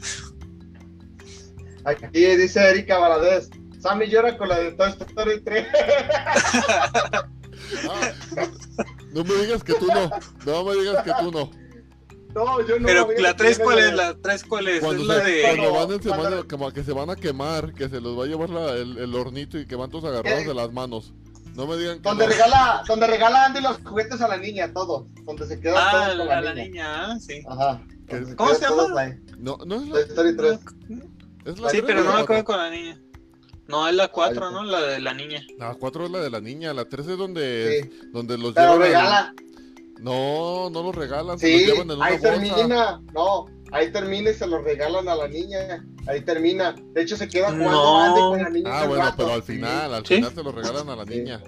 Aquí 1.85 2.07
dice 2.13 2.69
Erika 2.69 2.97
Valadez. 2.97 3.49
Sammy 3.79 4.07
llora 4.07 4.37
con 4.37 4.47
la 4.47 4.59
de 4.59 4.71
Toy 4.71 4.89
Story 4.91 5.41
3. 5.43 5.67
Ah, 6.15 7.21
no, 9.13 9.23
no 9.23 9.23
me 9.23 9.41
digas 9.41 9.63
que 9.63 9.73
tú 9.73 9.87
no 9.87 10.09
no 10.45 10.63
me 10.63 10.75
digas 10.75 11.03
que 11.03 11.11
tú 11.19 11.31
no 11.31 11.62
No, 12.35 12.65
yo 12.67 12.79
no. 12.79 12.85
Pero 12.87 13.07
la 13.19 13.31
que 13.31 13.37
tres 13.37 13.57
yo 13.57 13.63
no 13.63 13.69
cuál 13.69 13.77
la- 13.79 13.85
es, 13.89 13.95
la 13.95 14.15
tres 14.21 14.43
cuál 14.43 14.67
es, 14.67 14.75
es 14.75 14.81
Cuando, 14.83 15.03
la 15.05 15.23
se, 15.23 15.31
de 15.31 15.41
cuando 15.43 15.61
Cuando- 15.63 15.79
van 15.87 15.91
en 15.95 16.03
semana, 16.03 16.21
cuando- 16.29 16.47
como 16.47 16.71
que 16.71 16.83
se 16.83 16.93
van 16.93 17.09
a 17.09 17.15
quemar, 17.15 17.73
que 17.73 17.89
se 17.89 18.01
los 18.01 18.17
va 18.19 18.23
a 18.23 18.27
llevar 18.27 18.49
la- 18.49 18.73
el, 18.73 18.97
el 18.97 19.15
hornito 19.15 19.57
y 19.59 19.65
que 19.67 19.75
van 19.75 19.89
todos 19.89 20.05
agarrados 20.05 20.41
¿Qué? 20.41 20.47
de 20.47 20.53
las 20.53 20.71
manos. 20.73 21.13
No 21.55 21.67
me 21.67 21.77
digan 21.77 21.97
que 22.01 22.09
Donde 22.09 22.25
no. 22.25 22.31
regala, 22.31 22.83
donde 22.87 23.05
regala 23.07 23.45
Andy 23.45 23.61
los 23.61 23.77
juguetes 23.85 24.19
a 24.21 24.27
la 24.27 24.37
niña, 24.37 24.73
todos. 24.73 25.05
Donde 25.23 25.45
se 25.45 25.59
quedan 25.59 25.75
Ah, 25.77 25.91
todos 25.91 26.17
con 26.17 26.27
la, 26.27 26.35
la, 26.35 26.41
la 26.41 26.53
niña. 26.55 26.65
niña, 26.65 27.05
ah, 27.13 27.19
sí. 27.19 27.41
Ajá. 27.47 27.81
¿Qué- 28.07 28.19
donde 28.21 28.35
¿Cómo 28.35 28.53
se 28.55 28.61
llama? 28.61 29.15
No, 29.37 29.57
no 29.65 29.75
es 29.75 29.81
Toy 29.89 29.89
la, 29.89 29.99
Story 30.07 30.35
3. 30.37 30.59
es 31.45 31.59
la 31.59 31.69
Sí, 31.69 31.77
tres 31.77 31.83
pero 31.85 32.01
o 32.01 32.03
no 32.05 32.09
la 32.09 32.15
me 32.17 32.21
acuerdo 32.23 32.43
con 32.45 32.57
la 32.57 32.69
niña. 32.71 32.99
No, 33.67 33.87
es 33.87 33.95
la 33.95 34.07
4, 34.09 34.45
yo 34.45 34.51
¿no? 34.51 34.63
La 34.63 34.81
de 34.81 34.99
la 34.99 35.13
niña. 35.13 35.41
La 35.57 35.75
4 35.75 36.05
es 36.05 36.11
la 36.11 36.19
de 36.19 36.29
la 36.29 36.41
niña, 36.41 36.73
la 36.73 36.85
3 36.85 37.07
es 37.07 37.17
donde, 37.17 37.89
donde 38.11 38.37
los 38.37 38.53
Pero 38.53 38.73
llevan. 38.73 38.81
al- 38.81 38.87
regala. 38.87 39.33
No, 39.99 40.69
no 40.69 40.83
los 40.83 40.95
regalan, 40.95 41.39
se 41.39 41.51
los 41.51 41.61
Sí, 41.61 41.65
llevan 41.67 41.91
en 41.91 41.97
una 41.97 42.05
ahí 42.05 42.13
bolsa. 42.17 42.29
termina. 42.31 43.01
No, 43.13 43.45
ahí 43.71 43.91
termina 43.91 44.29
y 44.31 44.33
se 44.33 44.47
los 44.47 44.63
regalan 44.63 45.07
a 45.07 45.15
la 45.15 45.27
niña. 45.27 45.85
Ahí 46.07 46.21
termina. 46.21 46.75
De 46.93 47.01
hecho, 47.01 47.15
se 47.15 47.27
queda 47.29 47.47
jugando 47.51 47.71
No. 48.15 48.29
Con 48.31 48.41
la 48.43 48.49
niña. 48.49 48.69
Ah, 48.81 48.85
bueno, 48.87 49.03
rato. 49.05 49.15
pero 49.17 49.33
al 49.33 49.43
final, 49.43 49.93
al 49.93 50.05
¿Sí? 50.05 50.15
final 50.15 50.33
se 50.33 50.43
los 50.43 50.53
regalan 50.53 50.89
a 50.89 50.95
la 50.97 51.05
Sí. 51.05 51.17
niña. 51.17 51.41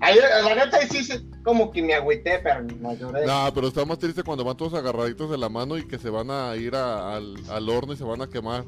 Ahí, 0.00 0.18
la 0.44 0.54
neta, 0.54 0.76
ahí 0.76 0.86
sí, 0.88 1.02
se- 1.02 1.24
como 1.42 1.72
que 1.72 1.82
me 1.82 1.94
agüité, 1.94 2.38
pero 2.42 2.62
no 2.62 2.94
lloré. 2.94 3.26
No, 3.26 3.50
pero 3.52 3.68
está 3.68 3.84
más 3.84 3.98
triste 3.98 4.22
cuando 4.22 4.44
van 4.44 4.56
todos 4.56 4.74
agarraditos 4.74 5.28
de 5.30 5.38
la 5.38 5.48
mano 5.48 5.76
y 5.76 5.86
que 5.88 5.98
se 5.98 6.08
van 6.08 6.30
a 6.30 6.54
ir 6.56 6.76
a- 6.76 7.16
al, 7.16 7.34
al 7.50 7.68
horno 7.68 7.92
y 7.92 7.96
se 7.96 8.04
van 8.04 8.22
a 8.22 8.28
quemar. 8.28 8.64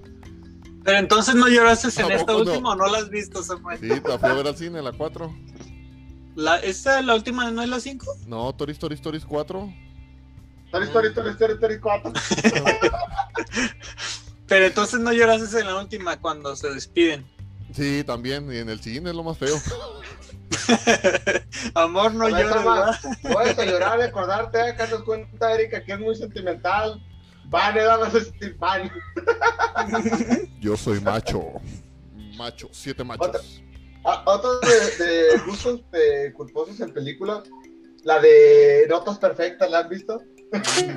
Pero 0.85 0.99
entonces 0.99 1.35
no 1.35 1.49
lloraste 1.49 1.89
en 2.01 2.11
¿A 2.11 2.15
esta 2.15 2.27
poco 2.27 2.45
no? 2.45 2.51
última 2.51 2.73
o 2.73 2.77
no 2.77 2.87
la 2.87 2.99
has 2.99 3.11
visto, 3.11 3.43
Samuel. 3.43 3.79
Sí, 3.79 3.89
la 3.89 4.19
fui 4.19 4.29
a 4.29 4.35
ver 4.35 4.47
al 4.47 4.57
cine, 4.57 4.83
la 4.83 4.93
4. 4.93 5.33
La, 6.39 6.57
¿Esta, 6.59 7.03
la 7.03 7.17
última, 7.17 7.51
no 7.51 7.65
es 7.65 7.69
la 7.69 7.81
5? 7.81 8.19
No, 8.29 8.55
Tori 8.55 8.71
Story 8.71 8.95
Stories 8.95 9.25
4. 9.25 9.75
Story, 10.67 10.87
story, 10.87 11.09
story, 11.09 11.31
story, 11.31 11.55
story 11.55 11.81
4. 11.81 12.13
Pero 14.47 14.67
entonces 14.67 15.01
no 15.01 15.13
lloraste 15.13 15.59
en 15.59 15.67
la 15.67 15.81
última 15.81 16.17
cuando 16.21 16.55
se 16.55 16.73
despiden. 16.73 17.27
Sí, 17.73 18.05
también, 18.05 18.53
y 18.53 18.59
en 18.59 18.69
el 18.69 18.79
cine 18.79 19.11
es 19.11 19.17
lo 19.17 19.25
más 19.25 19.37
feo. 19.37 19.55
Amor, 21.75 22.15
no 22.15 22.29
llores. 22.29 22.99
Puedes 23.21 23.57
llorar, 23.57 23.99
recordarte, 23.99 24.61
acá 24.61 24.87
nos 24.87 25.03
cuenta 25.03 25.53
Erika 25.53 25.85
que 25.85 25.95
es 25.95 25.99
muy 25.99 26.15
sentimental. 26.15 27.05
Van, 27.47 27.77
eh, 27.77 27.83
vamos 27.83 28.15
a 28.15 28.21
sentir 28.21 28.57
van. 28.59 28.89
Yo 30.61 30.77
soy 30.77 31.01
macho. 31.01 31.55
Macho, 32.37 32.69
siete 32.71 33.03
machos. 33.03 33.27
Otra. 33.27 33.41
Ah, 34.05 34.23
Otro 34.27 34.61
de, 34.61 35.05
de 35.05 35.39
gustos 35.47 35.81
de 35.91 36.33
culposos 36.35 36.81
en 36.81 36.93
película, 36.93 37.43
la 38.05 38.21
de 38.21 38.87
Notas 38.89 39.19
Perfectas, 39.19 39.71
¿la 39.71 39.81
han 39.81 39.89
visto? 39.89 40.23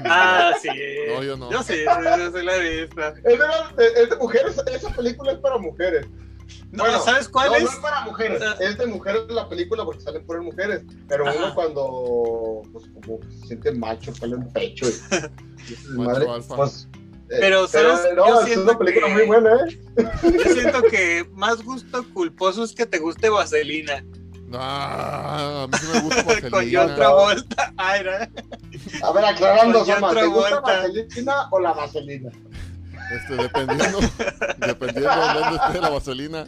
Ah, 0.05 0.53
sí. 0.61 0.69
No, 1.09 1.23
yo 1.23 1.35
no. 1.35 1.51
Yo 1.51 1.61
sí, 1.63 1.83
yo 1.83 2.31
sí 2.31 2.45
la 2.45 2.55
he 2.55 2.81
visto. 2.85 3.01
Es 3.01 3.23
de, 3.23 4.01
es 4.03 4.09
de 4.09 4.15
mujeres, 4.17 4.55
esa 4.71 4.89
película 4.91 5.33
es 5.33 5.39
para 5.39 5.57
mujeres. 5.57 6.05
No, 6.71 6.83
Bueno, 6.83 6.99
¿sabes 7.01 7.27
cuál 7.29 7.49
no, 7.49 7.55
es? 7.55 7.63
no 7.63 7.69
es 7.69 7.75
para 7.77 8.01
mujeres, 8.01 8.41
es 8.59 8.77
de 8.77 8.85
mujeres 8.85 9.23
la 9.29 9.47
película 9.49 9.83
porque 9.85 10.01
salen 10.01 10.25
puras 10.25 10.43
mujeres, 10.43 10.83
pero 11.07 11.27
Ajá. 11.27 11.37
uno 11.37 11.53
cuando 11.55 12.61
pues, 12.71 12.85
como 12.93 13.19
se 13.29 13.47
siente 13.47 13.71
macho, 13.73 14.13
sale 14.15 14.35
un 14.35 14.51
pecho 14.53 14.85
y, 14.87 14.89
y 14.89 15.75
Macho 15.97 16.09
madre, 16.11 16.29
alfa. 16.29 16.55
pues, 16.55 16.87
eh, 16.90 16.90
Pero, 17.39 17.67
¿sabes? 17.67 17.99
no, 18.15 18.27
Yo 18.27 18.39
es 18.41 18.45
siento 18.47 18.63
una 18.63 18.77
película 18.77 19.07
que- 19.07 19.13
muy 19.13 19.25
buena, 19.25 19.55
¿eh? 19.55 19.79
Yo 20.23 20.53
siento 20.53 20.81
que 20.83 21.25
más 21.33 21.63
gusto 21.63 22.03
culposo 22.13 22.63
es 22.63 22.73
que 22.73 22.85
te 22.85 22.97
guste 22.99 23.29
Vaselina. 23.29 24.03
Ah, 24.53 25.63
a 25.63 25.67
mí 25.67 25.73
sí 25.79 25.87
me 25.93 25.99
gusta 26.01 26.23
Con 26.41 26.51
Vaselina. 26.51 26.83
otra 26.85 27.13
vuelta. 27.13 27.73
Ah, 27.77 27.97
era. 27.97 28.29
A 29.03 29.11
ver, 29.13 29.25
aclarando, 29.25 29.79
Con 29.79 29.87
John 29.87 30.13
¿te 30.15 30.25
gusta 30.25 30.49
Travolta. 30.49 30.61
vaselina 30.61 31.47
o 31.51 31.59
la 31.59 31.71
vaselina? 31.73 32.31
Este, 33.15 33.35
dependiendo, 33.35 33.99
dependiendo 34.65 35.09
de 35.09 35.33
dónde 35.39 35.55
esté 35.65 35.79
la 35.81 35.89
vaselina. 35.89 36.47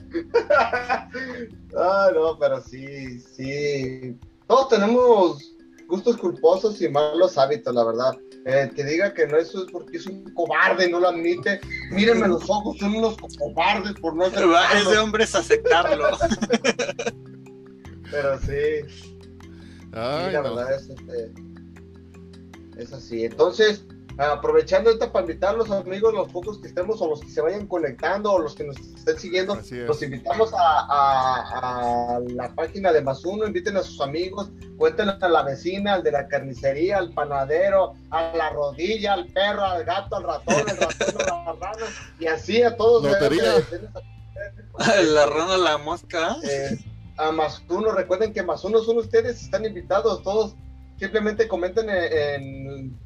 Ah, 1.77 2.09
no, 2.13 2.37
pero 2.39 2.61
sí, 2.61 3.19
sí. 3.19 4.17
Todos 4.47 4.69
tenemos 4.69 5.55
gustos 5.87 6.17
culposos 6.17 6.81
y 6.81 6.89
malos 6.89 7.37
hábitos, 7.37 7.73
la 7.73 7.83
verdad. 7.83 8.13
Eh, 8.45 8.69
que 8.75 8.83
diga 8.83 9.13
que 9.13 9.25
no, 9.25 9.37
eso 9.37 9.65
es 9.65 9.71
porque 9.71 9.97
es 9.97 10.05
un 10.05 10.25
cobarde 10.33 10.87
y 10.87 10.91
no 10.91 10.99
lo 10.99 11.09
admite. 11.09 11.61
Mírenme 11.91 12.27
los 12.27 12.49
ojos, 12.49 12.77
son 12.77 12.95
unos 12.95 13.15
cobardes 13.37 13.93
por 13.93 14.13
no 14.15 14.23
Va, 14.23 14.27
aceptarlo. 14.27 14.79
Es 14.79 14.89
de 14.89 14.97
hombres 14.99 15.35
aceptarlo. 15.35 16.09
Pero 18.11 18.37
sí, 18.39 18.89
sí, 18.91 19.93
la 19.93 20.41
no. 20.43 20.55
verdad 20.55 20.75
es, 20.75 20.89
este, 20.89 21.31
es 22.77 22.91
así. 22.93 23.25
Entonces, 23.25 23.85
aprovechando 24.17 24.89
esta 24.91 25.11
para 25.11 25.25
invitar 25.25 25.55
a 25.55 25.57
los 25.57 25.71
amigos, 25.71 26.13
los 26.13 26.27
pocos 26.31 26.59
que 26.59 26.67
estemos 26.67 27.01
o 27.01 27.07
los 27.09 27.21
que 27.21 27.29
se 27.29 27.41
vayan 27.41 27.65
conectando 27.67 28.31
o 28.31 28.39
los 28.39 28.53
que 28.55 28.63
nos 28.63 28.77
estén 28.77 29.17
siguiendo, 29.19 29.55
es. 29.55 29.71
los 29.71 30.01
invitamos 30.03 30.53
a, 30.53 30.57
a- 30.87 32.15
a 32.15 32.19
la 32.19 32.53
página 32.53 32.91
de 32.91 33.01
Más 33.01 33.25
Uno, 33.25 33.47
inviten 33.47 33.75
a 33.77 33.83
sus 33.83 33.99
amigos, 34.01 34.49
cuéntenle 34.77 35.13
a 35.19 35.27
la 35.29 35.43
vecina, 35.43 35.95
al 35.95 36.03
de 36.03 36.11
la 36.11 36.27
carnicería, 36.27 36.97
al 36.99 37.11
panadero, 37.11 37.93
a 38.11 38.33
la 38.35 38.49
rodilla, 38.51 39.13
al 39.13 39.27
perro, 39.27 39.63
al 39.65 39.83
gato, 39.83 40.17
al 40.17 40.23
ratón, 40.23 40.69
al 40.69 40.77
ratón, 40.77 41.21
a 41.21 41.43
la 41.45 41.53
rana, 41.53 41.85
y 42.19 42.27
así 42.27 42.61
a 42.61 42.75
todos. 42.77 43.03
Lotería. 43.03 43.53
La 45.13 45.25
rana 45.27 45.57
la 45.57 45.77
mosca. 45.77 46.35
eh, 46.43 46.77
a 47.17 47.31
Más 47.31 47.61
Uno, 47.69 47.91
recuerden 47.91 48.33
que 48.33 48.41
Más 48.41 48.63
Uno 48.63 48.79
son 48.79 48.97
ustedes, 48.97 49.41
están 49.43 49.65
invitados, 49.65 50.23
todos 50.23 50.55
simplemente 50.97 51.47
comenten 51.47 51.89
en, 51.89 52.13
en 52.13 52.99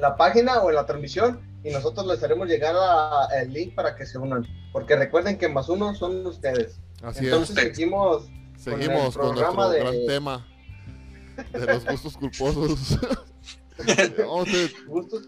la 0.00 0.16
página 0.16 0.60
o 0.62 0.68
en 0.70 0.76
la 0.76 0.86
transmisión 0.86 1.40
y 1.64 1.70
nosotros 1.70 2.06
les 2.06 2.22
haremos 2.22 2.48
llegar 2.48 2.74
a- 2.78 3.26
el 3.40 3.52
link 3.52 3.74
para 3.74 3.96
que 3.96 4.06
se 4.06 4.18
unan, 4.18 4.46
porque 4.72 4.96
recuerden 4.96 5.38
que 5.38 5.48
Más 5.48 5.68
Uno 5.68 5.94
son 5.94 6.26
ustedes. 6.26 6.78
Así 7.02 7.24
Entonces 7.26 7.56
es. 7.56 7.62
seguimos 7.76 8.24
Seguimos 8.56 9.16
con 9.16 9.28
el 9.28 9.34
con, 9.34 9.34
programa 9.34 9.66
nuestro 9.68 9.90
de- 9.90 9.98
gran 9.98 10.06
tema 10.06 10.46
de 11.52 11.66
los 11.66 11.84
gustos 11.86 12.16
culposos. 12.16 12.98
No, 14.18 14.44
te- 14.44 14.70
gustos, 14.86 15.22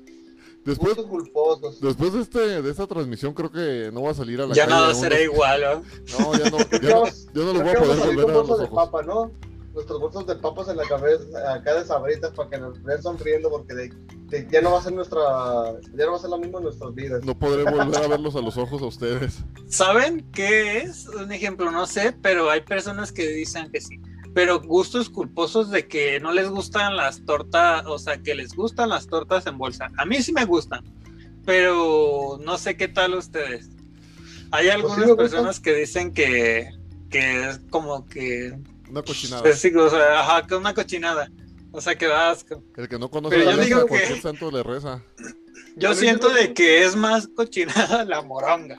después, 0.66 0.94
gustos 0.94 1.06
culposos. 1.06 1.80
después 1.80 2.12
de, 2.12 2.20
este, 2.20 2.60
de 2.62 2.70
esta 2.70 2.86
transmisión 2.86 3.32
creo 3.32 3.50
que 3.50 3.90
no 3.92 4.02
va 4.02 4.10
a 4.10 4.14
salir 4.14 4.42
a 4.42 4.46
la 4.46 4.54
Ya 4.54 4.64
calle 4.64 4.74
nada 4.74 4.86
unos- 4.88 5.00
será 5.00 5.18
igual, 5.20 5.60
¿no? 5.62 6.18
No, 6.18 6.34
ya 6.38 6.50
no, 6.50 6.58
ya 6.58 6.88
no, 6.90 7.04
yo 7.32 7.44
no 7.46 7.52
los 7.54 7.62
voy 7.62 7.70
a 7.70 7.78
poder 7.78 7.98
volver 7.98 8.20
a 8.20 8.22
con 8.24 8.32
los 8.34 8.48
bolsas 8.48 8.58
de 8.58 8.64
ojos. 8.64 8.84
papa, 8.84 9.02
¿no? 9.04 9.32
Nuestros 9.72 10.00
bolsos 10.00 10.26
de 10.26 10.34
papas 10.36 10.68
en 10.68 10.76
la 10.76 10.84
cabeza, 10.84 11.54
acá 11.54 11.74
de 11.76 11.86
sabritas, 11.86 12.32
para 12.32 12.50
que 12.50 12.58
nos 12.58 12.82
vean 12.82 13.02
sonriendo, 13.02 13.48
porque 13.48 13.72
de- 13.74 13.92
de- 14.32 14.48
ya 14.50 14.60
no 14.60 14.72
va 14.72 14.80
a 14.80 14.82
ser 14.82 14.92
nuestra, 14.94 15.20
ya 15.94 16.04
no 16.06 16.10
va 16.12 16.16
a 16.16 16.20
ser 16.20 16.30
la 16.30 16.38
misma 16.38 16.58
en 16.58 16.64
nuestras 16.64 16.94
vidas. 16.94 17.24
No 17.24 17.38
podré 17.38 17.62
volver 17.64 18.02
a 18.02 18.08
verlos 18.08 18.34
a 18.34 18.40
los 18.40 18.56
ojos 18.56 18.82
a 18.82 18.86
ustedes. 18.86 19.38
¿Saben 19.68 20.26
qué 20.32 20.78
es? 20.78 21.06
Un 21.08 21.30
ejemplo, 21.30 21.70
no 21.70 21.86
sé, 21.86 22.12
pero 22.22 22.50
hay 22.50 22.62
personas 22.62 23.12
que 23.12 23.28
dicen 23.28 23.70
que 23.70 23.80
sí. 23.80 24.00
Pero 24.34 24.60
gustos 24.62 25.10
culposos 25.10 25.70
de 25.70 25.86
que 25.86 26.18
no 26.18 26.32
les 26.32 26.48
gustan 26.48 26.96
las 26.96 27.24
tortas, 27.26 27.84
o 27.86 27.98
sea, 27.98 28.16
que 28.22 28.34
les 28.34 28.54
gustan 28.54 28.88
las 28.88 29.06
tortas 29.06 29.46
en 29.46 29.58
bolsa. 29.58 29.88
A 29.98 30.04
mí 30.06 30.22
sí 30.22 30.32
me 30.32 30.46
gustan, 30.46 30.82
pero 31.44 32.38
no 32.42 32.56
sé 32.58 32.76
qué 32.76 32.88
tal 32.88 33.14
ustedes. 33.14 33.68
Hay 34.50 34.68
algunas 34.70 34.98
me 34.98 35.04
gustan. 35.06 35.16
personas 35.18 35.60
que 35.60 35.74
dicen 35.74 36.12
que, 36.14 36.70
que 37.10 37.48
es 37.48 37.60
como 37.70 38.06
que, 38.06 38.58
Una 38.90 39.02
cochinada. 39.02 39.42
pues 39.42 39.58
sí, 39.58 39.70
o 39.74 39.88
sea, 39.90 40.20
ajá, 40.20 40.46
que 40.46 40.54
una 40.54 40.72
cochinada. 40.74 41.30
O 41.72 41.80
sea, 41.80 41.94
que 41.96 42.06
da 42.06 42.30
asco. 42.30 42.62
El 42.76 42.88
que 42.88 42.98
no 42.98 43.10
conoce 43.10 43.36
Pero 43.36 43.50
la 43.50 43.56
yo 43.56 43.62
digo 43.64 43.86
cualquier 43.88 44.14
que- 44.14 44.20
santo 44.20 44.50
le 44.50 44.62
reza. 44.62 45.02
Yo 45.76 45.94
siento 45.94 46.28
de 46.28 46.52
que 46.52 46.84
es 46.84 46.94
más 46.96 47.26
cochinada 47.28 48.04
la 48.04 48.20
moronga. 48.22 48.76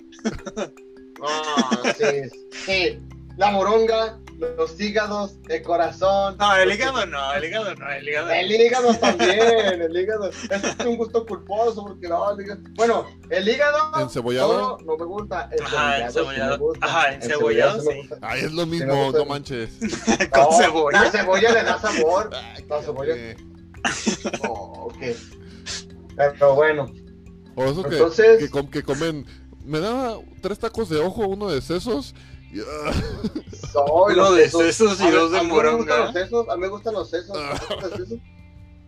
Ah, 1.25 1.93
sí, 1.97 2.29
sí. 2.65 2.99
La 3.37 3.49
moronga, 3.51 4.19
los 4.57 4.79
hígados, 4.79 5.35
el 5.49 5.61
corazón. 5.63 6.35
No, 6.37 6.55
el 6.55 6.71
hígado 6.71 7.05
no, 7.05 7.33
el 7.33 7.43
hígado 7.45 7.75
no, 7.75 7.89
el 7.91 8.07
hígado. 8.07 8.29
El 8.31 8.51
hígado 8.51 8.93
también, 8.95 9.81
el 9.81 9.97
hígado. 9.97 10.29
Ese 10.29 10.55
es 10.55 10.85
un 10.85 10.97
gusto 10.97 11.25
culposo 11.25 11.83
porque 11.85 12.07
no, 12.07 12.31
el 12.31 12.45
hígado- 12.45 12.61
Bueno, 12.75 13.05
el 13.29 13.47
hígado 13.47 13.99
¿Encebollado? 14.01 14.47
solo 14.53 14.77
no 14.85 14.97
me 14.97 15.05
gusta. 15.05 15.49
El 15.51 15.63
Ajá, 15.63 16.11
cebollado 16.11 16.73
sí. 16.73 16.79
Ajá, 16.81 17.13
encebollado 17.13 17.81
sí 17.81 17.87
sí. 18.03 18.09
Ay, 18.21 18.41
es 18.41 18.51
lo 18.53 18.65
mismo, 18.65 19.05
gusta. 19.05 19.19
no 19.19 19.25
manches. 19.25 19.69
Con 20.31 20.41
No, 20.43 20.51
cebolla. 20.53 21.01
La 21.03 21.11
cebolla 21.11 21.51
le 21.51 21.63
da 21.63 21.79
sabor. 21.79 22.29
Ay, 22.33 22.65
La 22.69 22.81
cebolla. 22.81 23.15
Oh, 24.47 24.87
ok. 24.91 24.97
Pero 26.15 26.55
bueno, 26.55 26.91
O 27.55 27.63
eso 27.65 27.83
que, 27.83 27.95
Entonces- 27.95 28.39
que, 28.39 28.49
com- 28.49 28.69
que 28.69 28.83
comen. 28.83 29.25
Me 29.65 29.79
da 29.79 30.17
tres 30.41 30.59
tacos 30.59 30.89
de 30.89 30.99
ojo, 30.99 31.25
uno 31.27 31.47
de 31.49 31.61
sesos. 31.61 32.13
Soy 32.61 34.13
Uno 34.13 34.23
los 34.23 34.35
de 34.35 34.43
sesos. 34.45 34.61
sesos 34.61 34.99
y 34.99 35.03
A 35.03 35.07
mí- 35.07 35.11
dos 35.13 35.31
de 35.31 35.39
a 35.39 35.43
mí 35.43 35.47
me 35.49 35.53
gustan 35.53 35.71
moronga. 35.73 35.97
los 36.05 36.13
sesos, 36.13 36.49
A 36.49 36.55
mí 36.55 36.61
me 36.61 36.67
gustan 36.67 36.93
los 36.93 37.09
sesos. 37.09 37.37
me 37.37 37.49
gustan 37.49 37.79
los 37.81 37.91
sesos. 37.99 38.19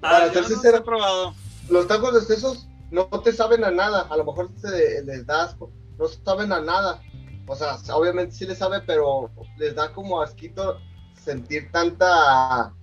Ah, 0.02 0.10
Para 0.12 0.34
ser 0.34 0.42
no 0.44 0.48
sincero- 0.50 0.84
probado. 0.84 1.34
Los 1.70 1.88
tacos 1.88 2.14
de 2.14 2.22
sesos 2.22 2.68
no 2.92 3.08
te 3.08 3.32
saben 3.34 3.64
a 3.64 3.72
nada. 3.72 4.02
A 4.10 4.18
lo 4.18 4.26
mejor 4.26 4.50
te, 4.62 5.04
les 5.04 5.26
da 5.26 5.44
asco. 5.46 5.72
No 5.98 6.08
saben 6.08 6.52
a 6.52 6.62
nada. 6.62 7.02
O 7.48 7.56
sea, 7.56 7.78
obviamente 7.94 8.36
sí 8.36 8.46
les 8.46 8.58
sabe, 8.58 8.82
pero 8.82 9.32
les 9.58 9.74
da 9.76 9.92
como 9.94 10.22
asquito 10.22 10.78
sentir 11.24 11.72
tanta. 11.72 12.74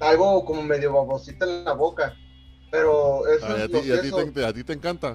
algo 0.00 0.44
como 0.44 0.62
medio 0.62 0.92
babosita 0.92 1.44
en 1.44 1.64
la 1.64 1.72
boca. 1.72 2.14
Pero 2.70 3.26
eso 3.26 3.46
Ay, 3.46 3.52
a, 3.62 3.64
es 3.64 3.70
ti, 3.70 3.92
a 3.92 4.00
ti 4.00 4.32
te, 4.32 4.44
a 4.46 4.52
ti 4.52 4.64
te 4.64 4.72
encanta. 4.74 5.14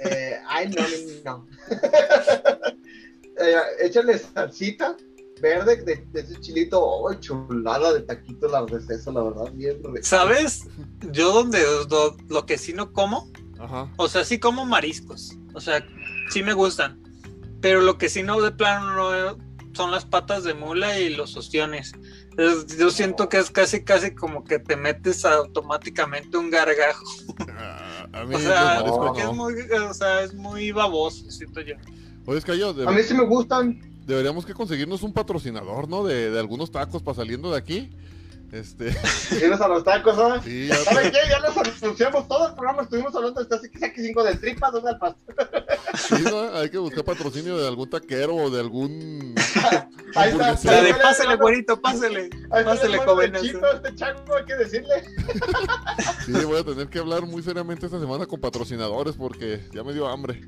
Eh, 0.00 0.38
ay, 0.46 0.70
no, 0.70 0.82
no. 1.24 1.46
Eh, 3.40 3.56
échale 3.86 4.18
salsita 4.18 4.96
verde 5.40 5.82
de, 5.82 6.06
de 6.12 6.20
ese 6.20 6.40
chilito. 6.40 6.80
Oh, 6.82 7.12
chulada 7.14 7.92
de 7.92 8.00
taquito 8.02 8.48
la 8.48 8.64
de 8.64 8.94
eso, 8.94 9.12
la 9.12 9.22
verdad. 9.22 9.52
Bien 9.52 9.76
rico. 9.82 9.98
¿Sabes? 10.02 10.66
Yo 11.12 11.32
donde 11.32 11.62
lo, 11.90 12.16
lo 12.28 12.46
que 12.46 12.56
sí 12.58 12.72
no 12.72 12.92
como, 12.92 13.30
Ajá. 13.58 13.92
o 13.96 14.08
sea, 14.08 14.24
sí 14.24 14.38
como 14.38 14.64
mariscos, 14.64 15.36
o 15.54 15.60
sea, 15.60 15.84
sí 16.30 16.42
me 16.42 16.52
gustan, 16.52 17.02
pero 17.60 17.80
lo 17.80 17.98
que 17.98 18.08
sí 18.08 18.22
no 18.22 18.40
de 18.40 18.52
plano 18.52 18.94
no 18.94 19.36
son 19.74 19.90
las 19.90 20.04
patas 20.04 20.44
de 20.44 20.54
mula 20.54 20.98
y 21.00 21.10
los 21.14 21.36
ostiones. 21.36 21.92
Es- 22.38 22.76
yo 22.78 22.90
siento 22.90 23.28
que 23.28 23.38
es 23.38 23.50
casi, 23.50 23.82
casi 23.84 24.14
como 24.14 24.44
que 24.44 24.58
te 24.60 24.76
metes 24.76 25.24
automáticamente 25.24 26.36
un 26.36 26.48
gargajo. 26.50 27.04
Ah, 27.50 28.06
A 28.12 28.24
mí 28.24 28.36
O 28.36 28.38
sea, 28.38 28.82
no. 28.86 29.16
es 29.18 29.32
muy, 29.34 29.54
o 29.72 29.94
sea, 29.94 30.22
es 30.22 30.32
muy 30.34 30.70
baboso, 30.70 31.28
siento 31.30 31.60
yo. 31.60 31.74
Oye, 32.26 32.38
es 32.38 32.44
que 32.44 32.58
yo, 32.58 32.70
A 32.70 32.92
mí 32.92 33.02
sí 33.02 33.14
me 33.14 33.24
gustan. 33.24 33.80
deberíamos 34.06 34.46
que 34.46 34.54
conseguirnos 34.54 35.02
un 35.02 35.12
patrocinador, 35.12 35.88
¿no? 35.88 36.04
De, 36.04 36.30
de 36.30 36.38
algunos 36.38 36.70
tacos 36.70 37.02
para 37.02 37.16
saliendo 37.16 37.50
de 37.52 37.58
aquí. 37.58 37.90
Este, 38.52 38.94
Irnos 39.42 39.60
a 39.60 39.66
los 39.66 39.82
tacos, 39.82 40.16
¿ah? 40.16 40.40
sí, 40.44 40.68
ya 40.68 40.76
¿Saben 40.76 41.10
qué? 41.10 41.18
Ya 41.28 41.40
los 41.40 41.56
anunciamos 41.56 42.28
todo 42.28 42.46
el 42.48 42.54
programa. 42.54 42.82
Estuvimos 42.82 43.12
hablando 43.16 43.42
de 43.42 43.48
casi 43.48 43.68
que 43.68 43.92
5 44.00 44.22
de 44.22 44.36
tripas, 44.36 44.72
¿dónde 44.72 44.90
al 44.90 44.98
pastor? 44.98 45.34
sí, 45.98 46.22
¿no? 46.22 46.54
Hay 46.56 46.70
que 46.70 46.78
buscar 46.78 47.04
patrocinio 47.04 47.58
de 47.58 47.66
algún 47.66 47.90
taquero 47.90 48.36
o 48.36 48.50
de 48.50 48.60
algún. 48.60 49.34
Ahí 50.14 50.30
está. 50.30 50.50
hamburguesero. 50.50 50.72
La 50.76 50.82
de 50.82 50.94
pásele, 50.94 51.36
güerito, 51.36 51.80
pásele. 51.80 52.20
Ahí 52.52 52.60
está 52.60 52.64
Pásele, 52.64 52.98
joven. 52.98 53.34
este 53.34 53.94
chango, 53.96 54.36
hay 54.36 54.44
que 54.44 54.54
decirle. 54.54 55.04
Sí, 56.24 56.32
voy 56.44 56.60
a 56.60 56.64
tener 56.64 56.88
que 56.88 57.00
hablar 57.00 57.26
muy 57.26 57.42
seriamente 57.42 57.86
esta 57.86 57.98
semana 57.98 58.26
con 58.26 58.40
patrocinadores 58.40 59.16
porque 59.16 59.60
ya 59.74 59.82
me 59.82 59.92
dio 59.92 60.06
hambre. 60.06 60.40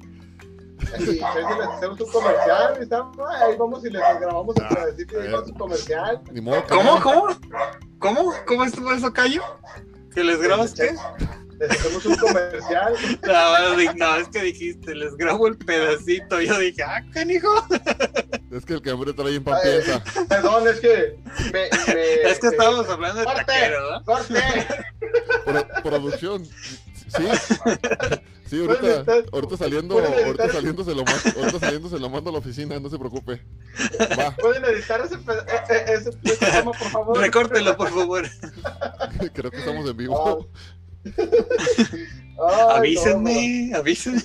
Y 0.98 1.02
si 1.04 1.12
les 1.14 1.22
hacemos 1.24 2.00
un 2.00 2.10
comercial, 2.12 2.78
estamos, 2.80 3.16
ahí 3.40 3.56
vamos 3.58 3.84
y 3.84 3.90
les 3.90 4.02
grabamos 4.20 4.56
el 4.56 4.64
Ah, 4.64 4.68
pedacito 4.68 5.22
y 5.22 5.26
eh. 5.26 5.34
un 5.36 5.52
comercial. 5.54 6.20
¿Cómo? 6.68 7.00
¿Cómo? 7.02 7.28
¿Cómo? 7.98 8.34
¿Cómo 8.46 8.64
estuvo 8.64 8.92
eso, 8.92 9.12
Cayo? 9.12 9.42
¿Que 10.14 10.22
les 10.24 10.38
grabas 10.40 10.72
qué? 10.74 10.94
Les 11.58 11.70
hacemos 11.70 12.04
un 12.06 12.16
comercial. 12.16 12.94
No, 13.26 13.94
no, 13.94 14.16
es 14.16 14.28
que 14.28 14.42
dijiste, 14.42 14.94
les 14.94 15.14
grabo 15.16 15.46
el 15.48 15.56
pedacito. 15.58 16.40
Yo 16.40 16.58
dije, 16.58 16.82
ah, 16.82 17.00
canijo. 17.12 17.48
Es 18.52 18.64
que 18.64 18.74
el 18.74 18.80
que 18.82 18.90
hambre 18.90 19.12
trae 19.12 19.34
en 19.34 19.44
piensa. 19.44 20.02
Perdón, 20.28 20.68
es 20.68 20.80
que 20.80 21.18
me. 21.52 21.68
me- 21.94 22.22
Es 22.30 22.38
que 22.38 22.46
me- 22.46 22.52
estábamos 22.52 22.88
hablando 22.88 23.18
de 23.20 23.24
corte. 23.26 23.44
taquero, 23.44 23.90
¿no? 23.90 24.04
¡Corte! 24.04 24.42
Pro- 25.44 25.82
producción. 25.82 26.48
Sí. 27.08 27.22
Sí, 28.46 28.60
ahorita, 28.60 29.04
ahorita 29.32 29.56
saliendo, 29.56 29.98
ahorita 29.98 30.52
saliendo 30.52 30.84
se 30.84 30.94
lo 30.94 31.02
mando, 31.02 31.40
ahorita 31.40 31.58
saliendo 31.58 31.88
se 31.88 31.98
lo 31.98 32.08
mando 32.08 32.30
a 32.30 32.32
la 32.34 32.38
oficina, 32.38 32.78
no 32.78 32.88
se 32.88 32.96
preocupe. 32.96 33.42
Va, 34.16 34.30
¿Pueden 34.40 34.64
editar 34.66 35.00
ese, 35.00 35.18
pe- 35.18 35.32
eh, 35.32 35.60
eh, 35.68 35.84
ese, 35.98 36.10
ese 36.22 36.36
programa, 36.36 36.70
por 36.70 36.88
favor? 36.90 37.18
Recórtelo, 37.18 37.76
por 37.76 37.90
favor. 37.90 38.24
creo 39.34 39.50
que 39.50 39.56
estamos 39.56 39.90
en 39.90 39.96
vivo. 39.96 40.48
Ay, 41.04 42.76
Avísenme, 42.76 43.72
avísenme. 43.74 44.22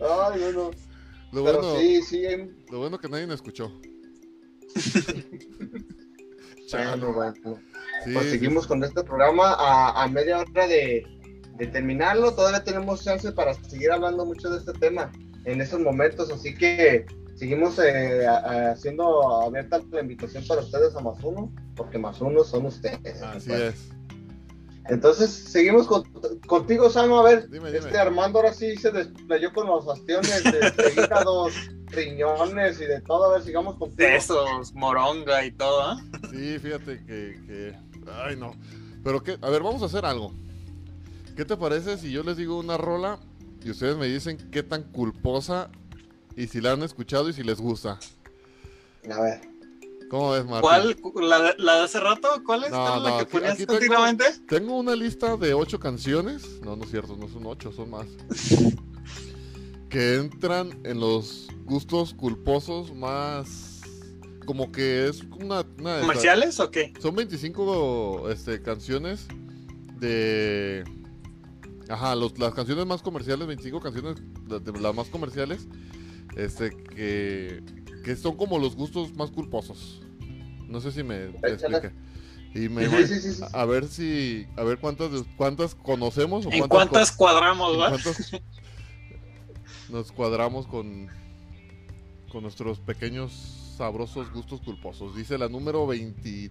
no, 0.00 0.22
Ay, 0.30 0.40
no, 0.40 0.52
no. 0.52 0.70
Lo 1.32 1.44
Pero 1.44 1.60
bueno, 1.60 1.76
sí, 2.02 2.26
lo 2.70 2.78
bueno 2.78 2.98
que 2.98 3.10
nadie 3.10 3.26
me 3.26 3.34
escuchó. 3.34 3.70
bueno, 6.72 7.12
bueno. 7.12 7.34
Sí, 8.04 8.12
Pues 8.14 8.24
sí, 8.24 8.30
seguimos 8.30 8.66
con 8.66 8.82
este 8.82 9.04
programa 9.04 9.52
a, 9.52 10.02
a 10.02 10.08
media 10.08 10.38
hora 10.38 10.66
de, 10.66 11.04
de 11.60 11.66
terminarlo. 11.68 12.32
Todavía 12.34 12.64
tenemos 12.64 13.04
chance 13.04 13.30
para 13.32 13.54
seguir 13.54 13.92
hablando 13.92 14.24
mucho 14.24 14.50
de 14.50 14.58
este 14.58 14.72
tema 14.72 15.12
en 15.44 15.60
estos 15.60 15.78
momentos. 15.80 16.30
Así 16.30 16.54
que 16.54 17.06
seguimos 17.36 17.78
eh, 17.78 18.26
haciendo 18.26 19.42
abierta 19.42 19.80
la 19.92 20.00
invitación 20.00 20.44
para 20.48 20.62
ustedes 20.62 20.96
a 20.96 21.00
más 21.00 21.22
uno, 21.22 21.52
porque 21.76 21.98
más 21.98 22.20
uno 22.20 22.42
son 22.44 22.66
ustedes. 22.66 23.22
Así 23.22 23.48
Pues, 23.50 23.60
es. 23.60 23.90
Entonces, 24.88 25.30
seguimos 25.30 25.86
con- 25.86 26.02
contigo, 26.46 26.90
Sam. 26.90 27.12
A 27.12 27.22
ver, 27.22 27.48
Dime, 27.50 27.70
dime. 27.70 27.78
este 27.86 27.98
Armando 27.98 28.38
ahora 28.40 28.52
sí 28.52 28.74
se 28.76 28.90
desplayó 28.90 29.52
con 29.52 29.66
los 29.68 29.84
bastiones 29.84 30.42
de, 30.42 30.52
de 30.82 30.92
hígados, 30.94 31.52
riñones 31.88 32.80
y 32.80 32.86
de 32.86 33.00
todo. 33.02 33.26
A 33.26 33.34
ver, 33.34 33.42
sigamos 33.42 33.76
contigo. 33.76 34.08
De 34.08 34.16
esos, 34.16 34.74
moronga 34.74 35.44
y 35.44 35.52
todo, 35.52 35.82
¿ah? 35.82 36.00
Sí, 36.30 36.58
fíjate 36.58 37.04
que, 37.04 37.38
que- 37.46 37.74
Ay, 38.24 38.34
no. 38.36 38.52
Pero 39.04 39.22
que... 39.22 39.36
A 39.42 39.50
ver, 39.50 39.62
vamos 39.62 39.82
a 39.82 39.86
hacer 39.86 40.04
algo. 40.04 40.32
¿Qué 41.40 41.46
te 41.46 41.56
parece 41.56 41.96
si 41.96 42.12
yo 42.12 42.22
les 42.22 42.36
digo 42.36 42.58
una 42.58 42.76
rola 42.76 43.18
y 43.64 43.70
ustedes 43.70 43.96
me 43.96 44.06
dicen 44.06 44.36
qué 44.50 44.62
tan 44.62 44.82
culposa 44.82 45.70
y 46.36 46.48
si 46.48 46.60
la 46.60 46.72
han 46.72 46.82
escuchado 46.82 47.30
y 47.30 47.32
si 47.32 47.42
les 47.42 47.58
gusta? 47.58 47.98
A 49.10 49.20
ver. 49.22 49.40
¿Cómo 50.10 50.32
ves, 50.32 50.44
Martín? 50.44 51.00
¿Cuál? 51.00 51.30
¿La, 51.30 51.40
de- 51.40 51.54
la 51.56 51.76
de 51.76 51.84
hace 51.84 51.98
rato? 51.98 52.28
¿Cuál 52.44 52.64
es? 52.64 52.70
No, 52.70 52.76
¿Cuál 52.84 52.98
es 52.98 53.02
la 53.04 53.08
no, 53.08 53.16
que 53.16 53.22
aquí- 53.22 53.32
ponías 53.32 53.52
aquí 53.54 53.64
tengo- 53.64 53.78
continuamente? 53.78 54.24
Tengo 54.48 54.76
una 54.78 54.94
lista 54.94 55.38
de 55.38 55.54
ocho 55.54 55.80
canciones. 55.80 56.60
No, 56.60 56.76
no 56.76 56.84
es 56.84 56.90
cierto, 56.90 57.16
no 57.16 57.26
son 57.26 57.46
ocho, 57.46 57.72
son 57.72 57.88
más. 57.88 58.06
que 59.88 60.16
entran 60.16 60.78
en 60.84 61.00
los 61.00 61.48
gustos 61.64 62.12
culposos 62.12 62.94
más. 62.94 63.80
Como 64.44 64.70
que 64.72 65.08
es 65.08 65.22
una. 65.40 65.64
¿Comerciales 66.02 66.60
o 66.60 66.70
qué? 66.70 66.92
Son 67.00 67.16
25 67.16 68.28
este, 68.28 68.60
canciones 68.60 69.26
de. 69.98 70.84
Ajá, 71.90 72.14
los- 72.14 72.38
las 72.38 72.54
canciones 72.54 72.86
más 72.86 73.02
comerciales, 73.02 73.46
25 73.48 73.80
canciones 73.80 74.16
de, 74.48 74.60
de 74.60 74.80
las 74.80 74.94
más 74.94 75.08
comerciales. 75.08 75.66
Este, 76.36 76.70
que. 76.70 77.62
Que 78.04 78.16
son 78.16 78.36
como 78.36 78.58
los 78.58 78.76
gustos 78.76 79.14
más 79.14 79.30
culposos. 79.30 80.00
No 80.68 80.80
sé 80.80 80.90
si 80.92 81.02
me 81.02 81.26
expliqué. 81.26 81.90
Y 82.54 82.68
me, 82.68 82.86
Sí, 82.88 83.06
sí, 83.06 83.20
sí, 83.20 83.32
sí. 83.34 83.42
a 83.52 83.64
ver 83.64 83.86
si, 83.86 84.46
a 84.56 84.62
ver 84.64 84.78
cuántas, 84.78 85.10
cuántas 85.36 85.74
conocemos 85.74 86.46
o 86.46 86.50
¿En 86.50 86.60
cuántas, 86.60 86.88
cuántas 86.88 87.12
cuadramos, 87.12 87.74
en 87.74 87.80
va? 87.80 87.88
cuántas 87.90 88.30
nos 89.90 90.10
cuadramos 90.12 90.66
con, 90.66 91.08
con 92.32 92.42
nuestros 92.42 92.80
pequeños 92.80 93.74
sabrosos 93.76 94.32
gustos 94.32 94.60
culposos. 94.62 95.14
Dice 95.14 95.36
la 95.38 95.48
número 95.48 95.86
20, 95.86 96.50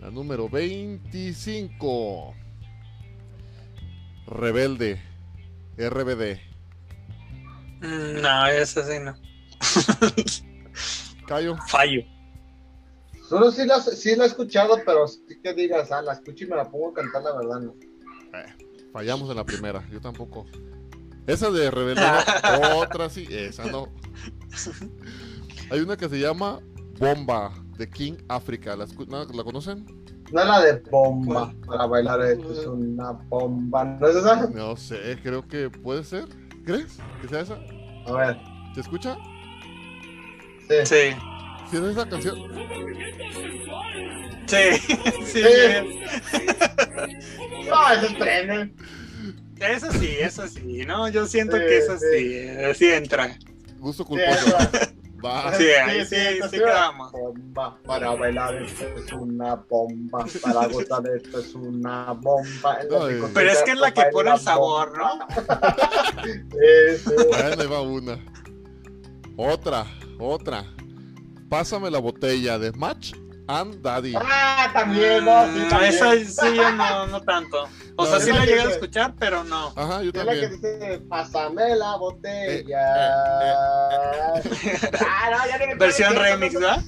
la 0.00 0.10
número 0.10 0.48
25, 0.48 2.34
Rebelde, 4.26 5.00
RBD. 5.76 6.38
No, 7.80 8.46
esa 8.48 8.84
sí 8.84 8.98
no. 9.00 9.14
Cayo, 11.26 11.56
Fallo. 11.68 12.02
Solo 13.28 13.50
sí 13.50 13.66
la, 13.66 13.80
sí 13.80 14.14
la 14.14 14.24
he 14.24 14.26
escuchado, 14.28 14.78
pero 14.84 15.08
sí 15.08 15.40
que 15.42 15.52
digas, 15.52 15.90
ah, 15.90 16.02
la 16.02 16.12
escucho 16.12 16.44
y 16.44 16.48
me 16.48 16.56
la 16.56 16.68
pongo 16.68 16.90
a 16.90 16.94
cantar, 16.94 17.22
la 17.22 17.36
verdad, 17.36 17.60
no. 17.60 17.74
fallamos 18.92 19.28
en 19.30 19.36
la 19.36 19.44
primera, 19.44 19.86
yo 19.90 20.00
tampoco. 20.00 20.46
Esa 21.26 21.50
de 21.50 21.70
Rebelde, 21.70 22.02
otra 22.76 23.10
sí, 23.10 23.26
esa 23.30 23.66
no. 23.66 23.92
Hay 25.70 25.80
una 25.80 25.96
que 25.96 26.08
se 26.08 26.20
llama 26.20 26.60
Bomba 26.98 27.52
de 27.76 27.90
King 27.90 28.14
Africa. 28.28 28.76
¿La, 28.76 28.86
¿la 28.86 29.44
conocen? 29.44 30.05
No 30.32 30.40
es 30.42 30.46
la 30.48 30.60
de 30.60 30.72
bomba 30.90 31.52
para 31.66 31.86
bailar, 31.86 32.20
esto 32.22 32.52
es 32.52 32.66
una 32.66 33.12
bomba. 33.12 33.84
¿No 33.84 34.08
es 34.08 34.16
esa? 34.16 34.46
No 34.48 34.76
sé, 34.76 35.18
creo 35.22 35.46
que 35.46 35.70
puede 35.70 36.02
ser. 36.04 36.24
¿Crees 36.64 36.98
que 37.22 37.28
sea 37.28 37.40
esa? 37.40 37.58
A 38.06 38.12
ver, 38.12 38.36
¿Se 38.74 38.80
escucha? 38.80 39.16
sí. 40.68 40.74
Sí. 40.84 41.16
¿Sí 41.70 41.76
es 41.76 41.82
esa 41.82 42.08
canción? 42.08 42.36
Sí, 44.46 44.56
sí, 45.26 45.42
Sí. 45.42 45.42
sí. 46.30 46.38
No, 47.68 47.92
eso 47.92 48.06
es 48.06 48.18
tren. 48.18 48.74
Eso 49.58 49.90
sí, 49.92 50.16
eso 50.20 50.46
sí, 50.46 50.84
¿no? 50.86 51.08
Yo 51.08 51.26
siento 51.26 51.56
Sí, 51.56 51.62
que 51.66 51.78
eso 51.78 51.98
sí. 51.98 52.04
sí, 52.12 52.24
eh, 52.34 52.72
sí 52.76 52.86
entra. 52.92 53.36
Gusto 53.78 54.04
Sí, 54.04 54.08
culposo. 54.10 54.56
Va. 55.24 55.52
Sí, 55.54 55.64
ahí 55.70 56.04
sí, 56.04 56.16
sí 56.16 56.48
sí, 56.50 56.58
quedamos. 56.58 57.10
Bomba 57.12 57.78
para 57.86 58.10
bailar, 58.14 58.54
esto 58.56 58.84
es 58.96 59.12
una 59.12 59.54
bomba. 59.54 60.24
Para 60.42 60.66
gozar, 60.68 61.02
esto 61.08 61.40
es 61.40 61.54
una 61.54 62.12
bomba. 62.12 62.78
No, 62.90 63.28
Pero 63.32 63.50
es 63.50 63.62
que 63.62 63.70
es 63.72 63.78
la 63.78 63.92
que 63.92 64.02
pone 64.12 64.30
el 64.32 64.38
sabor, 64.38 64.90
bomba. 64.90 65.26
¿no? 65.28 66.22
Sí, 66.24 66.98
sí. 67.04 67.14
Bueno, 67.30 67.62
ahí 67.62 67.66
va 67.68 67.80
una. 67.80 68.18
Otra, 69.36 69.86
otra. 70.18 70.64
Pásame 71.48 71.90
la 71.90 71.98
botella 71.98 72.58
de 72.58 72.72
Match 72.72 73.12
and 73.48 73.80
Daddy. 73.82 74.14
Ah, 74.16 74.70
también, 74.72 75.24
no, 75.24 75.44
sí, 75.52 75.60
Mm, 75.60 75.68
también. 75.68 75.94
Esa 75.94 76.12
sí, 76.46 76.56
yo 76.56 76.72
no, 76.72 77.06
no 77.06 77.22
tanto. 77.22 77.68
O 77.98 78.04
No, 78.04 78.10
sea, 78.10 78.20
sí 78.20 78.30
la 78.32 78.44
llegué 78.44 78.60
a 78.60 78.64
escuchar, 78.70 79.14
pero 79.18 79.42
no. 79.44 79.72
Ajá, 79.74 80.02
yo 80.02 80.10
Es 80.10 80.14
la 80.24 80.32
que 80.32 80.48
también. 80.48 80.52
dice, 80.52 81.02
pásame 81.08 81.76
la 81.76 81.96
botella. 81.96 82.82
Eh, 84.36 84.42
Ah, 85.08 85.30
no, 85.30 85.48
ya 85.48 85.54
acuerdo 85.56 85.78
Versión 85.78 86.14
remix, 86.14 86.52
no, 86.54 86.60
¿verdad? 86.60 86.84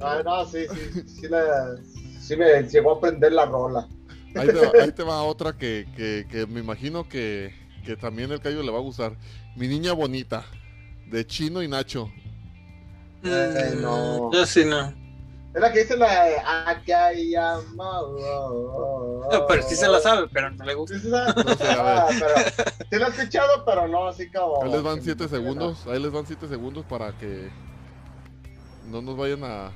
Ah, 0.00 0.22
no, 0.24 0.44
sí, 0.46 0.66
sí, 0.68 1.02
sí 1.20 1.28
la, 1.28 1.76
sí 2.20 2.36
me 2.36 2.62
llegó 2.62 2.92
a 2.92 3.00
prender 3.00 3.32
la 3.32 3.46
rola. 3.46 3.88
Ahí 4.36 4.46
te, 4.48 4.52
va- 4.54 4.72
ahí 4.82 4.92
te 4.92 5.02
va 5.04 5.22
otra 5.22 5.52
que, 5.56 5.88
que- 5.96 6.26
que 6.30 6.46
me 6.46 6.60
imagino 6.60 7.08
que, 7.08 7.54
que 7.84 7.96
también 7.96 8.30
el 8.30 8.40
callo 8.40 8.62
le 8.62 8.70
va 8.70 8.78
a 8.78 8.82
gustar. 8.82 9.16
Mi 9.56 9.66
niña 9.66 9.92
bonita, 9.94 10.44
de 11.06 11.26
Chino 11.26 11.62
y 11.62 11.68
Nacho. 11.68 12.10
Eh, 13.24 13.72
Mm, 13.76 13.82
no. 13.82 14.30
Yo 14.32 14.46
sí 14.46 14.64
no. 14.64 14.92
Es 15.56 15.62
la 15.62 15.72
que 15.72 15.78
dice 15.80 15.96
la 15.96 16.24
de 16.84 16.92
hay 16.94 17.34
amor. 17.34 18.20
No, 19.32 19.46
pero 19.48 19.62
sí 19.62 19.74
se 19.74 19.88
la 19.88 20.00
sabe, 20.00 20.28
pero 20.30 20.50
no 20.50 20.62
le 20.66 20.74
gusta. 20.74 20.94
¿Sí 20.96 21.00
se 21.04 21.10
sabe? 21.10 21.32
No 21.44 21.54
sé, 21.56 21.64
a 21.66 21.82
ver. 21.82 21.96
Ah, 21.98 22.06
pero 22.10 22.34
sí 22.90 22.96
la 22.98 23.06
he 23.06 23.10
escuchado, 23.10 23.64
pero 23.64 23.88
no 23.88 24.06
así 24.06 24.30
como. 24.30 24.62
Ahí 24.62 24.70
les 24.70 24.82
van 24.82 24.96
que- 24.96 25.04
7 25.04 25.28
segundos. 25.28 25.86
Ahí 25.86 25.98
les 25.98 26.12
van 26.12 26.26
7 26.26 26.46
segundos 26.46 26.84
para 26.84 27.16
que 27.16 27.48
no 28.90 29.00
nos 29.00 29.16
vayan 29.16 29.44
a, 29.44 29.72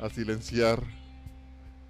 a 0.00 0.08
silenciar. 0.14 0.82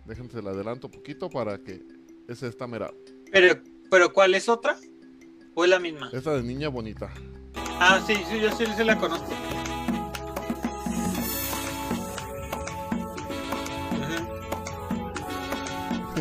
Déjense 0.05 0.43
la 0.43 0.51
adelanto 0.51 0.91
poquito 0.91 1.31
para 1.31 1.59
que 1.59 1.81
esa 2.29 2.49
está 2.49 2.67
mera. 2.67 2.91
Pero, 3.31 3.63
pero 3.89 4.13
¿cuál 4.13 4.35
es 4.35 4.49
otra? 4.49 4.77
¿O 5.55 5.63
es 5.63 5.71
la 5.71 5.79
misma? 5.79 6.11
Esta 6.13 6.33
de 6.33 6.43
niña 6.43 6.71
bonita. 6.71 7.09
Ah, 7.79 8.03
sí, 8.05 8.17
sí, 8.29 8.41
yo 8.41 8.51
sí, 8.57 8.67
sí 8.77 8.83
la 8.83 8.99
conozco. 8.99 9.29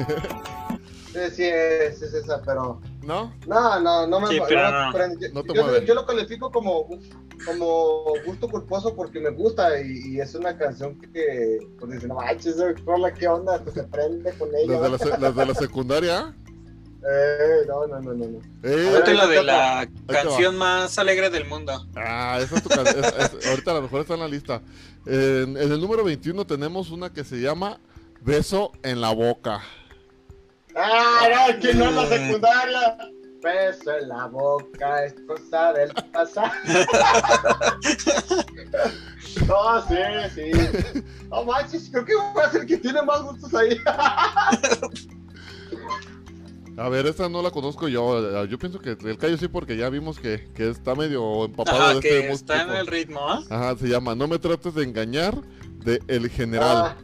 Sí, 1.14 1.20
sí, 1.36 1.44
es, 1.46 2.00
es 2.02 2.14
esa, 2.14 2.42
pero. 2.46 2.80
¿No? 3.02 3.34
No, 3.48 3.80
no, 3.80 4.06
no 4.06 4.20
me, 4.20 4.28
Sí, 4.28 4.38
no 4.38 4.46
pero 4.48 4.70
no. 4.86 4.94
prende. 4.94 5.30
Yo, 5.30 5.34
No 5.34 5.42
te 5.44 5.54
yo- 5.56 5.82
yo 5.82 5.96
lo 5.96 6.06
califico 6.06 6.52
como, 6.52 6.88
como 7.44 8.14
gusto 8.26 8.48
culposo 8.50 8.94
porque 8.96 9.20
me 9.20 9.30
gusta 9.32 9.80
y, 9.82 10.10
y 10.16 10.20
es 10.20 10.36
una 10.36 10.56
canción 10.56 11.00
que, 11.00 11.58
pues 11.80 11.94
dice, 11.94 12.08
no 12.08 12.16
manches, 12.16 12.58
rola, 12.86 13.12
¿qué 13.14 13.28
onda? 13.28 13.60
Pues 13.64 13.74
se 13.76 13.84
prende 13.86 14.32
con 14.34 14.50
ella. 14.54 14.74
Las 14.74 14.82
de 14.82 14.90
la, 14.90 14.98
se- 15.16 15.22
las 15.22 15.36
de 15.36 15.46
la 15.48 15.56
secundaria. 15.56 16.36
Eh, 17.10 17.66
no, 17.68 17.88
no, 17.88 18.00
no, 18.00 18.14
no. 18.14 18.26
no. 18.28 18.40
Eh, 18.64 18.90
Ponte 18.94 19.14
la 19.16 19.28
de 19.28 19.44
la 19.44 19.90
canción 20.08 20.56
más 20.58 21.00
alegre 21.00 21.30
del 21.32 21.46
mundo. 21.46 21.88
Ah, 21.96 22.38
esa 22.42 22.58
es 22.58 22.64
tu 22.64 22.70
can- 22.70 22.86
es- 22.86 22.96
es- 23.40 23.48
ahorita 23.48 23.72
a 23.72 23.76
lo 23.76 23.82
mejor 23.84 24.02
está 24.02 24.14
en 24.14 24.20
la 24.20 24.28
lista. 24.28 24.62
En, 25.06 25.58
en 25.58 25.72
el 25.72 25.80
número 25.82 26.04
21 26.04 26.46
tenemos 26.46 26.92
una 26.92 27.12
que 27.12 27.24
se 27.24 27.38
llama 27.38 27.80
Beso 28.22 28.72
en 28.84 29.02
la 29.02 29.12
boca. 29.14 29.62
Ah, 30.78 31.48
no, 31.52 31.60
que 31.60 31.74
no 31.74 31.86
es 31.86 31.96
la 31.96 32.06
secundaria. 32.08 32.98
Beso 33.42 33.98
en 33.98 34.10
la 34.10 34.28
boca, 34.28 35.06
es 35.06 35.16
cosa 35.28 35.74
del 35.74 35.92
pasado. 36.12 36.52
no, 39.48 39.82
sí, 39.88 39.96
sí. 40.34 40.52
No 41.30 41.44
manches, 41.46 41.90
creo 41.92 42.06
que 42.06 42.16
va 42.16 42.46
a 42.46 42.52
ser 42.52 42.62
el 42.62 42.68
que 42.68 42.78
tiene 42.78 43.02
más 43.02 43.22
gustos 43.24 43.54
ahí. 43.54 43.78
A 46.78 46.90
ver, 46.90 47.08
esta 47.08 47.28
no 47.28 47.42
la 47.42 47.50
conozco 47.50 47.88
yo. 47.88 48.46
Yo 48.46 48.60
pienso 48.60 48.80
que 48.80 48.92
el 48.92 49.18
callo 49.18 49.36
sí 49.38 49.48
porque 49.48 49.76
ya 49.78 49.90
vimos 49.90 50.20
que, 50.20 50.48
que 50.54 50.70
está 50.70 50.94
medio 50.94 51.46
empapado 51.46 51.84
Ajá, 51.84 51.94
de 51.96 52.02
que 52.02 52.20
este 52.20 52.34
está 52.34 52.62
en 52.62 52.70
el 52.70 52.86
ritmo, 52.86 53.20
¿ah? 53.28 53.42
Ajá, 53.50 53.76
se 53.78 53.88
llama 53.88 54.14
No 54.14 54.28
me 54.28 54.38
trates 54.38 54.76
de 54.76 54.84
engañar 54.84 55.42
de 55.84 56.00
El 56.08 56.30
General. 56.30 56.78
Ah, 56.78 56.96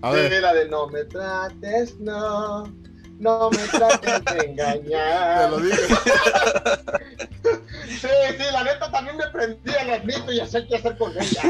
A 0.00 0.14
sí, 0.14 0.16
ver, 0.16 0.40
la 0.42 0.54
de 0.54 0.66
no 0.68 0.86
me 0.86 1.04
trates, 1.04 2.00
no. 2.00 2.64
No 3.22 3.50
me 3.50 3.58
trates 3.68 4.00
de 4.14 4.20
te 4.20 4.46
engañar. 4.50 5.50
lo 5.50 5.58
dije. 5.60 5.76
Sí, 7.86 8.08
sí, 8.36 8.44
la 8.52 8.64
neta 8.64 8.90
también 8.90 9.16
me 9.16 9.28
prendía 9.28 9.76
el 9.82 9.90
admito 9.90 10.32
y 10.32 10.38
ya 10.38 10.46
sé 10.46 10.66
qué 10.66 10.74
hacer 10.76 10.98
con 10.98 11.12
ella. 11.12 11.42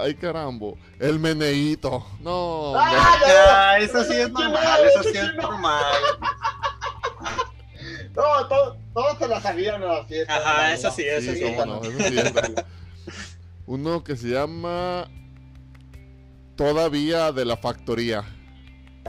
Ay, 0.00 0.14
carambo. 0.14 0.78
El 1.00 1.18
meneíto. 1.18 2.06
No. 2.20 2.74
¡Ah, 2.76 3.18
ya! 3.26 3.70
Ah, 3.70 3.78
eso 3.78 4.04
sí 4.04 4.12
es 4.14 4.30
normal, 4.30 4.80
eso 4.84 5.02
sí 5.02 5.18
es 5.18 5.34
normal. 5.34 5.84
No, 8.14 8.48
todo- 8.48 8.76
todos 8.94 9.18
se 9.18 9.26
la 9.28 9.40
sabían 9.40 9.82
en 9.82 9.88
la 9.88 10.04
fiesta. 10.04 10.36
Ajá, 10.36 10.72
eso 10.72 10.90
sí, 10.92 11.02
eso 11.04 11.32
Sí, 11.32 11.38
sí. 11.38 11.42
cómo 11.44 11.66
no, 11.66 11.82
eso 11.82 11.98
sí 11.98 12.16
es. 12.18 12.32
Uno 13.66 14.04
que 14.04 14.16
se 14.16 14.28
llama 14.28 15.08
Todavía 16.56 17.32
de 17.32 17.44
la 17.44 17.56
Factoría. 17.56 18.24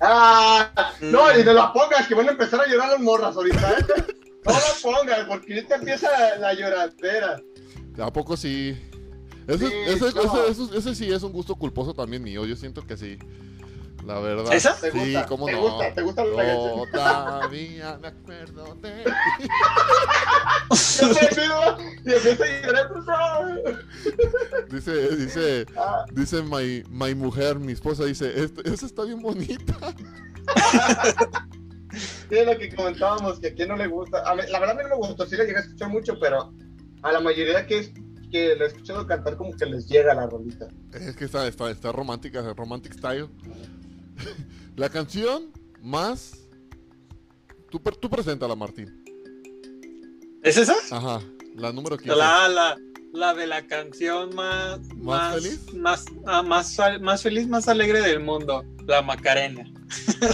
Ah, 0.01 0.69
no, 1.01 1.25
Mm. 1.33 1.39
y 1.39 1.43
no 1.43 1.53
la 1.53 1.73
pongas, 1.73 2.07
que 2.07 2.15
van 2.15 2.27
a 2.27 2.31
empezar 2.31 2.61
a 2.61 2.67
llorar 2.67 2.89
las 2.89 2.99
morras 2.99 3.35
ahorita, 3.35 3.71
¿eh? 3.79 3.85
No 4.45 4.51
la 4.53 4.59
pongas, 4.81 5.19
porque 5.27 5.53
ahorita 5.53 5.75
empieza 5.75 6.07
la 6.39 6.53
lloradera. 6.53 7.41
¿A 7.99 8.11
poco 8.13 8.37
sí? 8.37 8.77
Ese, 9.47 9.67
Sí, 9.69 9.73
no. 10.15 10.43
ese- 10.45 10.77
ese 10.77 10.95
sí 10.95 11.11
es 11.11 11.23
un 11.23 11.31
gusto 11.31 11.55
culposo 11.55 11.93
también 11.93 12.21
mío. 12.23 12.45
Yo 12.45 12.55
siento 12.55 12.85
que 12.85 12.97
sí. 12.97 13.17
La 14.07 14.19
verdad. 14.19 14.53
¿Esa? 14.53 14.73
¿Te 14.79 14.91
Sí, 14.91 14.97
gusta? 14.99 15.25
cómo 15.27 15.45
¿Te 15.47 15.51
no. 15.51 15.61
gusta? 15.61 15.93
¿Te 15.93 16.01
gusta 16.01 16.23
la 16.25 16.43
canción? 16.45 16.81
Todavía 16.91 17.97
me 18.01 18.07
acuerdo 18.07 18.75
de. 18.75 19.03
Yo 20.99 21.13
te 21.13 21.27
pido, 21.35 21.77
y 22.05 22.13
empieza 22.13 22.43
a 22.43 22.61
llorar. 22.65 23.85
Dice, 24.69 25.15
dice, 25.15 25.65
Ah, 25.77 26.05
dice 26.13 26.41
my, 26.43 26.83
my 26.89 27.13
mujer, 27.15 27.59
mi 27.59 27.73
esposa, 27.73 28.05
dice, 28.05 28.31
"Este- 28.43 28.69
esa 28.73 28.85
está 28.85 29.03
bien 29.03 29.21
bonita. 29.21 29.73
Sí, 32.29 32.35
lo 32.45 32.57
que 32.59 32.75
comentábamos, 32.75 33.39
que 33.39 33.47
a 33.47 33.53
quién 33.53 33.69
no 33.69 33.75
le 33.77 33.87
gusta. 33.87 34.21
A 34.29 34.35
mí- 34.35 34.43
la 34.49 34.59
verdad 34.59 34.77
a 34.79 34.83
mí 34.83 34.89
no 34.89 34.99
me 34.99 35.07
gustó, 35.07 35.25
sí 35.25 35.35
la 35.35 35.45
llegué 35.45 35.57
a 35.57 35.61
escuchar 35.61 35.89
mucho, 35.89 36.19
pero 36.19 36.53
a 37.01 37.11
la 37.11 37.19
mayoría 37.21 37.65
que, 37.65 37.91
que 38.29 38.55
le 38.55 38.65
he 38.65 38.67
escuchado 38.67 39.07
cantar 39.07 39.35
como 39.37 39.55
que 39.55 39.65
les 39.65 39.87
llega 39.87 40.13
la 40.13 40.27
rolita. 40.27 40.67
Es 40.93 41.15
que 41.15 41.25
está, 41.25 41.47
está, 41.47 41.71
está 41.71 41.91
romántica, 41.91 42.41
romantic 42.55 42.93
style. 42.93 43.29
La 44.75 44.89
canción 44.89 45.51
más. 45.81 46.33
Tú, 47.69 47.79
tú 47.79 48.09
preséntala, 48.09 48.55
Martín. 48.55 49.03
¿Es 50.43 50.57
esa? 50.57 50.75
Ajá, 50.91 51.21
la 51.55 51.71
número 51.73 51.97
15. 51.97 52.15
La, 52.15 52.47
la, 52.47 52.77
la 53.11 53.33
de 53.33 53.47
la 53.47 53.65
canción 53.67 54.33
más. 54.35 54.79
¿Más 54.95 55.35
feliz? 55.35 55.73
Más, 55.73 56.05
ah, 56.25 56.41
más, 56.43 56.77
más 57.01 57.21
feliz, 57.23 57.47
más 57.47 57.67
alegre 57.67 58.01
del 58.01 58.19
mundo. 58.19 58.63
La 58.85 59.01
Macarena. 59.01 59.63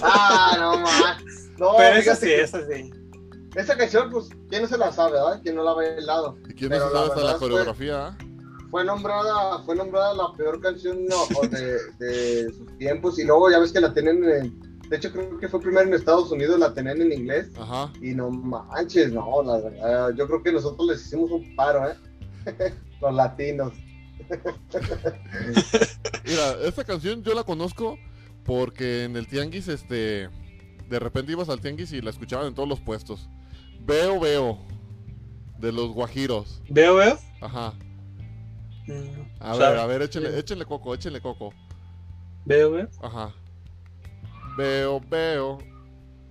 Ah, 0.04 0.56
no 0.60 0.80
más. 0.80 1.24
No, 1.58 1.74
Pero 1.78 1.96
esa 1.98 2.16
sí, 2.16 2.26
que 2.26 2.42
esa 2.42 2.66
sí. 2.68 2.92
esa 3.56 3.78
canción, 3.78 4.10
pues, 4.10 4.30
¿quién 4.50 4.64
no 4.64 4.68
se 4.68 4.78
la 4.78 4.92
sabe, 4.92 5.14
verdad? 5.14 5.40
¿Quién 5.44 5.56
no 5.56 5.64
la 5.64 5.72
ha 5.72 5.76
bailado? 5.76 6.38
¿Y 6.50 6.54
quién 6.54 6.70
no 6.72 6.76
Pero 6.78 6.88
se 6.88 6.94
la 6.94 7.00
sabe 7.00 7.08
hasta 7.10 7.16
la 7.20 7.26
verdad 7.26 7.40
fue- 7.40 7.50
coreografía? 7.50 8.18
Fue 8.74 8.84
nombrada, 8.84 9.60
fue 9.66 9.76
nombrada 9.76 10.16
la 10.16 10.34
peor 10.36 10.60
canción 10.60 11.06
no, 11.06 11.48
de, 11.48 11.78
de 12.00 12.52
sus 12.52 12.76
tiempos 12.80 13.20
y 13.20 13.24
luego 13.24 13.52
ya 13.52 13.60
ves 13.60 13.72
que 13.72 13.80
la 13.80 13.94
tienen 13.94 14.24
en, 14.24 14.80
de 14.90 14.98
hecho 14.98 15.12
creo 15.12 15.38
que 15.38 15.48
fue 15.48 15.62
primero 15.62 15.88
en 15.88 15.94
Estados 15.94 16.32
Unidos, 16.32 16.58
la 16.58 16.74
tenían 16.74 17.00
en 17.00 17.12
inglés 17.12 17.52
Ajá. 17.56 17.94
y 18.02 18.16
no 18.16 18.32
manches, 18.32 19.14
no, 19.14 19.44
la 19.44 19.60
verdad, 19.60 20.16
yo 20.16 20.26
creo 20.26 20.42
que 20.42 20.52
nosotros 20.52 20.88
les 20.88 21.06
hicimos 21.06 21.30
un 21.30 21.56
paro, 21.56 21.88
¿eh? 21.88 21.94
Los 23.00 23.14
latinos. 23.14 23.74
Mira, 26.26 26.54
esta 26.64 26.84
canción 26.84 27.22
yo 27.22 27.36
la 27.36 27.44
conozco 27.44 28.00
porque 28.44 29.04
en 29.04 29.16
el 29.18 29.28
tianguis, 29.28 29.68
este. 29.68 30.30
De 30.90 31.00
repente 31.00 31.32
ibas 31.32 31.50
al 31.50 31.62
tianguis 31.62 31.92
y 31.94 32.02
la 32.02 32.10
escuchaban 32.10 32.48
en 32.48 32.56
todos 32.56 32.68
los 32.68 32.80
puestos. 32.80 33.30
Veo, 33.82 34.20
veo. 34.20 34.58
De 35.60 35.72
los 35.72 35.92
guajiros. 35.92 36.64
¿Veo, 36.70 36.96
veo? 36.96 37.20
Ajá. 37.40 37.76
Mm, 38.88 39.22
A 39.40 39.54
sabe. 39.56 39.70
ver, 39.72 39.80
a 39.80 39.86
ver, 39.88 40.02
échenle, 40.04 40.38
échenle 40.40 40.66
coco, 40.66 40.94
échenle 40.94 41.22
coco. 41.22 41.54
¿Veo, 42.46 42.72
veo? 42.72 42.88
Ajá. 43.02 43.34
Veo, 44.58 45.00
veo. 45.10 45.58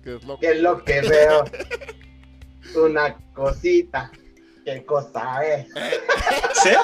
¿Qué 0.03 0.15
es 0.15 0.23
lo 0.23 0.37
¿Qué 0.39 0.51
es 0.51 0.61
lo 0.61 0.83
que 0.83 1.01
veo? 1.01 1.43
Una 2.85 3.15
cosita. 3.33 4.11
¿Qué 4.65 4.85
cosa 4.85 5.43
es? 5.45 5.67
¿Sí? 6.63 6.69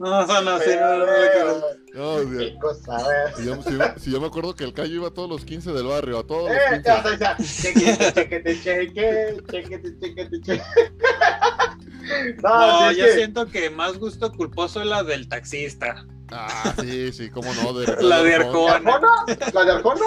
No, 0.00 0.24
no, 0.26 0.42
no, 0.42 0.58
sí, 0.60 0.70
no, 0.78 0.96
no, 0.98 1.06
no, 1.06 1.58
no, 1.58 1.66
no. 1.98 2.22
No, 2.24 2.30
si, 2.30 2.38
¿Qué 2.38 2.58
cosa 2.58 2.98
si 3.36 3.44
yo, 3.44 3.62
si 3.62 4.00
si 4.04 4.10
yo 4.10 4.20
me 4.20 4.26
acuerdo 4.28 4.54
que 4.54 4.64
el 4.64 4.72
callo 4.72 4.94
iba 4.94 5.08
a 5.08 5.10
todos 5.10 5.28
los 5.28 5.44
15 5.44 5.72
del 5.72 5.86
barrio, 5.86 6.18
a 6.18 6.26
todos 6.26 6.48
los 6.50 6.52
Eh, 6.56 6.82
15. 6.82 6.82
ya, 6.84 7.02
ya, 7.04 7.18
ya. 7.18 7.36
Chequete, 7.44 8.12
chequete, 8.14 8.62
cheque, 8.62 9.36
chequete, 9.50 9.98
chequete, 10.00 10.40
cheque. 10.40 10.62
No, 12.42 12.80
No, 12.86 12.92
yo 12.92 13.04
que- 13.04 13.12
siento 13.12 13.46
que 13.48 13.68
más 13.70 13.98
gusto 13.98 14.32
culposo 14.32 14.80
es 14.80 14.86
la 14.86 15.02
del 15.02 15.28
taxista. 15.28 16.06
Ah, 16.30 16.74
sí, 16.80 17.12
sí, 17.12 17.28
cómo 17.30 17.52
no. 17.54 17.72
De, 17.74 17.86
La 17.86 17.94
de 17.96 18.02
¿La 18.04 18.22
de 18.22 18.34
Arjona? 18.34 18.80
¿La 19.52 19.64
de? 19.64 19.72
Arjona 19.72 20.04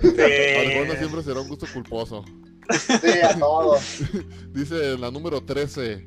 Sí. 0.00 0.98
siempre 0.98 1.22
será 1.22 1.40
un 1.40 1.48
gusto 1.48 1.66
culposo. 1.72 2.24
Sí, 2.70 3.08
a 3.22 3.36
todos. 3.38 3.80
Dice 4.52 4.96
la 4.98 5.10
número 5.10 5.40
13, 5.42 6.06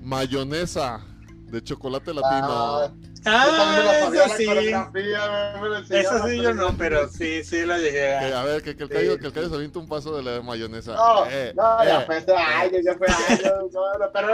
mayonesa 0.00 1.04
de 1.44 1.62
chocolate 1.62 2.14
latino. 2.14 2.48
Ah, 2.50 2.92
Ah, 3.26 4.00
eso 4.02 4.10
la 4.28 4.28
sí. 4.36 4.46
la 4.46 6.00
Eso 6.00 6.26
sí, 6.26 6.40
yo 6.40 6.54
no, 6.54 6.76
pero 6.78 7.08
sí, 7.08 7.44
sí 7.44 7.62
lo 7.66 7.76
llegué 7.76 7.92
Que, 8.20 8.32
a. 8.34 8.40
a 8.40 8.44
ver, 8.44 8.62
que, 8.62 8.74
que 8.76 8.84
el 8.84 8.88
Sí. 8.88 8.94
callo, 8.94 9.18
que 9.18 9.26
el 9.26 9.32
callo 9.32 9.48
se 9.50 9.54
avienta 9.56 9.78
un 9.78 9.88
paso 9.88 10.16
de 10.16 10.22
la 10.22 10.42
mayonesa. 10.42 10.94
No, 10.94 11.26
Eh, 11.28 11.52
no, 11.54 11.84
ya 11.84 12.00
eh. 12.00 12.04
fue 12.06 12.16
hace 12.16 12.32
años, 12.34 12.80
ya 12.84 12.94
fue 12.96 13.06
años, 13.08 13.72
no, 13.72 13.98
no, 13.98 14.12
pero... 14.12 14.28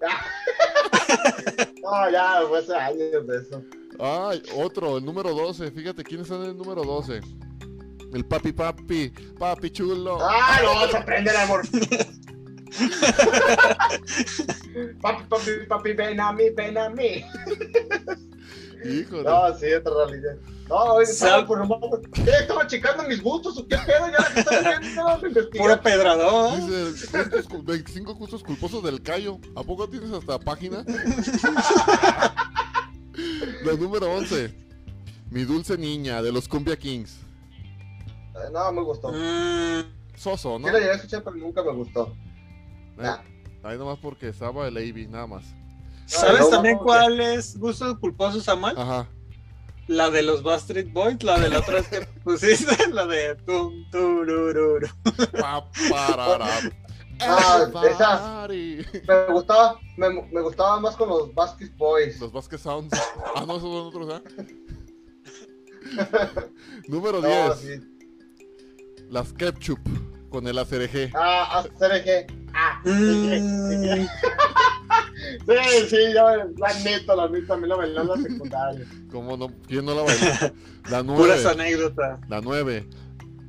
No, 1.82 2.10
ya 2.10 2.42
fue 2.48 2.58
hace 2.60 2.74
años 2.74 3.26
de 3.26 3.38
eso. 3.38 3.62
Ay, 3.98 4.42
otro, 4.56 4.98
el 4.98 5.04
número 5.04 5.34
12. 5.34 5.70
Fíjate 5.72 6.02
quién 6.04 6.20
está 6.22 6.36
en 6.36 6.42
el 6.42 6.56
número 6.56 6.82
12. 6.84 7.20
El 8.12 8.24
papi 8.24 8.52
papi, 8.52 9.10
papi 9.38 9.70
chulo. 9.70 10.18
Ah, 10.20 10.60
no, 10.62 10.88
se 10.88 11.00
prende 11.04 11.30
el 11.30 11.36
amor. 11.36 11.62
Papi, 15.02 15.24
papi, 15.28 15.50
papi, 15.68 15.92
ven 15.92 16.20
a 16.20 16.32
mí, 16.32 16.50
ven 16.50 16.78
a 16.78 16.88
mí. 16.90 17.24
Híjole. 18.84 19.22
No, 19.24 19.58
sí, 19.58 19.72
otra 19.72 19.92
realidad. 20.06 20.36
No, 20.68 21.00
estaba 21.00 21.46
por 21.46 21.58
nomás- 21.58 21.80
¿Qué? 22.12 22.30
¿Estaba 22.30 22.66
checando 22.66 23.02
mis 23.04 23.20
gustos 23.22 23.58
o 23.58 23.66
qué 23.66 23.76
pedo? 23.76 24.06
Ya 24.06 24.18
la 24.18 24.32
que 24.34 24.40
estaba 24.88 25.16
viendo. 25.18 25.50
Puro 25.50 25.80
pedrador. 25.82 26.56
Dice 26.56 27.18
"Gustos 27.18 27.48
cul- 27.48 27.64
25 27.64 28.14
gustos 28.14 28.42
culposos 28.44 28.82
del 28.84 29.02
callo. 29.02 29.38
¿A 29.56 29.62
poco 29.64 29.88
tienes 29.88 30.12
hasta 30.12 30.38
página? 30.38 30.84
La 33.64 33.72
número 33.78 34.10
11. 34.12 34.54
Mi 35.30 35.44
dulce 35.44 35.76
niña 35.76 36.22
de 36.22 36.32
los 36.32 36.48
Cumbia 36.48 36.76
Kings. 36.78 37.16
Eh, 38.34 38.48
No, 38.52 38.72
me 38.72 38.82
gustó. 38.82 39.12
Mm, 39.12 39.82
Soso, 40.16 40.58
¿no? 40.58 40.66
Sí 40.68 40.72
la 40.72 40.78
llegué 40.78 40.90
a 40.92 40.94
escuchar, 40.94 41.22
pero 41.24 41.36
nunca 41.36 41.62
me 41.62 41.72
gustó. 41.72 42.14
Eh, 42.98 43.02
Nah. 43.02 43.18
ahí 43.62 43.78
nomás 43.78 43.98
porque 43.98 44.28
estaba 44.28 44.68
el 44.68 44.76
AB, 44.76 45.08
nada 45.08 45.26
más. 45.26 45.44
¿Sabes 46.06 46.40
no, 46.40 46.48
también 46.48 46.76
no, 46.76 46.82
cuál 46.82 47.20
es 47.20 47.56
gusto 47.58 47.98
culposo, 48.00 48.40
Samuel? 48.40 48.74
Ajá. 48.76 49.08
La 49.86 50.08
de 50.10 50.22
los 50.22 50.42
Bastard 50.42 50.86
Boys, 50.92 51.22
la 51.22 51.38
de 51.38 51.48
la 51.48 51.58
otra 51.60 51.74
vez 51.76 51.88
que 51.88 52.00
pusiste, 52.24 52.88
la 52.88 53.06
de 53.06 53.34
tum, 53.46 53.72
turururu. 53.90 54.86
Pa, 55.38 55.64
parara. 55.90 56.48
Ah, 57.22 57.66
esa. 57.86 58.48
Me 58.48 59.26
gustaba, 59.30 59.78
me, 59.98 60.08
me 60.32 60.40
gustaba 60.40 60.80
más 60.80 60.96
con 60.96 61.10
los 61.10 61.34
Basket 61.34 61.68
Boys. 61.76 62.18
Los 62.18 62.32
Vasquez 62.32 62.62
Sounds. 62.62 62.94
Ah, 63.36 63.44
no, 63.46 63.58
esos 63.58 63.70
son 63.70 63.86
otros, 63.88 64.08
¿ah? 64.14 64.22
Número 66.88 67.20
No, 67.20 67.54
10. 67.54 67.58
sí. 67.58 67.80
Las 69.10 69.32
Ketchup 69.34 69.80
con 70.30 70.46
el 70.46 70.58
ACRG. 70.58 71.10
Ah, 71.14 71.58
ACRG. 71.60 72.26
Ah, 72.54 72.80
Mm, 72.84 73.30
sí, 75.46 75.88
sí, 75.88 75.96
ya, 76.14 76.24
la 76.56 76.74
neta, 76.84 77.14
la 77.14 77.28
neta, 77.28 77.54
a 77.54 77.56
mí 77.56 77.68
la 77.68 77.76
bailé 77.76 78.00
en 78.00 78.08
la 78.08 78.16
secundaria. 78.16 78.86
¿Cómo 79.10 79.36
no? 79.36 79.48
¿Quién 79.68 79.84
no 79.84 79.94
la 79.94 80.02
bailó? 80.02 80.54
La 80.90 81.02
puras 81.04 81.40
9. 81.44 81.50
anécdotas. 81.50 82.20
La 82.28 82.40
9. 82.40 82.88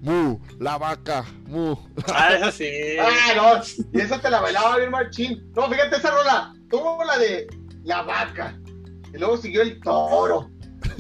Mu, 0.01 0.39
la 0.59 0.77
vaca, 0.77 1.25
mu. 1.47 1.75
Ah, 2.13 2.33
eso 2.35 2.51
sí. 2.51 2.69
Ah, 2.99 3.33
no, 3.35 3.61
y 3.93 4.01
esa 4.01 4.19
te 4.19 4.29
la 4.29 4.41
bailaba 4.41 4.77
bien 4.77 4.91
machín. 4.91 5.51
No, 5.55 5.69
fíjate 5.69 5.95
esa 5.97 6.11
rola, 6.11 6.53
tuvo 6.69 7.03
la 7.03 7.17
de 7.17 7.47
la 7.83 8.01
vaca, 8.03 8.59
y 9.13 9.17
luego 9.17 9.37
siguió 9.37 9.61
el 9.61 9.79
toro, 9.81 10.49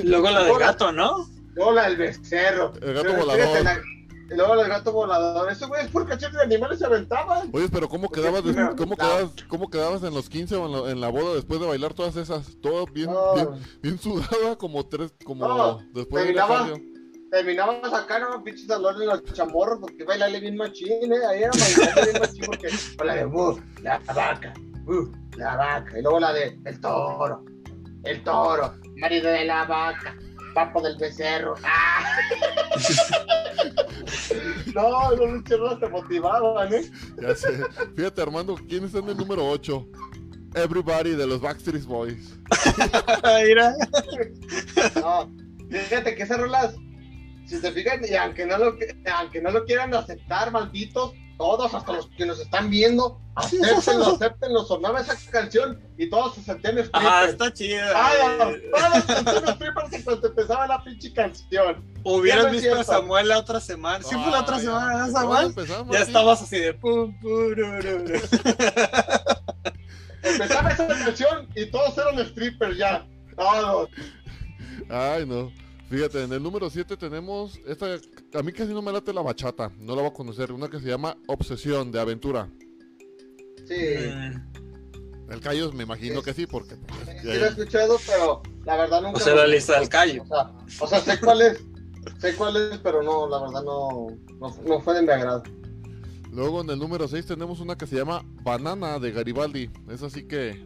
Luego 0.03 0.29
la 0.31 0.43
del 0.43 0.57
gato, 0.57 0.91
¿no? 0.91 1.27
luego 1.53 1.71
la 1.73 1.83
del 1.89 1.97
becerro. 1.97 2.73
El 2.81 2.93
gato 2.93 3.13
volador. 3.13 3.35
fíjate, 3.41 3.63
la- 3.63 3.81
Y 4.31 4.35
luego 4.35 4.53
el 4.61 4.67
gato 4.69 4.91
volador. 4.93 5.51
Ese 5.51 5.65
güey 5.65 5.83
es 5.85 5.91
por 5.91 6.07
cachete 6.07 6.37
de 6.37 6.43
animales 6.43 6.79
se 6.79 6.85
aventaban. 6.85 7.49
Oye, 7.51 7.67
pero 7.69 7.89
¿cómo 7.89 8.09
quedabas, 8.09 8.41
cómo 8.77 8.95
quedabas, 8.95 9.31
cómo 9.49 9.69
quedabas 9.69 10.03
en 10.03 10.13
los 10.13 10.29
15 10.29 10.55
o 10.55 10.65
en 10.67 10.71
la, 10.71 10.91
en 10.91 11.01
la 11.01 11.09
boda 11.09 11.35
después 11.35 11.59
de 11.59 11.67
bailar 11.67 11.93
todas 11.93 12.15
esas? 12.15 12.57
Todo 12.61 12.85
bien, 12.85 13.11
No, 13.11 13.33
bien, 13.35 13.49
bien 13.81 13.99
sudada, 13.99 14.55
como 14.57 14.85
tres, 14.87 15.13
como 15.25 15.81
después 15.93 16.23
de 16.25 16.33
terminaba- 16.33 16.59
cardio. 16.59 16.77
terminabas 17.29 17.93
acá, 17.93 18.19
no, 18.19 18.41
pinches 18.43 18.67
salones 18.67 19.01
en 19.01 19.07
los 19.07 19.23
chamorros, 19.33 19.79
porque 19.81 20.03
bailarle 20.05 20.39
bien 20.39 20.55
machín, 20.55 21.11
eh. 21.11 21.25
Ahí 21.29 21.43
era 21.43 21.51
bailarle 21.51 22.11
bien 22.11 22.21
machín, 22.21 22.45
porque 22.45 22.69
con 22.97 23.07
la 23.07 23.15
de 23.15 23.25
uh, 23.25 23.61
la 23.81 23.99
vaca, 24.15 24.53
uh, 24.87 25.11
la 25.37 25.55
vaca. 25.57 25.99
Y 25.99 26.01
luego 26.01 26.19
la 26.21 26.31
de 26.31 26.57
el 26.65 26.79
toro, 26.79 27.43
el 28.05 28.23
toro, 28.23 28.75
marido 28.97 29.29
de 29.29 29.43
la 29.45 29.65
vaca, 29.65 30.15
papo 30.53 30.81
del 30.81 30.95
becerro. 30.97 31.55
¡Ah! 31.63 32.05
no, 34.75 35.15
los 35.15 35.49
rolas 35.49 35.79
te 35.79 35.89
motivaban, 35.89 36.73
eh. 36.73 36.89
Ya 37.21 37.35
sé. 37.35 37.63
Fíjate, 37.95 38.21
Armando, 38.21 38.55
¿quién 38.67 38.83
está 38.85 38.99
en 38.99 39.09
el 39.09 39.17
número 39.17 39.47
8? 39.47 39.87
Everybody 40.55 41.11
de 41.11 41.27
los 41.27 41.41
Backstreet 41.41 41.85
Boys. 41.85 42.37
Mira. 43.45 43.75
No, 44.95 45.31
fíjate 45.69 46.15
que 46.15 46.23
esas 46.23 46.39
rolas, 46.39 46.75
si 47.45 47.57
se 47.57 47.71
fijan, 47.71 48.01
y 48.03 48.15
aunque 48.15 48.45
no 48.45 48.57
lo, 48.57 48.77
aunque 49.15 49.41
no 49.41 49.51
lo 49.51 49.63
quieran 49.63 49.93
aceptar, 49.93 50.51
malditos, 50.51 51.13
todos, 51.41 51.73
hasta 51.73 51.93
los 51.93 52.05
que 52.11 52.23
nos 52.23 52.39
están 52.39 52.69
viendo, 52.69 53.19
acéptenlo, 53.33 54.13
acéptenlo, 54.13 54.63
sonaba 54.63 55.01
esa 55.01 55.17
canción 55.31 55.81
y 55.97 56.07
todos 56.07 56.35
se 56.35 56.43
sentían 56.43 56.77
Ah, 56.93 57.23
strippers. 57.25 57.29
está 57.31 57.51
chida. 57.51 57.91
Ah, 57.95 58.11
todos 58.71 59.03
se 59.05 59.15
sentían 59.15 59.55
strippers 59.55 59.93
en 59.93 60.03
cuanto 60.03 60.27
empezaba 60.27 60.67
la 60.67 60.83
pinche 60.83 61.11
canción. 61.11 61.83
Hubieras 62.03 62.45
no 62.45 62.51
visto 62.51 62.75
a. 62.79 62.83
Samuel 62.83 63.27
la 63.29 63.39
otra 63.39 63.59
semana. 63.59 64.03
Sí, 64.03 64.13
fue 64.13 64.29
la 64.31 64.41
otra 64.41 64.59
semana, 64.59 65.07
¿no, 65.07 65.13
¿cuándo 65.27 65.65
Samuel? 65.65 65.89
Ya 65.91 65.97
Sí. 65.97 66.03
estabas 66.03 66.41
así 66.43 66.59
de 66.59 66.73
pum, 66.75 67.19
purururu. 67.19 68.13
Empezaba 70.23 70.69
esa 70.69 70.87
canción 70.87 71.49
y 71.55 71.65
todos 71.71 71.97
eran 71.97 72.23
strippers 72.27 72.77
ya. 72.77 73.03
Todos. 73.35 73.89
Ay, 74.89 75.25
no. 75.25 75.51
Fíjate, 75.91 76.23
en 76.23 76.31
el 76.31 76.41
número 76.41 76.69
7 76.69 76.95
tenemos 76.95 77.59
esta. 77.67 77.99
A 78.33 78.41
mí 78.41 78.53
casi 78.53 78.73
no 78.73 78.81
me 78.81 78.93
late 78.93 79.11
la 79.11 79.21
bachata. 79.21 79.73
No 79.77 79.93
la 79.93 80.03
voy 80.03 80.11
a 80.11 80.13
conocer. 80.13 80.53
Una 80.53 80.69
que 80.69 80.79
se 80.79 80.87
llama 80.87 81.17
Obsesión 81.27 81.91
de 81.91 81.99
Aventura. 81.99 82.49
Sí. 83.67 83.75
El 85.29 85.41
Cayos 85.41 85.73
me 85.73 85.83
imagino 85.83 86.21
que 86.21 86.33
sí, 86.33 86.47
porque. 86.47 86.77
pues, 86.77 87.21
Sí 87.21 87.27
lo 87.27 87.45
he 87.45 87.49
escuchado, 87.49 87.97
pero 88.07 88.41
la 88.63 88.77
verdad 88.77 89.01
nunca. 89.01 89.17
O 89.17 89.19
sea, 89.19 89.35
la 89.35 89.45
lista 89.45 89.81
del 89.81 89.89
callo. 89.89 90.23
O 90.23 90.27
sea, 90.27 90.51
o 90.79 90.87
sea, 90.87 91.01
sé 91.01 91.19
cuál 91.19 91.41
es, 91.41 91.61
sé 92.19 92.35
cuál 92.35 92.55
es, 92.55 92.79
pero 92.79 93.03
no, 93.03 93.27
la 93.27 93.41
verdad 93.41 93.61
no, 93.61 94.07
no, 94.39 94.57
no 94.63 94.79
fue 94.79 94.93
de 94.93 95.01
mi 95.01 95.11
agrado. 95.11 95.43
Luego 96.31 96.61
en 96.61 96.69
el 96.69 96.79
número 96.79 97.05
6 97.05 97.25
tenemos 97.25 97.59
una 97.59 97.77
que 97.77 97.85
se 97.85 97.97
llama 97.97 98.23
Banana 98.43 98.97
de 98.97 99.11
Garibaldi. 99.11 99.69
Es 99.89 100.03
así 100.03 100.23
que. 100.23 100.65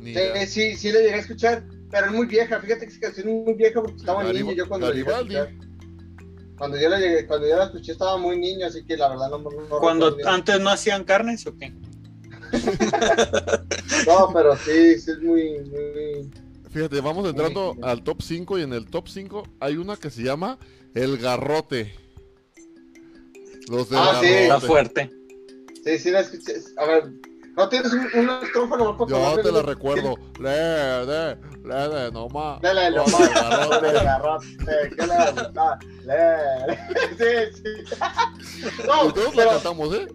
Ni 0.00 0.12
Sí, 0.12 0.46
sí, 0.46 0.76
sí 0.76 0.90
la 0.90 0.98
llegué 0.98 1.14
a 1.14 1.18
escuchar, 1.18 1.64
pero 1.90 2.06
es 2.06 2.12
muy 2.12 2.26
vieja. 2.26 2.60
Fíjate 2.60 2.86
que 2.86 2.92
esa 2.92 3.00
canción 3.00 3.28
es 3.28 3.34
muy 3.46 3.54
vieja 3.54 3.80
porque 3.80 3.96
estaba 3.96 4.24
Garib- 4.24 4.42
niño 4.44 4.52
yo 4.52 4.68
cuando 4.68 4.88
la 4.88 4.94
llegué 4.94 5.10
Garibaldi. 5.10 5.58
Cuando 6.56 6.76
yo 6.80 6.88
la 6.88 6.98
llegué, 6.98 7.26
cuando 7.26 7.48
yo 7.48 7.56
la 7.56 7.64
escuché 7.66 7.92
estaba 7.92 8.16
muy 8.16 8.38
niño, 8.38 8.66
así 8.66 8.84
que 8.84 8.96
la 8.96 9.08
verdad 9.10 9.30
no, 9.30 9.38
no, 9.38 9.78
Cuando 9.78 10.16
antes 10.26 10.60
no 10.60 10.70
hacían 10.70 11.04
carnes 11.04 11.46
o 11.46 11.56
qué? 11.56 11.72
No, 14.06 14.30
pero 14.32 14.56
sí, 14.56 14.98
sí 14.98 15.10
es 15.10 15.18
muy, 15.22 15.60
muy... 15.60 16.30
Fíjate, 16.70 17.00
vamos 17.00 17.28
entrando 17.28 17.76
al 17.82 18.02
top 18.02 18.22
5 18.22 18.58
y 18.58 18.62
en 18.62 18.72
el 18.72 18.86
top 18.86 19.08
5 19.08 19.42
hay 19.60 19.76
una 19.76 19.96
que 19.96 20.10
se 20.10 20.22
llama 20.22 20.58
El 20.94 21.18
Garrote. 21.18 21.94
Los 23.68 23.90
del 23.90 23.98
Ah, 23.98 24.18
sí. 24.20 24.26
Está 24.28 24.60
fuerte. 24.60 25.10
Sí, 25.84 25.98
sí 25.98 26.10
la 26.10 26.20
escuché. 26.20 26.54
A 26.76 26.86
ver, 26.86 27.04
¿no 27.58 27.68
tienes 27.68 27.92
un, 27.92 28.08
una 28.14 28.40
estrofa 28.40 28.76
nomás 28.78 28.96
para 28.98 29.34
Yo 29.36 29.42
te 29.42 29.52
la 29.52 29.62
recuerdo. 29.62 30.14
Le, 30.40 31.04
le, 31.06 31.34
le, 31.64 31.88
le, 31.88 32.12
no 32.12 32.28
más. 32.28 32.60
Dale, 32.62 32.90
No, 32.90 32.96
lo 32.98 33.04
el 33.06 33.12
más, 33.12 33.34
garrote. 33.34 33.92
garrote, 33.92 34.46
¿qué 34.96 35.06
le? 35.06 35.16
Le- 36.06 36.66
le- 36.66 36.78
Sí, 37.52 37.60
sí. 37.62 38.74
No, 38.86 39.12
todos 39.12 39.34
la 39.36 39.46
cantamos, 39.48 39.92
¿eh? 39.94 40.06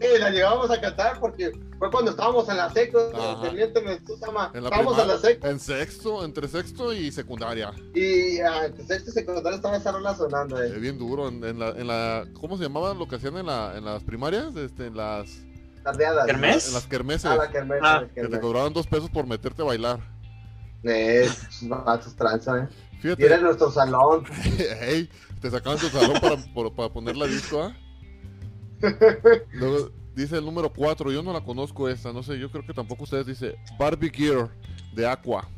sí, 0.00 0.06
la 0.20 0.30
llegábamos 0.30 0.70
a 0.70 0.80
cantar 0.80 1.18
porque 1.18 1.50
fue 1.78 1.90
cuando 1.90 2.10
estábamos 2.12 2.48
en 2.48 2.56
la 2.58 2.70
seco, 2.72 3.00
En 3.10 3.16
la 3.18 4.68
estábamos 4.68 4.98
en 4.98 5.08
la 5.08 5.18
seco 5.18 5.46
En 5.46 5.58
sexto, 5.60 6.24
entre 6.24 6.46
sexto 6.48 6.92
y 6.92 7.10
secundaria. 7.10 7.72
y 7.94 8.38
ah, 8.40 8.66
en 8.66 8.86
sexto 8.86 9.10
y 9.10 9.12
secundaria 9.14 9.56
estaba 9.56 9.76
esa 9.76 9.90
rola 9.92 10.14
sonando, 10.14 10.60
Eh, 10.62 10.78
bien 10.78 10.98
duro. 10.98 11.28
En 11.28 11.58
la, 11.58 11.70
en 11.70 11.86
la. 11.86 12.26
¿Cómo 12.40 12.56
se 12.56 12.64
llamaba 12.64 12.94
lo 12.94 13.08
que 13.08 13.16
hacían 13.16 13.36
en, 13.38 13.46
la, 13.46 13.74
en 13.76 13.84
las 13.84 14.02
primarias? 14.04 14.54
Este, 14.56 14.86
en 14.86 14.96
las. 14.96 15.28
Tardeadas. 15.92 16.26
¿Kermés? 16.26 16.68
En 16.68 16.74
las 16.74 16.86
kermeses. 16.86 17.24
Ah, 17.26 17.36
la 17.36 17.50
kermés, 17.50 17.80
Ah, 17.82 18.04
que 18.14 18.26
te 18.26 18.40
cobraban 18.40 18.72
dos 18.72 18.86
pesos 18.86 19.08
por 19.10 19.26
meterte 19.26 19.62
a 19.62 19.64
bailar. 19.66 20.00
Eh, 20.84 21.28
vatos 21.62 22.14
tranza, 22.14 22.58
eh. 22.64 22.68
Y 22.92 22.96
Fíjate. 23.02 23.26
era 23.26 23.38
nuestro 23.38 23.70
salón. 23.70 24.24
Ey, 24.80 25.08
te 25.40 25.50
sacaban 25.50 25.78
tu 25.78 25.88
salón 25.88 26.20
para, 26.20 26.36
por- 26.54 26.72
para 26.74 26.88
poner 26.88 27.16
la 27.16 27.26
disco, 27.26 27.62
¿ah? 27.62 27.76
Luego 29.52 29.90
dice 30.14 30.36
el 30.38 30.44
número 30.44 30.72
4, 30.72 31.10
yo 31.12 31.22
no 31.22 31.32
la 31.32 31.40
conozco 31.40 31.88
esta, 31.88 32.12
no 32.12 32.22
sé, 32.22 32.38
yo 32.38 32.50
creo 32.50 32.64
que 32.66 32.74
tampoco 32.74 33.04
ustedes 33.04 33.26
dice 33.26 33.56
Barbie 33.78 34.10
Gear 34.10 34.48
de 34.94 35.06
Aqua. 35.06 35.48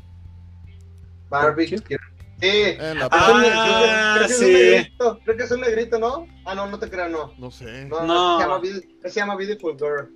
Barbie. 1.29 1.67
Sí. 1.67 1.77
En 2.43 2.97
la 2.97 3.07
Ah, 3.11 4.15
creo 4.17 4.27
que 4.27 4.33
es 4.33 4.39
sí. 4.39 4.45
un 4.45 4.51
negrito, 4.53 5.19
creo 5.23 5.37
que 5.37 5.43
es 5.43 5.51
un 5.51 5.61
negrito, 5.61 5.99
¿no? 5.99 6.27
Ah, 6.45 6.55
no, 6.55 6.67
no 6.67 6.79
te 6.79 6.89
creas, 6.89 7.11
no. 7.11 7.31
no 7.37 7.51
sé. 7.51 7.85
No, 7.85 8.03
No. 8.05 8.37
Se, 8.39 8.43
llama, 8.43 8.59
Beauty- 8.59 8.97
se 9.03 9.09
llama 9.19 9.35
Beautiful 9.35 9.77
Girl. 9.77 10.09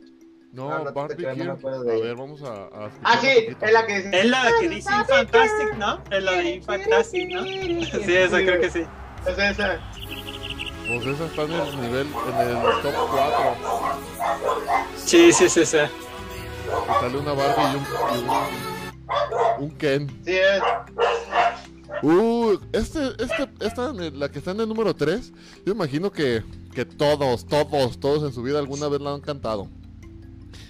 No, 0.55 0.71
Ah, 0.71 0.81
no 0.85 0.93
Barbie 0.93 1.17
Girl. 1.35 1.49
A 1.51 1.55
ver, 1.83 2.15
vamos 2.15 2.41
a, 2.41 2.53
a 2.53 2.89
Ah, 3.03 3.17
sí, 3.19 3.27
es 3.59 3.71
la 3.73 3.85
que 3.85 3.97
dice. 3.97 4.19
Es 4.19 4.25
la 4.25 4.51
que 4.61 4.69
dice 4.69 4.89
Infantastic, 4.89 5.77
¿no? 5.77 5.99
Es 6.09 6.23
la 6.23 6.31
de 6.31 6.55
Infantastic, 6.55 7.29
¿no? 7.33 7.43
Sí, 8.05 8.15
esa 8.15 8.37
creo 8.37 8.61
que 8.61 8.69
sí. 8.69 8.85
Es 9.27 9.37
esa. 9.37 9.79
Pues 10.87 11.05
esa 11.07 11.25
está 11.25 11.41
en 11.41 11.51
el 11.51 11.81
nivel, 11.81 12.07
en 12.07 12.47
el 12.47 12.81
top 12.81 12.93
4. 13.11 13.55
Sí, 14.95 15.33
sí, 15.33 15.49
sí, 15.49 15.65
sí. 15.65 15.77
Sale 17.01 17.17
una 17.17 17.33
Barbie 17.33 17.63
y 17.63 17.75
un, 17.75 17.85
y 18.15 19.59
un, 19.59 19.63
un 19.65 19.77
Ken. 19.77 20.07
Sí, 20.23 20.37
es. 20.37 20.61
Uh, 22.01 22.57
este, 22.71 23.07
este, 23.21 23.49
esta, 23.59 23.91
la 23.93 24.29
que 24.29 24.39
está 24.39 24.51
en 24.51 24.61
el 24.61 24.69
número 24.69 24.95
3, 24.95 25.33
yo 25.65 25.73
imagino 25.73 26.11
que, 26.11 26.43
que 26.73 26.85
todos, 26.85 27.45
todos, 27.45 27.99
todos 27.99 28.23
en 28.23 28.31
su 28.33 28.41
vida 28.41 28.59
alguna 28.59 28.87
vez 28.87 29.01
la 29.01 29.13
han 29.13 29.21
cantado. 29.21 29.67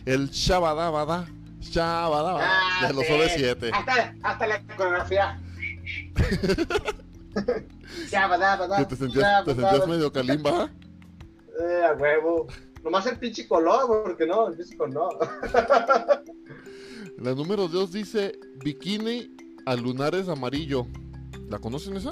El 0.05 0.29
Shabadabada, 0.29 1.27
Shabadabada, 1.61 2.47
Ah, 2.47 2.87
de 2.87 2.93
los 2.93 3.05
sí. 3.05 3.11
OV7. 3.13 3.71
Hasta, 3.73 4.15
hasta 4.23 4.47
la 4.47 4.61
coreografía. 4.75 5.41
te 8.87 8.95
sentías, 8.95 9.45
te 9.45 9.55
sentías 9.55 9.87
medio 9.87 10.11
calimba. 10.11 10.69
Eh, 11.59 11.83
a 11.89 11.93
huevo. 11.93 12.47
Nomás 12.83 13.05
el 13.07 13.17
pinche 13.17 13.47
color, 13.47 14.03
porque 14.03 14.27
no, 14.27 14.47
el 14.47 14.55
físico 14.55 14.87
no. 14.87 15.09
La 17.17 17.33
número 17.33 17.67
2 17.67 17.91
dice 17.91 18.37
Bikini 18.63 19.35
a 19.65 19.75
lunares 19.75 20.29
amarillo. 20.29 20.85
¿La 21.49 21.57
conocen 21.57 21.97
esa? 21.97 22.11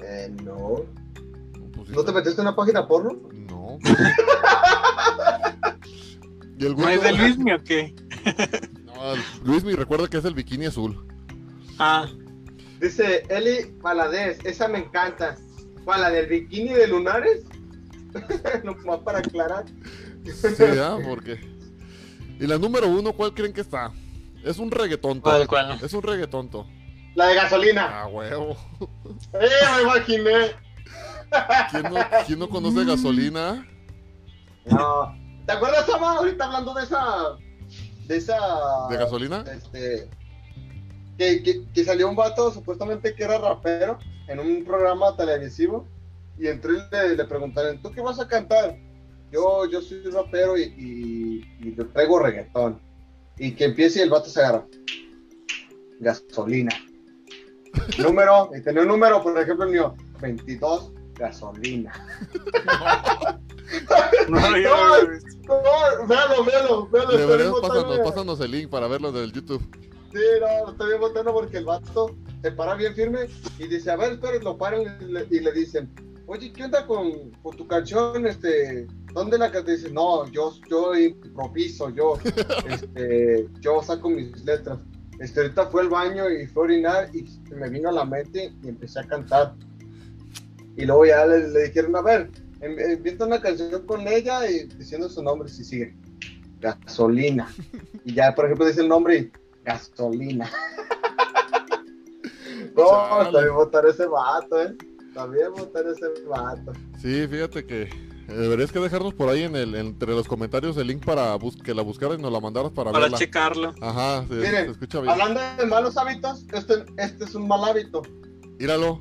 Eh, 0.00 0.34
no. 0.44 0.84
Pues 1.74 1.88
¿No 1.88 1.94
te 1.94 2.00
está- 2.00 2.12
metiste 2.12 2.40
en 2.42 2.48
una 2.48 2.56
página 2.56 2.86
porno? 2.86 3.18
No. 3.32 3.78
y 6.58 6.66
el 6.66 6.76
¿No 6.76 6.88
es 6.88 7.02
de 7.02 7.12
Luismi 7.12 7.52
o 7.52 7.62
qué? 7.62 7.94
No, 8.84 9.12
el- 9.12 9.20
Luis 9.44 9.62
me 9.62 9.76
recuerda 9.76 10.08
que 10.08 10.16
es 10.16 10.24
el 10.24 10.32
bikini 10.34 10.66
azul. 10.66 11.06
Ah, 11.78 12.06
Dice 12.80 13.22
Eli 13.28 13.74
Valadez, 13.80 14.38
esa 14.44 14.68
me 14.68 14.78
encanta. 14.78 15.36
¿Cuál, 15.84 16.00
la 16.02 16.10
del 16.10 16.26
bikini 16.26 16.72
de 16.72 16.88
lunares? 16.88 17.44
no, 18.64 18.74
más 18.86 19.00
para 19.00 19.18
aclarar. 19.18 19.64
Sí, 20.24 20.54
¿verdad? 20.58 20.98
Porque. 21.06 21.38
Y 22.38 22.46
la 22.46 22.58
número 22.58 22.88
uno, 22.88 23.12
¿cuál 23.12 23.32
creen 23.34 23.52
que 23.52 23.60
está? 23.62 23.92
Es 24.44 24.58
un 24.58 24.70
reggaetonto. 24.70 25.22
¿cuál, 25.22 25.46
cuál? 25.46 25.78
Es 25.82 25.92
un 25.92 26.02
reggaetonto. 26.02 26.66
La 27.14 27.28
de 27.28 27.34
gasolina. 27.34 28.02
Ah, 28.02 28.06
huevo. 28.08 28.56
¡Eh, 29.32 29.48
me 29.76 29.82
imaginé! 29.82 30.50
¿Quién 31.70 31.82
no, 31.84 31.94
quién 32.26 32.38
no 32.38 32.48
conoce 32.48 32.84
gasolina? 32.84 33.66
No. 34.66 35.25
¿Te 35.46 35.52
acuerdas, 35.52 35.86
Sama, 35.86 36.16
ahorita 36.18 36.44
hablando 36.44 36.74
de 36.74 36.82
esa... 36.82 37.36
De 38.06 38.16
esa... 38.16 38.36
¿De 38.90 38.96
gasolina? 38.96 39.44
Este... 39.52 40.08
Que, 41.16 41.42
que, 41.42 41.64
que 41.72 41.84
salió 41.84 42.08
un 42.08 42.16
vato 42.16 42.52
supuestamente 42.52 43.14
que 43.14 43.24
era 43.24 43.38
rapero 43.38 43.98
en 44.28 44.38
un 44.38 44.64
programa 44.64 45.16
televisivo 45.16 45.86
y 46.36 46.48
entró 46.48 46.74
y 46.74 46.82
le, 46.90 47.16
le 47.16 47.24
preguntaron, 47.24 47.80
¿tú 47.80 47.90
qué 47.92 48.02
vas 48.02 48.20
a 48.20 48.28
cantar? 48.28 48.76
Yo, 49.32 49.64
yo 49.70 49.80
soy 49.80 50.02
rapero 50.10 50.58
y, 50.58 50.62
y, 50.62 51.68
y 51.68 51.74
yo 51.74 51.86
traigo 51.88 52.18
reggaetón. 52.18 52.80
Y 53.38 53.52
que 53.52 53.64
empiece 53.66 54.00
y 54.00 54.02
el 54.02 54.10
vato 54.10 54.28
se 54.28 54.40
agarra. 54.40 54.66
Gasolina. 56.00 56.72
número, 57.98 58.50
y 58.56 58.62
tenía 58.62 58.82
un 58.82 58.88
número, 58.88 59.22
por 59.22 59.38
ejemplo, 59.38 59.64
el 59.64 59.72
mío, 59.72 59.94
22, 60.20 60.92
gasolina. 61.14 61.92
No, 64.28 64.40
no. 64.40 65.26
No, 65.46 66.06
véalo, 66.08 66.44
véalo, 66.44 66.88
véalo. 66.88 67.16
Deberías 67.16 67.52
pásanos, 67.60 67.98
pásanos 68.00 68.40
el 68.40 68.50
link 68.50 68.68
para 68.68 68.88
verlo 68.88 69.12
del 69.12 69.32
YouTube. 69.32 69.62
Sí, 70.12 70.18
no, 70.40 70.72
está 70.72 70.86
bien 70.86 71.00
botano 71.00 71.32
porque 71.32 71.58
el 71.58 71.64
vato 71.64 72.16
se 72.42 72.50
para 72.52 72.74
bien 72.74 72.94
firme 72.94 73.28
y 73.58 73.68
dice, 73.68 73.90
a 73.90 73.96
ver, 73.96 74.12
espera, 74.12 74.38
lo 74.42 74.56
paran 74.56 74.82
y 75.00 75.04
le, 75.04 75.26
y 75.30 75.40
le 75.40 75.52
dicen, 75.52 75.90
oye, 76.26 76.52
¿qué 76.52 76.64
onda 76.64 76.86
con, 76.86 77.30
con 77.42 77.56
tu 77.56 77.66
canción? 77.66 78.26
Este, 78.26 78.86
¿dónde 79.12 79.38
la 79.38 79.52
cantas? 79.52 79.76
Dice, 79.76 79.90
no, 79.92 80.26
yo, 80.30 80.52
yo 80.68 80.96
improviso, 80.96 81.90
yo, 81.90 82.18
este, 82.68 83.48
yo 83.60 83.82
saco 83.82 84.10
mis 84.10 84.44
letras. 84.44 84.78
Este, 85.20 85.40
ahorita 85.40 85.66
fue 85.66 85.82
al 85.82 85.88
baño 85.88 86.28
y 86.28 86.46
fue 86.46 86.62
a 86.62 86.66
orinar 86.66 87.10
y 87.14 87.26
se 87.26 87.54
me 87.54 87.68
vino 87.70 87.88
a 87.88 87.92
la 87.92 88.04
mente 88.04 88.52
y 88.62 88.68
empecé 88.68 89.00
a 89.00 89.04
cantar. 89.04 89.54
Y 90.76 90.84
luego 90.84 91.06
ya 91.06 91.24
le, 91.26 91.48
le 91.48 91.64
dijeron, 91.64 91.96
a 91.96 92.02
ver, 92.02 92.30
em- 92.60 92.78
empieza 92.78 93.26
una 93.26 93.40
canción 93.40 93.86
con 93.86 94.06
ella 94.08 94.48
y 94.50 94.64
diciendo 94.66 95.08
su 95.08 95.22
nombre 95.22 95.48
si 95.48 95.64
sigue. 95.64 95.94
Gasolina. 96.60 97.48
Y 98.04 98.14
ya, 98.14 98.34
por 98.34 98.46
ejemplo, 98.46 98.66
dice 98.66 98.80
el 98.80 98.88
nombre 98.88 99.18
y 99.18 99.30
gasolina. 99.64 100.50
no, 102.76 103.24
Chale. 103.24 103.42
bien 103.42 103.54
votar 103.54 103.86
ese 103.86 104.06
vato, 104.06 104.62
eh. 104.62 104.74
Bien 105.30 105.50
votar 105.56 105.84
ese 105.86 106.06
vato. 106.28 106.72
Sí, 107.00 107.26
fíjate 107.26 107.64
que 107.64 107.82
eh, 107.84 107.88
deberías 108.28 108.70
que 108.70 108.78
dejarnos 108.80 109.14
por 109.14 109.30
ahí 109.30 109.44
en 109.44 109.56
el, 109.56 109.74
entre 109.74 110.12
los 110.12 110.28
comentarios 110.28 110.76
el 110.76 110.88
link 110.88 111.04
para 111.04 111.34
bus- 111.36 111.56
que 111.62 111.72
la 111.74 111.80
buscaras 111.82 112.18
y 112.18 112.22
nos 112.22 112.30
la 112.32 112.40
mandaras 112.40 112.70
para, 112.72 112.92
Para 112.92 113.04
verla. 113.04 113.18
checarlo. 113.18 113.74
Ajá, 113.80 114.26
se, 114.28 114.34
Miren, 114.34 114.64
se 114.66 114.70
escucha 114.72 115.00
bien. 115.00 115.10
Hablando 115.12 115.40
de 115.58 115.66
malos 115.66 115.96
hábitos, 115.96 116.44
este, 116.52 116.84
este 116.98 117.24
es 117.24 117.34
un 117.34 117.48
mal 117.48 117.64
hábito. 117.64 118.02
Míralo, 118.58 119.00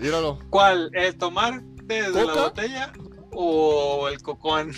míralo. 0.00 0.40
¿Cuál? 0.50 0.90
¿El 0.92 1.16
tomar 1.16 1.62
desde 1.88 2.24
la 2.26 2.32
¿Coca? 2.32 2.42
botella 2.44 2.92
o 3.32 4.08
el 4.08 4.22
cocón? 4.22 4.72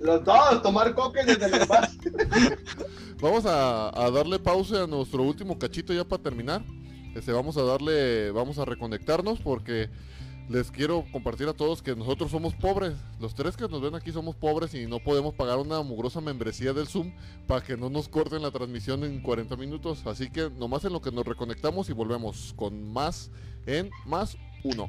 Los 0.00 0.24
dos, 0.24 0.62
tomar 0.62 0.94
coca 0.94 1.24
desde 1.24 1.46
el 1.46 1.54
envase. 1.54 1.98
Vamos 3.20 3.46
a, 3.46 3.88
a 3.98 4.10
darle 4.10 4.38
pausa 4.38 4.82
a 4.84 4.86
nuestro 4.86 5.22
último 5.22 5.58
cachito 5.58 5.92
ya 5.92 6.04
para 6.04 6.22
terminar. 6.22 6.62
Este, 7.14 7.32
vamos 7.32 7.56
a 7.56 7.62
darle, 7.62 8.30
vamos 8.30 8.58
a 8.58 8.66
reconectarnos 8.66 9.40
porque 9.40 9.88
les 10.50 10.70
quiero 10.70 11.02
compartir 11.10 11.48
a 11.48 11.54
todos 11.54 11.80
que 11.80 11.96
nosotros 11.96 12.30
somos 12.30 12.54
pobres. 12.54 12.92
Los 13.20 13.34
tres 13.34 13.56
que 13.56 13.66
nos 13.68 13.80
ven 13.80 13.94
aquí 13.94 14.12
somos 14.12 14.36
pobres 14.36 14.74
y 14.74 14.86
no 14.86 14.98
podemos 14.98 15.32
pagar 15.32 15.56
una 15.56 15.80
mugrosa 15.80 16.20
membresía 16.20 16.74
del 16.74 16.86
Zoom 16.86 17.14
para 17.46 17.64
que 17.64 17.78
no 17.78 17.88
nos 17.88 18.10
corten 18.10 18.42
la 18.42 18.50
transmisión 18.50 19.02
en 19.02 19.22
40 19.22 19.56
minutos. 19.56 20.06
Así 20.06 20.28
que 20.28 20.50
nomás 20.50 20.84
en 20.84 20.92
lo 20.92 21.00
que 21.00 21.10
nos 21.10 21.24
reconectamos 21.24 21.88
y 21.88 21.94
volvemos 21.94 22.52
con 22.54 22.92
más 22.92 23.30
en 23.64 23.90
más 24.04 24.36
uno. 24.62 24.88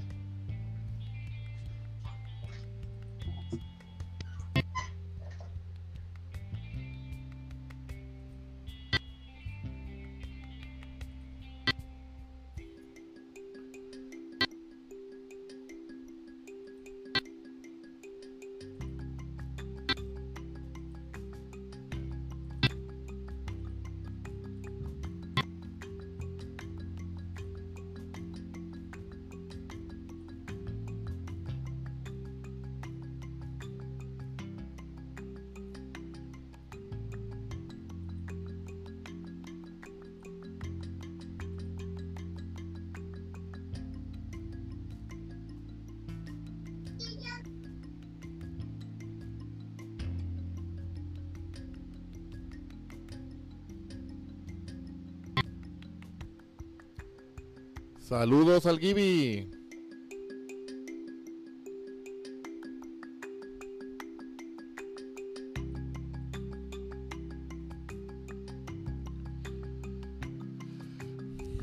Saludos 58.18 58.66
al 58.66 58.80
Gibi. 58.80 59.48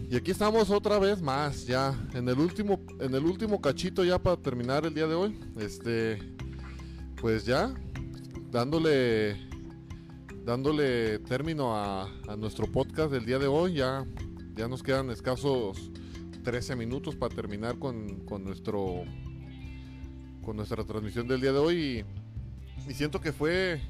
Y 0.09 0.17
aquí 0.17 0.31
estamos 0.31 0.71
otra 0.71 1.01
vez 1.01 1.21
más, 1.21 1.67
ya 1.67 1.93
en 2.15 2.29
el 2.29 2.39
último, 2.39 2.79
en 3.01 3.13
el 3.17 3.25
último 3.25 3.61
cachito 3.61 4.05
ya 4.05 4.23
para 4.23 4.37
terminar 4.37 4.87
el 4.87 4.95
día 4.95 5.09
de 5.09 5.15
hoy. 5.17 5.37
Este, 5.59 6.21
pues 7.21 7.45
ya 7.45 7.75
dándole, 8.53 9.41
dándole 10.45 11.19
término 11.19 11.75
a, 11.77 12.09
nuestro 12.39 12.71
podcast 12.71 13.11
del 13.11 13.27
día 13.27 13.41
de 13.41 13.49
hoy. 13.49 13.75
Ya, 13.75 14.07
ya 14.55 14.69
nos 14.69 14.85
quedan 14.85 15.11
escasos 15.11 15.91
13 16.45 16.77
minutos 16.77 17.17
para 17.17 17.35
terminar 17.35 17.79
con, 17.79 18.21
con 18.27 18.45
nuestro, 18.45 19.05
con 20.43 20.57
nuestra 20.57 20.85
transmisión 20.85 21.27
del 21.27 21.41
día 21.41 21.53
de 21.53 21.59
hoy. 21.59 22.05
Y, 22.87 22.91
y 22.91 22.95
siento 22.95 23.21
que 23.21 23.33
fue 23.33 23.81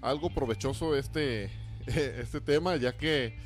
algo 0.00 0.30
provechoso 0.30 0.96
este, 0.96 1.50
este 1.86 2.40
tema, 2.40 2.76
ya 2.76 2.96
que 2.96 3.38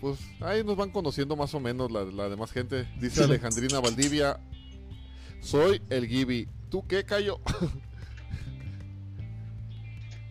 pues 0.00 0.18
ahí 0.40 0.64
nos 0.64 0.76
van 0.76 0.90
conociendo 0.90 1.36
más 1.36 1.54
o 1.54 1.60
menos 1.60 1.92
la, 1.92 2.04
la 2.04 2.28
demás 2.28 2.52
gente. 2.52 2.88
Dice 3.00 3.24
Alejandrina 3.24 3.80
Valdivia, 3.80 4.40
soy 5.40 5.82
el 5.90 6.06
Gibi. 6.06 6.48
¿Tú 6.70 6.86
qué, 6.86 7.04
Cayo? 7.04 7.40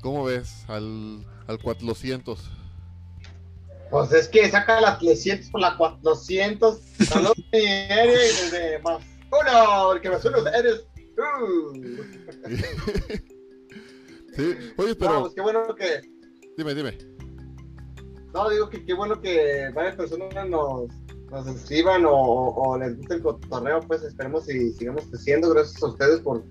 ¿Cómo 0.01 0.25
ves 0.25 0.65
al, 0.67 1.25
al 1.47 1.59
400? 1.59 2.51
Pues 3.89 4.11
es 4.11 4.27
que 4.27 4.49
saca 4.49 4.81
la 4.81 4.97
300 4.97 5.49
por 5.49 5.61
la 5.61 5.77
400. 5.77 6.79
Saludos, 7.07 7.37
mi 7.51 7.59
Eri, 7.59 8.11
desde 8.11 8.79
más 8.79 9.01
uno, 9.31 9.93
el 9.93 10.01
que 10.01 10.09
me 10.09 10.19
suena 10.19 10.37
eres 10.51 10.85
tú. 11.15 11.73
sí, 14.35 14.55
oye, 14.77 14.95
pero. 14.95 15.13
No, 15.13 15.21
pues 15.21 15.33
qué 15.33 15.41
bueno 15.41 15.75
que. 15.75 16.01
Dime, 16.57 16.73
dime. 16.73 16.97
No, 18.33 18.49
digo 18.49 18.69
que 18.69 18.85
qué 18.85 18.93
bueno 18.93 19.19
que 19.21 19.69
varias 19.73 19.95
personas 19.95 20.47
nos, 20.47 20.87
nos 21.31 21.47
escriban 21.47 22.05
o, 22.05 22.13
o, 22.13 22.77
les 22.77 22.97
guste 22.97 23.15
el 23.15 23.21
cotorreo, 23.21 23.79
pues 23.81 24.03
esperemos 24.03 24.49
y 24.49 24.71
sigamos 24.73 25.05
creciendo. 25.09 25.49
Gracias 25.49 25.81
a 25.81 25.87
ustedes 25.87 26.19
por, 26.21 26.43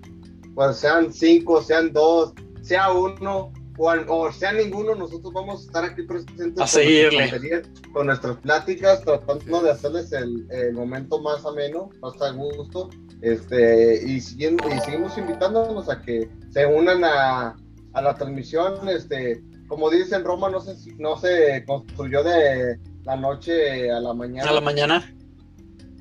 pues 0.53 0.77
sean 0.77 1.13
cinco, 1.13 1.61
sean 1.61 1.93
dos, 1.93 2.33
sea 2.61 2.91
uno 2.91 3.53
o, 3.77 3.91
o 4.07 4.31
sea 4.31 4.51
ninguno, 4.53 4.95
nosotros 4.95 5.33
vamos 5.33 5.61
a 5.61 5.65
estar 5.65 5.83
aquí 5.85 6.03
presentes 6.03 6.59
a 6.59 6.67
seguirle. 6.67 7.29
Con, 7.29 7.93
con 7.93 8.07
nuestras 8.07 8.37
pláticas, 8.37 9.03
tratando 9.03 9.61
de 9.61 9.71
hacerles 9.71 10.11
el, 10.11 10.47
el, 10.51 10.73
momento 10.73 11.21
más 11.21 11.45
ameno, 11.45 11.89
más 12.01 12.21
a 12.21 12.31
gusto, 12.31 12.89
este, 13.21 14.03
y, 14.05 14.19
siguiendo, 14.19 14.67
y 14.69 14.79
seguimos 14.79 15.17
invitándonos 15.17 15.89
a 15.89 16.01
que 16.01 16.29
se 16.49 16.65
unan 16.65 17.03
a, 17.03 17.55
a 17.93 18.01
la 18.01 18.15
transmisión, 18.15 18.87
este, 18.89 19.43
como 19.67 19.89
dicen 19.89 20.23
Roma, 20.23 20.49
no 20.49 20.59
se, 20.59 20.75
no 20.97 21.17
se 21.17 21.63
construyó 21.65 22.23
de 22.23 22.79
la 23.03 23.15
noche 23.15 23.91
a 23.91 23.99
la 23.99 24.13
mañana. 24.13 24.49
A 24.49 24.53
la 24.53 24.61
mañana. 24.61 25.13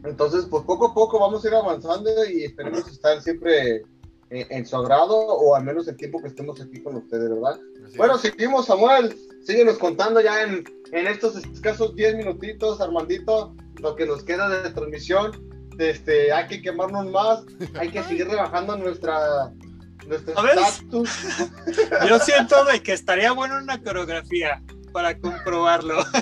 Entonces, 0.05 0.47
pues 0.49 0.63
poco 0.65 0.87
a 0.87 0.95
poco 0.95 1.19
vamos 1.19 1.45
a 1.45 1.49
ir 1.49 1.55
avanzando 1.55 2.11
y 2.25 2.45
esperemos 2.45 2.87
estar 2.89 3.21
siempre 3.21 3.83
en, 4.31 4.47
en, 4.51 4.67
su 4.67 4.77
agrado 4.77 5.17
o 5.17 5.55
al 5.55 5.65
menos 5.65 5.87
el 5.89 5.97
tiempo 5.97 6.21
que 6.21 6.29
estemos 6.29 6.61
aquí 6.61 6.83
con 6.83 6.97
ustedes, 6.97 7.31
¿verdad? 7.31 7.61
Así 7.87 7.97
bueno, 7.97 8.17
es. 8.17 8.23
seguimos, 8.23 8.67
Samuel. 8.67 9.17
Síguenos 9.45 9.79
contando 9.79 10.21
ya 10.21 10.43
en, 10.43 10.65
en 10.93 11.07
estos 11.07 11.37
escasos 11.37 11.95
10 11.95 12.17
minutitos, 12.17 12.81
Armandito, 12.81 13.55
lo 13.81 13.95
que 13.95 14.07
nos 14.07 14.25
queda 14.25 14.49
de 14.49 14.71
transmisión. 14.71 15.31
Este, 15.79 16.33
hay 16.33 16.47
que 16.49 16.63
quemarnos 16.63 17.07
más, 17.11 17.45
hay 17.79 17.91
que 17.91 18.03
seguir 18.03 18.27
rebajando 18.29 18.77
nuestra, 18.79 19.53
nuestro 20.07 20.35
estatus. 20.49 21.11
Yo 22.09 22.19
siento 22.19 22.65
de 22.65 22.83
que 22.83 22.95
estaría 22.95 23.33
bueno 23.33 23.59
una 23.59 23.83
coreografía 23.83 24.63
para 24.93 25.19
comprobarlo. 25.19 26.03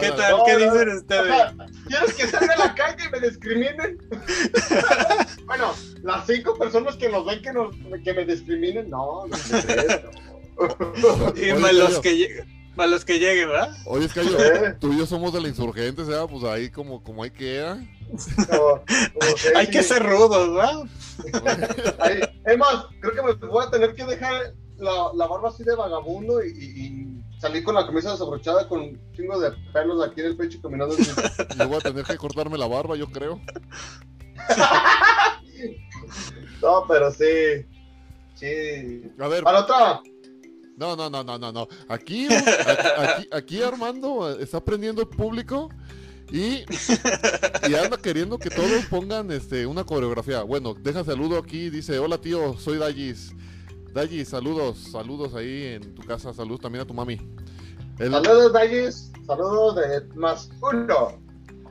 ¿Qué 0.00 0.10
tal? 0.12 0.38
No, 0.38 0.44
¿Qué 0.44 0.52
no, 0.52 0.58
dicen 0.58 0.88
ustedes? 0.90 1.34
¿Quieres 1.90 2.14
que 2.14 2.26
salga 2.28 2.54
a 2.54 2.58
la 2.68 2.74
calle 2.74 3.04
y 3.06 3.10
me 3.10 3.20
discriminen? 3.28 3.98
bueno, 5.46 5.74
las 6.02 6.26
cinco 6.26 6.56
personas 6.56 6.96
que 6.96 7.08
nos 7.08 7.26
ven 7.26 7.42
que, 7.42 7.52
nos, 7.52 7.74
que 8.04 8.14
me 8.14 8.24
discriminen, 8.24 8.88
no, 8.90 9.26
no 9.26 9.36
no. 11.02 11.34
Y 11.36 11.52
más 11.54 11.72
los 11.74 11.98
que 12.00 12.16
lleguen. 12.16 12.60
Para 12.76 12.88
los 12.90 13.04
que 13.04 13.18
lleguen, 13.18 13.48
¿verdad? 13.48 13.76
Oye, 13.86 14.06
es 14.06 14.12
que 14.12 14.24
yo, 14.24 14.38
¿Eh? 14.38 14.76
tú 14.78 14.92
y 14.92 14.98
yo 14.98 15.04
somos 15.06 15.32
de 15.32 15.40
la 15.40 15.48
insurgente, 15.48 16.02
¿verdad? 16.04 16.28
Pues 16.30 16.44
ahí 16.44 16.70
como, 16.70 17.02
como 17.02 17.24
hay 17.24 17.30
que 17.32 17.56
era. 17.56 17.74
Como 18.48 18.84
que 19.34 19.56
Hay 19.56 19.66
sí. 19.66 19.72
que 19.72 19.82
ser 19.82 20.02
rudos, 20.02 20.54
¿verdad? 20.54 21.94
Ahí- 21.98 22.20
Es 22.46 22.56
más, 22.56 22.86
creo 23.00 23.12
que 23.14 23.22
me 23.22 23.32
voy 23.48 23.64
a 23.66 23.70
tener 23.70 23.94
que 23.94 24.04
dejar 24.04 24.54
la, 24.78 25.10
la 25.14 25.26
barba 25.26 25.48
así 25.48 25.64
de 25.64 25.74
vagabundo 25.74 26.42
y, 26.44 26.48
y- 26.50 27.19
y 27.40 27.42
salir 27.42 27.64
con 27.64 27.74
la 27.74 27.86
camisa 27.86 28.12
desabrochada 28.12 28.68
con 28.68 28.80
un 28.80 29.00
chingo 29.16 29.38
de 29.40 29.50
pelos 29.72 30.04
aquí 30.06 30.20
en 30.20 30.26
el 30.26 30.36
pecho 30.36 30.60
caminando. 30.62 30.94
Yo 30.96 31.68
voy 31.68 31.76
a 31.76 31.80
tener 31.80 32.04
que 32.04 32.16
cortarme 32.16 32.58
la 32.58 32.66
barba, 32.66 32.96
yo 32.96 33.06
creo. 33.10 33.40
No, 36.62 36.84
pero 36.86 37.10
sí. 37.10 37.64
Sí. 38.34 39.02
A 39.18 39.28
ver, 39.28 39.42
Para 39.42 39.60
otra. 39.60 40.00
no, 40.76 40.96
no, 40.96 41.08
no, 41.10 41.24
no, 41.24 41.38
no, 41.38 41.52
no. 41.52 41.68
Aquí, 41.88 42.28
a- 42.32 43.02
aquí, 43.16 43.28
aquí 43.32 43.62
Armando 43.62 44.38
está 44.38 44.62
prendiendo 44.62 45.00
el 45.02 45.08
público 45.08 45.70
y, 46.30 46.64
y 47.68 47.74
anda 47.74 47.96
queriendo 47.96 48.38
que 48.38 48.50
todos 48.50 48.84
pongan 48.90 49.30
este, 49.32 49.66
una 49.66 49.84
coreografía. 49.84 50.42
Bueno, 50.42 50.74
deja 50.74 51.04
saludo 51.04 51.38
aquí, 51.38 51.70
dice, 51.70 51.98
hola 51.98 52.18
tío, 52.18 52.56
soy 52.58 52.78
Dallis. 52.78 53.32
Dallis, 53.92 54.28
saludos, 54.28 54.78
saludos 54.92 55.34
ahí 55.34 55.64
en 55.74 55.94
tu 55.94 56.02
casa, 56.02 56.32
saludos 56.32 56.60
también 56.60 56.82
a 56.82 56.86
tu 56.86 56.94
mami. 56.94 57.20
El, 57.98 58.12
Saludos, 58.12 58.52
Dallis. 58.52 59.10
Saludos 59.26 59.76
de 59.76 60.02
más 60.14 60.48
uno. 60.62 61.20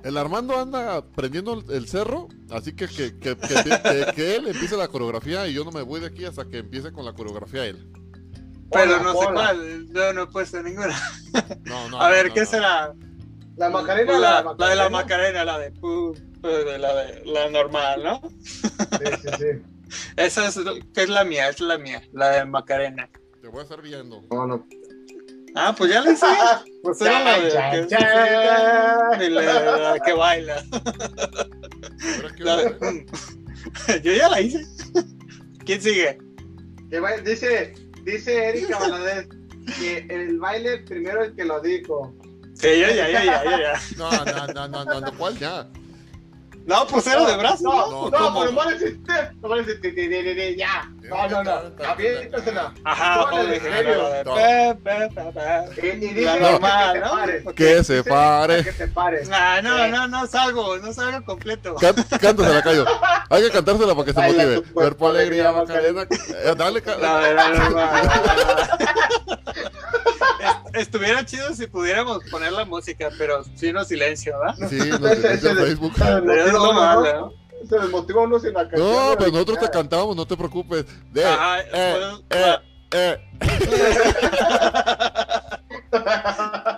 el 0.03 0.17
Armando 0.17 0.57
anda 0.57 1.03
prendiendo 1.15 1.63
el, 1.69 1.87
cerro, 1.87 2.27
así 2.51 2.73
que 2.73 2.87
que, 2.87 3.17
que, 3.19 3.35
que- 3.35 3.63
que- 3.63 4.11
que 4.15 4.35
él 4.35 4.47
empiece 4.47 4.77
la 4.77 4.87
coreografía 4.87 5.47
y 5.47 5.53
yo 5.53 5.63
no 5.65 5.71
me 5.71 5.81
voy 5.81 5.99
de 6.01 6.07
aquí 6.07 6.25
hasta 6.25 6.45
que 6.45 6.59
empiece 6.59 6.91
con 6.91 7.03
la 7.05 7.13
coreografía 7.13 7.65
él. 7.65 7.91
Pero 8.71 8.83
Hola, 8.93 9.03
no 9.03 9.11
sé 9.13 9.17
hola. 9.17 9.33
cuál. 9.33 9.87
Yo 9.91 10.13
no 10.13 10.23
he 10.23 10.27
puesto 10.27 10.61
ninguna. 10.61 10.95
No, 11.65 11.89
no, 11.89 11.99
A 12.01 12.09
ver, 12.09 12.27
no, 12.27 12.33
¿qué 12.35 12.41
no. 12.41 12.45
será? 12.45 12.93
La 13.57 13.69
Macarena, 13.69 14.05
Pues 14.11 14.21
la, 14.21 14.41
la, 14.43 14.55
la 14.57 14.69
de 14.69 14.75
la 14.75 14.89
Macarena, 14.89 15.43
la 15.43 15.57
de 15.59 15.73
pu- 15.73 16.15
de 16.41 16.77
la 16.77 16.95
de 16.95 17.25
la 17.25 17.49
normal, 17.49 18.03
¿no? 18.03 18.21
Sí, 18.39 19.05
sí, 19.21 19.27
sí. 19.37 19.78
Esa 20.15 20.47
es, 20.47 20.59
que 20.93 21.03
es 21.03 21.09
la 21.09 21.23
mía, 21.23 21.49
es 21.49 21.59
la 21.59 21.77
mía, 21.77 22.01
la 22.13 22.29
de 22.29 22.45
Macarena. 22.45 23.09
Te 23.41 23.47
voy 23.47 23.59
a 23.59 23.63
estar 23.63 23.81
viendo. 23.81 24.21
No, 24.31 24.45
no. 24.47 24.67
Ah, 25.55 25.73
pues 25.77 25.91
ya 25.91 26.01
la 26.01 26.11
hice. 26.11 26.25
Pues 26.81 27.01
era 27.01 27.19
la 27.25 27.39
de 27.41 27.51
Chan, 27.51 27.71
que, 27.71 27.87
chan. 27.87 29.21
y 29.21 29.29
la, 29.31 29.91
la 29.93 29.99
que 29.99 30.13
baila. 30.13 30.63
La 32.37 32.55
de- 32.57 33.05
yo 34.01 34.13
ya 34.13 34.29
la 34.29 34.39
hice. 34.39 34.65
¿Quién 35.65 35.81
sigue? 35.81 36.17
Dice, 37.25 37.73
dice 38.05 38.49
Erika 38.49 38.79
Valadez 38.79 39.27
que 39.77 40.07
el 40.09 40.39
baile 40.39 40.79
primero 40.79 41.23
el 41.25 41.35
que 41.35 41.43
lo 41.43 41.59
dijo. 41.59 42.15
Sí, 42.55 42.79
ya, 42.79 42.91
ya, 42.93 43.43
yo 43.43 43.51
ya. 43.57 43.73
No, 43.97 44.09
no, 44.25 44.47
no, 44.53 44.67
no, 44.67 44.85
no, 44.85 45.01
no, 45.01 45.17
¿cuál 45.17 45.37
ya? 45.37 45.67
No, 46.65 46.85
pues 46.87 47.07
era 47.07 47.25
de 47.25 47.37
brazos. 47.37 47.61
No, 47.61 48.09
No, 48.09 48.09
no, 48.09 48.39
pero 48.39 48.51
no 48.51 49.55
ti, 49.91 50.55
Ya. 50.57 50.91
No, 51.09 51.27
no, 51.29 51.43
no. 51.43 51.85
Aviéntasela. 51.85 52.73
Ajá, 52.83 53.25
Tómale, 53.29 53.55
en 53.55 53.61
serio. 53.61 54.03
la 54.03 54.09
de 54.09 54.23
No. 54.23 54.35
pe, 54.35 54.75
pe, 54.83 55.09
pe, 55.15 55.31
pe. 55.33 55.87
Y, 55.87 55.89
y 56.05 56.09
dice 56.13 56.21
La 56.25 56.33
que 56.33 56.39
normal, 56.41 57.03
¿no? 57.45 57.53
Que 57.53 57.83
se 57.83 58.03
pare. 58.03 58.63
Que 58.63 58.71
te 58.71 58.87
pares. 58.87 59.29
Ah, 59.31 59.59
no, 59.63 59.87
no, 59.87 60.07
no 60.07 60.27
salgo, 60.27 60.77
no 60.77 60.93
salgo 60.93 61.23
completo. 61.25 61.75
Cántasela, 61.75 62.61
Cayo. 62.61 62.85
Hay 63.29 63.43
que 63.43 63.49
cantársela 63.51 63.93
para 63.95 64.05
que 64.05 64.13
se 64.13 64.21
motive. 64.21 64.61
cuerpo, 64.73 65.07
alegría, 65.09 65.51
Macarena. 65.51 66.03
Eh, 66.03 66.53
dale, 66.57 66.83
Estuviera 70.73 71.25
chido 71.25 71.53
si 71.53 71.67
pudiéramos 71.67 72.23
poner 72.29 72.51
la 72.51 72.65
música, 72.65 73.09
pero 73.17 73.43
sin 73.55 73.73
no 73.73 73.83
silencio, 73.83 74.37
¿verdad? 74.39 74.69
Sí, 74.69 74.77
Ese- 74.77 75.31
dice 75.33 75.49
en 75.49 75.57
Facebook. 75.57 75.93
Pero 75.97 76.45
es 76.45 76.53
lo 76.53 76.73
malo, 76.73 77.19
¿no? 77.19 77.33
Se 77.67 77.77
desmotiva 77.79 78.21
uno 78.23 78.39
sin 78.39 78.53
la 78.53 78.67
canción. 78.67 78.89
No, 78.91 79.15
pues 79.17 79.31
nosotros 79.31 79.59
te 79.59 79.69
cantamos, 79.69 80.15
no 80.15 80.25
te 80.25 80.37
preocupes. 80.37 80.85
De, 81.11 81.25
Ajá, 81.25 81.61
eh, 81.61 82.21
pues, 82.29 82.39
eh, 82.39 82.57
eh. 82.91 83.17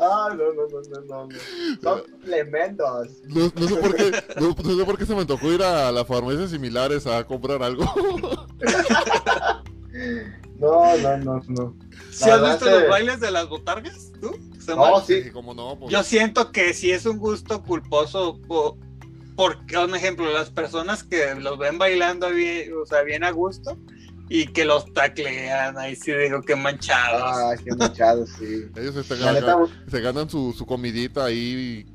Ah, 0.00 0.28
no, 0.30 0.52
no, 0.52 0.68
no, 0.68 0.80
no, 0.88 1.00
no, 1.08 1.26
no. 1.26 1.38
Son 1.82 2.02
tremendos. 2.24 3.08
No, 3.24 3.52
no 3.54 3.68
sé 3.68 3.74
por 3.76 3.96
qué, 3.96 4.12
no, 4.40 4.54
no 4.62 4.76
sé 4.76 4.84
por 4.84 4.96
qué 4.98 5.06
se 5.06 5.14
me 5.14 5.24
tocó 5.26 5.52
ir 5.52 5.62
a 5.62 5.90
las 5.90 6.06
farmacias 6.06 6.50
similares 6.50 7.06
a 7.06 7.24
comprar 7.26 7.62
algo. 7.62 7.84
No, 10.58 10.96
no, 10.98 11.16
no, 11.18 11.40
no. 11.48 11.76
¿Sí 12.10 12.26
La 12.28 12.34
has 12.34 12.42
visto 12.60 12.68
los 12.68 12.88
bailes 12.88 13.20
de 13.20 13.30
las 13.30 13.48
botargas? 13.48 14.10
¿Tú? 14.20 14.36
No, 14.68 15.00
sí. 15.00 15.30
como 15.30 15.54
no, 15.54 15.78
pues. 15.78 15.92
Yo 15.92 16.02
siento 16.02 16.50
que 16.50 16.74
sí 16.74 16.90
es 16.90 17.06
un 17.06 17.18
gusto 17.18 17.62
culposo 17.62 18.38
po- 18.46 18.76
porque, 19.38 19.78
un 19.78 19.94
ejemplo, 19.94 20.32
las 20.32 20.50
personas 20.50 21.04
que 21.04 21.36
los 21.36 21.56
ven 21.58 21.78
bailando 21.78 22.28
bien, 22.30 22.72
o 22.82 22.84
sea, 22.84 23.02
bien 23.02 23.22
a 23.22 23.30
gusto 23.30 23.78
y 24.28 24.48
que 24.48 24.64
los 24.64 24.92
taclean, 24.92 25.78
ahí 25.78 25.94
sí 25.94 26.10
digo 26.12 26.42
que 26.42 26.56
manchados. 26.56 27.36
Ay, 27.36 27.64
qué 27.64 27.76
manchado, 27.76 28.26
sí. 28.26 28.64
Ellos 28.76 29.06
se, 29.06 29.16
La 29.18 29.32
neta, 29.32 29.56
se 29.88 30.00
ganan 30.00 30.28
su, 30.28 30.52
su 30.58 30.66
comidita 30.66 31.26
ahí 31.26 31.86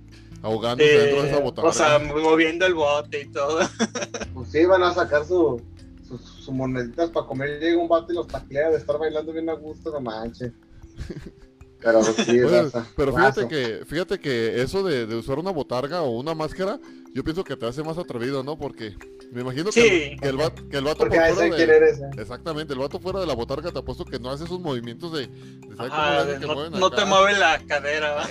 ahogándose 0.41 0.89
Eh, 0.89 0.97
dentro 0.99 1.21
de 1.23 1.29
esa 1.31 1.39
botarga. 1.41 1.69
o 1.69 1.73
sea, 1.73 1.99
moviendo 1.99 2.65
el 2.65 2.75
bote 2.75 3.23
y 3.23 3.25
todo. 3.25 3.59
pues 4.33 4.49
sí, 4.49 4.63
van 4.63 4.83
a 4.83 4.93
sacar 4.93 5.25
su, 5.25 5.61
sus 6.07 6.21
sus 6.21 6.55
moneditas 6.55 7.09
para 7.09 7.27
comer. 7.27 7.59
Llega 7.59 7.77
un 7.77 7.89
vato 7.89 8.13
y 8.13 8.15
los 8.15 8.27
taclea 8.29 8.69
de 8.69 8.77
estar 8.77 8.97
bailando 8.97 9.33
bien 9.33 9.49
a 9.49 9.53
gusto, 9.53 9.91
no 9.91 9.99
manches. 9.99 10.53
Pero 11.81 12.01
sí, 12.01 12.41
Oye, 12.41 12.69
pero 12.95 13.13
fíjate 13.13 13.45
que, 13.45 13.83
fíjate 13.85 14.17
que 14.17 14.61
eso 14.61 14.83
de, 14.83 15.05
de 15.05 15.17
usar 15.17 15.37
una 15.37 15.51
botarga 15.51 16.01
o 16.01 16.17
una 16.17 16.33
máscara, 16.33 16.79
yo 17.13 17.23
pienso 17.23 17.43
que 17.43 17.55
te 17.55 17.65
hace 17.67 17.83
más 17.83 17.97
atrevido, 17.97 18.43
¿no? 18.43 18.57
Porque 18.57 18.95
Me 19.31 19.41
imagino 19.41 19.71
Sí. 19.71 19.81
que, 19.81 20.07
el, 20.13 20.19
que 20.19 20.27
el 20.29 20.37
vato, 20.37 20.69
que 20.69 20.77
el 20.77 20.83
vato 20.83 20.97
Porque 20.99 21.15
por 21.17 21.23
a 21.25 21.33
fuera 21.33 21.47
ese 21.47 21.49
de- 21.49 21.65
quién 21.65 21.69
eres. 21.83 21.99
eh. 21.99 22.21
Exactamente, 22.21 22.73
el 22.73 22.79
vato 22.79 22.99
fuera 22.99 23.19
de 23.19 23.25
la 23.25 23.33
botarga 23.33 23.71
te 23.71 23.79
apuesto 23.79 24.05
que 24.05 24.19
no 24.19 24.29
hace 24.29 24.43
esos 24.43 24.59
movimientos 24.59 25.11
de... 25.11 25.27
de 25.27 25.75
¿sabes 25.75 25.91
cómo 25.91 26.01
Ajá, 26.01 26.11
le 26.11 26.17
hacen 26.21 26.39
que 26.41 26.47
no, 26.47 26.53
mueven 26.53 26.79
no 26.79 26.85
acá? 26.87 26.95
te 26.97 27.05
mueve 27.05 27.33
la 27.39 27.59
cadera. 27.65 28.13
¿va? 28.13 28.27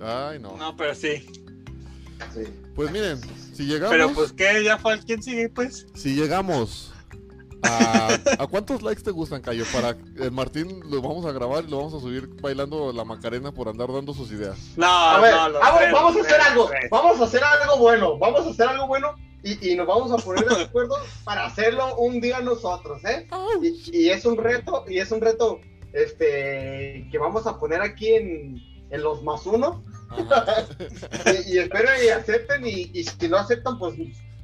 Ay, 0.30 0.38
no. 0.38 0.56
No, 0.56 0.76
pero 0.76 0.94
sí. 0.94 1.24
Sí. 2.32 2.42
Pues 2.74 2.90
miren, 2.90 3.20
si 3.54 3.64
llegamos... 3.64 3.90
Pero 3.90 4.12
pues 4.12 4.32
que 4.32 4.64
ya 4.64 4.78
fue 4.78 4.98
quien 5.04 5.22
sigue, 5.22 5.48
pues. 5.48 5.86
Si 5.94 6.14
llegamos 6.14 6.92
a, 7.64 8.18
¿a 8.38 8.46
cuántos 8.46 8.82
likes 8.82 9.02
te 9.02 9.10
gustan, 9.10 9.40
Cayo? 9.42 9.64
Para 9.72 9.96
el 10.18 10.30
Martín 10.30 10.80
lo 10.90 11.00
vamos 11.02 11.24
a 11.26 11.32
grabar 11.32 11.64
y 11.64 11.70
lo 11.70 11.78
vamos 11.78 11.94
a 11.94 12.00
subir 12.00 12.28
bailando 12.40 12.92
la 12.92 13.04
Macarena 13.04 13.52
por 13.52 13.68
andar 13.68 13.92
dando 13.92 14.12
sus 14.14 14.30
ideas. 14.30 14.58
No, 14.76 14.86
A 14.86 15.20
ver, 15.20 15.34
no, 15.34 15.48
los 15.48 15.62
vamos, 15.92 16.16
a 16.16 16.20
hacer 16.20 16.40
algo, 16.40 16.70
vamos 16.90 17.20
a 17.20 17.24
hacer 17.24 17.44
algo 17.44 17.78
bueno, 17.78 18.18
vamos 18.18 18.46
a 18.46 18.50
hacer 18.50 18.68
algo 18.68 18.86
bueno 18.86 19.14
y, 19.42 19.72
y 19.72 19.76
nos 19.76 19.86
vamos 19.86 20.10
a 20.10 20.16
poner 20.16 20.46
de 20.46 20.62
acuerdo 20.62 20.96
para 21.24 21.46
hacerlo 21.46 21.96
un 21.96 22.20
día 22.20 22.40
nosotros, 22.40 23.04
¿eh? 23.04 23.28
Y, 23.62 23.98
y 24.04 24.08
es 24.10 24.24
un 24.24 24.38
reto, 24.38 24.84
y 24.88 24.98
es 24.98 25.10
un 25.12 25.20
reto, 25.20 25.60
este, 25.92 27.06
que 27.10 27.18
vamos 27.18 27.46
a 27.46 27.58
poner 27.58 27.82
aquí 27.82 28.14
en, 28.14 28.58
en 28.90 29.02
los 29.02 29.22
más 29.22 29.44
uno, 29.44 29.84
y, 31.26 31.54
y 31.54 31.58
espero 31.58 31.88
y 32.02 32.08
acepten, 32.08 32.66
y, 32.66 32.90
y 32.94 33.04
si 33.04 33.28
no 33.28 33.36
aceptan, 33.36 33.78
pues 33.78 33.94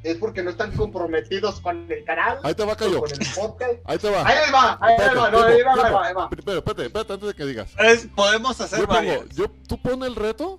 es 0.03 0.17
porque 0.17 0.43
no 0.43 0.51
están 0.51 0.73
comprometidos 0.77 1.61
con 1.61 1.91
el 1.91 2.05
canal, 2.05 2.39
Ahí 2.43 2.55
te 2.55 2.65
va, 2.65 2.75
Cayo. 2.77 3.01
con 3.01 3.11
el 3.11 3.19
podcast. 3.35 3.73
Ahí 3.85 3.99
te 3.99 4.11
va. 4.11 4.27
Ahí 4.27 4.51
va, 4.53 4.79
ahí 4.81 4.97
va, 4.99 5.31
no, 5.31 5.43
ahí 5.43 5.63
va, 5.63 5.73
ahí 5.75 5.93
va, 5.93 6.07
ahí 6.09 6.15
va. 6.15 6.31
Primero, 6.31 6.59
espérate, 6.59 6.87
espérate, 6.87 7.13
antes 7.13 7.29
de 7.29 7.35
que 7.35 7.45
digas. 7.47 7.71
Es- 7.79 8.07
podemos 8.15 8.61
hacer 8.61 8.81
Yo 8.81 8.87
pongo, 8.89 9.25
yo, 9.35 9.47
tú 9.69 9.81
pon 9.81 10.03
el 10.05 10.15
reto 10.17 10.59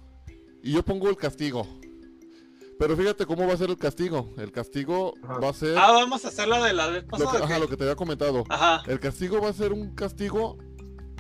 y 0.64 0.74
yo 0.74 0.84
pongo 0.84 1.10
el 1.10 1.18
castigo. 1.18 1.68
Pero 2.80 2.98
fíjate 2.98 3.26
cómo 3.28 3.46
va 3.48 3.54
a 3.54 3.58
ser 3.58 3.70
el 3.70 3.78
castigo. 3.78 4.34
El 4.38 4.52
castigo 4.52 5.14
Ajá. 5.24 5.40
va 5.40 5.50
a 5.50 5.54
ser 5.54 5.78
Ah, 5.78 5.92
vamos 5.92 6.26
a 6.26 6.30
hacer 6.30 6.48
la 6.48 6.64
de 6.64 6.74
la 6.74 6.88
vez 6.88 7.04
lo 7.04 7.10
pasada. 7.10 7.32
que, 7.32 7.38
¿o 7.38 7.44
ajá, 7.46 7.60
lo 7.60 7.68
que 7.68 7.78
te 7.78 7.84
había 7.84 7.96
comentado. 7.96 8.44
Ajá. 8.50 8.82
El 8.88 9.00
castigo 9.00 9.40
va 9.40 9.50
a 9.50 9.54
ser 9.54 9.72
un 9.72 9.94
castigo, 9.94 10.58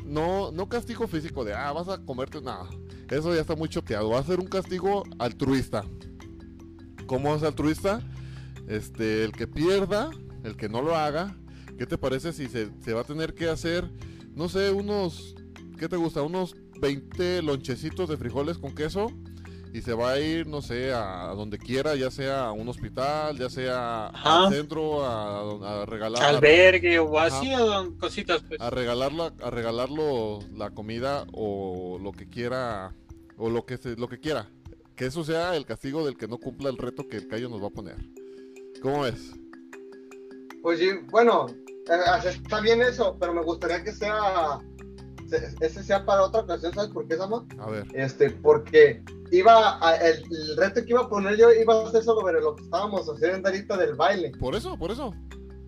no, 0.03 0.52
no 0.52 0.68
castigo 0.69 1.07
físico 1.07 1.43
de, 1.45 1.53
ah, 1.53 1.72
vas 1.72 1.88
a 1.88 2.03
comerte, 2.03 2.41
nada. 2.41 2.68
Eso 3.10 3.34
ya 3.35 3.41
está 3.41 3.56
muy 3.56 3.69
choteado. 3.69 4.10
Va 4.10 4.19
a 4.19 4.23
ser 4.23 4.39
un 4.39 4.48
castigo 4.48 5.03
altruista. 5.19 5.85
¿Cómo 7.11 7.35
es 7.35 7.43
altruista? 7.43 7.99
Este, 8.69 9.25
el 9.25 9.33
que 9.33 9.45
pierda, 9.45 10.11
el 10.45 10.55
que 10.55 10.69
no 10.69 10.81
lo 10.81 10.95
haga, 10.95 11.35
¿qué 11.77 11.85
te 11.85 11.97
parece 11.97 12.31
si 12.31 12.47
se, 12.47 12.69
se 12.81 12.93
va 12.93 13.01
a 13.01 13.03
tener 13.03 13.33
que 13.33 13.49
hacer, 13.49 13.91
no 14.33 14.47
sé, 14.47 14.71
unos, 14.71 15.35
¿qué 15.77 15.89
te 15.89 15.97
gusta? 15.97 16.21
Unos 16.21 16.55
20 16.79 17.41
lonchecitos 17.41 18.07
de 18.07 18.15
frijoles 18.15 18.57
con 18.57 18.73
queso 18.73 19.07
y 19.73 19.81
se 19.81 19.93
va 19.93 20.11
a 20.11 20.21
ir, 20.21 20.47
no 20.47 20.61
sé, 20.61 20.93
a 20.93 21.33
donde 21.35 21.57
quiera, 21.57 21.95
ya 21.95 22.09
sea 22.11 22.45
a 22.45 22.51
un 22.53 22.69
hospital, 22.69 23.38
ya 23.38 23.49
sea 23.49 24.07
Ajá. 24.07 24.45
al 24.45 24.53
centro, 24.53 25.03
a, 25.05 25.81
a 25.81 25.85
regalar 25.85 26.23
Albergue 26.23 26.97
o 26.99 27.19
así, 27.19 27.53
o 27.53 27.93
cositas, 27.97 28.41
pues. 28.47 28.61
a 28.61 28.69
regalarlo 28.69 29.33
a 29.43 29.49
regalarlo 29.49 30.39
la 30.55 30.69
comida 30.69 31.25
o 31.33 31.99
lo 32.01 32.13
que 32.13 32.29
quiera 32.29 32.95
o 33.35 33.49
lo 33.49 33.65
que 33.65 33.75
se, 33.75 33.97
lo 33.97 34.07
que 34.07 34.21
quiera 34.21 34.47
que 34.95 35.05
eso 35.05 35.23
sea 35.23 35.55
el 35.55 35.65
castigo 35.65 36.05
del 36.05 36.18
que 36.18 36.27
no 36.27 36.38
cumpla 36.38 36.69
el 36.69 36.77
reto 36.77 37.07
que 37.07 37.18
el 37.18 37.27
Cayo 37.27 37.49
nos 37.49 37.61
va 37.61 37.68
a 37.68 37.72
poner. 37.72 37.95
¿cómo 38.81 39.05
es? 39.05 39.31
Oye, 40.63 41.01
bueno, 41.11 41.47
eh, 41.89 42.27
está 42.27 42.61
bien 42.61 42.81
eso, 42.81 43.15
pero 43.19 43.34
me 43.34 43.43
gustaría 43.43 43.84
que 43.84 43.91
sea, 43.91 44.59
se- 45.27 45.55
ese 45.59 45.84
sea 45.84 46.05
para 46.05 46.23
otra 46.23 46.41
ocasión, 46.41 46.73
¿sabes 46.73 46.91
por 46.91 47.07
qué, 47.07 47.15
Sama? 47.18 47.45
a 47.59 47.69
ver. 47.69 47.85
Este, 47.93 48.30
porque 48.31 49.03
iba, 49.31 49.77
a- 49.88 49.95
el, 49.97 50.23
el 50.31 50.57
reto 50.57 50.84
que 50.84 50.91
iba 50.91 51.01
a 51.01 51.09
poner 51.09 51.38
yo 51.38 51.51
iba 51.51 51.84
a 51.84 51.91
ser 51.91 52.03
sobre 52.03 52.39
lo 52.41 52.55
que 52.55 52.63
estábamos 52.63 53.07
haciendo 53.07 53.47
ahorita 53.49 53.77
del 53.77 53.95
baile, 53.95 54.31
por 54.39 54.55
eso 54.55 54.77
por 54.77 54.91
eso. 54.91 55.13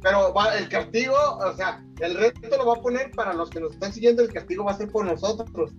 Pero 0.02 0.34
va, 0.34 0.58
el 0.58 0.68
castigo, 0.68 1.16
o 1.16 1.56
sea, 1.56 1.84
el 2.00 2.16
reto 2.16 2.58
lo 2.58 2.66
va 2.66 2.74
a 2.76 2.82
poner 2.82 3.10
para 3.12 3.34
los 3.34 3.50
que 3.50 3.60
nos 3.62 3.74
están 3.74 3.94
siguiendo, 3.94 4.22
el 4.22 4.34
castigo 4.34 4.66
va 4.66 4.72
a 4.74 4.78
ser 4.78 4.90
por 4.90 5.06
nosotros, 5.06 5.72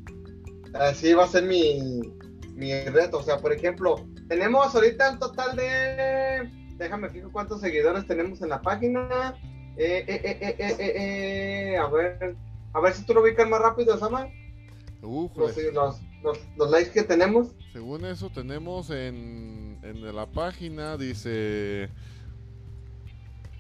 así 0.75 1.13
va 1.13 1.25
a 1.25 1.29
ser 1.29 1.45
mi, 1.45 2.01
mi 2.55 2.73
reto, 2.85 3.19
o 3.19 3.23
sea, 3.23 3.39
por 3.39 3.53
ejemplo, 3.53 4.07
tenemos 4.29 4.75
ahorita 4.75 5.11
un 5.13 5.19
total 5.19 5.57
de, 5.57 6.49
déjame 6.77 7.11
fijo 7.11 7.31
cuántos 7.33 7.61
seguidores 7.61 8.07
tenemos 8.07 8.41
en 8.43 8.49
la 8.51 8.63
página, 8.63 9.35
eh, 9.77 10.05
eh, 10.07 10.21
eh, 10.25 10.39
eh, 10.41 10.57
eh, 10.59 10.77
eh, 10.79 11.73
eh, 11.75 11.77
a 11.79 11.87
ver, 11.89 12.37
a 12.73 12.81
ver 12.81 12.93
si 12.95 13.05
tú 13.05 13.13
lo 13.15 13.23
ubicas 13.23 13.49
más 13.49 13.61
rápido, 13.61 13.99
Sama, 13.99 14.29
los, 15.03 15.57
los, 15.73 16.01
los, 16.23 16.39
los 16.57 16.71
likes 16.71 16.93
que 16.93 17.03
tenemos. 17.03 17.49
según 17.73 18.05
eso 18.07 18.31
tenemos 18.31 18.89
en, 18.91 19.79
en 19.83 20.15
la 20.15 20.27
página 20.27 20.97
dice 20.97 21.91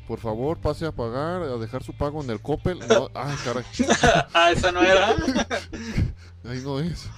por 0.06 0.18
favor 0.20 0.58
pase 0.58 0.86
a 0.86 0.92
pagar 0.92 1.42
a 1.42 1.56
dejar 1.56 1.82
su 1.82 1.92
pago 1.94 2.22
en 2.22 2.30
el 2.30 2.40
Coppel 2.40 2.78
no, 2.88 3.10
ay 3.14 3.34
caray. 3.44 3.64
Ah, 4.34 4.52
esa 4.52 4.70
no 4.72 4.82
era. 4.82 5.10
ahí 6.44 6.60
no 6.62 6.78
es 6.80 7.08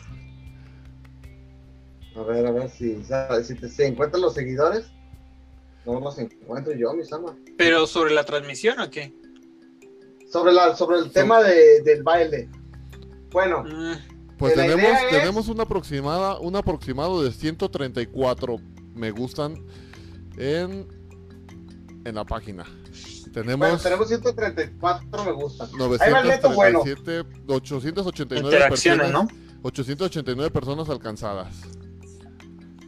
A 2.18 2.22
ver, 2.22 2.46
a 2.46 2.50
ver 2.50 2.70
si, 2.70 2.96
si 3.44 3.54
te 3.54 3.68
si 3.68 3.82
encuentran 3.82 4.22
los 4.22 4.34
seguidores. 4.34 4.86
No 5.84 6.00
los 6.00 6.18
encuentro 6.18 6.72
yo, 6.74 6.92
mi 6.94 7.04
Sama. 7.04 7.36
Pero 7.56 7.86
sobre 7.86 8.12
la 8.12 8.24
transmisión 8.24 8.80
o 8.80 8.90
qué? 8.90 9.14
Sobre, 10.30 10.52
la, 10.52 10.74
sobre 10.74 10.98
el 10.98 11.10
tema 11.12 11.42
de, 11.42 11.80
del 11.82 12.02
baile. 12.02 12.48
Bueno, 13.30 13.62
Ah, 13.66 13.96
Pues 14.38 14.54
tenemos, 14.54 14.84
es- 14.84 15.10
tenemos 15.10 15.48
una 15.48 15.62
aproximada, 15.62 16.40
un 16.40 16.56
aproximado 16.56 17.22
de 17.22 17.30
134 17.30 18.56
me 18.94 19.10
gustan 19.12 19.64
en, 20.36 20.88
en 22.04 22.14
la 22.14 22.24
página. 22.24 22.64
Tenemos 23.32 23.58
bueno, 23.68 23.78
tenemos 23.78 24.08
134 24.08 25.24
me 25.24 25.32
gusta. 25.32 25.64
Ahí 26.00 26.12
va 26.12 26.20
el 26.20 26.28
reto 26.28 26.48
937, 26.50 27.24
889 27.46 28.44
interacciones, 28.48 29.06
personas, 29.06 29.30
¿no? 29.32 29.60
889 29.62 30.50
personas 30.50 30.88
alcanzadas. 30.88 31.54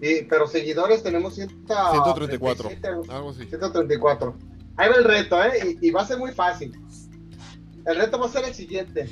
Sí, 0.00 0.26
pero 0.28 0.46
seguidores 0.46 1.02
tenemos 1.02 1.34
134, 1.34 2.68
137, 2.68 2.88
algo 3.12 3.30
así. 3.30 3.46
134. 3.46 4.36
Ahí 4.76 4.88
va 4.88 4.94
el 4.96 5.04
reto, 5.04 5.42
¿eh? 5.42 5.76
Y, 5.80 5.88
y 5.88 5.90
va 5.90 6.02
a 6.02 6.06
ser 6.06 6.18
muy 6.18 6.32
fácil. 6.32 6.78
El 7.84 7.96
reto 7.96 8.18
va 8.18 8.26
a 8.26 8.28
ser 8.28 8.44
el 8.44 8.54
siguiente. 8.54 9.08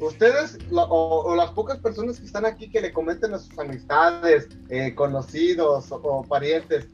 Ustedes 0.00 0.58
o 0.72 1.34
las 1.36 1.50
pocas 1.52 1.78
personas 1.78 2.18
que 2.18 2.26
están 2.26 2.44
aquí 2.44 2.68
que 2.68 2.80
le 2.80 2.92
comenten 2.92 3.32
a 3.34 3.38
sus 3.38 3.56
amistades, 3.58 4.48
eh, 4.68 4.94
conocidos 4.94 5.92
o, 5.92 5.96
o 5.96 6.22
parientes, 6.24 6.88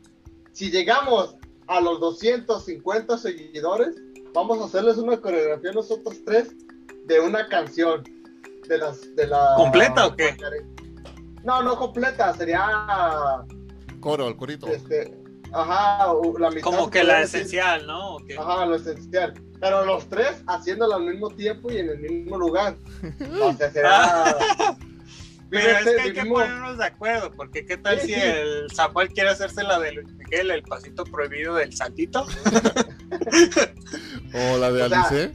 si 0.52 0.70
llegamos 0.70 1.36
a 1.66 1.80
los 1.80 2.00
250 2.00 3.16
seguidores, 3.18 3.94
vamos 4.34 4.60
a 4.60 4.66
hacerles 4.66 4.98
una 4.98 5.20
coreografía 5.20 5.72
nosotros 5.72 6.16
tres 6.24 6.54
de 7.06 7.20
una 7.20 7.48
canción. 7.48 8.04
De 8.68 8.76
las, 8.76 9.16
de 9.16 9.26
la... 9.26 9.54
¿Completa 9.56 10.08
o 10.08 10.14
qué? 10.14 10.36
No, 11.44 11.62
no 11.62 11.76
completa, 11.76 12.32
sería 12.34 13.44
Coro, 14.00 14.28
el 14.28 14.36
corito. 14.36 14.66
este, 14.68 15.16
ajá, 15.52 16.12
la 16.38 16.50
mitad. 16.50 16.62
Como 16.62 16.90
que 16.90 17.02
la 17.04 17.20
decir. 17.20 17.40
esencial, 17.40 17.86
¿no? 17.86 18.18
Ajá, 18.38 18.66
lo 18.66 18.76
esencial. 18.76 19.34
Pero 19.60 19.84
los 19.84 20.08
tres 20.08 20.42
haciéndolo 20.46 20.94
al 20.94 21.04
mismo 21.04 21.30
tiempo 21.30 21.70
y 21.72 21.78
en 21.78 21.88
el 21.90 21.98
mismo 21.98 22.38
lugar. 22.38 22.76
O 23.42 23.52
sea, 23.54 23.70
será. 23.70 24.36
Pero 25.50 25.66
es 25.78 25.84
que 25.84 26.00
hay 26.02 26.12
que 26.12 26.26
ponernos 26.26 26.76
de 26.76 26.84
acuerdo, 26.84 27.30
porque 27.32 27.64
qué 27.64 27.78
tal 27.78 27.98
Sí, 28.00 28.08
si 28.08 28.14
sí. 28.14 28.20
el 28.22 28.66
Zapuel 28.70 29.08
quiere 29.08 29.30
hacerse 29.30 29.62
la 29.62 29.78
de 29.80 29.92
Luis 29.92 30.12
Miguel, 30.12 30.50
el 30.50 30.62
pasito 30.62 31.04
prohibido 31.04 31.54
del 31.54 31.74
saltito. 31.74 32.26
O 34.34 34.58
la 34.58 34.70
de 34.70 34.82
o 34.82 34.88
sea, 34.90 35.00
Alice. 35.00 35.34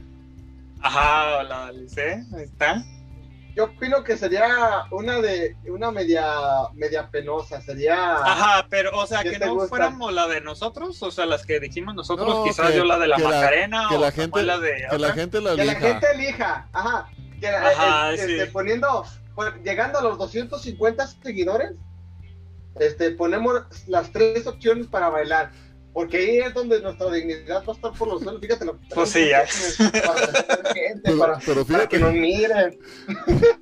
Ajá, 0.80 1.38
o 1.38 1.42
la 1.42 1.58
de 1.64 1.68
Alice, 1.70 2.24
ahí 2.36 2.42
está. 2.44 2.84
Yo 3.56 3.64
opino 3.64 4.02
que 4.02 4.16
sería 4.16 4.84
una 4.90 5.20
de 5.20 5.56
una 5.68 5.90
media 5.92 6.24
media 6.74 7.08
penosa. 7.08 7.60
Sería. 7.62 8.16
Ajá, 8.16 8.66
pero, 8.68 8.90
o 8.98 9.06
sea, 9.06 9.22
¿Qué 9.22 9.30
que 9.32 9.38
no 9.38 9.54
gusta? 9.54 9.68
fuéramos 9.68 10.12
la 10.12 10.26
de 10.26 10.40
nosotros, 10.40 11.00
o 11.02 11.10
sea, 11.12 11.24
las 11.26 11.46
que 11.46 11.60
dijimos 11.60 11.94
nosotros, 11.94 12.28
No, 12.28 12.44
quizás 12.44 12.70
que- 12.72 12.78
yo 12.78 12.84
la 12.84 12.98
de 12.98 13.06
la 13.06 13.16
que 13.16 13.22
la- 13.22 13.28
Macarena 13.28 13.86
que 13.88 13.94
o 13.96 14.00
la 14.00 14.10
gente- 14.12 14.42
la 14.42 14.58
de 14.58 14.86
Que 14.90 14.98
la 14.98 15.12
gente 15.12 15.40
la 15.40 15.50
Que 15.50 15.64
la 15.64 15.72
elija. 15.72 15.80
gente 15.80 16.06
elija. 16.14 16.68
Ajá. 16.72 17.08
Que 17.40 17.50
la- 17.52 17.68
Ajá, 17.68 18.12
eh, 18.14 18.18
sí. 18.18 18.32
este, 18.32 18.46
poniendo. 18.48 19.04
pues, 19.36 19.52
llegando 19.64 19.98
a 19.98 20.02
los 20.02 20.16
250 20.18 21.06
seguidores. 21.08 21.72
Este, 22.78 23.10
ponemos 23.12 23.62
las 23.86 24.10
tres 24.12 24.46
opciones 24.46 24.86
para 24.88 25.08
bailar. 25.08 25.50
Porque 25.94 26.16
ahí 26.18 26.38
es 26.38 26.52
donde 26.52 26.80
nuestra 26.82 27.08
dignidad 27.12 27.62
va 27.66 27.72
a 27.72 27.76
estar 27.76 27.92
por 27.92 28.08
los 28.08 28.22
suelos. 28.22 28.40
Fíjate 28.42 28.64
lo 28.64 28.78
que 28.80 28.86
Pues 28.94 29.10
sí, 29.10 29.28
ya. 29.28 29.44
Para, 30.02 30.74
gente, 30.74 31.00
Pero, 31.04 31.18
para, 31.18 31.38
pero 31.38 31.64
para 31.64 31.64
fíjate, 31.64 31.88
que 31.88 31.98
nos 32.00 32.12
miren. 32.12 32.78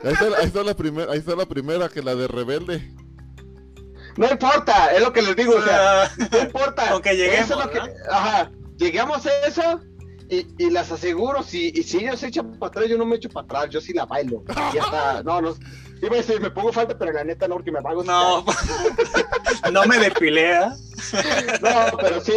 ahí 0.02 0.12
está, 0.12 0.24
ahí 0.38 0.46
está 0.46 0.62
la 0.64 0.74
primera, 0.74 1.12
ahí 1.12 1.18
está 1.18 1.36
la 1.36 1.44
primera 1.46 1.88
que 1.90 2.02
la 2.02 2.14
de 2.14 2.26
Rebelde. 2.26 2.90
No 4.16 4.30
importa, 4.30 4.92
es 4.94 5.02
lo 5.02 5.12
que 5.12 5.22
les 5.22 5.36
digo, 5.36 5.56
o 5.56 5.62
sea, 5.62 6.10
no 6.32 6.38
importa. 6.38 6.90
Con 6.90 7.02
que 7.02 7.16
lleguemos, 7.16 7.44
Eso 7.50 7.58
es 7.60 7.66
lo 7.66 7.70
que- 7.70 7.80
¿verdad? 7.80 7.94
ajá, 8.10 8.50
llegamos 8.78 9.26
a 9.26 9.46
eso 9.46 9.80
y, 10.28 10.46
y 10.58 10.70
las 10.70 10.90
aseguro, 10.92 11.42
si, 11.42 11.70
y 11.74 11.82
si 11.82 11.98
ellos 11.98 12.20
se 12.20 12.28
echan 12.28 12.58
para 12.58 12.68
atrás, 12.70 12.88
yo 12.88 12.96
no 12.98 13.04
me 13.06 13.16
echo 13.16 13.28
para 13.28 13.44
atrás, 13.44 13.70
yo 13.70 13.80
sí 13.80 13.92
la 13.92 14.04
bailo. 14.06 14.42
Y 14.74 14.78
hasta, 14.78 15.22
no, 15.22 15.40
no, 15.42 15.54
iba 16.06 16.14
a 16.14 16.18
decir, 16.18 16.40
me 16.40 16.50
pongo 16.50 16.72
falta, 16.72 16.96
pero 16.98 17.12
la 17.12 17.24
neta 17.24 17.46
no, 17.48 17.54
porque 17.54 17.72
me 17.72 17.80
pago. 17.82 18.02
no, 18.04 18.44
no 19.72 19.84
me 19.86 19.98
depilé, 19.98 20.52
¿eh? 20.52 20.66
No, 21.62 21.96
pero 21.98 22.20
sí, 22.20 22.32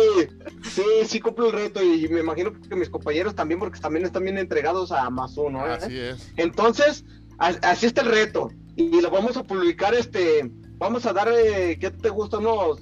sí, 0.72 0.84
sí 1.08 1.20
cumplo 1.20 1.48
el 1.48 1.54
reto 1.54 1.82
y 1.84 2.08
me 2.10 2.20
imagino 2.20 2.52
que 2.68 2.76
mis 2.76 2.90
compañeros 2.90 3.36
también, 3.36 3.60
porque 3.60 3.80
también 3.80 4.06
están 4.06 4.24
bien 4.24 4.38
entregados 4.38 4.92
a 4.92 5.10
más 5.10 5.38
uno. 5.38 5.66
¿eh? 5.68 5.72
Así 5.74 5.98
es. 6.00 6.32
Entonces, 6.38 7.04
así 7.38 7.86
está 7.88 8.02
el 8.02 8.10
reto. 8.10 8.52
Y 8.76 9.02
lo 9.02 9.10
vamos 9.10 9.38
a 9.38 9.44
publicar, 9.44 9.94
este, 9.94 10.50
vamos 10.78 11.06
a 11.06 11.14
dar, 11.14 11.30
eh, 11.32 11.78
¿qué 11.80 11.90
te 11.92 12.10
gusta? 12.10 12.38
¿Unos 12.40 12.82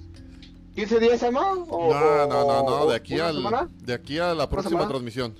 15 0.76 0.99
días, 0.99 1.22
Emma? 1.23 1.53
¿O- 1.69 1.93
No, 1.93 2.27
no, 2.27 2.64
no, 2.64 2.88
de 2.88 2.95
aquí 2.95 3.14
una 3.15 3.27
al, 3.27 3.35
semana? 3.35 3.69
de 3.80 3.93
aquí 3.93 4.18
a 4.19 4.34
la 4.34 4.49
próxima 4.49 4.88
transmisión. 4.88 5.35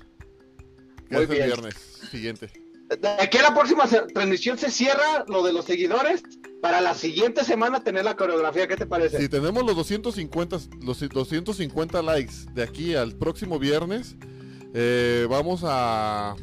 Que 1.08 1.16
Muy 1.16 1.24
es 1.24 1.30
el 1.30 1.36
bien. 1.36 1.46
viernes 1.46 1.74
siguiente. 2.10 2.52
De 2.88 3.08
aquí 3.08 3.38
a 3.38 3.42
la 3.42 3.54
próxima 3.54 3.84
transmisión 4.12 4.58
se 4.58 4.70
cierra 4.70 5.24
lo 5.26 5.42
de 5.42 5.52
los 5.52 5.64
seguidores 5.64 6.22
para 6.60 6.80
la 6.80 6.94
siguiente 6.94 7.44
semana 7.44 7.82
tener 7.82 8.04
la 8.04 8.14
coreografía. 8.16 8.68
¿Qué 8.68 8.76
te 8.76 8.86
parece? 8.86 9.18
Si 9.20 9.28
tenemos 9.28 9.64
los 9.64 9.74
250, 9.76 10.58
los 10.82 11.00
250 11.08 12.02
likes 12.02 12.34
de 12.52 12.62
aquí 12.62 12.94
al 12.94 13.12
próximo 13.16 13.58
viernes, 13.58 14.16
eh, 14.74 15.26
vamos 15.30 15.62
a, 15.64 16.32
a, 16.32 16.36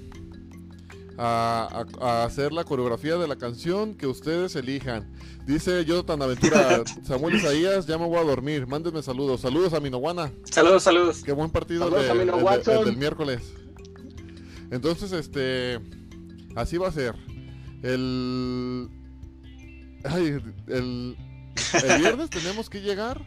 a- 1.20 1.86
a 2.02 2.24
hacer 2.26 2.52
la 2.54 2.64
coreografía 2.64 3.18
de 3.18 3.28
la 3.28 3.36
canción 3.38 3.94
que 3.96 4.08
ustedes 4.08 4.56
elijan. 4.56 5.12
Dice 5.46 5.84
Jonathan 5.86 6.22
Aventura, 6.22 6.84
Samuel 7.04 7.36
Isaías, 7.36 7.86
ya 7.88 7.98
me 7.98 8.08
voy 8.08 8.18
a 8.18 8.24
dormir. 8.24 8.68
Mándenme 8.68 9.02
saludos. 9.04 9.42
Saludos 9.42 9.74
a 9.74 9.80
Minoguana. 9.80 10.32
Saludos, 10.50 10.84
saludos. 10.84 11.22
Qué 11.24 11.32
buen 11.34 11.50
partido 11.52 11.84
Saludos 11.84 12.02
de- 12.02 12.08
de- 12.26 12.80
el 12.80 12.86
del 12.86 12.98
miércoles. 12.98 13.42
Entonces, 14.72 15.12
este, 15.12 15.80
así 16.56 16.78
va 16.78 16.88
a 16.88 16.92
ser. 16.92 17.16
El, 17.84 18.90
ay, 20.04 20.40
el, 20.68 21.18
el 21.84 22.00
viernes 22.00 22.30
tenemos 22.32 22.70
que 22.70 22.82
llegar 22.82 23.22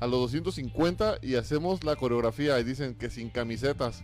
a 0.00 0.06
los 0.06 0.20
250 0.20 1.18
y 1.22 1.36
hacemos 1.36 1.84
la 1.84 1.96
coreografía 1.96 2.58
y 2.58 2.64
dicen 2.64 2.94
que 2.94 3.10
sin 3.10 3.30
camisetas. 3.30 4.02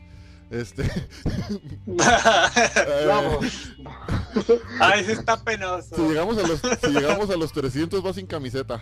Este, 0.50 0.84
eh, 1.86 3.06
Vamos. 3.06 3.72
Ay, 4.78 5.04
sí 5.04 5.12
está 5.12 5.42
penoso. 5.42 5.96
si 5.96 6.02
llegamos 6.02 6.38
a 6.38 6.46
los 6.46 6.60
si 6.60 6.90
llegamos 6.92 7.30
a 7.30 7.36
los 7.36 7.52
300 7.52 8.04
va 8.04 8.12
sin 8.12 8.26
camiseta. 8.26 8.80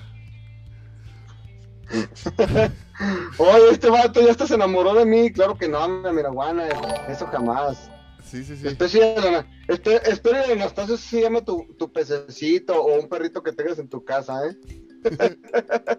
Oye, 3.39 3.71
este 3.71 3.89
vato 3.89 4.21
ya 4.21 4.33
hasta 4.33 4.47
se 4.47 4.55
enamoró 4.55 4.95
de 4.95 5.07
mí. 5.07 5.33
Claro 5.33 5.57
que 5.57 5.69
no, 5.69 5.87
mi 5.89 6.13
Miraguana. 6.13 6.69
Eso 7.09 7.27
jamás. 7.29 7.91
Sí, 8.35 8.43
sí, 8.43 8.57
sí. 8.57 8.67
Espero, 8.67 9.45
espero, 9.69 10.03
espero 10.07 10.45
que 10.45 10.53
Anastasio 10.55 10.97
se 10.97 11.21
llame 11.21 11.43
tu, 11.43 11.65
tu 11.79 11.93
pececito 11.93 12.75
o 12.83 12.99
un 13.01 13.09
perrito 13.09 13.45
que 13.45 13.53
tengas 13.53 13.79
en 13.79 13.89
tu 13.89 14.05
casa, 14.05 14.41
¿eh? 14.49 14.57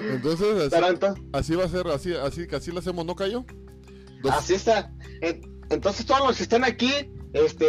Entonces, 0.00 0.72
así, 0.72 1.06
así 1.32 1.54
va 1.56 1.64
a 1.64 1.68
ser, 1.68 1.86
así, 1.88 2.14
así, 2.14 2.46
así 2.54 2.70
lo 2.72 2.78
hacemos, 2.78 3.04
¿no, 3.04 3.14
Cayo? 3.14 3.44
Dos- 4.22 4.32
así 4.32 4.54
está. 4.54 4.90
En- 5.20 5.42
Entonces, 5.68 6.06
todos 6.06 6.26
los 6.26 6.36
que 6.38 6.44
están 6.44 6.64
aquí, 6.64 6.90
este, 7.34 7.66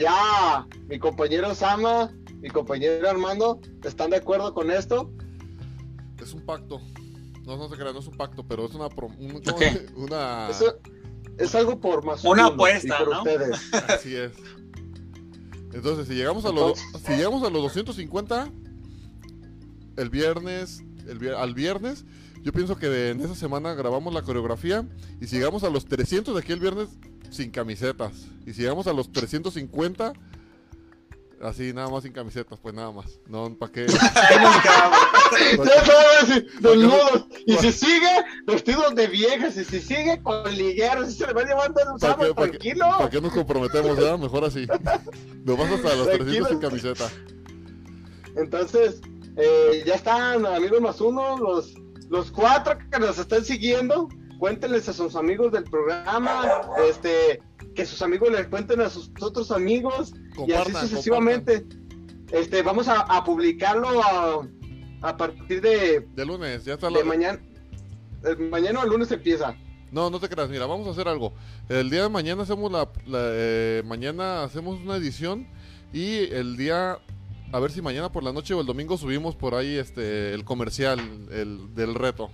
ya, 0.00 0.66
mi 0.88 0.98
compañero 0.98 1.54
Sama, 1.54 2.12
mi 2.40 2.48
compañero 2.50 3.08
Armando, 3.08 3.60
¿están 3.84 4.10
de 4.10 4.16
acuerdo 4.16 4.52
con 4.54 4.72
esto? 4.72 5.12
Es 6.20 6.32
un 6.34 6.44
pacto. 6.44 6.80
No, 7.44 7.56
no 7.56 7.68
se 7.68 7.76
crea, 7.76 7.92
no 7.92 8.00
es 8.00 8.06
un 8.08 8.16
pacto, 8.16 8.44
pero 8.44 8.66
es 8.66 8.74
una... 8.74 8.88
pro- 8.88 9.06
un- 9.18 9.36
Ok. 9.36 9.62
una 9.96 10.48
Eso 10.50 10.80
es 11.38 11.54
algo 11.54 11.80
por 11.80 12.04
más 12.04 12.24
Una 12.24 12.46
uno 12.48 12.54
apuesta, 12.54 12.98
por 12.98 13.08
¿no? 13.10 13.18
ustedes. 13.18 13.74
Así 13.88 14.14
es. 14.16 14.32
Entonces, 15.72 16.08
si 16.08 16.14
llegamos 16.14 16.44
a 16.46 16.52
los, 16.52 16.78
si 17.04 17.12
llegamos 17.16 17.42
a 17.42 17.50
los 17.50 17.62
250, 17.62 18.50
el 19.96 20.10
viernes, 20.10 20.82
el, 21.06 21.18
vier- 21.18 21.36
al 21.36 21.54
viernes, 21.54 22.04
yo 22.42 22.52
pienso 22.52 22.76
que 22.76 23.10
en 23.10 23.20
esa 23.20 23.34
semana 23.34 23.74
grabamos 23.74 24.14
la 24.14 24.22
coreografía 24.22 24.86
y 25.20 25.26
si 25.26 25.36
llegamos 25.36 25.64
a 25.64 25.70
los 25.70 25.84
300 25.86 26.34
de 26.34 26.40
aquí 26.40 26.52
el 26.52 26.60
viernes, 26.60 26.88
sin 27.30 27.50
camisetas. 27.50 28.12
Y 28.46 28.52
si 28.54 28.62
llegamos 28.62 28.86
a 28.86 28.92
los 28.92 29.10
350, 29.12 30.12
así 31.42 31.72
nada 31.72 31.88
más 31.88 32.02
sin 32.02 32.12
camisetas, 32.12 32.58
pues 32.60 32.74
nada 32.74 32.90
más. 32.92 33.20
No, 33.28 33.54
¿para 33.56 33.72
qué? 33.72 33.86
Ya 33.86 33.98
sabes, 35.84 36.44
¿Por 36.62 36.72
desnudos. 36.76 37.26
Y 37.46 37.54
¿Por 37.54 37.62
si 37.64 37.72
sigue 37.72 38.24
vestidos 38.46 38.94
de 38.94 39.06
viejas, 39.08 39.56
y 39.56 39.64
si 39.64 39.80
sigue 39.80 40.20
con 40.22 40.44
ligueros, 40.54 41.10
y 41.10 41.12
se 41.12 41.26
le 41.26 41.32
va 41.32 41.44
llevando 41.44 41.80
el 41.80 41.86
¿Para 42.00 42.12
Sama, 42.14 42.26
qué, 42.26 42.34
para 42.34 42.46
qué- 42.52 42.58
tranquilo. 42.58 42.86
para 42.98 43.10
qué 43.10 43.20
nos 43.20 43.32
comprometemos? 43.32 43.98
ya? 43.98 44.16
Mejor 44.16 44.44
así. 44.44 44.66
Nos 45.44 45.58
vas 45.58 45.72
hasta 45.72 45.94
los 45.96 46.10
300 46.10 46.48
sin 46.48 46.58
camiseta. 46.58 47.08
Entonces, 48.36 49.00
eh, 49.36 49.82
ya 49.86 49.94
están, 49.94 50.44
amigos 50.46 50.80
más 50.80 51.00
uno, 51.00 51.38
los, 51.38 51.74
los 52.08 52.30
cuatro 52.30 52.78
que 52.90 52.98
nos 52.98 53.18
están 53.18 53.44
siguiendo. 53.44 54.08
Cuéntenles 54.38 54.88
a 54.88 54.92
sus 54.92 55.16
amigos 55.16 55.52
del 55.52 55.64
programa, 55.64 56.42
este, 56.88 57.40
que 57.74 57.86
sus 57.86 58.02
amigos 58.02 58.30
les 58.30 58.46
cuenten 58.48 58.80
a 58.80 58.90
sus 58.90 59.10
otros 59.20 59.50
amigos 59.50 60.12
y 60.14 60.18
así 60.18 60.34
Compartan, 60.36 60.88
sucesivamente. 60.88 61.66
Este, 62.32 62.62
vamos 62.62 62.88
a, 62.88 63.00
a 63.02 63.24
publicarlo 63.24 64.02
a, 64.02 64.46
a 65.02 65.16
partir 65.16 65.60
de, 65.60 66.00
De 66.14 66.26
lunes, 66.26 66.64
ya 66.64 66.74
está 66.74 66.88
de 66.88 66.98
la... 66.98 67.04
mañana. 67.04 67.40
eh, 68.24 68.36
mañana 68.36 68.80
o 68.80 68.84
el 68.84 68.90
lunes 68.90 69.10
empieza. 69.12 69.56
No, 69.92 70.10
no 70.10 70.18
te 70.18 70.28
creas, 70.28 70.50
mira, 70.50 70.66
vamos 70.66 70.86
a 70.88 70.90
hacer 70.90 71.06
algo. 71.08 71.32
El 71.68 71.88
día 71.88 72.02
de 72.02 72.08
mañana 72.08 72.42
hacemos 72.42 72.70
la, 72.72 72.90
la, 73.06 73.18
eh, 73.32 73.82
mañana 73.86 74.42
hacemos 74.42 74.80
una 74.80 74.96
edición 74.96 75.46
y 75.92 76.24
el 76.32 76.56
día 76.56 76.98
a 77.52 77.60
ver 77.60 77.70
si 77.70 77.80
mañana 77.80 78.10
por 78.10 78.24
la 78.24 78.32
noche 78.32 78.52
o 78.54 78.60
el 78.60 78.66
domingo 78.66 78.98
subimos 78.98 79.36
por 79.36 79.54
ahí 79.54 79.76
este 79.76 80.34
el 80.34 80.44
comercial 80.44 80.98
el 81.30 81.72
del 81.74 81.94
reto. 81.94 82.30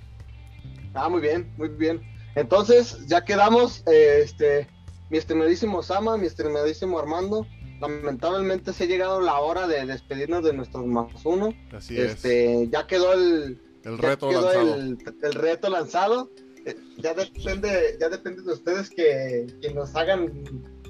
Ah, 0.94 1.08
muy 1.08 1.20
bien, 1.20 1.52
muy 1.56 1.68
bien. 1.68 2.00
Entonces, 2.34 3.06
ya 3.06 3.24
quedamos, 3.24 3.82
eh, 3.86 4.20
este, 4.22 4.68
mi 5.10 5.18
estimadísimo 5.18 5.82
Sama, 5.82 6.16
mi 6.16 6.26
estimadísimo 6.26 6.98
Armando. 6.98 7.46
Lamentablemente 7.80 8.72
se 8.72 8.84
ha 8.84 8.86
llegado 8.86 9.20
la 9.20 9.40
hora 9.40 9.66
de 9.66 9.84
despedirnos 9.86 10.44
de 10.44 10.52
nuestros 10.52 10.86
más 10.86 11.08
uno. 11.24 11.52
Así 11.72 11.98
es. 12.00 12.12
este, 12.14 12.68
ya 12.70 12.86
quedó 12.86 13.12
el, 13.12 13.60
El 13.84 13.96
ya 13.96 14.08
reto 14.08 14.28
quedó 14.28 14.42
lanzado. 14.42 14.74
el, 14.76 14.98
el 15.22 15.32
reto 15.34 15.68
lanzado. 15.68 16.30
Eh, 16.64 16.76
ya 16.98 17.12
depende, 17.14 17.96
ya 18.00 18.08
depende 18.08 18.42
de 18.42 18.52
ustedes 18.52 18.88
que, 18.88 19.46
que 19.60 19.74
nos 19.74 19.96
hagan 19.96 20.44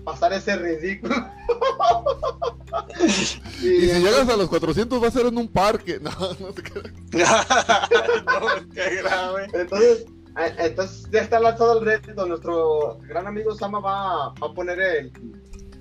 pasar 0.05 0.33
ese 0.33 0.57
ridículo. 0.57 1.15
Y 3.62 3.65
si 3.65 3.87
llegas 4.01 4.29
a 4.29 4.37
los 4.37 4.49
400 4.49 5.03
va 5.03 5.09
a 5.09 5.11
ser 5.11 5.27
en 5.27 5.37
un 5.39 5.49
parque. 5.49 6.01
No, 6.03 6.11
no 6.41 6.53
te 6.53 6.62
creas. 6.62 6.93
no, 7.12 8.70
qué 8.74 8.97
grave. 9.03 9.47
Entonces, 9.53 10.07
eh, 10.39 10.55
entonces 10.59 11.07
ya 11.12 11.20
está 11.20 11.39
lanzado 11.39 11.79
el 11.79 11.85
reto. 11.85 12.27
Nuestro 12.27 12.99
gran 13.07 13.27
amigo 13.27 13.55
Sama 13.55 13.81
va, 13.81 14.31
va 14.31 14.47
a 14.47 14.55
poner 14.55 14.81
el, 14.81 15.12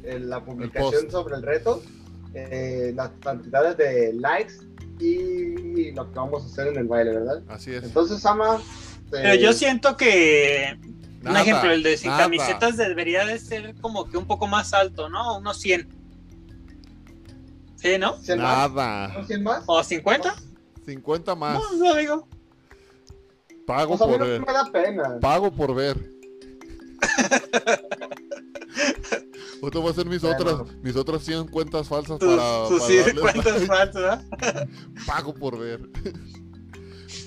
el- 0.03 0.30
la 0.30 0.43
publicación 0.43 1.10
sobre 1.10 1.35
el 1.35 1.43
reto, 1.43 1.81
eh, 2.34 2.91
las 2.95 3.11
cantidades 3.23 3.77
de 3.77 4.14
likes 4.14 4.56
y 4.99 5.91
lo 5.93 6.10
que 6.11 6.15
vamos 6.15 6.43
a 6.43 6.45
hacer 6.48 6.68
en 6.68 6.77
el 6.77 6.85
baile, 6.88 7.11
¿verdad? 7.14 7.41
Así 7.49 7.73
es. 7.73 7.84
Entonces, 7.84 8.19
Sama. 8.22 8.61
Pero 9.10 9.30
eh, 9.30 9.39
yo 9.39 9.53
siento 9.53 9.98
que 9.98 10.77
un 11.22 11.26
Nada, 11.26 11.41
ejemplo, 11.41 11.72
el 11.72 11.84
de 11.84 11.98
sin 11.98 12.10
nada. 12.10 12.23
camisetas 12.23 12.77
debería 12.77 13.26
de 13.26 13.38
ser 13.39 13.76
como 13.81 14.10
que 14.10 14.18
un 14.18 14.26
poco 14.26 14.48
más 14.48 14.73
alto, 14.73 15.07
¿no? 15.10 15.38
Unos 15.38 15.57
100. 15.60 15.88
¿Sí, 17.76 17.98
no? 17.99 18.18
100 18.18 18.39
más, 18.39 18.72
Nada. 18.72 19.07
¿no? 19.10 19.26
100 19.26 19.43
más. 19.43 19.64
¿O 19.68 19.84
50? 19.84 20.35
50 20.85 21.35
más. 21.35 21.53
No, 21.56 21.73
no 21.77 21.95
digo. 21.95 22.27
Pago 23.68 23.93
O 23.93 23.98
sea, 23.98 24.07
a 24.07 24.10
mí 24.10 24.18
por 24.18 24.22
no 24.27 24.31
ver. 24.31 24.41
me 24.45 24.53
da 24.53 24.65
pena. 24.72 25.19
Pago 25.19 25.52
por 25.52 25.76
ver. 25.76 25.98
Ahorita 29.61 29.80
voy 29.80 29.88
a 29.88 29.91
hacer 29.91 30.06
mis 30.07 30.22
Bueno. 30.22 30.38
otras 30.38 30.76
mis 30.81 30.95
otras 30.95 31.23
100 31.23 31.48
cuentas 31.49 31.88
falsas 31.88 32.18
Tus, 32.19 32.35
para, 32.35 32.68
sus 32.68 32.80
para 32.80 32.91
100 32.91 33.06
darle 33.06 33.22
cuentas 33.22 33.65
falsas, 33.68 34.26
pago 35.06 35.34
por 35.35 35.60
ver. 35.60 35.81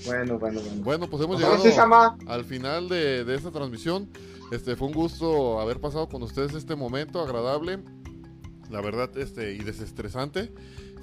Bueno, 0.05 0.37
bueno, 0.39 0.61
bueno. 0.61 0.83
Bueno, 0.83 1.09
pues 1.09 1.23
hemos 1.23 1.39
llegado 1.39 2.15
al 2.27 2.45
final 2.45 2.89
de, 2.89 3.23
de 3.25 3.35
esta 3.35 3.51
transmisión. 3.51 4.09
Este 4.51 4.75
fue 4.75 4.87
un 4.87 4.93
gusto 4.93 5.59
haber 5.59 5.79
pasado 5.79 6.07
con 6.07 6.21
ustedes 6.23 6.53
este 6.53 6.75
momento 6.75 7.21
agradable, 7.21 7.79
la 8.69 8.81
verdad, 8.81 9.09
este 9.17 9.53
y 9.53 9.59
desestresante. 9.59 10.53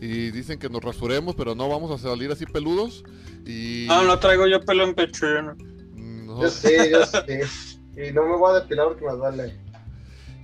Y 0.00 0.30
dicen 0.30 0.59
que 0.59 0.68
nos 0.68 0.82
rasuremos, 0.82 1.34
pero 1.36 1.54
no 1.54 1.68
vamos 1.68 1.90
a 1.92 1.98
salir 1.98 2.30
así 2.32 2.44
peludos. 2.46 3.04
Y 3.46 3.86
No, 3.88 4.02
no 4.04 4.18
traigo 4.18 4.46
yo 4.46 4.60
pelo 4.60 4.84
en 4.84 4.94
pecho. 4.94 5.26
yo 5.26 5.42
no. 5.42 5.54
Mm, 5.54 6.26
yo 6.26 6.34
nosotros- 6.42 6.54
sí, 6.54 6.72
yo 6.90 7.04
sí. 7.06 8.00
Y 8.09 8.12
no 8.12 8.24
me 8.26 8.36
voy 8.36 8.50
a 8.52 8.60
depilar 8.60 8.88
porque 8.88 9.04
me 9.04 9.12
duele. 9.12 9.60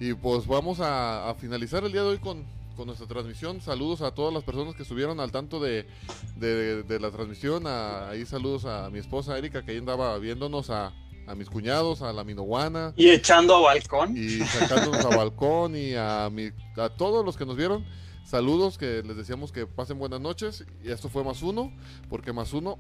Y 0.00 0.14
pues 0.14 0.46
vamos 0.46 0.78
a, 0.80 1.28
a 1.30 1.34
finalizar 1.34 1.82
el 1.84 1.90
día 1.92 2.02
de 2.02 2.08
hoy 2.08 2.18
con, 2.18 2.44
con 2.78 2.86
nuestra 2.86 3.08
transmisión. 3.08 3.60
Saludos 3.60 4.02
a 4.02 4.14
todas 4.14 4.32
las 4.32 4.44
personas 4.44 4.76
que 4.76 4.82
estuvieron 4.84 5.18
al 5.18 5.32
tanto 5.32 5.58
de, 5.58 5.84
de- 6.36 6.84
de 6.84 7.00
la 7.00 7.10
transmisión. 7.10 7.66
A- 7.66 8.08
ahí 8.10 8.24
saludos 8.24 8.64
a 8.66 8.88
mi 8.88 9.00
esposa 9.00 9.36
Erika, 9.36 9.64
que 9.64 9.72
ahí 9.72 9.78
andaba 9.78 10.16
viéndonos, 10.18 10.70
a, 10.70 10.94
a 11.26 11.34
mis 11.34 11.50
cuñados, 11.50 12.02
a 12.02 12.12
la 12.12 12.22
Minoguana, 12.22 12.94
Y 12.96 13.10
echando 13.10 13.56
a 13.56 13.60
balcón. 13.62 14.16
y 14.16 14.38
sacándonos 14.46 15.04
a 15.04 15.08
balcón, 15.16 15.76
y 15.76 15.94
a, 15.96 16.30
mi, 16.30 16.50
a 16.76 16.88
todos 16.88 17.24
los 17.24 17.36
que 17.36 17.44
nos 17.44 17.56
vieron. 17.56 17.84
Saludos, 18.24 18.78
que 18.78 19.02
les 19.02 19.16
decíamos 19.16 19.50
que 19.50 19.66
pasen 19.66 19.98
buenas 19.98 20.20
noches. 20.20 20.64
Y 20.84 20.90
esto 20.92 21.08
fue 21.08 21.24
más 21.24 21.42
uno, 21.42 21.72
porque 22.08 22.32
más 22.32 22.52
uno 22.52 22.78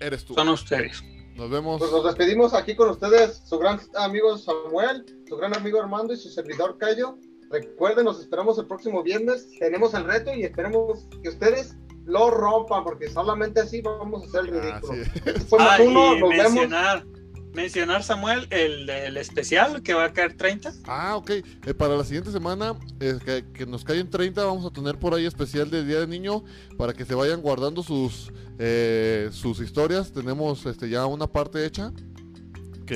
eres 0.00 0.24
tú. 0.26 0.34
Son 0.34 0.50
ustedes. 0.50 1.02
Nos 1.34 1.48
vemos. 1.48 1.78
Pues 1.78 1.90
nos 1.92 2.04
despedimos 2.04 2.52
aquí 2.52 2.74
con 2.76 2.90
ustedes, 2.90 3.40
su 3.48 3.58
gran 3.58 3.80
amigo 3.96 4.36
Samuel, 4.36 5.06
su 5.26 5.36
gran 5.38 5.56
amigo 5.56 5.80
Armando 5.80 6.12
y 6.12 6.18
su 6.18 6.28
servidor 6.28 6.76
Cayo. 6.76 7.16
Recuerden, 7.50 8.04
nos 8.04 8.20
esperamos 8.20 8.58
el 8.58 8.66
próximo 8.66 9.02
viernes. 9.02 9.48
Tenemos 9.58 9.92
el 9.94 10.04
reto 10.04 10.32
y 10.32 10.44
esperemos 10.44 11.06
que 11.22 11.28
ustedes 11.30 11.76
lo 12.06 12.30
rompan, 12.30 12.84
porque 12.84 13.08
solamente 13.10 13.60
así 13.60 13.80
vamos 13.82 14.22
a 14.22 14.26
hacer 14.26 14.52
el 14.54 14.60
Ah, 14.60 14.80
ridículo. 14.80 15.04
sí. 15.04 15.10
Este 15.26 15.40
fue 15.40 15.58
Ah, 15.60 15.78
uno, 15.80 16.16
nos 16.18 16.30
vemos. 16.30 16.52
mencionar, 16.52 17.06
mencionar, 17.52 18.02
Samuel, 18.04 18.46
el, 18.50 18.88
el 18.88 19.16
especial 19.16 19.82
que 19.82 19.94
va 19.94 20.04
a 20.06 20.12
caer 20.12 20.36
30. 20.36 20.72
Ah, 20.86 21.16
ok. 21.16 21.30
Eh, 21.30 21.74
para 21.76 21.96
la 21.96 22.04
siguiente 22.04 22.30
semana, 22.30 22.76
eh, 23.00 23.18
que, 23.24 23.44
que 23.52 23.66
nos 23.66 23.84
caen 23.84 24.08
30, 24.08 24.44
vamos 24.44 24.64
a 24.64 24.70
tener 24.70 24.98
por 24.98 25.14
ahí 25.14 25.26
especial 25.26 25.70
de 25.70 25.84
Día 25.84 26.00
del 26.00 26.08
Niño 26.08 26.44
para 26.78 26.92
que 26.94 27.04
se 27.04 27.14
vayan 27.14 27.42
guardando 27.42 27.82
sus 27.82 28.32
eh, 28.58 29.28
sus 29.32 29.58
historias. 29.60 30.12
Tenemos 30.12 30.66
este 30.66 30.88
ya 30.88 31.06
una 31.06 31.26
parte 31.26 31.64
hecha. 31.64 31.92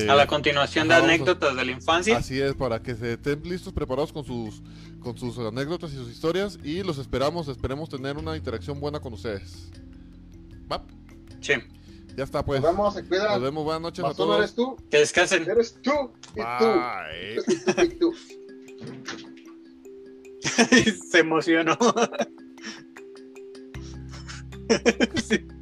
Que- 0.03 0.11
A 0.11 0.15
la 0.15 0.27
continuación 0.27 0.89
de 0.89 0.95
a- 0.95 0.99
anécdotas 0.99 1.55
de 1.57 1.65
la 1.65 1.71
infancia. 1.73 2.17
Así 2.19 2.41
es, 2.41 2.55
para 2.55 2.83
que 2.83 2.95
se 2.95 3.13
estén 3.15 3.43
listos, 3.45 3.73
preparados 3.73 4.13
con 4.13 4.25
sus 4.25 4.63
con 5.01 5.19
sus 5.19 5.39
anécdotas 5.39 5.93
y 5.93 5.97
sus 5.97 6.09
historias 6.11 6.59
y 6.65 6.83
los 6.83 6.97
esperamos, 6.99 7.49
esperemos 7.49 7.91
tener 7.91 8.17
una 8.17 8.37
interacción 8.37 8.81
buena 8.81 9.01
con 9.01 9.13
ustedes. 9.13 9.69
Va, 10.73 10.83
Sí. 11.43 11.53
ya 12.17 12.25
está 12.25 12.43
pues. 12.45 12.63
Nos 12.63 12.71
vemos, 12.73 12.95
se 12.95 13.05
cuidan. 13.05 13.33
Nos 13.33 13.43
vemos, 13.43 13.65
buenas 13.65 13.83
noches 13.83 14.03
a 14.05 14.15
todos. 14.15 14.39
eres 14.39 14.55
tú, 14.55 14.77
Que 14.91 14.99
descansen. 14.99 15.43
eres 15.51 15.77
tú, 15.83 15.93
y 16.35 16.41
Bye. 16.41 17.43
tú, 17.77 17.83
y 17.83 17.89
tú. 17.99 18.15
Se 21.11 21.19
emocionó. 21.21 21.77